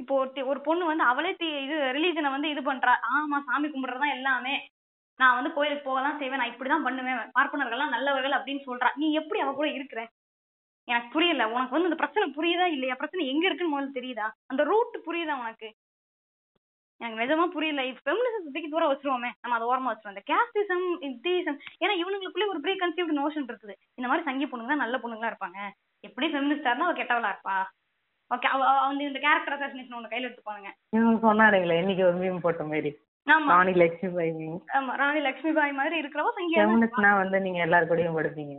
இப்போ 0.00 0.14
ஒரு 0.42 0.60
பொண்ணு 0.60 0.84
வந்து 0.86 1.04
அவளே 1.04 1.30
இது 1.64 1.76
ரிலீஜனை 1.96 2.30
வந்து 2.30 2.48
இது 2.48 2.60
பண்றா. 2.60 2.92
ஆமா 3.16 3.38
சாமி 3.48 3.68
கும்பிடுறதுதான் 3.68 4.16
எல்லாமே. 4.18 4.54
நான் 5.20 5.34
வந்து 5.34 5.52
கோயிலுக்கு 5.52 5.84
போக 5.84 6.00
தான் 6.00 6.18
செய்வேன் 6.18 6.38
நான் 6.38 6.52
இப்படிதான் 6.52 6.82
பண்ணுவேன். 6.82 7.18
பார்ப்பனர்கள்லாம் 7.38 7.94
நல்லவர்கள் 7.94 8.32
அப்படின்னு 8.32 8.62
சொல்றா. 8.66 8.90
நீ 8.96 9.12
எப்படி 9.12 9.40
அவ 9.40 9.52
கூட 9.54 9.68
இருக்கிற? 9.68 10.02
எனக்கு 10.88 11.08
புரியல. 11.12 11.42
உனக்கு 11.48 11.74
வந்து 11.76 11.88
அந்த 11.90 11.98
பிரச்சனை 12.02 12.26
புரியுதா 12.38 12.66
இல்லையா? 12.76 12.94
பிரச்சனை 12.94 13.26
எங்க 13.28 13.44
இருக்குன்னு 13.46 13.74
முதல்ல 13.74 13.96
தெரியுதா? 13.98 14.26
அந்த 14.46 14.62
ரூட் 14.64 14.96
புரியுதா 15.08 15.34
உனக்கு? 15.38 15.68
எனக்கு 17.00 17.22
நிஜமா 17.24 17.46
புரியல. 17.46 17.82
ஃபெமினிசம் 17.82 18.44
தூக்கி 18.44 18.68
தூரம் 18.68 18.90
வச்சிருவோமே. 18.92 19.30
நம்ம 19.40 19.56
அதை 19.56 19.68
ஓரமா 19.68 19.90
வச்சிருவோம். 19.90 20.08
இந்த 20.08 20.22
கேஸ்டிசம் 20.30 21.18
டீசம் 21.22 21.58
ஏன்னா 21.80 21.92
இவனுங்களுக்குள்ளே 22.02 22.46
ஒரு 22.48 22.60
ப்ரீ 22.60 22.72
கன்சீவ்டு 22.72 23.16
நோஷன் 23.16 23.48
இருக்குது. 23.48 23.74
இந்த 23.94 24.08
மாதிரி 24.08 24.22
சங்கி 24.22 24.46
பொண்ணுங்க 24.46 24.66
தான் 24.66 24.76
நல்ல 24.76 24.98
பொண்ணுங்களா 24.98 25.32
இருப்பாங்க. 25.32 25.58
எப்படி 26.00 26.26
ஃபெமினிஸ்டா 26.26 26.70
இருந்தா 26.70 26.86
அவ 26.86 26.92
கெட்டவளா 26.92 27.34
இருப்பா? 27.34 27.64
ஓகே 28.34 28.80
வந்து 28.80 29.04
இந்த 29.04 29.18
கேரக்டர் 29.18 29.58
அசாசினேஷன் 29.58 29.94
ஒன்று 29.94 30.08
கையில 30.08 30.28
எடுத்துப்பானுங்க 30.28 30.68
இவங்க 30.90 31.34
சொன்னாருங்களே 31.34 31.78
இன்னைக்கு 31.78 32.06
ஒரு 32.06 32.16
மீம் 32.16 32.38
போட்ட 32.38 32.64
மாதிரி. 32.64 32.96
ஆமா. 33.30 33.46
ராணி 33.46 33.72
லட்சுமி 33.72 34.14
பாய் 34.14 34.30
ஆமா 34.72 34.96
ராணி 34.96 35.20
லட்சுமி 35.20 35.52
பாய் 35.52 35.72
மாதிரி 35.72 36.00
இருக்கிறவ 36.00 36.30
இருப்பா. 36.36 36.60
ஃபெமினிஸ்ட்னா 36.60 37.16
வந்து 37.16 37.40
நீங்க 37.40 37.58
எல்லார் 37.58 37.88
கூடயும் 37.88 38.16
படுப்பீங்க. 38.16 38.58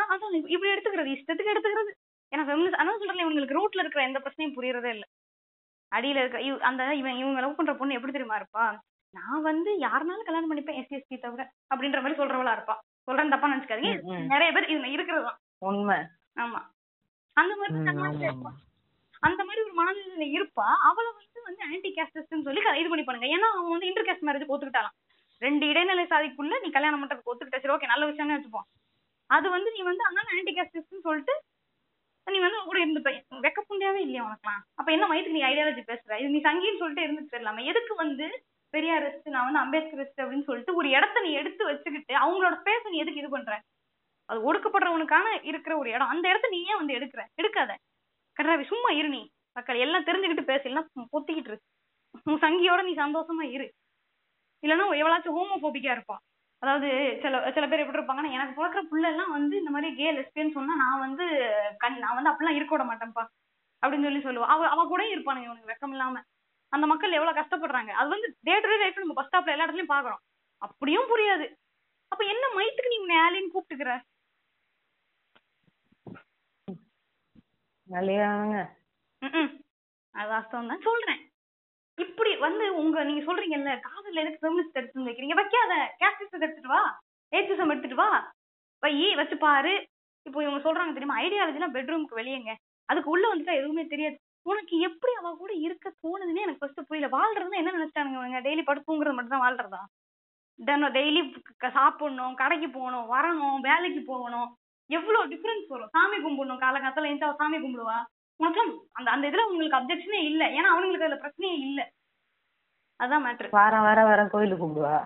அதான் 0.00 0.34
இப்ப- 0.34 0.48
இப்படி 0.48 0.72
எடுத்துக்கிறது 0.72 1.14
இஷ்டத்துக்கு 1.14 1.52
எடுத்துக்கிறது. 1.54 1.92
ஏன்னா 2.36 2.40
ஃபெமினிஸ்ட் 2.40 2.80
அதான் 2.80 2.98
சொல்றேன் 2.98 3.26
இவங்களுக்கு 3.26 3.56
ரூட்ல 3.60 3.78
இருக்கிற 3.78 4.04
எந்த 4.04 4.18
பிரச்சனையும் 4.18 4.56
புரியறதே 4.56 4.88
இல்ல. 4.88 5.04
அடியில 5.94 6.16
இருக்க 6.16 6.40
இவ- 6.40 6.64
அந்த 6.64 6.94
இவன் 6.94 7.16
இவங்க 7.16 7.40
லவ் 7.40 7.56
பண்ற 7.56 7.74
பொண்ணு 7.74 7.94
எப்படி 7.94 8.12
தெரியுமா 8.12 8.38
இருப்பா? 8.38 8.78
நான் 9.10 9.42
வந்து 9.42 9.72
யாருனாலும் 9.78 10.24
கல்யாணம் 10.24 10.56
பண்ணிப்பேன் 10.56 10.82
எஸ்சிஎஸ்டி 10.82 11.20
தவிர 11.20 11.52
அப்படின்ற 11.74 12.02
மாதிரி 12.02 12.14
சொல்றவளா 12.14 12.54
இருப்பா. 12.54 12.74
சொல்றேன் 13.02 13.28
தப்பா 13.28 13.48
நினைச்சுக்காதீங்க. 13.48 14.00
நிறைய 14.26 14.52
பேர் 14.52 14.70
இதுல 14.70 14.84
இருக்கிறதுதான் 14.84 15.36
உண்மை. 15.58 15.96
ஆமா. 16.36 16.60
அந்த 17.32 17.56
மாதிரி. 17.56 17.80
அந்த 19.20 19.44
மாதிரி 19.44 19.62
ஒரு 19.62 19.84
மனநிலையில 19.84 20.20
இருப்பா. 20.20 20.72
அவளை 20.82 21.10
வந்து 21.16 21.42
வந்து 21.42 21.62
ஆன்டி 21.62 21.94
கேஸ்டிஸ்ட்னு 21.94 22.42
சொல்லி 22.42 22.60
இது 22.80 22.88
பண்ணி 22.88 23.04
பண்ணுங்க. 23.04 23.36
ஏன்னா 23.36 23.50
அவன் 23.50 23.70
வந்து 23.70 23.86
இன்டர் 23.86 24.04
கேஸ்ட் 24.04 24.26
மேரேஜ் 24.26 24.52
ஒத்துக்கிட்டாலாம். 24.52 25.08
ரெண்டு 25.38 25.66
இடைநிலை 25.66 26.04
சாதிக்குள்ள 26.04 26.60
நீ 26.62 26.70
கல்யாணம் 26.70 27.06
பண்றதுக்கு 27.06 27.30
ஒத்துக்கிட்ட. 27.32 27.58
சரி 27.58 27.74
ஓகே 27.74 27.86
நல்ல 27.86 28.10
விஷயம்னு 28.10 28.40
வச்சுப்போம். 28.40 28.82
அது 29.26 29.50
வந்து 29.50 29.72
நீ 29.72 29.82
வந்து 29.82 30.04
அதனால 30.04 30.28
ஆன்டி 30.36 30.54
கேஸ்டிஸ்ட்னு 30.54 31.00
சொல்லிட்டு 31.00 31.42
நீ 32.26 32.38
வந்து 32.38 32.58
கூட 32.64 32.78
இருந்துப்ப 32.84 33.10
வெக்க 33.40 33.60
புண்டியாவே 33.68 34.00
இல்லையா 34.00 34.22
உனக்குலாம் 34.24 34.62
அப்ப 34.74 34.88
என்ன 34.92 35.06
வயதுக்கு 35.06 35.36
நீ 35.38 35.42
ஐடியாலஜி 35.42 35.82
பேசுற? 35.90 36.12
இது 36.20 36.28
நீ 36.28 36.40
சங்கின்னு 36.40 36.80
சொல்லிட்டு 36.82 37.04
இருந்துட்டு 37.06 37.32
போயிடலாமே. 37.32 37.64
எதுக்கு 37.64 37.94
வந்து 37.94 38.26
பெரியாரிஸ்ட் 38.74 39.28
நான் 39.28 39.46
வந்து 39.48 39.62
அம்பேத்கரிஸ்ட் 39.64 40.20
அப்படின்னு 40.22 40.44
சொல்லிட்டு 40.44 40.74
ஒரு 40.74 40.88
இடத்த 40.88 41.20
நீ 41.20 41.32
எடுத்து 41.32 41.64
வச்சுக்கிட்டு 41.64 42.14
அவங்களோட 42.14 42.54
ஸ்பேஸ் 42.60 42.90
நீ 42.90 42.98
எதுக்கு 42.98 43.20
இது 43.20 43.30
பண்ற? 43.30 43.52
அது 44.28 44.38
ஒடுக்கப்படுறவனுக்கான 44.48 45.26
இருக்கிற 45.42 45.76
ஒரு 45.76 45.88
இடம். 45.90 46.08
அந்த 46.08 46.28
இடத்த 46.28 46.48
நீ 46.48 46.58
ஏன் 46.64 46.76
வந்து 46.76 46.94
எடுக்கிற? 46.94 47.22
எடுக்காத. 47.42 47.72
கர்றாவி 48.36 48.64
சும்மா 48.64 48.90
இரு 48.90 49.08
நீ. 49.08 49.22
மக்கள் 49.52 49.76
எல்லாம் 49.76 50.04
தெரிஞ்சுக்கிட்டு 50.04 50.44
பேசு. 50.44 50.64
இல்லைன்னா 50.68 51.06
பொத்திக்கிட்டு 51.12 51.50
இரு. 51.52 51.58
உன் 52.24 52.40
சங்கியோட 52.40 52.82
நீ 52.82 52.94
சந்தோஷமா 52.94 53.44
இரு. 53.50 53.66
இல்லைன்னா 54.62 54.86
எவ்வளாச்சும் 55.00 55.36
ஹோமோபோபிக்கா 55.38 55.90
இருப்பான் 55.90 56.22
அதாவது 56.64 56.88
சில 57.22 57.34
சில 57.56 57.64
பேர் 57.68 57.82
எப்படி 57.82 57.98
இருப்பாங்கன்னா 57.98 58.34
எனக்கு 58.36 58.54
பிறக்கிற 58.58 58.82
புள்ள 58.90 59.06
எல்லாம் 59.12 59.32
வந்து 59.36 59.54
இந்த 59.60 59.70
மாதிரி 59.74 59.88
கே 59.98 60.06
லெஸ்பியன் 60.18 60.56
சொன்னா 60.56 60.74
நான் 60.82 61.02
வந்து 61.06 61.24
கண் 61.82 61.98
நான் 62.04 62.16
வந்து 62.18 62.30
அப்படிலாம் 62.30 62.58
இருக்க 62.58 62.72
விட 62.74 62.84
மாட்டேன்ப்பா 62.90 63.24
அப்படின்னு 63.82 64.06
சொல்லி 64.08 64.22
சொல்லுவா. 64.26 64.46
அவ 64.54 64.68
அவ 64.74 64.82
கூட 64.92 65.02
இருப்பானுங்க 65.14 65.48
இவனுக்கு 65.48 65.72
வெக்கம் 65.72 65.94
இல்லாம. 65.94 66.22
அந்த 66.72 66.84
மக்கள் 66.92 67.16
எவ்வளவு 67.18 67.38
கஷ்டப்படுறாங்க. 67.40 67.90
அது 68.00 68.08
வந்து 68.14 68.28
டே 68.48 68.54
டு 68.62 68.68
டே 68.72 68.78
லைஃப் 68.82 69.02
நம்ம 69.02 69.16
பஸ் 69.18 69.28
ஸ்டாப்ல 69.28 69.54
எல்லா 69.54 69.66
இடத்துலயும் 69.66 69.94
பாக்குறோம். 69.94 70.22
அப்படியும் 70.62 71.10
புரியாது. 71.12 71.46
அப்ப 72.12 72.22
என்ன 72.32 72.44
மயத்துக்கு 72.56 72.92
நீ 72.92 72.98
உன்னை 73.04 73.16
ஆலின்னு 73.24 73.54
கூப்பிட்டுக்கிற. 73.54 73.92
அது 80.14 80.28
வாஸ்தவம் 80.32 80.70
தான் 80.72 80.86
சொல்றேன். 80.88 81.20
இப்படி 81.96 82.36
வந்து 82.36 82.74
உங்க 82.74 83.04
நீங்க 83.04 83.22
சொல்றீங்கல்ல 83.24 83.80
காதல்ல 83.86 84.22
எனக்கு 84.22 84.40
ஃபெமினிஸ்ட் 84.42 84.72
எடுத்து 84.72 85.04
வைக்கிறீங்க? 85.04 85.34
வைக்காத 85.34 85.96
கேஸ்டிஸ்ட் 85.98 86.40
எடுத்துட்டு 86.40 86.68
வா. 86.68 87.00
ஏத்திசம் 87.30 87.70
எடுத்துட்டு 87.70 87.94
வா. 87.94 88.32
வை 88.80 89.14
வச்சு 89.14 89.36
பாரு. 89.36 89.86
இப்போ 90.22 90.42
இவங்க 90.42 90.60
சொல்றாங்க 90.60 90.92
தெரியுமா? 90.92 91.20
ஐடியாலஜிலாம் 91.20 91.76
பெட்ரூமுக்கு 91.76 92.16
வெளியேங்க. 92.16 92.54
அதுக்கு 92.84 93.10
உள்ள 93.10 93.34
வந்துட்டா 93.34 93.54
எதுவுமே 93.54 93.86
தெரியாது. 93.86 94.18
உனக்கு 94.42 94.78
எப்படி 94.78 95.12
அவ 95.14 95.34
கூட 95.38 95.52
இருக்க 95.52 95.92
தோணுதுன்னு 96.02 96.44
எனக்கு 96.46 96.58
ஃபர்ஸ்ட் 96.58 96.86
புரியல. 96.86 97.16
வாழ்றதுன்னா 97.16 97.56
என்ன 97.56 97.72
நினைச்சிட்டானுங்க 97.72 98.40
டெய்லி 98.40 98.62
படுத்து 98.62 98.96
மட்டும் 98.96 99.28
தான் 99.28 99.44
வாழ்றதா? 99.44 99.82
தினம் 100.64 100.94
டெய்லி 100.94 101.34
சாப்பிடணும் 101.72 102.34
கடைக்கு 102.34 102.70
போகணும் 102.70 103.12
வரணும் 103.12 103.60
வேலைக்கு 103.60 104.02
போகணும். 104.06 104.56
எவ்வளவு 104.86 105.28
டிஃபரன்ஸ் 105.28 105.66
வரும்? 105.68 105.88
சாமி 105.88 106.16
கும்பிடணும். 106.16 106.60
காலங்காத்தால 106.60 107.08
எந்த 107.08 107.34
சாமி 107.38 107.56
கும்பிடுவா. 107.56 108.04
உனக்கு 108.40 108.60
அந்த 108.92 109.08
அந்த 109.10 109.24
இதுல 109.28 109.44
உங்களுக்கு 109.48 109.78
அப்ஜெக்ஷனே 109.78 110.20
இல்ல. 110.30 110.42
ஏன்னா 110.56 110.70
அவங்களுக்கு 110.72 111.06
அதுல 111.06 111.18
பிரச்சனையே 111.24 111.56
இல்ல. 111.66 111.80
அதான் 113.00 113.24
மேட்ரு 113.24 113.48
வாரம் 113.52 113.84
வாரம் 113.86 114.08
வாரம் 114.08 114.32
கோயிலுக்கு 114.34 114.62
கூப்பிடுவா. 114.64 114.96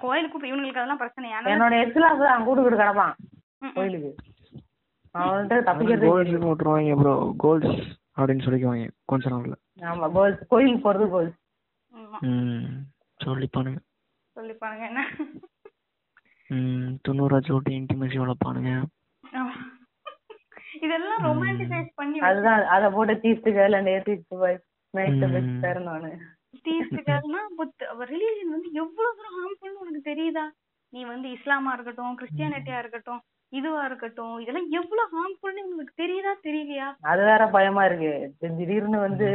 கோயிலுக்கு 0.00 0.48
இவங்களுக்கு 0.50 0.80
அதெல்லாம் 0.80 1.02
பிரச்சனை. 1.02 1.28
என்னோட 1.52 1.74
எக்ஸ்ல 1.84 2.08
அவன் 2.12 2.46
கூட்டுக்கிட்டு 2.46 2.82
கிடப்பான். 2.82 3.14
கோயிலுக்கு. 3.76 4.10
அவன்கிட்ட 5.14 5.58
தப்பிக்கிறது 5.68 6.08
கோல்ஸ் 6.08 6.44
போட்டுருவாங்க 6.44 6.96
ப்ரோ 7.00 7.12
கோல்ஸ் 7.44 7.74
அப்படின்னு 8.18 8.44
சொல்லிக்குவாங்க 8.46 8.86
கொஞ்ச 9.04 9.30
நாள்ல. 9.30 9.54
ஆமா 9.90 10.08
கோல்ஸ் 10.16 10.40
கோயிலுக்கு 10.48 10.86
போறது 10.86 11.06
கோல்ஸ் 11.14 11.36
ம் 12.28 12.72
சொல்லிப்பானுங்க. 13.20 13.78
சொல்லிப்பானுங்க 14.36 14.84
என்ன? 14.90 15.02
ம் 16.50 16.90
தொண்ணூறாச்சு 17.06 17.54
ஓட்டி 17.54 17.72
இன்டிமேசி 17.80 18.16
வளர்ப்பானுங்க. 18.22 18.72
இதெல்லாம் 20.82 21.18
ரொமான்டிசைஸ் 21.18 21.88
பண்ணி 21.94 22.18
அதுதான் 22.18 22.64
அத 22.66 22.90
போட்டு 22.90 23.20
தீர்த்து 23.20 23.50
கேர்ள் 23.50 23.76
அண்ட் 23.76 23.86
ஏத்திட்டு 23.86 24.22
போய் 24.28 24.58
மேய்த்த 24.94 25.26
ம். 25.28 25.32
பெஸ்ட் 25.32 25.78
நானு. 25.78 26.10
தீர்த்துக்கள்னா 26.64 27.40
ரிலீஜன் 28.04 28.50
வந்து 28.50 28.68
எவ்வளவு 28.72 29.16
தூரம் 29.16 29.36
ஹார்ம்ஃபுல்னு 29.36 29.80
உனக்கு 29.80 30.10
தெரியுதா? 30.10 30.44
நீ 30.92 31.04
வந்து 31.04 31.28
இஸ்லாமா 31.28 31.72
இருக்கட்டும் 31.72 32.18
கிறிஸ்டியானிட்டியா 32.18 32.78
இருக்கட்டும் 32.78 33.20
இதுவா 33.52 33.84
இருக்கட்டும் 33.84 34.38
இதெல்லாம் 34.38 34.70
எவ்வளவு 34.70 35.08
ஹார்ம்ஃபுல்னு 35.12 35.62
உங்களுக்கு 35.62 36.02
தெரியுதா 36.02 36.32
தெரியலையா? 36.42 36.94
அது 37.02 37.24
வேற 37.24 37.46
பயமா 37.46 37.84
இருக்கு. 37.84 38.34
தி- 38.40 38.56
திடீர்னு 38.56 38.98
வந்து. 38.98 39.28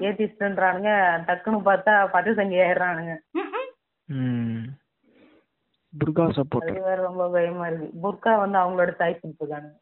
ஏத்திஸ்ட்ன்றானுங்க 0.00 0.90
டக்குன்னு 1.26 1.60
பார்த்தா 1.64 2.08
பட்டு 2.10 2.34
சங்கி 2.34 2.56
ஆயிடுறானுங்க. 2.56 3.16
ம், 3.30 3.50
ம். 3.52 3.68
ம். 4.08 4.66
துர்கா 5.92 6.30
சப்போர்ட் 6.30 6.70
அது 6.70 6.80
வேற 6.80 6.94
ரொம்ப 6.94 7.30
பயமா 7.30 7.66
இருக்கு. 7.66 7.86
புர்கா 8.02 8.36
வந்து 8.38 8.58
அவங்களோட 8.58 8.90
சாய்ஸ் 8.98 9.24
இருக்கானுங்க 9.24 9.72
ம் 9.74 9.79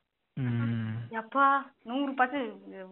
எப்பா 1.13 1.45
நூறு 1.83 2.13
பத்து 2.15 2.39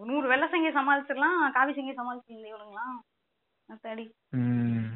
நூறு 0.04 0.26
வெள்ளை 0.28 0.46
சங்கிய 0.48 0.72
சமாளிச்சிடலாம் 0.72 1.52
காவி 1.52 1.72
சங்கிய 1.72 1.94
சமாளிச்சிருந்தே 1.98 2.52
இவனுங்களாம். 2.52 2.96
ம். 4.38 4.94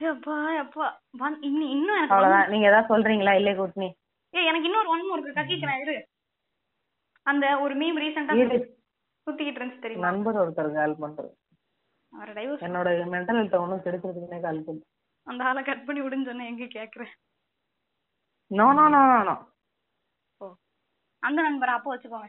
எப்பா 0.00 0.36
எப்பா 0.62 0.86
இன்னும் 1.40 1.70
இன்னும் 1.74 1.96
எனக்கு 1.96 2.14
அவ்வளவுதான். 2.14 2.48
நீங்க 2.48 2.66
ஏதாவது 2.66 2.90
சொல்றீங்களா? 2.92 3.32
இல்லே 3.34 3.56
கூட்டணி 3.56 3.88
ஏய் 4.34 4.46
எனக்கு 4.46 4.68
இன்னொரு 4.68 4.88
ஒன் 4.88 5.06
மோர் 5.06 5.20
இருக்கு. 5.20 5.40
கக்கிக்கிறேன் 5.40 5.80
இரு. 5.80 5.96
அந்த 7.26 7.60
ஒரு 7.60 7.74
மீம் 7.74 8.00
ரீசெண்டா 8.02 8.34
சுத்திக்கிட்டு 9.26 9.60
இருந்துச்சு 9.60 9.84
தெரியுமா? 9.84 10.10
நண்பர் 10.10 10.40
ஒருத்தர் 10.40 10.74
கால் 10.74 11.00
பண்றது. 11.02 11.32
அவரை 12.12 12.32
டைவர்ஸ் 12.34 12.64
என்னோட 12.66 12.88
மென்டல் 13.14 13.38
ஹெல்த் 13.40 13.62
ஒன்றும் 13.62 13.84
கெடுக்கிறதுக்குனே 13.84 14.40
கால் 14.40 14.64
பண்ணு 14.64 14.82
அந்த 15.26 15.44
ஆளை 15.44 15.62
கட் 15.62 15.86
பண்ணி 15.86 16.00
விடுன்னு 16.02 16.28
சொன்னா 16.28 16.44
எங்க 16.44 16.64
கேக்குறேன். 16.76 17.14
No 18.50 18.66
no 18.78 18.84
no 18.94 19.00
no 19.10 19.18
no 19.28 19.34
oh. 20.40 20.46
அந்த 21.22 21.38
நண்பரை 21.46 21.72
அப்போ 21.76 21.90
வச்சுக்கோங்க. 21.92 22.28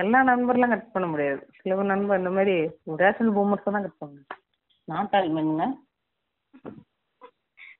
எல்லா 0.00 0.18
நண்பர்லாம் 0.28 0.72
கட் 0.72 0.92
பண்ண 0.94 1.06
முடியாது. 1.12 1.40
சில 1.58 1.82
நண்பர் 1.90 2.20
இந்த 2.20 2.32
மாதிரி 2.36 2.54
ரேஷன் 3.02 3.34
பூமர்ஸ் 3.36 3.66
தான் 3.68 3.86
கட் 3.86 4.00
பண்ணணும் 4.00 4.28
நான் 4.88 5.10
பண்ணுங்க 5.12 5.64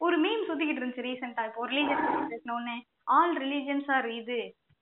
ஒரு 0.01 0.16
மீம் 0.23 0.47
சுத்திக்கிட்டு 0.47 0.81
இருந்துச்சு 0.81 1.06
ரீசெண்டா 1.06 1.43
இப்போ 1.48 1.66
ரிலீஜியன் 1.70 2.02
பேசினோடனே 2.32 2.74
ஆல் 3.16 3.35
ரிலீஜியன்ஸ் 3.43 3.90
ஆர் 3.97 4.09
இது. 4.18 4.39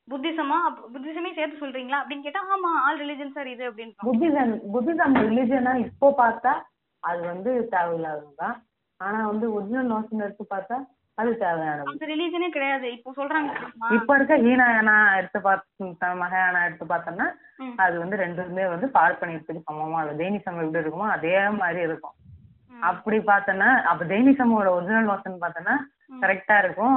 புத்திசமா 0.08 0.56
புத்திசமே 0.94 1.30
சேர்த்து 1.36 1.60
சொல்றீங்களா? 1.60 1.98
அப்படின்னு 2.00 2.26
கேட்டா 2.26 2.40
ஆமா 2.54 2.70
ஆல் 2.86 2.98
ரிலீஜியன்ஸ் 3.02 3.38
ஆர் 3.40 3.50
இது 3.52 3.64
அப்படின்னு 3.68 4.06
புத்திசம் 4.08 4.54
புத்திசம் 4.74 5.14
ரிலிஜனா 5.22 5.72
இப்போ 5.86 6.08
பார்த்தா 6.18 6.52
அது 7.02 7.20
வந்து 7.30 7.52
தேவையில்லாததுதான். 7.74 8.56
ஆனா 9.00 9.20
வந்து 9.30 9.46
ஒரிஜினல் 9.54 9.92
நோஷன் 9.92 10.24
எடுத்து 10.26 10.44
பார்த்தா 10.50 10.76
அது 11.18 11.32
ரிலீஜனே 12.04 12.48
கிடையாது 12.50 12.86
இப்போ 12.94 13.10
சொல்றாங்க? 13.18 13.50
இப்ப 13.96 14.14
இருக்க 14.16 14.34
ஹீனாயனா 14.44 14.94
எடுத்து 15.18 15.40
பார்த்து 15.40 15.88
மகாயானா 16.22 16.60
எடுத்து 16.64 16.86
பார்த்தோம்னா. 16.86 17.26
அது 17.78 17.94
வந்து 17.98 18.16
ரெண்டுமே 18.16 18.64
வந்து 18.68 18.86
பார்ப்பனியத்துக்கு 18.96 19.66
சமமா 19.68 20.00
இருக்கும் 20.00 20.20
ஜெயினிசம் 20.22 20.60
எப்படி 20.60 20.82
இருக்குமோ 20.82 21.08
அதே 21.16 21.34
மாதிரி 21.60 21.80
இருக்கும். 21.82 22.14
அப்படி 22.82 23.18
பார்த்தோன்னா 23.28 23.68
அப்ப 23.90 24.04
ஜெயினிசமோட 24.04 24.68
ஒரிஜினல் 24.76 25.10
நோஷன் 25.10 25.42
பார்த்தோன்னா. 25.42 25.76
கரெக்டா 26.22 26.56
இருக்கும் 26.62 26.96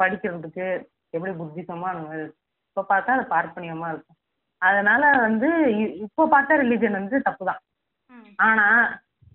படிக்கிறதுக்கு 0.00 0.66
எப்படி 1.14 1.32
புத்திசமா 1.40 1.88
அந்த 1.90 2.04
மாதிரி 2.04 2.22
இருக்கும். 2.22 2.38
இப்ப 2.70 2.84
பார்த்தா 2.90 3.16
அது 3.16 3.24
பார்ப்பனியமா 3.32 3.88
இருக்கும் 3.90 4.18
அதனால 4.62 5.02
வந்து 5.20 5.48
இப்போ 6.04 6.22
பார்த்த 6.28 6.60
ரிலீஜன் 6.62 6.98
வந்து 6.98 7.18
தப்புதான் 7.26 7.60
ம். 8.10 8.26
ஆனா 8.40 8.66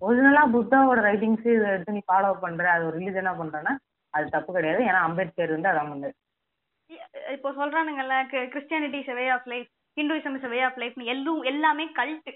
ஒரிஜினலா 0.02 0.42
புத்தாவோட 0.52 1.00
ரைட்டிங்ஸ் 1.06 1.46
இதை 1.50 1.66
எடுத்து 1.70 1.96
நீ 1.96 2.02
ஃபாலோ 2.08 2.30
பண்ற 2.42 2.64
அது 2.72 2.86
ஒரு 2.88 2.96
ரிலீஜனா 2.98 3.32
பண்றேன்னா 3.38 3.72
அது 4.16 4.26
தப்பு 4.36 4.50
கிடையாது. 4.56 4.82
ஏன்னா 4.90 5.00
அம்பேத்கர் 5.08 5.54
வந்து 5.56 5.70
அதான் 5.72 5.90
பண்ணாரு 5.92 6.16
இப்போ 7.36 7.48
சொல்றானுங்கல்ல 7.60 8.16
Christianity 8.52 8.98
is 9.04 9.14
way 9.18 9.24
of 9.36 9.48
life 9.52 9.68
Hinduism 9.96 10.36
is 10.38 10.50
way 10.52 10.58
of 10.66 10.80
life 10.82 10.98
எல்லாம் 11.14 11.40
எல்லாமே 11.52 11.86
கல்ட்டு 11.98 12.32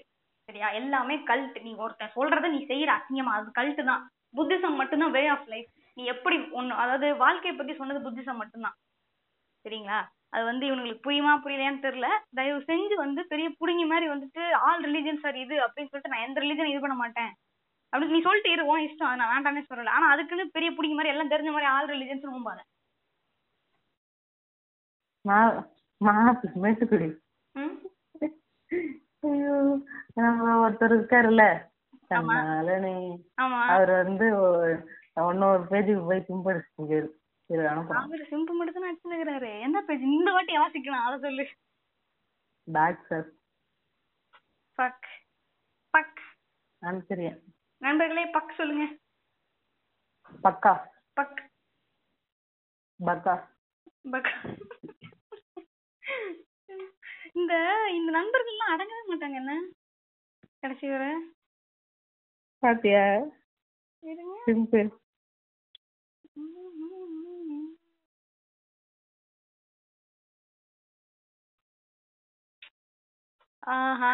சரியா? 0.49 0.67
எல்லாமே 0.79 1.15
கல்ட் 1.29 1.57
நீ 1.65 1.71
ஒருத்தன் 1.83 2.15
சொல்றத 2.15 2.47
நீ 2.53 2.59
செய்யற 2.71 2.91
அசிங்கமா 2.97 3.33
அது 3.39 3.51
கல்ட்டு 3.59 3.83
தான். 3.89 4.01
புத்திசம் 4.37 4.79
மட்டும்தான் 4.79 5.13
வே 5.17 5.23
ஆஃப் 5.35 5.49
லைஃப் 5.53 5.69
நீ 5.97 6.03
எப்படி 6.13 6.37
ஒண்ணு 6.59 6.73
அதாவது 6.83 7.07
வாழ்க்கையை 7.23 7.53
பத்தி 7.55 7.73
சொன்னது 7.79 7.99
புத்திசம் 8.07 8.39
மட்டும்தான். 8.41 8.75
சரிங்களா? 9.65 9.99
அது 10.35 10.43
வந்து 10.49 10.65
இவங்களுக்கு 10.69 11.05
புரியுமா 11.07 11.31
புரியலையான்னு 11.43 11.85
தெரியல. 11.85 12.09
தயவு 12.39 12.59
செஞ்சு 12.69 12.95
வந்து 13.03 13.21
பெரிய 13.31 13.47
புடுங்கி 13.61 13.85
மாதிரி 13.91 14.07
வந்துட்டு 14.13 14.43
ஆல் 14.67 14.83
ரிலீஜன்ஸ் 14.87 15.25
ஆர் 15.29 15.39
இது 15.43 15.55
அப்படின்னு 15.65 15.91
சொல்லிட்டு 15.91 16.13
நான் 16.13 16.25
எந்த 16.27 16.39
ரிலீஜன் 16.43 16.71
இது 16.73 16.81
பண்ண 16.85 16.95
மாட்டேன். 17.03 17.31
அப்படின்னு 17.93 18.15
நீ 18.15 18.21
சொல்லிட்டு 18.21 18.51
இரு 18.51 18.63
உன் 18.65 18.83
இஷ்டம். 18.85 19.15
நான் 19.15 19.31
வேண்டாம்னே 19.33 19.63
சொல்லல. 19.69 19.95
ஆனா 19.97 20.05
அதுக்குன்னு 20.11 20.45
பெரிய 20.49 20.69
புடிங்க 20.71 20.95
மாதிரி 20.97 21.13
எல்லாம் 21.13 21.31
தெரிஞ்ச 21.31 21.49
மாதிரி 21.51 21.69
ஆல் 21.71 21.89
ரிலீஜன்ஸ் 21.89 22.29
நோம்பாத 22.29 22.59
ஒருத்தர் 30.61 30.93
இருக்காருல்ல? 30.95 31.43
அவர் 33.69 33.91
வந்து 34.01 34.25
இன்னொரு 35.21 35.63
பேஜுக்கு 35.71 36.03
போய் 36.05 36.23
அனுப்புறோம் 37.69 38.01
அவரு 38.01 38.23
சிம்பு 38.31 38.53
மட்டும் 38.57 38.85
தான் 38.85 38.97
என்ன 39.65 39.81
பேஜ் 39.87 40.03
இந்த 40.11 40.29
வாட்டி 40.31 40.53
யோசிக்கணும் 40.57 41.05
அதை 41.07 41.17
சொல்லு. 41.25 41.45
பேக் 42.67 43.05
சார் 43.09 43.27
பக் 44.77 45.07
பக் 45.93 46.21
அனுப்பிச்சிருக்கேன் 46.81 47.39
நண்பர்களே 47.81 48.25
பக் 48.25 48.53
சொல்லுங்க. 48.57 48.85
பக்கா. 50.43 50.73
பக். 51.13 51.39
பக்கா. 52.99 53.35
பக். 54.11 54.31
இந்த 57.33 57.53
இந்த 57.93 58.09
நண்பர்கள்லாம் 58.11 58.73
அடங்கவே 58.73 59.03
மாட்டாங்க 59.09 59.33
என்ன? 59.33 59.53
கடைசி 60.59 60.89
வரை. 60.89 61.11
பாத்தியா? 62.63 63.05
சிம்பிள். 64.47 64.89
ஆஹா. 73.73 74.13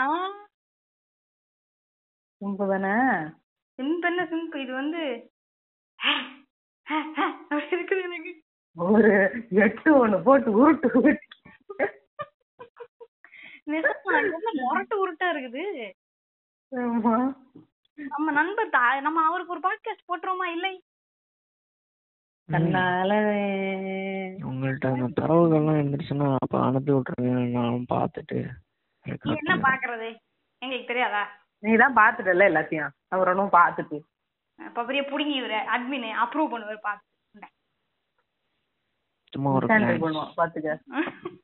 சிம்பிள் 2.41 2.68
தானே 2.68 2.94
சிம்பு 3.78 4.06
என்ன 4.06 4.24
சிம்பு 4.24 4.56
இது 4.56 4.74
வந்து 4.74 5.32
அப்படி 7.49 7.66
இருக்குது 7.66 8.02
எனக்கு. 8.02 8.44
ஒரு 8.76 9.32
எட்டு 9.49 10.08
ஒண்ணு 10.08 10.22
போட்டு 10.24 10.52
உருட்டு 10.52 10.90
உருட்டு. 10.94 11.86
முரட்டு 14.52 14.95
உருட்டா 14.98 15.26
இருக்குது. 15.26 15.91
நம்ம 16.70 18.32
நண்பர் 18.32 18.70
தா- 18.70 19.02
நம்ம 19.02 19.26
அவருக்கு 19.26 19.54
ஒரு 19.54 19.60
பாட்காஸ்ட் 19.60 20.08
போட்டுருவோமா? 20.08 20.45
இல்லை. 20.45 20.84
கண்ணால 22.52 23.12
உங்கள்ட்ட 24.48 24.94
அந்த 24.94 25.22
தரவுகள்லாம் 25.22 25.82
இருந்துச்சுன்னா 25.82 26.36
அப்ப 26.40 26.66
அனுப்பி 26.66 26.91
விட்டுருங்க. 26.91 27.52
நான் 27.52 27.86
பார்த்துட்டு 27.94 28.49
நீ 29.24 29.36
என்ன 29.44 29.56
பாக்குறது 29.56 30.18
எங்களுக்கு 30.58 30.88
தெரியாதா? 30.88 31.47
நீ 31.64 31.72
தான் 31.78 31.98
பாத்துட்டல 31.98 32.48
எல்லாத்தையும். 32.50 32.92
அவர் 33.14 33.32
ஒன்றும் 33.32 33.56
பாத்துட்டு 33.56 33.98
இப்ப 34.60 34.84
பெரிய 34.86 35.02
புடுங்கி 35.10 35.36
இவரு 35.40 35.58
அட்மின் 35.74 36.08
அப்ரூவ் 36.24 36.54
பண்ணுவாரு 36.54 36.80
பாத்து 36.82 37.06
சும்மா 39.34 39.50
ஒரு 39.56 39.66
Standby 39.68 39.88
glance. 39.88 40.04
பண்ணுவான் 40.04 40.34
பாத்துக்க 40.36 40.76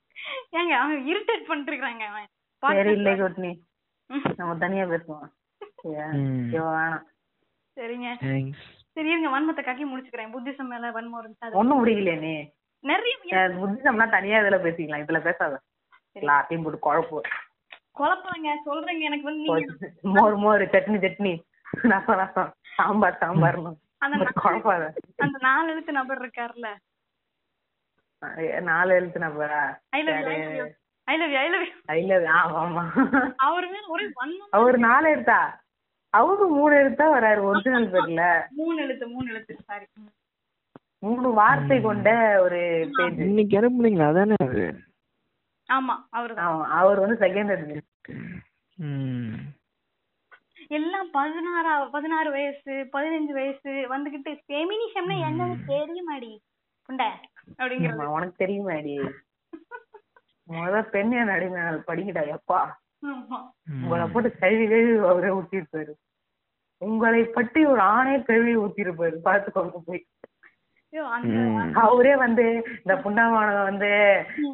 ஏங்க 0.58 0.74
அவன் 0.78 1.00
இரிட்டேட் 1.10 1.48
பண்ணிட்டு 1.48 1.72
இருக்காங்க 1.74 2.04
அவன் 2.10 2.28
சரி 2.64 2.92
இல்லை 2.98 3.14
கொட்னி. 3.16 3.52
நம்ம 4.40 4.54
தனியா 4.62 4.84
பேசுவோம். 4.86 5.26
வேணாம். 5.86 7.04
சரிங்க. 7.78 8.10
சரி 8.96 9.10
இருங்க 9.12 9.30
வன்மத்தை 9.30 9.64
கக்கி 9.64 9.86
முடிச்சுக்கிறேன். 9.86 10.34
புத்திசம் 10.34 10.72
மேல 10.74 10.92
வன்மம் 10.98 11.20
இருந்துச்சு 11.22 11.48
அது 11.48 11.60
ஒண்ணும் 11.62 11.80
முடியலையே 11.82 12.16
நீ. 12.24 12.34
நிறைய 12.84 13.16
புத்திசம்னா 13.58 14.08
தனியா 14.10 14.40
இதுல 14.44 14.60
பேசிக்கலாம். 14.66 15.04
இதுல 15.06 15.22
பேசாத. 15.28 15.54
எல்லாத்தையும் 16.16 16.66
போட்டு 16.66 16.80
குழப்பு. 16.80 17.20
குழப்பங்க. 17.98 18.50
சொல்றேங்க. 18.66 19.02
எனக்கு 19.02 19.24
வந்து 19.24 19.42
நீங்க 19.42 19.90
மோர் 20.14 20.36
மோர். 20.36 20.62
சட்னி 20.66 21.00
சட்னி. 21.04 21.34
ரசம் 21.84 22.18
ரசம் 22.18 22.52
சாம்பார் 22.76 23.18
சாம்பார்னு. 23.22 23.72
அந்த 23.98 24.26
குழப்பாத. 24.44 24.86
அந்த 25.18 25.38
நாலு 25.42 25.72
எழுத்து 25.72 25.92
நபர் 25.92 26.22
இருக்காருல்ல 26.22 26.70
அஹ் 28.22 28.62
நாலு 28.62 28.94
எழுத்து 28.94 29.20
நம்பரா 29.20 29.62
I 29.90 30.02
love 30.04 30.20
you 30.58 30.66
I 31.08 31.18
love 31.18 31.32
you 31.32 31.46
I 31.86 32.02
love 32.06 32.22
you 32.22 32.30
ஆமா 32.60 32.84
அவர் 33.38 33.66
மேல 33.70 33.86
ஒரே 33.88 34.06
வன்மம் 34.20 34.52
அவர் 34.52 34.78
நாலு 34.78 35.08
எழுத்தா? 35.16 35.40
அவரு 36.14 36.48
மூணு 36.48 36.74
எழுத்தா 36.76 37.06
வராரு? 37.16 37.42
ஒரிஜினல் 37.42 37.88
பேர்ல. 37.92 38.24
மூணு 38.50 38.82
எழுத்து 38.82 39.08
மூணு 39.08 39.30
எழுத்து. 39.30 39.56
சாரி 39.66 39.86
மூணு 41.00 41.30
வார்த்தை 41.34 41.82
கொண்ட 41.82 42.10
ஒரு 42.42 42.62
பேஜ். 42.94 43.20
இன்னைக்கு 43.20 43.58
அனுப்புனீங்களா 43.60 44.08
அதானே 44.10 44.36
அது? 44.40 44.66
ஆமா 45.76 45.96
அவர்தான் 46.10 46.64
அவர் 46.80 47.04
வந்து 47.04 47.18
செகண்ட் 47.26 47.52
எல்லாம் 50.70 51.10
பதினாறா 51.14 51.74
பதினாறு 51.92 52.30
வயசு 52.32 52.74
பதினஞ்சு 52.94 53.34
வயசு 53.40 53.72
வந்துகிட்டு 53.94 54.32
ஃபெமினிசம்னா 54.46 55.16
என்னன்னு 55.28 55.58
தெரிய 55.66 56.02
மாடி 56.04 56.32
புண்ட 56.90 57.04
அப்படிங்கிறது? 57.60 58.14
உனக்கு 58.16 58.42
தெரியுமாடி? 58.44 58.94
முத 60.48 60.82
பெண் 60.94 61.14
என் 61.20 61.34
அடிமையால் 61.36 61.86
படிக்கடா 61.90 62.24
எப்பா. 62.38 62.62
உங்களை 63.84 64.06
போட்டு 64.08 64.30
கழுவி 64.38 64.66
கழுவி 64.68 64.96
அவரே 65.12 65.30
ஊத்திருப்பாரு. 65.38 65.94
உங்களை 66.82 67.22
பற்றி 67.38 67.62
ஒரு 67.66 67.82
ஆணே 67.94 68.16
கழுவி 68.24 68.54
ஊத்திருப்பாரு 68.64 69.18
பாத்துக்கோங்க 69.28 69.80
போய். 69.86 70.04
அவரே 71.84 72.16
வந்து 72.16 72.46
இந்த 72.78 72.94
புண்டாமானவங்க 73.04 73.64
வந்து 73.64 73.90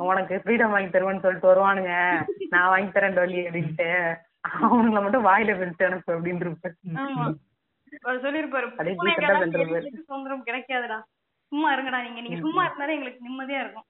உனக்கு 0.09 0.35
ஃப்ரீடம் 0.43 0.73
வாங்கி 0.73 0.89
தருவேன்னு 0.89 1.23
சொல்லிட்டு 1.25 1.51
வருவானுங்க. 1.51 1.93
நான் 2.49 2.71
வாங்கி 2.73 2.91
தரேன் 2.91 3.13
டொல்லி 3.13 3.39
அப்படின்ட்டு. 3.47 3.89
அவனுங்களை 4.47 5.01
மட்டும் 5.05 5.25
வாயில 5.25 5.55
பிடிச்சு 5.59 5.87
அனுப்பு 5.87 6.11
அப்படின்னு 6.15 7.37
அவர் 8.03 8.23
சொல்லிருப்பாரு 8.23 8.67
சுதந்திரம் 10.07 10.45
கிடைக்காதுடா. 10.47 10.99
சும்மா 11.51 11.69
இருங்கடா 11.75 11.99
நீங்க 12.03 12.21
நீங்க 12.21 12.39
சும்மா 12.39 12.63
இருந்தாலே 12.65 12.93
எங்களுக்கு 12.93 13.27
நிம்மதியா 13.27 13.59
இருக்கும். 13.59 13.87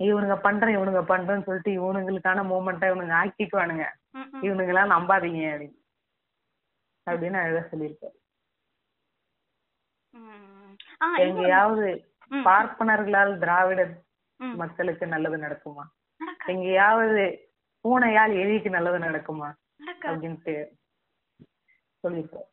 இவனுங்க 0.00 0.36
பண்றேன் 0.40 0.76
இவனுங்க 0.76 1.02
பண்றேன்னு 1.12 1.46
சொல்லிட்டு 1.46 1.72
இவனுங்களுக்கான 1.80 2.44
மூமெண்ட்டா 2.52 2.86
இவனுங்க 2.92 3.14
ஆக்கிக்குவானுங்க. 3.22 3.86
இவனுங்க 4.46 4.72
எல்லாம் 4.74 4.94
நம்பாதீங்க 4.94 5.42
அப்படின்னு. 5.54 5.78
அப்படின்னு 7.06 7.40
அழகா 7.42 7.62
சொல்லியிருப்பாரு. 7.72 8.16
எங்கேயாவது 11.16 11.88
பார்ப்பனர்களால் 12.44 13.38
திராவிட. 13.38 13.82
மக்களுக்கு 14.40 15.06
நல்லது 15.06 15.36
நடக்குமா? 15.36 15.84
எங்கேயாவது 16.46 17.22
பூனையால் 17.84 18.32
எலிக்கு 18.42 18.70
நல்லது 18.70 18.98
நடக்குமா. 18.98 19.48
அப்படின்ட்டு 20.02 20.54
சொல்லியிருப்பாரு 22.04 22.48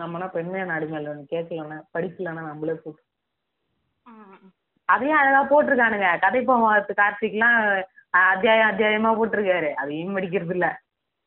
நம்மனா 0.00 0.26
பெண்மையான 0.32 0.74
அடிமையில 0.78 1.12
ஒண்ணு 1.12 1.24
கேட்கலன்னா 1.30 1.78
படிக்கலன்னா 1.94 2.42
நம்மளே 2.42 2.74
போட்டு. 2.74 3.02
அதையும் 4.88 5.18
அழகா 5.18 5.40
போட்டிருக்கானுங்க. 5.44 6.18
கதை 6.18 6.40
போமாத்து 6.46 6.92
கார்த்திக்லாம் 6.96 7.58
அத்தியாயம் 8.10 8.70
அத்தியாயமா 8.70 9.10
போட்டிருக்காரு. 9.14 9.70
அதையும் 9.74 10.16
படிக்கிறது 10.16 10.50
இல்ல 10.50 10.68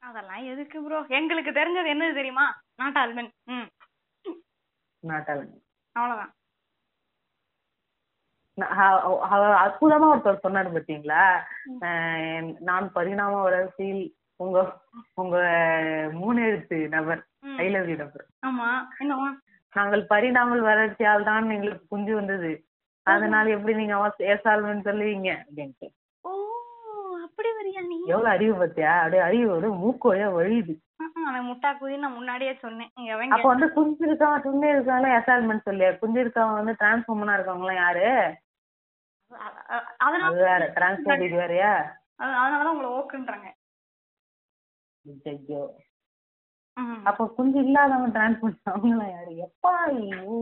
அதெல்லாம் 0.03 0.43
எதுக்கு 0.43 0.77
ப்ரோ 0.83 0.99
எங்களுக்கு 1.09 1.51
தெரிஞ்சது 1.51 1.89
என்னது 1.93 2.13
தெரியுமா? 2.13 2.45
நாட்டாள்மன் 2.77 3.29
ம். 3.45 3.67
நாட்டாளன் 5.03 5.51
அவ்வளவுதான். 5.91 6.35
நா- 8.61 8.77
அ- 8.77 9.27
அ- 9.31 9.67
அற்புதமா 9.67 10.17
ஒருத்தர் 10.17 10.39
சொன்னாரு 10.47 10.71
பாத்தீங்களா? 10.71 11.39
நான் 12.59 12.91
பரிணாம 12.91 13.41
வளர்ச்சியில் 13.41 14.15
உங்க 14.35 14.81
உங்க 15.13 15.37
மூணு 16.11 16.41
எழுத்து 16.41 16.87
நபர். 16.87 17.25
ஐ 17.57 17.69
லவ் 17.69 17.89
யூ 17.89 17.95
நபர். 17.95 18.25
ஆமா. 18.47 18.87
நாங்கள் 19.73 20.05
பரிணாமல் 20.05 20.61
வளர்ச்சியால் 20.61 21.23
தான் 21.23 21.49
எங்களுக்கு 21.49 21.85
குஞ்சு 21.89 22.15
வந்தது. 22.15 22.65
அதனால 23.03 23.49
எப்படி 23.49 23.75
நீங்க 23.75 24.15
ஏசால்வன்னு 24.17 24.83
சொல்லுவீங்க? 24.83 25.45
அப்படின்ட்டு. 25.45 25.89
எவ்வளவு 28.05 28.27
அறிவு 28.27 28.65
பத்தியா? 28.65 28.97
அப்படியே 28.97 29.21
அறிவு 29.21 29.53
அப்படியே 29.53 29.79
மூக்கோயா 29.79 30.29
வழியுது. 30.29 30.77
அவன் 31.23 31.47
முட்டா 31.47 31.69
குதி 31.75 31.97
நான் 31.97 32.13
முன்னாடியே 32.13 32.53
சொன்னேன். 32.55 32.91
அவங்க 32.95 33.35
அப்ப 33.35 33.47
வந்து 33.47 33.67
குஞ்சு 33.73 34.03
இருக்கவன் 34.05 34.41
துண்ணு 34.41 34.67
இருக்கவங்க 34.67 35.17
அசால்மெண்ட் 35.17 35.61
சொல்லு 35.61 35.97
குஞ்சு 35.99 36.23
இருக்கவங்க 36.23 36.53
வந்து 36.53 36.75
டிரான்ஸ்ஃபார்மனா 36.79 37.35
இருக்கவங்க 37.35 37.73
யாரு 37.75 38.07
அது 40.27 40.35
வேற 40.41 40.61
டிரான்ஸ்ஃபார்ம் 40.75 41.23
இது 41.23 41.37
வேறயா 41.37 41.73
அது- 42.19 42.39
அதனாலதான் 42.39 42.73
உங்களை 42.73 42.89
ஓக்குன்றாங்க. 42.91 43.47
ஐயோ. 45.25 45.61
அப்ப 47.03 47.27
குஞ்சு 47.27 47.59
இல்லாதவங்க 47.59 48.09
டிரான்ஸ்போர்ட் 48.17 48.59
அவங்களா 48.69 49.05
யாரு? 49.11 49.31
எப்பா 49.45 49.73
ஐயோ 49.87 50.37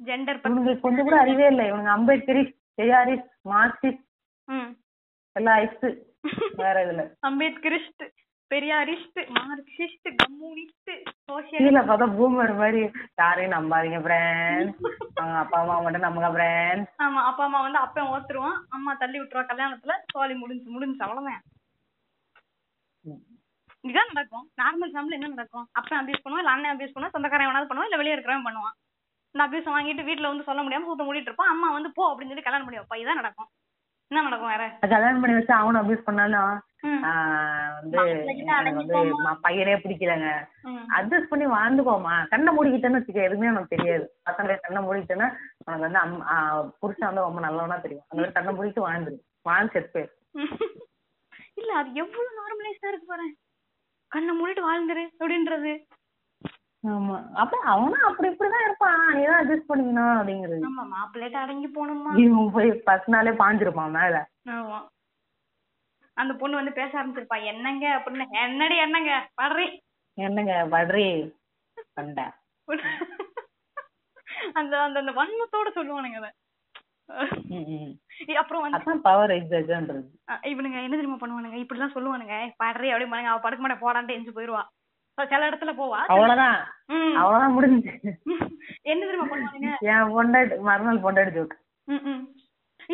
ஜெண்டர் 0.00 0.38
இவங்களுக்கு 0.40 0.80
கொஞ்சம் 0.80 1.04
கூட 1.04 1.16
அறிவே 1.20 1.46
இல்லை. 1.46 1.72
இவனுங்க 1.72 1.92
அம்பேத்கரிஸ் 1.96 2.52
பெரியாரிஸ் 2.78 3.26
மார்க்சிஸ்ட். 3.44 4.04
எல்லாம் 5.36 5.56
ஐஸ் 5.56 5.80
வேற 6.56 6.76
இதுல. 6.86 7.02
Ambedkarist 7.26 8.04
Periyarist 8.52 9.18
Marxist 9.38 10.08
communist 10.22 10.92
social 11.28 11.78
பார்த்தா 11.90 12.06
பூமர் 12.18 12.52
மாதிரி. 12.60 12.82
யாரையும் 13.20 13.54
நம்பாதீங்க 13.56 13.98
ஃப்ரெண்ட்ஸ் 14.04 14.78
அப்பா 15.42 15.58
அம்மா 15.62 15.76
மட்டும் 15.84 16.06
நம்புங்க 16.06 16.30
ஃப்ரெண்ட்ஸ் 16.36 16.92
ஆமா 17.06 17.22
அப்பா 17.30 17.44
அம்மா 17.48 17.60
வந்து 17.66 17.80
அப்பன் 17.84 18.10
ஓத்துருவான். 18.14 18.58
அம்மா 18.76 18.94
தள்ளி 19.02 19.18
விட்டுருவா 19.20 19.44
கல்யாணத்துல. 19.52 19.96
சோலி 20.14 20.36
முடிஞ்சு 20.42 20.68
முடிஞ்சு 20.76 21.04
அவ்வளவுதான். 21.06 21.44
இதுதான் 23.84 24.10
நடக்கும். 24.12 24.46
நார்மல் 24.60 24.92
ஃபேமிலி 24.94 25.16
என்ன 25.18 25.34
நடக்கும்? 25.34 25.66
அப்பன் 25.78 26.00
அபியூஸ் 26.00 26.22
பண்ணுவான் 26.22 26.42
இல்ல 26.44 26.54
அண்ணன் 26.54 26.72
அபியூஸ் 26.74 26.94
பண்ணுவான் 26.94 27.14
சொந்தக்காரன் 27.16 27.48
எவனாவது 27.48 27.68
பண்ணுவான் 27.70 27.88
இல்ல 27.90 28.00
வெளியே 28.00 28.14
இருக்கிறவன் 28.16 28.46
பண்ணுவான். 28.48 28.74
இந்த 29.34 29.42
அபியூஸ் 29.44 29.72
வாங்கிட்டு 29.74 30.08
வீட்ல 30.08 30.30
வந்து 30.30 30.46
சொல்ல 30.48 30.60
முடியாம 30.64 30.86
சூத்த 30.88 31.04
மூடிட்டு 31.06 31.30
இருப்பான். 31.30 31.52
அம்மா 31.54 31.68
வந்து 31.76 31.90
போ 31.98 32.04
அப்படின்னு 32.10 32.32
சொல்லி 32.32 32.46
கல்யாணம் 32.46 32.66
பண்ணி 32.68 32.80
வைப்பா. 32.80 32.98
இதான் 33.02 33.20
நடக்கும். 33.22 33.48
என்ன 34.10 34.22
நடக்கும் 34.22 34.48
வேற? 34.48 34.76
கல்யாணம் 34.80 35.20
பண்ணி 35.20 35.36
வச்சு 35.36 35.54
அவனும் 35.54 35.82
அபியூஸ் 35.82 36.06
பண்ணாலும் 36.08 36.62
வந்து 36.80 37.98
பையனே 39.42 39.74
பிடிக்கலங்க. 39.82 40.28
அட்ஜஸ்ட் 40.96 41.30
பண்ணி 41.32 41.46
வாழ்ந்துக்கோமா? 41.46 42.28
கண்ணை 42.28 42.56
மூடிக்கிட்டேன்னு 42.56 43.00
வச்சுக்க 43.00 43.22
எதுவுமே 43.22 43.48
உனக்கு 43.48 43.76
தெரியாது. 43.76 44.04
பசங்களை 44.30 44.56
கண்ணை 44.60 44.82
மூடிக்கிட்டேன்னா 44.82 45.28
உனக்கு 45.64 45.98
வந்து 45.98 45.98
புருஷன் 46.80 47.08
வந்து 47.08 47.22
ரொம்ப 47.22 47.40
நல்லவனா 47.40 47.76
தெரியும். 47.76 48.04
அந்த 48.08 48.22
மாதிரி 48.22 48.32
கண்ணை 48.32 48.52
மூடிட்டு 48.54 48.86
வாழ்ந்துரு. 48.86 49.18
வாழ்ந்து 49.42 49.72
செத்து. 49.72 50.02
இல்ல 51.54 51.72
அது 51.74 51.92
எவ்வளவு 51.92 52.28
நார்மலைஸா 52.38 52.88
இருக்கு 52.88 53.06
பாரு. 53.06 53.28
கண்ணை 54.08 54.32
மூடிட்டு 54.40 54.66
வாழ்ந்துரு 54.68 55.04
அப்படின்றது. 55.18 55.72
ஆமா. 56.84 57.16
அப்ப 57.34 57.54
அவனும் 57.64 58.06
அப்படி 58.08 58.28
இப்படிதான் 58.28 58.66
இருப்பான். 58.66 59.00
நீதான் 59.14 59.40
அட்ஜஸ்ட் 59.40 59.70
பண்ணிக்கணும் 59.70 60.12
அப்படிங்கிறது. 60.18 60.58
நம்ம 60.58 60.84
மாப்பிள்ளைகிட்ட 60.94 61.38
அடங்கி 61.44 61.68
போகணுமா? 61.68 62.12
இவன் 62.24 62.52
போய் 62.52 62.70
ஃபர்ஸ்ட் 62.84 63.12
நாளே 63.14 63.32
பாஞ்சிருப்பான் 63.40 63.96
மேல. 63.98 64.18
ஆமா. 64.48 64.78
அந்த 66.16 66.32
பொண்ணு 66.34 66.60
வந்து 66.60 66.72
பேச 66.72 66.90
ஆரம்பிச்சிருப்பா. 66.98 67.38
என்னங்க 67.44 67.86
அப்படின்னு. 67.96 68.26
என்னடி 68.46 68.76
என்னங்க? 68.76 69.12
பாடுறி. 69.40 69.66
என்னங்க 70.18 70.54
பட்ரி 70.70 71.08
பண்ட 71.94 72.20
அந்த 74.52 74.74
அந்த 74.78 74.98
அந்த 75.00 75.12
வன்மத்தோட 75.12 75.68
சொல்லுவானுங்க 75.76 76.18
அத. 76.20 76.28
அப்புறம் 78.40 78.62
வந்து 78.62 78.78
அதான் 78.78 79.04
பவர் 79.06 79.32
இவனுங்க 80.52 80.78
என்ன 80.86 80.96
தெரியுமா 80.96 81.18
பண்ணுவானுங்க? 81.20 81.58
இப்படிலாம் 81.62 81.94
சொல்லுவானுங்க. 81.94 82.36
பாடுறி 82.62 82.88
அப்படி 82.92 83.06
பாருங்க 83.12 83.30
அவ 83.32 83.40
படுக்க 83.44 83.62
மாட்டே 83.64 83.82
போடான்ட்டு 83.84 84.16
எஞ்சி 84.18 84.32
போயிருவா 84.32 84.62
சில 85.32 85.48
இடத்துல 85.50 85.72
போவா. 85.80 86.00
அவ்வளவுதான். 86.12 86.58
அவ்வளவுதான் 87.20 87.56
முடிஞ்சு 87.56 87.92
என்ன 88.90 89.00
தெரியுமா 89.06 89.26
பண்ணுவானுங்க? 89.32 89.72
என் 89.92 90.12
பொண்டாட்டி 90.14 90.58
மறுநாள் 90.68 91.04
பொண்டாட்டி 91.06 91.34
ஜோக். 91.36 91.56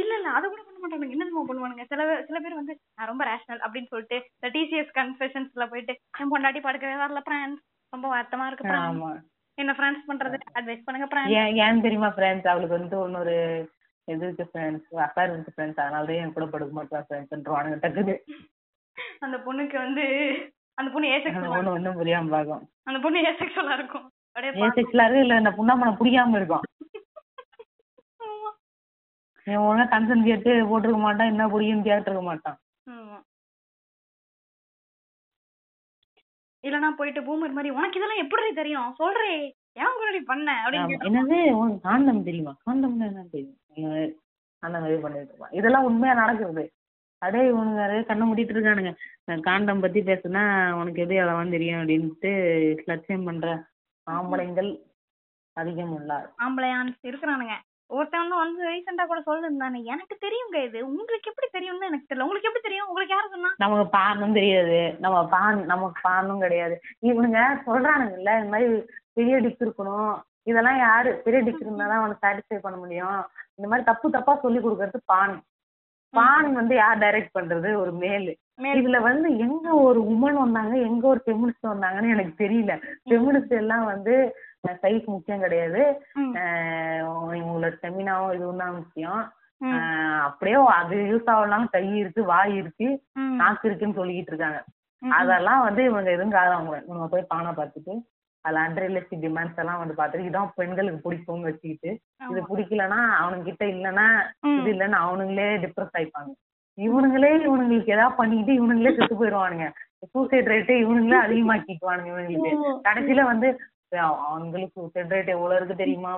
இல்ல 0.01 0.13
இல்ல 0.19 0.29
அத 0.37 0.45
கூட 0.47 0.63
பண்ண 0.63 0.79
மாட்டானுங்க. 0.83 1.15
என்ன 1.15 1.25
தெரியுமா 1.25 1.45
பண்ணுவானுங்க? 1.49 1.85
சில 1.93 2.01
சில 2.29 2.39
பேர் 2.45 2.61
வந்து 2.61 2.75
நான் 2.97 3.11
ரொம்ப 3.11 3.25
ரேஷனல் 3.31 3.63
அப்படின்னு 3.67 3.93
சொல்லிட்டு 3.93 4.19
இந்த 4.37 4.51
டிசிஎஸ் 4.57 4.91
கன்ஃபெஷன்ஸ்ல 4.99 5.67
போயிட்டு 5.73 5.95
என் 6.21 6.33
பொண்டாட்டி 6.33 6.63
படுக்கவே 6.67 6.97
வரல 7.03 7.23
பிரான்ஸ் 7.29 7.61
ரொம்ப 7.93 8.09
வருத்தமா 8.15 8.49
இருக்கு 8.49 8.71
பிரான்ஸ் 8.71 9.23
என்ன 9.59 9.73
பிரான்ஸ் 9.79 10.09
பண்றது? 10.09 10.37
அட்வைஸ் 10.59 10.87
பண்ணுங்க 10.87 11.07
பிரான்ஸ் 11.11 11.61
ஏன் 11.67 11.85
தெரியுமா 11.85 12.09
ஃப்ரெண்ட்ஸ் 12.17 12.51
அவளுக்கு 12.53 12.79
வந்து 12.79 12.97
இன்னொரு 13.09 13.37
இது 14.09 14.25
இருக்கு 14.27 14.47
ஃப்ரெண்ட்ஸ் 14.49 14.89
அஃபேர் 15.05 15.31
இருக்கு 15.33 15.55
ஃப்ரெண்ட்ஸ் 15.55 15.83
அதனால 15.83 16.09
தான் 16.09 16.21
என் 16.23 16.35
கூட 16.37 16.47
படுக்க 16.47 16.73
மாட்டா 16.79 16.99
ஃப்ரெண்ட்ஸ்ன்றவானுங்க 17.07 17.79
டக்குது 17.85 18.15
அந்த 19.23 19.37
பொண்ணுக்கு 19.47 19.77
வந்து 19.85 20.05
அந்த 20.79 20.89
பொண்ணு 20.93 21.09
அந்த 21.09 21.19
ஏசெக்சுவலா 21.19 21.57
பொண்ணு 21.57 21.75
ஒன்றும் 21.77 21.99
புரியாம 22.01 22.33
பார்க்கும். 22.35 22.63
அந்த 22.89 22.99
பொண்ணு 23.05 23.27
ஏசெக்சுவலா 23.31 23.75
இருக்கும்? 23.81 24.07
செக்ஸ்ல 24.79 25.05
இருக்கு? 25.05 25.25
இல்ல 25.25 25.37
இந்த 25.43 25.53
புண்ணாமனை 25.59 25.93
பிடிக்காம 26.01 26.39
இருக்கும். 26.41 26.65
இவன் 29.47 29.65
ஒழுங்கா 29.67 29.87
கன்சன் 29.93 30.27
கேட்டு 30.29 30.51
போட்டிருக்க 30.69 31.01
மாட்டான் 31.07 31.31
என்ன 31.33 31.47
பிடிக்குன்னு 31.53 31.89
கேட்டிருக்க 31.89 32.23
மாட்டான். 32.29 32.59
ஆமா. 32.87 33.19
இல்லனா 36.65 36.89
போயிட்டு 36.99 37.21
பூமர் 37.27 37.57
மாதிரி 37.57 37.71
உனக்கு 37.79 37.99
இதெல்லாம் 37.99 38.23
எப்படி 38.25 38.53
தெரியும்? 38.61 38.91
சொல்றே 39.01 39.33
ஏன் 39.83 39.97
கூட 40.01 40.19
பண்ண? 40.31 40.49
அப்படின்னு. 40.65 40.91
கேட்டா, 40.91 41.09
என்னது 41.09 41.39
உனக்கு 41.61 41.85
காண்டம் 41.89 42.27
தெரியுமா? 42.29 42.53
காண்டம்னா 42.67 43.07
என்ன 43.13 43.25
தெரியும். 43.35 43.59
மாதிரி 43.83 44.07
அந்த 44.63 44.77
மாதிரி 44.83 45.03
பண்ணிட்டு 45.03 45.31
இருப்பான் 45.33 45.57
இதெல்லாம் 45.59 45.87
உண்மையா 45.89 46.15
நடக்குது. 46.23 46.65
அடே 47.25 47.41
இவனுங்க 47.51 47.83
அதே 47.85 47.99
கண்ணை 48.03 48.25
மூடிட்டு 48.29 48.55
இருக்கானுங்க. 48.55 49.41
காண்டம் 49.41 49.81
பத்தி 49.81 50.01
பேசுனா 50.01 50.43
உனக்கு 50.73 51.03
எது 51.03 51.15
எவ்வளவு 51.15 51.51
தெரியும் 51.51 51.81
அப்படின்ட்டு 51.81 52.33
லட்சியம் 52.85 53.25
பண்ற 53.25 53.65
ஆம்பளைங்கள் 54.11 54.71
அதிகம் 55.53 55.93
உள்ளார். 55.93 56.27
ஆம்பளையான்ஸ் 56.45 56.99
இருக்கிறானுங்க. 57.03 57.55
ஒருத்தன் 57.87 58.29
வந்து 58.29 58.63
ரீசெண்டா 58.71 59.05
கூட 59.07 59.21
சொல்லிருந்தானே 59.27 59.83
எனக்கு 59.83 60.15
தெரியுங்க 60.21 60.57
இது. 60.65 60.87
உங்களுக்கு 60.87 61.31
எப்படி 61.31 61.49
தெரியும்னு 61.51 61.87
எனக்கு 61.87 62.09
தெரியல. 62.09 62.25
உங்களுக்கு 62.27 62.49
எப்படி 62.49 62.65
தெரியும்? 62.65 62.89
உங்களுக்கு 62.89 63.15
யாரு 63.15 63.29
சொன்னா? 63.29 63.51
நமக்கு 63.57 63.87
பானும் 63.89 64.33
தெரியாது. 64.33 64.79
நம்ம 65.01 65.29
பான் 65.29 65.65
நமக்கு 65.65 66.01
பானும் 66.03 66.41
கிடையாது. 66.41 66.77
இவனுங்க 67.07 67.41
சொல்றானுங்கல்ல 67.67 68.35
இந்த 68.39 68.51
மாதிரி 68.51 68.85
பெரிய 69.13 69.39
டிக் 69.39 69.61
இருக்கணும். 69.61 70.15
இதெல்லாம் 70.43 70.79
யாரு? 70.79 71.11
பெரிய 71.25 71.43
டிக் 71.43 71.65
இருந்தாதான் 71.65 72.01
அவனுக்கு 72.01 72.27
சாட்டிஸ்ஃபை 72.27 72.59
பண்ண 72.59 72.79
முடியும். 72.79 73.19
இந்த 73.55 73.69
மாதிரி 73.69 73.83
தப்பு 73.85 74.11
தப்பா 74.11 74.35
சொல்லி 74.43 74.59
கொடுக்கறது 74.59 75.01
பான். 75.05 75.43
பான் 76.17 76.49
வந்து 76.59 76.75
யார் 76.81 77.03
டைரக்ட் 77.03 77.37
பண்றது? 77.39 77.69
ஒரு 77.83 77.93
மேலு. 78.03 78.33
இதுல 78.79 78.99
வந்து 79.09 79.29
எங்க 79.47 79.69
ஒரு 79.87 80.01
உமன் 80.13 80.37
வந்தாங்க 80.43 80.75
எங்க 80.89 81.05
ஒரு 81.13 81.21
ஃபெமினிஸ்ட் 81.27 81.71
வந்தாங்கன்னு 81.73 82.15
எனக்கு 82.15 82.35
தெரியல. 82.43 82.75
ஃபெமினிஸ்ட் 83.09 83.55
எல்லாம் 83.63 83.87
வந்து 83.93 84.15
சைஸ் 84.83 85.07
முக்கியம் 85.15 85.45
கிடையாது. 85.45 85.81
உங்களோட 87.41 87.73
செமினாவும் 87.83 88.35
இதுவும் 88.37 88.63
தான் 88.65 88.77
முக்கியம். 88.81 89.23
அப்படியே 90.29 90.57
அது 90.79 90.97
யூஸ் 91.11 91.29
ஆகலாம் 91.35 91.67
கை 91.75 91.85
இருக்கு 92.03 92.23
வாய் 92.33 92.55
இருக்கு. 92.61 92.89
நாக்கு 93.41 93.69
இருக்குன்னு 93.69 93.99
சொல்லிக்கிட்டு 94.01 94.33
இருக்காங்க. 94.33 94.61
அதெல்லாம் 95.03 95.63
வந்து 95.67 95.83
இவங்க 95.91 96.09
எதுவும் 96.17 96.37
காதவங்க 96.37 96.77
இவங்க 96.89 97.07
போய் 97.13 97.31
பானை 97.33 97.53
பார்த்துட்டு 97.59 97.95
அதுல 98.45 98.63
அன்ரியலிஸ்டிக் 98.67 99.25
டிமாண்ட்ஸ் 99.25 99.61
எல்லாம் 99.63 99.81
வந்து 99.83 99.95
பார்த்துட்டு 99.99 100.29
இதான் 100.31 100.51
பெண்களுக்கு 100.59 101.05
பிடிக்கும்னு 101.05 101.49
வச்சுக்கிட்டு 101.49 101.91
இது. 102.31 102.41
பிடிக்கலன்னா 102.51 103.01
அவனுங்க 103.21 103.47
கிட்ட 103.49 103.65
இல்லைன்னா. 103.75 104.07
இது 104.59 104.71
இல்லைன்னு 104.75 104.99
அவனுங்களே 105.05 105.47
டிப்ரெஸ் 105.65 105.97
ஆயிப்பாங்க. 105.99 106.33
இவனுங்களே 106.79 107.31
இவனுங்களுக்கு 107.47 107.95
ஏதாவது 107.97 108.19
பண்ணிக்கிட்டு 108.21 108.59
இவனுங்களே 108.61 108.95
செத்து 108.97 109.17
போயிடுவானுங்க. 109.21 109.67
சூசைட் 110.13 110.51
ரேட்டு 110.53 110.75
இவனுங்களே 110.85 111.19
அதிகமாக்கிக்குவானுங்க 111.27 112.11
இவனுங்களுக்கு. 112.13 112.53
கடைசியில 112.89 113.25
வந்து 113.33 113.49
அவங்களுக்கு 114.29 114.77
சூசைட் 114.79 115.13
ரேட் 115.15 115.35
எவ்வளவு 115.35 115.59
இருக்கு 115.59 115.83
தெரியுமா 115.83 116.13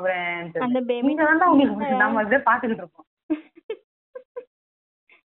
நீங்க 1.09 1.25
தான் 1.33 1.51
உங்களுக்கு 1.53 2.03
நம்ம 2.03 2.21
அப்படியே 2.23 2.43
பாத்துக்கிட்டு 2.49 2.85
இருக்கோம். 2.85 3.09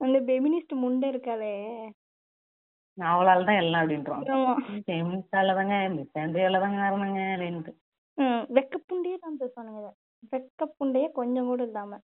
அந்த 0.05 0.19
பெமினிஸ்ட் 0.29 0.73
முண்டை 0.83 1.09
இருக்காளே. 1.13 1.53
அவளால 2.97 3.45
தான் 3.45 3.61
எல்லாம் 3.61 3.81
அப்படின்றோம். 3.83 4.23
ஃபெமினிஸ்டால 4.83 5.53
தாங்க 5.59 5.75
மிஸ்ஆண்ட்ரியால 5.93 6.59
தாங்க 6.63 6.79
காரணங்க 6.83 7.21
அப்படின்ட்டு 7.33 7.71
ம், 8.17 8.41
வெக்கப்புண்டையே 8.55 9.17
தான் 9.21 9.37
பேசுவானுங்க. 9.39 9.91
வெக்கப்புண்டையே 10.33 11.07
கொஞ்சம் 11.15 11.47
கூட 11.47 11.61
இல்லாம 11.69 11.99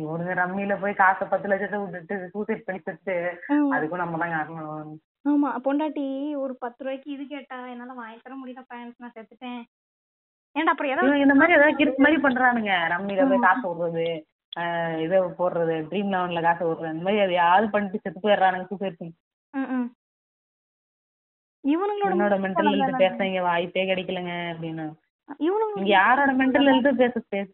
இவனுங்க 0.00 0.32
ரம்மியில 0.38 0.74
போய் 0.80 0.98
காசை 0.98 1.24
பத்து 1.30 1.46
லட்சத்தை 1.50 1.78
விட்டுட்டு 1.80 2.16
சூசைட் 2.34 2.66
பண்ணி 2.66 2.80
செத்து. 2.82 3.14
அதுக்கும் 3.74 4.02
நம்ம 4.02 4.18
தான் 4.22 4.34
காரணம் 4.34 4.92
ஆமா 5.28 5.50
பொண்டாட்டி 5.64 6.04
ஒரு 6.42 6.54
பத்து 6.62 6.84
ரூபாய்க்கு 6.84 7.08
இது 7.14 7.24
கேட்டா 7.28 7.58
என்னால 7.72 7.94
வாங்கி 7.98 8.18
தர 8.20 8.34
முடியல 8.36 8.62
பேரண்ட்ஸ் 8.70 9.02
நான் 9.02 9.14
செத்துட்டேன் 9.16 9.60
ஏன்டா 10.56 10.72
அப்புறம் 10.72 10.92
ஏதாவது 10.92 11.22
இந்த 11.24 11.34
மாதிரி 11.34 11.56
ஏதாவது 11.56 11.78
கிறுக்கு 11.78 12.04
மாதிரி 12.04 12.18
பண்றானுங்க 12.24 12.72
ரம்மியில 12.92 13.24
போய் 13.30 13.44
காசு 13.46 13.64
விடுறது 13.70 14.06
இதை 15.04 15.18
போடுறது 15.38 15.76
ட்ரீம் 15.88 16.12
லெவன்ல 16.14 16.42
காசு 16.46 16.62
விடுறது 16.64 16.92
இந்த 16.92 17.06
மாதிரி 17.06 17.22
எதையாவது 17.24 17.66
பண்ணிட்டு 17.72 18.02
செத்து 18.04 18.24
போயிடுறானுங்க 18.24 18.68
சூசைட் 18.70 18.98
பண்ணி. 19.00 19.14
இவனுங்களோட 21.64 22.36
மென்டல் 22.44 22.68
ஹெல்த் 22.72 23.02
பேச 23.02 23.26
இங்க 23.28 23.42
வாய்ப்பே 23.42 23.84
கிடைக்கலங்க 23.90 24.32
அப்படின்னு. 24.52 24.84
இங்க 25.78 25.88
யாரோட 25.98 26.30
மென்டல் 26.40 26.68
ஹெல்த் 26.70 27.00
பேச 27.02 27.14
பேச? 27.32 27.48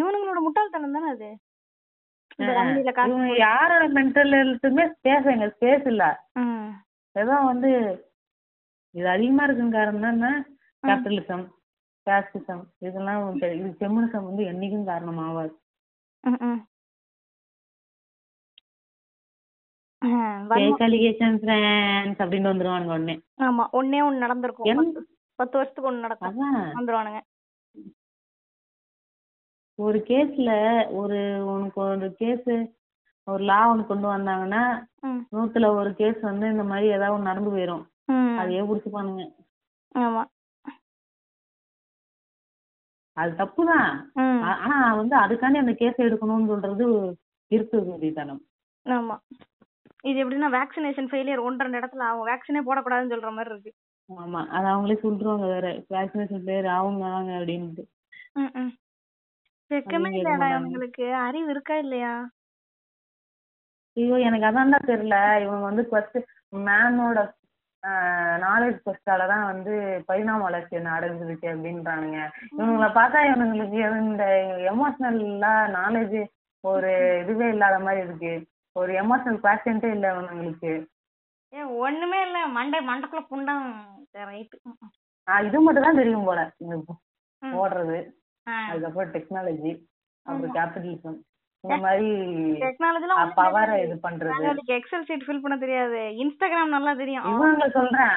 இவனுங்களோட 0.00 0.38
முட்டாள்தனம் 0.44 0.96
தானே 0.96 1.08
அது? 1.14 1.30
யாரோட 3.44 3.84
மென்டல் 3.98 4.32
ஹெல்த்துமே 4.38 4.84
ஸ்பேஸ் 4.94 5.28
எங்க 5.34 5.46
ஸ்பேஸ் 5.54 5.86
இல்ல. 5.92 6.04
ஏதோ 7.16 7.34
வந்து 7.50 7.70
இது 8.94 9.06
அதிகமா 9.14 9.44
இருக்குன்னு 9.46 9.76
காரணம் 9.78 10.12
என்ன? 10.12 10.28
கேபிட்டலிசம் 10.84 11.44
காஸ்டிசம் 12.06 12.64
இதெல்லாம் 12.86 13.20
இது 13.56 13.68
ஃபெமினிசம் 13.78 14.26
வந்து 14.28 14.42
என்னைக்கும் 14.50 14.88
காரணம் 14.90 15.20
ஆகாது 15.26 15.54
ஃப்ரெண்ட்ஸ் 20.04 21.48
அப்படின்னு 22.22 22.48
வந்துருவானுங்க 22.50 22.84
உடனே 22.84 23.20
ஆமா 23.36 23.66
ஒண்ணே 23.72 24.12
ஒண்ணு 24.12 24.18
நடந்திருக்கும். 24.18 24.94
பத்து- 24.94 25.06
வருஷத்துக்கு 25.34 25.92
ஒண்ணு 25.92 25.98
நடக்கும். 25.98 26.40
வந்துருவானுங்க. 26.40 27.20
ஒரு 29.74 29.98
கேஸ்ல 29.98 30.84
ஒரு 30.92 31.46
உனக்கு 31.46 31.80
ஒரு 31.80 32.14
கேஸ் 32.14 32.70
ஒரு 33.24 33.44
லா 33.44 33.70
ஒன்று 33.70 33.86
கொண்டு 33.86 34.16
வந்தாங்கன்னா. 34.16 34.84
நூத்துல 35.32 35.66
ஒரு 35.66 35.94
கேஸ் 35.94 36.20
வந்து 36.20 36.50
இந்த 36.50 36.64
மாதிரி 36.64 36.88
ஏதாவது 36.88 37.18
ஒண்ணு 37.18 37.22
நடந்து 37.22 37.50
போயிடும் 37.50 37.86
ம். 38.04 38.36
அதையே 38.38 38.60
பிடிச்சிப்பானுங்க. 38.60 39.34
ஆமா. 39.98 40.24
அது 43.12 43.44
தப்புதான் 43.44 44.04
ஆனா 44.42 44.94
வந்து 44.94 45.16
அதுக்காண்டி 45.16 45.56
அந்த 45.56 45.72
கேஸ் 45.72 45.94
எடுக்கணும்னு 45.94 46.46
சொல்றது 46.46 47.18
இருக்குதனம் 47.50 48.40
ஆமா. 48.84 49.18
இது 50.04 50.16
எப்படின்னா 50.22 50.48
வேக்சினேஷன் 50.50 51.08
ஃபெயிலியர் 51.10 51.42
ஒன்று 51.42 51.64
ரெண்டு 51.64 51.80
இடத்துல 51.80 52.02
ஆகும். 52.02 52.26
வேக்சினே 52.26 52.62
போடக்கூடாதுன்னு 52.66 53.14
சொல்ற 53.14 53.30
மாதிரி 53.32 53.52
இருக்கு. 53.54 53.72
ஆமா 54.08 54.46
அது 54.46 54.66
அவங்களே 54.66 54.96
சொல்லிருவாங்க 55.02 55.46
வேற. 55.46 55.66
வேக்சினேஷன் 55.90 56.48
அவங்க 56.78 57.04
வாங்க 57.08 57.32
அப்படின்ட்டு. 57.32 57.84
ம். 58.36 58.72
வெக்கமே 59.70 60.08
இல்லடா. 60.12 60.48
இவங்களுக்கு. 60.54 61.14
அறிவு 61.26 61.50
இருக்கா 61.50 61.76
இல்லையா? 61.76 62.14
ஐயோ 63.96 64.16
எனக்கு 64.18 64.46
அதான்டா 64.46 64.78
தெரியல. 64.86 65.16
இவங்க 65.40 65.64
வந்து 65.64 65.82
ஃபர்ஸ்ட் 65.88 66.18
மேனோட 66.66 67.18
நாலேஜ் 68.42 68.76
ஃபர்ஸ்டால 68.84 69.26
தான் 69.26 69.44
வந்து 69.44 69.72
பரிணாம 70.06 70.42
வளர்ச்சி 70.42 70.76
அடைஞ்சிருக்கு 70.94 71.46
அப்படின்றானுங்க. 71.46 72.18
இவங்களை 72.58 72.88
பார்த்தா 72.92 73.20
இவனுங்களுக்கு 73.30 73.80
இந்த 74.04 74.24
எமோஷனல்லா 74.72 75.52
நாலேஜ் 75.78 76.18
ஒரு 76.64 76.92
இதுவே 77.22 77.48
இல்லாத 77.48 77.78
மாதிரி 77.78 78.06
இருக்கு. 78.06 78.32
ஒரு 78.76 78.92
எமோஷனல் 78.92 79.40
பேஷன்ட்டே 79.46 79.90
இல்ல 79.90 80.06
அவனுங்களுக்கு. 80.14 80.72
ஏ 81.52 81.62
ஒண்ணுமே 81.84 82.20
இல்ல. 82.22 82.46
மண்டை 82.46 82.78
மண்டைக்குள்ள 82.88 83.22
புண்டம் 83.28 83.66
ரைட்டு 84.30 84.56
ஆஹ் 85.26 85.44
இது 85.44 85.60
மட்டும் 85.60 85.82
தான் 85.82 85.96
தெரியும் 85.96 86.24
போல. 86.24 86.40
இந்த 86.58 86.76
ஓடுறது. 87.42 87.98
அதுக்கப்புறம் 88.68 89.12
டெக்னாலஜி 89.12 89.72
அப்புறம் 90.26 90.54
கேபிட்டலிசம் 90.56 91.20
இந்த 91.64 91.76
மாதிரி 91.76 92.08
டெக்னாலஜிலாம் 92.64 93.30
பவரை 93.36 93.76
இது 93.84 93.94
பண்றது. 94.02 94.32
எனக்கு 94.44 94.74
எக்ஸல் 94.74 95.06
சீட் 95.06 95.26
ஃபில் 95.26 95.40
பண்ண 95.40 95.56
தெரியாது. 95.56 96.00
இன்ஸ்டாகிராம் 96.22 96.74
நல்லா 96.76 96.92
தெரியும். 96.94 97.28
இவங்க 97.32 97.68
சொல்றேன். 97.68 98.16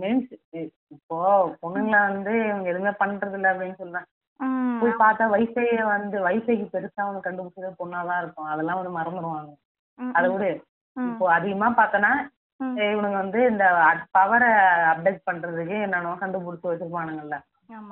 மீன்ஸ் 0.00 0.32
இப்போ 0.88 1.18
பொண்ணுங்கள 1.62 1.98
வந்து 2.08 2.32
இவங்க 2.46 2.68
எதுவுமே 2.68 2.94
பண்றது 3.02 3.34
இல்ல 3.34 3.52
அப்படின்னு 3.52 3.74
சொல்றேன். 3.74 4.08
போய் 4.80 5.00
பார்த்தா 5.02 5.24
வைஃபை 5.34 5.64
வந்து 5.86 6.18
வைஃபைக்கு 6.26 6.66
பெருசா 6.74 7.00
அவனு 7.04 7.26
கண்டுபிடிச்சது 7.26 7.78
பொண்ணாதான் 7.80 8.22
இருக்கும். 8.22 8.44
அதெல்லாம் 8.44 8.78
வந்து 8.80 8.96
மறந்துடுவாங்க. 8.98 9.50
அதை 10.16 10.26
விடு. 10.32 10.50
இப்போ 10.96 11.26
அதிகமா 11.36 11.68
பார்த்தனா. 11.80 12.12
இவனுங்க 12.90 13.18
வந்து 13.22 13.40
இந்த 13.50 13.64
பவரை 14.16 14.48
அப்டேட் 14.90 15.26
பண்றதுக்கு 15.28 15.76
என்னென்னோ 15.86 16.10
கண்டுபிடிச்சு 16.22 16.70
வச்சிருப்பானுங்கல்ல. 16.70 17.36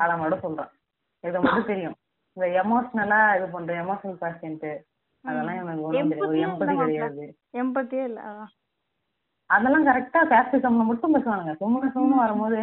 அதை 0.03 0.15
மட்டும் 0.21 0.45
சொல்றேன். 0.45 0.71
இதை 1.25 1.39
மட்டும் 1.45 1.71
தெரியும். 1.71 1.97
இந்த 2.37 2.47
எமோஷனலா 2.63 3.21
இது 3.37 3.47
பண்ற 3.55 3.73
எமோஷனல் 3.85 4.21
பேஷண்ட் 4.25 4.69
அதெல்லாம் 5.25 5.59
ஒரு 6.27 6.37
எம்பதி 6.47 6.75
கிடையாது. 6.83 7.25
எம்பத்தியே 7.61 8.05
இல்ல. 8.11 8.21
அதெல்லாம் 9.51 9.87
கரெக்டா 9.89 10.21
கேஸ்டிசம்ல 10.33 10.85
மட்டும் 10.91 11.15
பேசுவானுங்க. 11.15 11.55
சும்மா 11.63 11.81
சும்மா 11.97 12.17
வரும்போது 12.25 12.61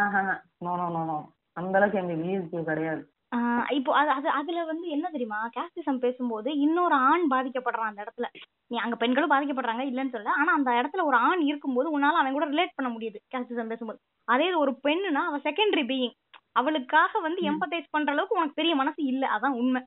ஆஹா 0.00 0.22
நோ 0.64 0.72
நோ 0.80 0.86
நோ 0.96 1.02
நோ 1.10 1.18
அந்த 1.56 1.74
அளவுக்கு 1.78 2.00
எங்களுக்கு 2.00 2.32
ஈஸி 2.32 2.64
கிடையாது. 2.70 3.02
ஆ, 3.32 3.38
இப்போ 3.70 3.90
அது 3.94 4.10
அது 4.10 4.28
அதுல 4.30 4.60
வந்து 4.64 4.86
என்ன 4.88 5.06
தெரியுமா? 5.10 5.38
கேஸ்டிசம் 5.54 5.98
பேசும்போது 5.98 6.48
இன்னொரு 6.64 6.94
ஆண் 7.06 7.24
பாதிக்கப்படுறான் 7.30 7.90
அந்த 7.90 8.00
இடத்துல. 8.04 8.26
நீ 8.70 8.76
அங்க 8.76 8.96
பெண்களும் 8.96 9.32
பாதிக்கப்படுறாங்க 9.32 9.82
இல்லைன்னு 9.88 10.14
சொல்ல 10.14 10.36
ஆனா 10.36 10.50
அந்த 10.52 10.70
இடத்துல 10.72 11.04
ஒரு 11.04 11.16
ஆண் 11.26 11.42
இருக்கும்போது 11.42 11.88
உன்னால 11.90 12.20
அவன் 12.20 12.36
கூட 12.36 12.46
ரிலேட் 12.46 12.76
பண்ண 12.76 12.90
முடியுது 12.90 13.18
கேஸ்டிசம் 13.32 13.72
பேசும்போது. 13.72 13.98
அதே 14.28 14.46
இது 14.48 14.58
ஒரு 14.58 14.72
பெண்ணுனா 14.86 15.22
அவ 15.26 15.40
செகண்டரி 15.44 15.84
பீயிங் 15.90 16.14
அவளுக்காக 16.54 17.18
வந்து 17.18 17.40
எம்பத்தைஸ் 17.50 17.92
பண்ற 17.92 18.10
அளவுக்கு 18.12 18.38
உனக்கு 18.38 18.58
பெரிய 18.60 18.74
மனசு 18.74 19.00
இல்ல 19.04 19.24
அதான் 19.34 19.58
உண்மை. 19.58 19.80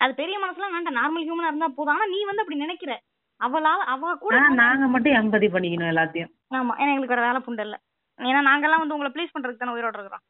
அது 0.00 0.12
பெரிய 0.14 0.36
மனசுலாம் 0.38 0.74
வேண்டாம் 0.74 0.98
நார்மல் 0.98 1.26
ஹியூமனா 1.26 1.50
இருந்தா 1.50 1.68
போதும். 1.70 1.94
ஆனா 1.94 2.06
நீ 2.06 2.18
வந்து 2.24 2.42
அப்படி 2.42 2.58
நினைக்கிற. 2.58 2.92
அவளால 3.40 3.80
அவ 3.92 4.10
கூட 4.16 4.34
நாங்க 4.62 4.84
மட்டும் 4.88 5.16
எம்பதி 5.20 5.48
பண்ணிக்கணும் 5.48 5.90
எல்லாத்தையும். 5.92 6.30
ஆமா 6.50 6.72
ஏன்னா 6.78 6.92
எங்களுக்கு 6.94 7.14
வேற 7.14 7.24
வேலை 7.26 7.40
புண்டு 7.40 7.62
இல்ல. 7.62 7.76
ஏன்னா 8.18 8.40
நாங்கெல்லாம் 8.48 8.82
வந்து 8.82 8.96
உங்களை 8.96 9.10
ப்ளீஸ் 9.12 9.34
பண்றதுக்கு 9.34 9.62
தானே 9.62 9.74
உயிரோட 9.76 9.96
இருக்கிறோம். 9.96 10.24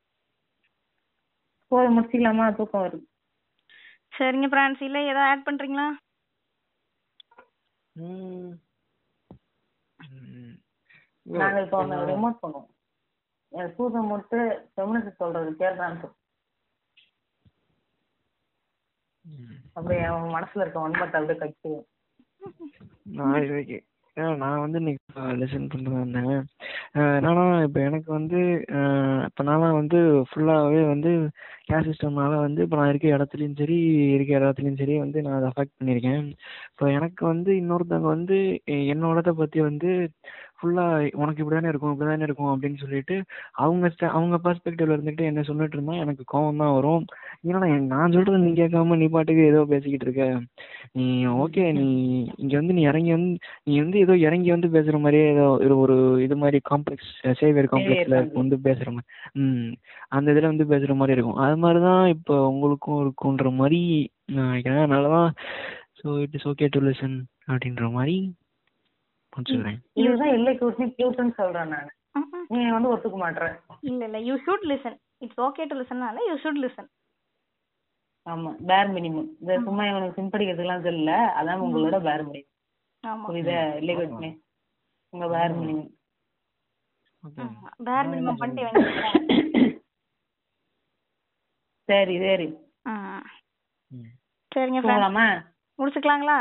போது 1.73 1.95
முடிச்சிக்கலாமா? 1.95 2.47
தூக்கம் 2.55 2.85
வருது. 2.85 3.05
சரிங்க 4.13 4.49
பிரான்ஸ். 4.49 4.83
இல்ல 4.83 4.99
ஏதாவது 5.03 5.29
ஆட் 5.29 5.47
பண்றீங்களா. 5.47 5.87
நாங்க 11.37 11.59
இப்போ 11.63 11.79
ஒன்னு 11.79 11.99
ரிமோட் 12.07 12.43
பண்ணுவோம். 12.43 12.69
என் 13.53 13.73
சூசை 13.77 14.01
முடிச்சு 14.03 14.39
ஃபெமினிஸ்ட் 14.73 15.21
சொல்றது 15.21 15.51
ம். 19.25 19.57
அப்படியே 19.73 20.01
என் 20.03 20.33
மனசுல 20.35 20.61
இருக்க 20.61 20.87
ஒன்பத்தை 20.87 21.17
அப்படியே 21.19 21.41
கழிச்சிடுவோம் 21.41 21.89
நான் 23.13 23.35
நான் 24.17 24.63
வந்து 24.63 24.79
இன்னைக்கு 24.81 25.03
லெசன் 25.41 25.69
பண்ணிட்டு 25.69 25.93
தான் 25.93 26.03
இருந்தேன் 26.03 26.43
என்னன்னா 27.19 27.45
இப்போ 27.67 27.81
எனக்கு 27.81 28.11
வந்து 28.13 28.41
இப்போ 29.29 29.43
நான்லாம் 29.43 29.79
வந்து 29.79 29.99
ஃபுல்லாகவே 30.31 30.83
வந்து 30.91 31.11
கேஸ் 31.69 31.89
சிஸ்டம்னால 31.89 32.33
வந்து 32.39 32.61
இப்போ 32.65 32.77
நான் 32.77 32.91
இருக்க 32.91 33.09
இடத்துலையும் 33.17 33.59
சரி 33.61 33.79
இருக்க 34.17 34.33
இடத்துலையும் 34.39 34.81
சரி 34.83 34.97
வந்து 34.99 35.23
நான் 35.23 35.39
அதை 35.39 35.49
அஃபெக்ட் 35.53 35.77
பண்ணியிருக்கேன். 35.79 36.27
இப்போ 36.73 36.87
எனக்கு 36.99 37.23
வந்து 37.27 37.51
இன்னொருத்தவங்க 37.61 38.11
வந்து 38.17 38.39
என்னோடத 38.91 38.91
என்னோடதை 38.95 39.33
பற்றி 39.35 39.61
வந்து 39.69 39.91
ஃபுல்லாக 40.63 40.91
உனக்கு 41.15 41.41
இப்படி 41.41 41.57
தானே 41.57 41.69
இருக்கும் 41.69 41.93
இப்படி 41.93 42.11
தானே 42.11 42.23
இருக்கும் 42.23 42.51
அப்படின்னு 42.51 42.79
சொல்லிட்டு 42.79 43.15
அவங்க 43.59 43.87
sta- 43.89 44.11
அவங்க 44.11 44.37
பர்ஸ்பெக்டிவ்ல 44.39 44.97
இருந்துட்டு 44.97 45.25
என்ன 45.25 45.43
சொல்லிட்டு 45.43 45.77
இருந்தா 45.77 45.97
எனக்கு 45.99 46.25
கோவம் 46.29 46.57
தான் 46.57 46.75
வரும். 46.75 47.05
ஏன்னா 47.45 47.61
நான் 47.89 48.13
சொல்றது 48.13 48.39
நீ 48.39 48.51
கேட்காம 48.55 48.97
நீ 48.97 49.09
பாட்டுக்கு 49.09 49.45
ஏதோ 49.47 49.65
பேசிக்கிட்டு 49.65 50.07
இருக்க. 50.07 50.27
நீ 50.93 51.07
ஓகே 51.39 51.65
நீ 51.73 51.87
இங்க 52.37 52.55
வந்து 52.57 52.73
நீ 52.73 52.83
இறங்கி 52.85 53.13
வந்து 53.13 53.33
நீ 53.65 53.81
வந்து 53.81 53.99
ஏதோ 53.99 54.17
இறங்கி 54.23 54.51
வந்து 54.51 54.71
பேசுற 54.71 54.99
மாதிரியே 55.01 55.27
ஏதோ 55.33 55.47
ஒரு 55.65 55.77
ஒரு 55.79 55.97
இது 56.23 56.37
மாதிரி 56.37 56.61
காம்ப்ளெக்ஸ் 56.71 57.11
சேவியர் 57.41 57.73
காம்ப்ளெக்ஸ்ல. 57.73 58.19
வந்து 58.35 58.59
பேசுற 58.65 58.89
மாதிரி 58.91 59.09
ம் 59.43 59.73
அந்த 60.11 60.33
இதுல 60.33 60.51
வந்து 60.51 60.67
பேசுற 60.67 60.95
மாதிரி 60.95 61.17
இருக்கும். 61.17 61.41
அது 61.45 61.57
மாதிரி 61.59 61.81
தான் 61.83 62.05
இப்போ 62.09 62.35
உங்களுக்கும் 62.49 63.01
இருக்குன்ற 63.03 63.21
மாதிரி 63.55 63.81
நான் 64.29 64.49
நினைக்கிறேன். 64.49 64.83
அதனாலதான் 64.83 65.31
so 65.99 66.19
it 66.21 66.35
is 66.35 66.49
okay 66.49 66.69
to 66.71 66.81
listen 66.83 67.17
அப்படின்ற 67.47 67.87
மாதிரி 67.93 68.17
முடிச்சுக்கிறேன் 69.33 69.79
இதுதான் 70.01 70.35
இல்லை 70.37 70.53
கியூட்னு 70.59 70.87
கியூட்னு 70.97 71.35
சொல்றேன் 71.39 71.73
நான். 71.73 71.91
நீ 72.51 72.59
வந்து 72.71 72.91
ஒத்துக்க 72.93 73.19
மாட்ற. 73.19 73.45
இல்ல 73.83 74.01
இல்ல. 74.09 74.19
You 74.27 74.35
should 74.45 74.67
listen 74.71 74.97
it's 75.21 75.41
okay 75.47 75.65
to 75.67 75.77
லிசன்னால 75.81 76.25
you 76.29 76.35
should 76.43 76.63
listen 76.65 76.91
ஆமா. 78.27 78.51
பேர் 78.69 78.91
மினிமம் 78.95 79.29
இந்த 79.41 79.55
சும்மா 79.65 79.85
இவனுக்கு 79.87 80.19
சிம்படிக்கிறதுக்கெல்லாம் 80.19 80.87
தெரியல. 80.87 81.13
அதான் 81.39 81.63
உங்களோட 81.65 81.99
பேர் 82.09 82.25
மினிமம் 82.29 82.49
ஆமா. 83.05 83.29
இல்லை 83.81 83.95
கியூட்னு 83.97 84.31
உங்க 85.13 85.27
பேர் 85.29 85.55
மினிமம் 85.61 85.91
ஓகே 87.25 87.43
பேர் 87.89 88.11
மினிமம் 88.13 88.39
பண்ணிட்டு 88.39 88.69
சரி 91.89 92.15
சரி. 92.23 92.47
சரிங்க 94.53 94.81
முடிச்சுக்கலாங்களா? 95.79 96.37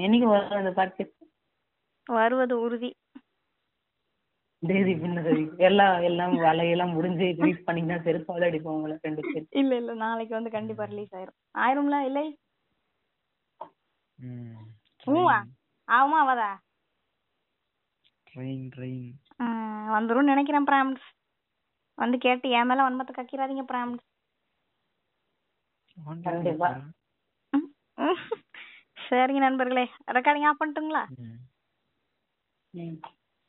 என்னைக்கு 0.00 0.26
வரும் 0.26 0.60
அந்த 0.60 0.72
பாட்டு 0.72 1.04
வருவது 2.06 2.54
உறுதி. 2.60 2.90
தேதி 4.62 4.92
பின்னது 4.94 5.32
எல்லாம் 5.58 5.96
எல்லாம் 6.02 6.34
வேலையெல்லாம் 6.36 6.92
முடிஞ்சு 6.92 7.26
ரிலீஸ் 7.38 7.64
பண்ணீங்கன்னா 7.64 7.98
செருப்பால 8.04 8.48
அடிப்போம் 8.48 8.76
உங்களை 8.76 8.94
ரெண்டு 9.02 9.22
பேரும் 9.24 9.48
இல்ல 9.60 9.72
இல்ல 9.76 9.94
நாளைக்கு 10.02 10.34
வந்து 10.34 10.50
கண்டிப்பா 10.50 10.84
ரிலீஸ் 10.84 11.14
ஆயிரும். 11.14 11.38
ஆயிரும்ல 11.58 11.98
இல்லை? 12.08 12.24
ம் 14.18 14.62
ஊவா 15.06 15.36
ஆகுமா 15.88 16.20
ஆவாதா 16.22 16.50
ட்ரெயின் 18.26 18.64
ட்ரெயின் 18.74 19.04
ம், 19.40 19.84
வந்துரும்னு 19.94 20.32
நினைக்கிறேன் 20.32 20.68
பிராம்ஸ். 20.68 21.04
வந்து 21.98 22.16
கேட்டு 22.18 22.46
என் 22.50 22.68
மேல 22.68 22.84
வன்மத்தை 22.86 23.12
கக்கிறாதீங்க 23.14 23.64
பிராம்ஸ். 23.68 24.04
கண்டிப்பா. 26.26 26.70
சரிங்க 29.08 29.40
நண்பர்களே. 29.40 29.84
ரெக்கார்டிங் 30.12 30.46
ஆஃப் 30.46 30.60
பண்ணிட்டுங்களா? 30.60 31.02
ம். 31.18 31.38
ம். 32.74 32.96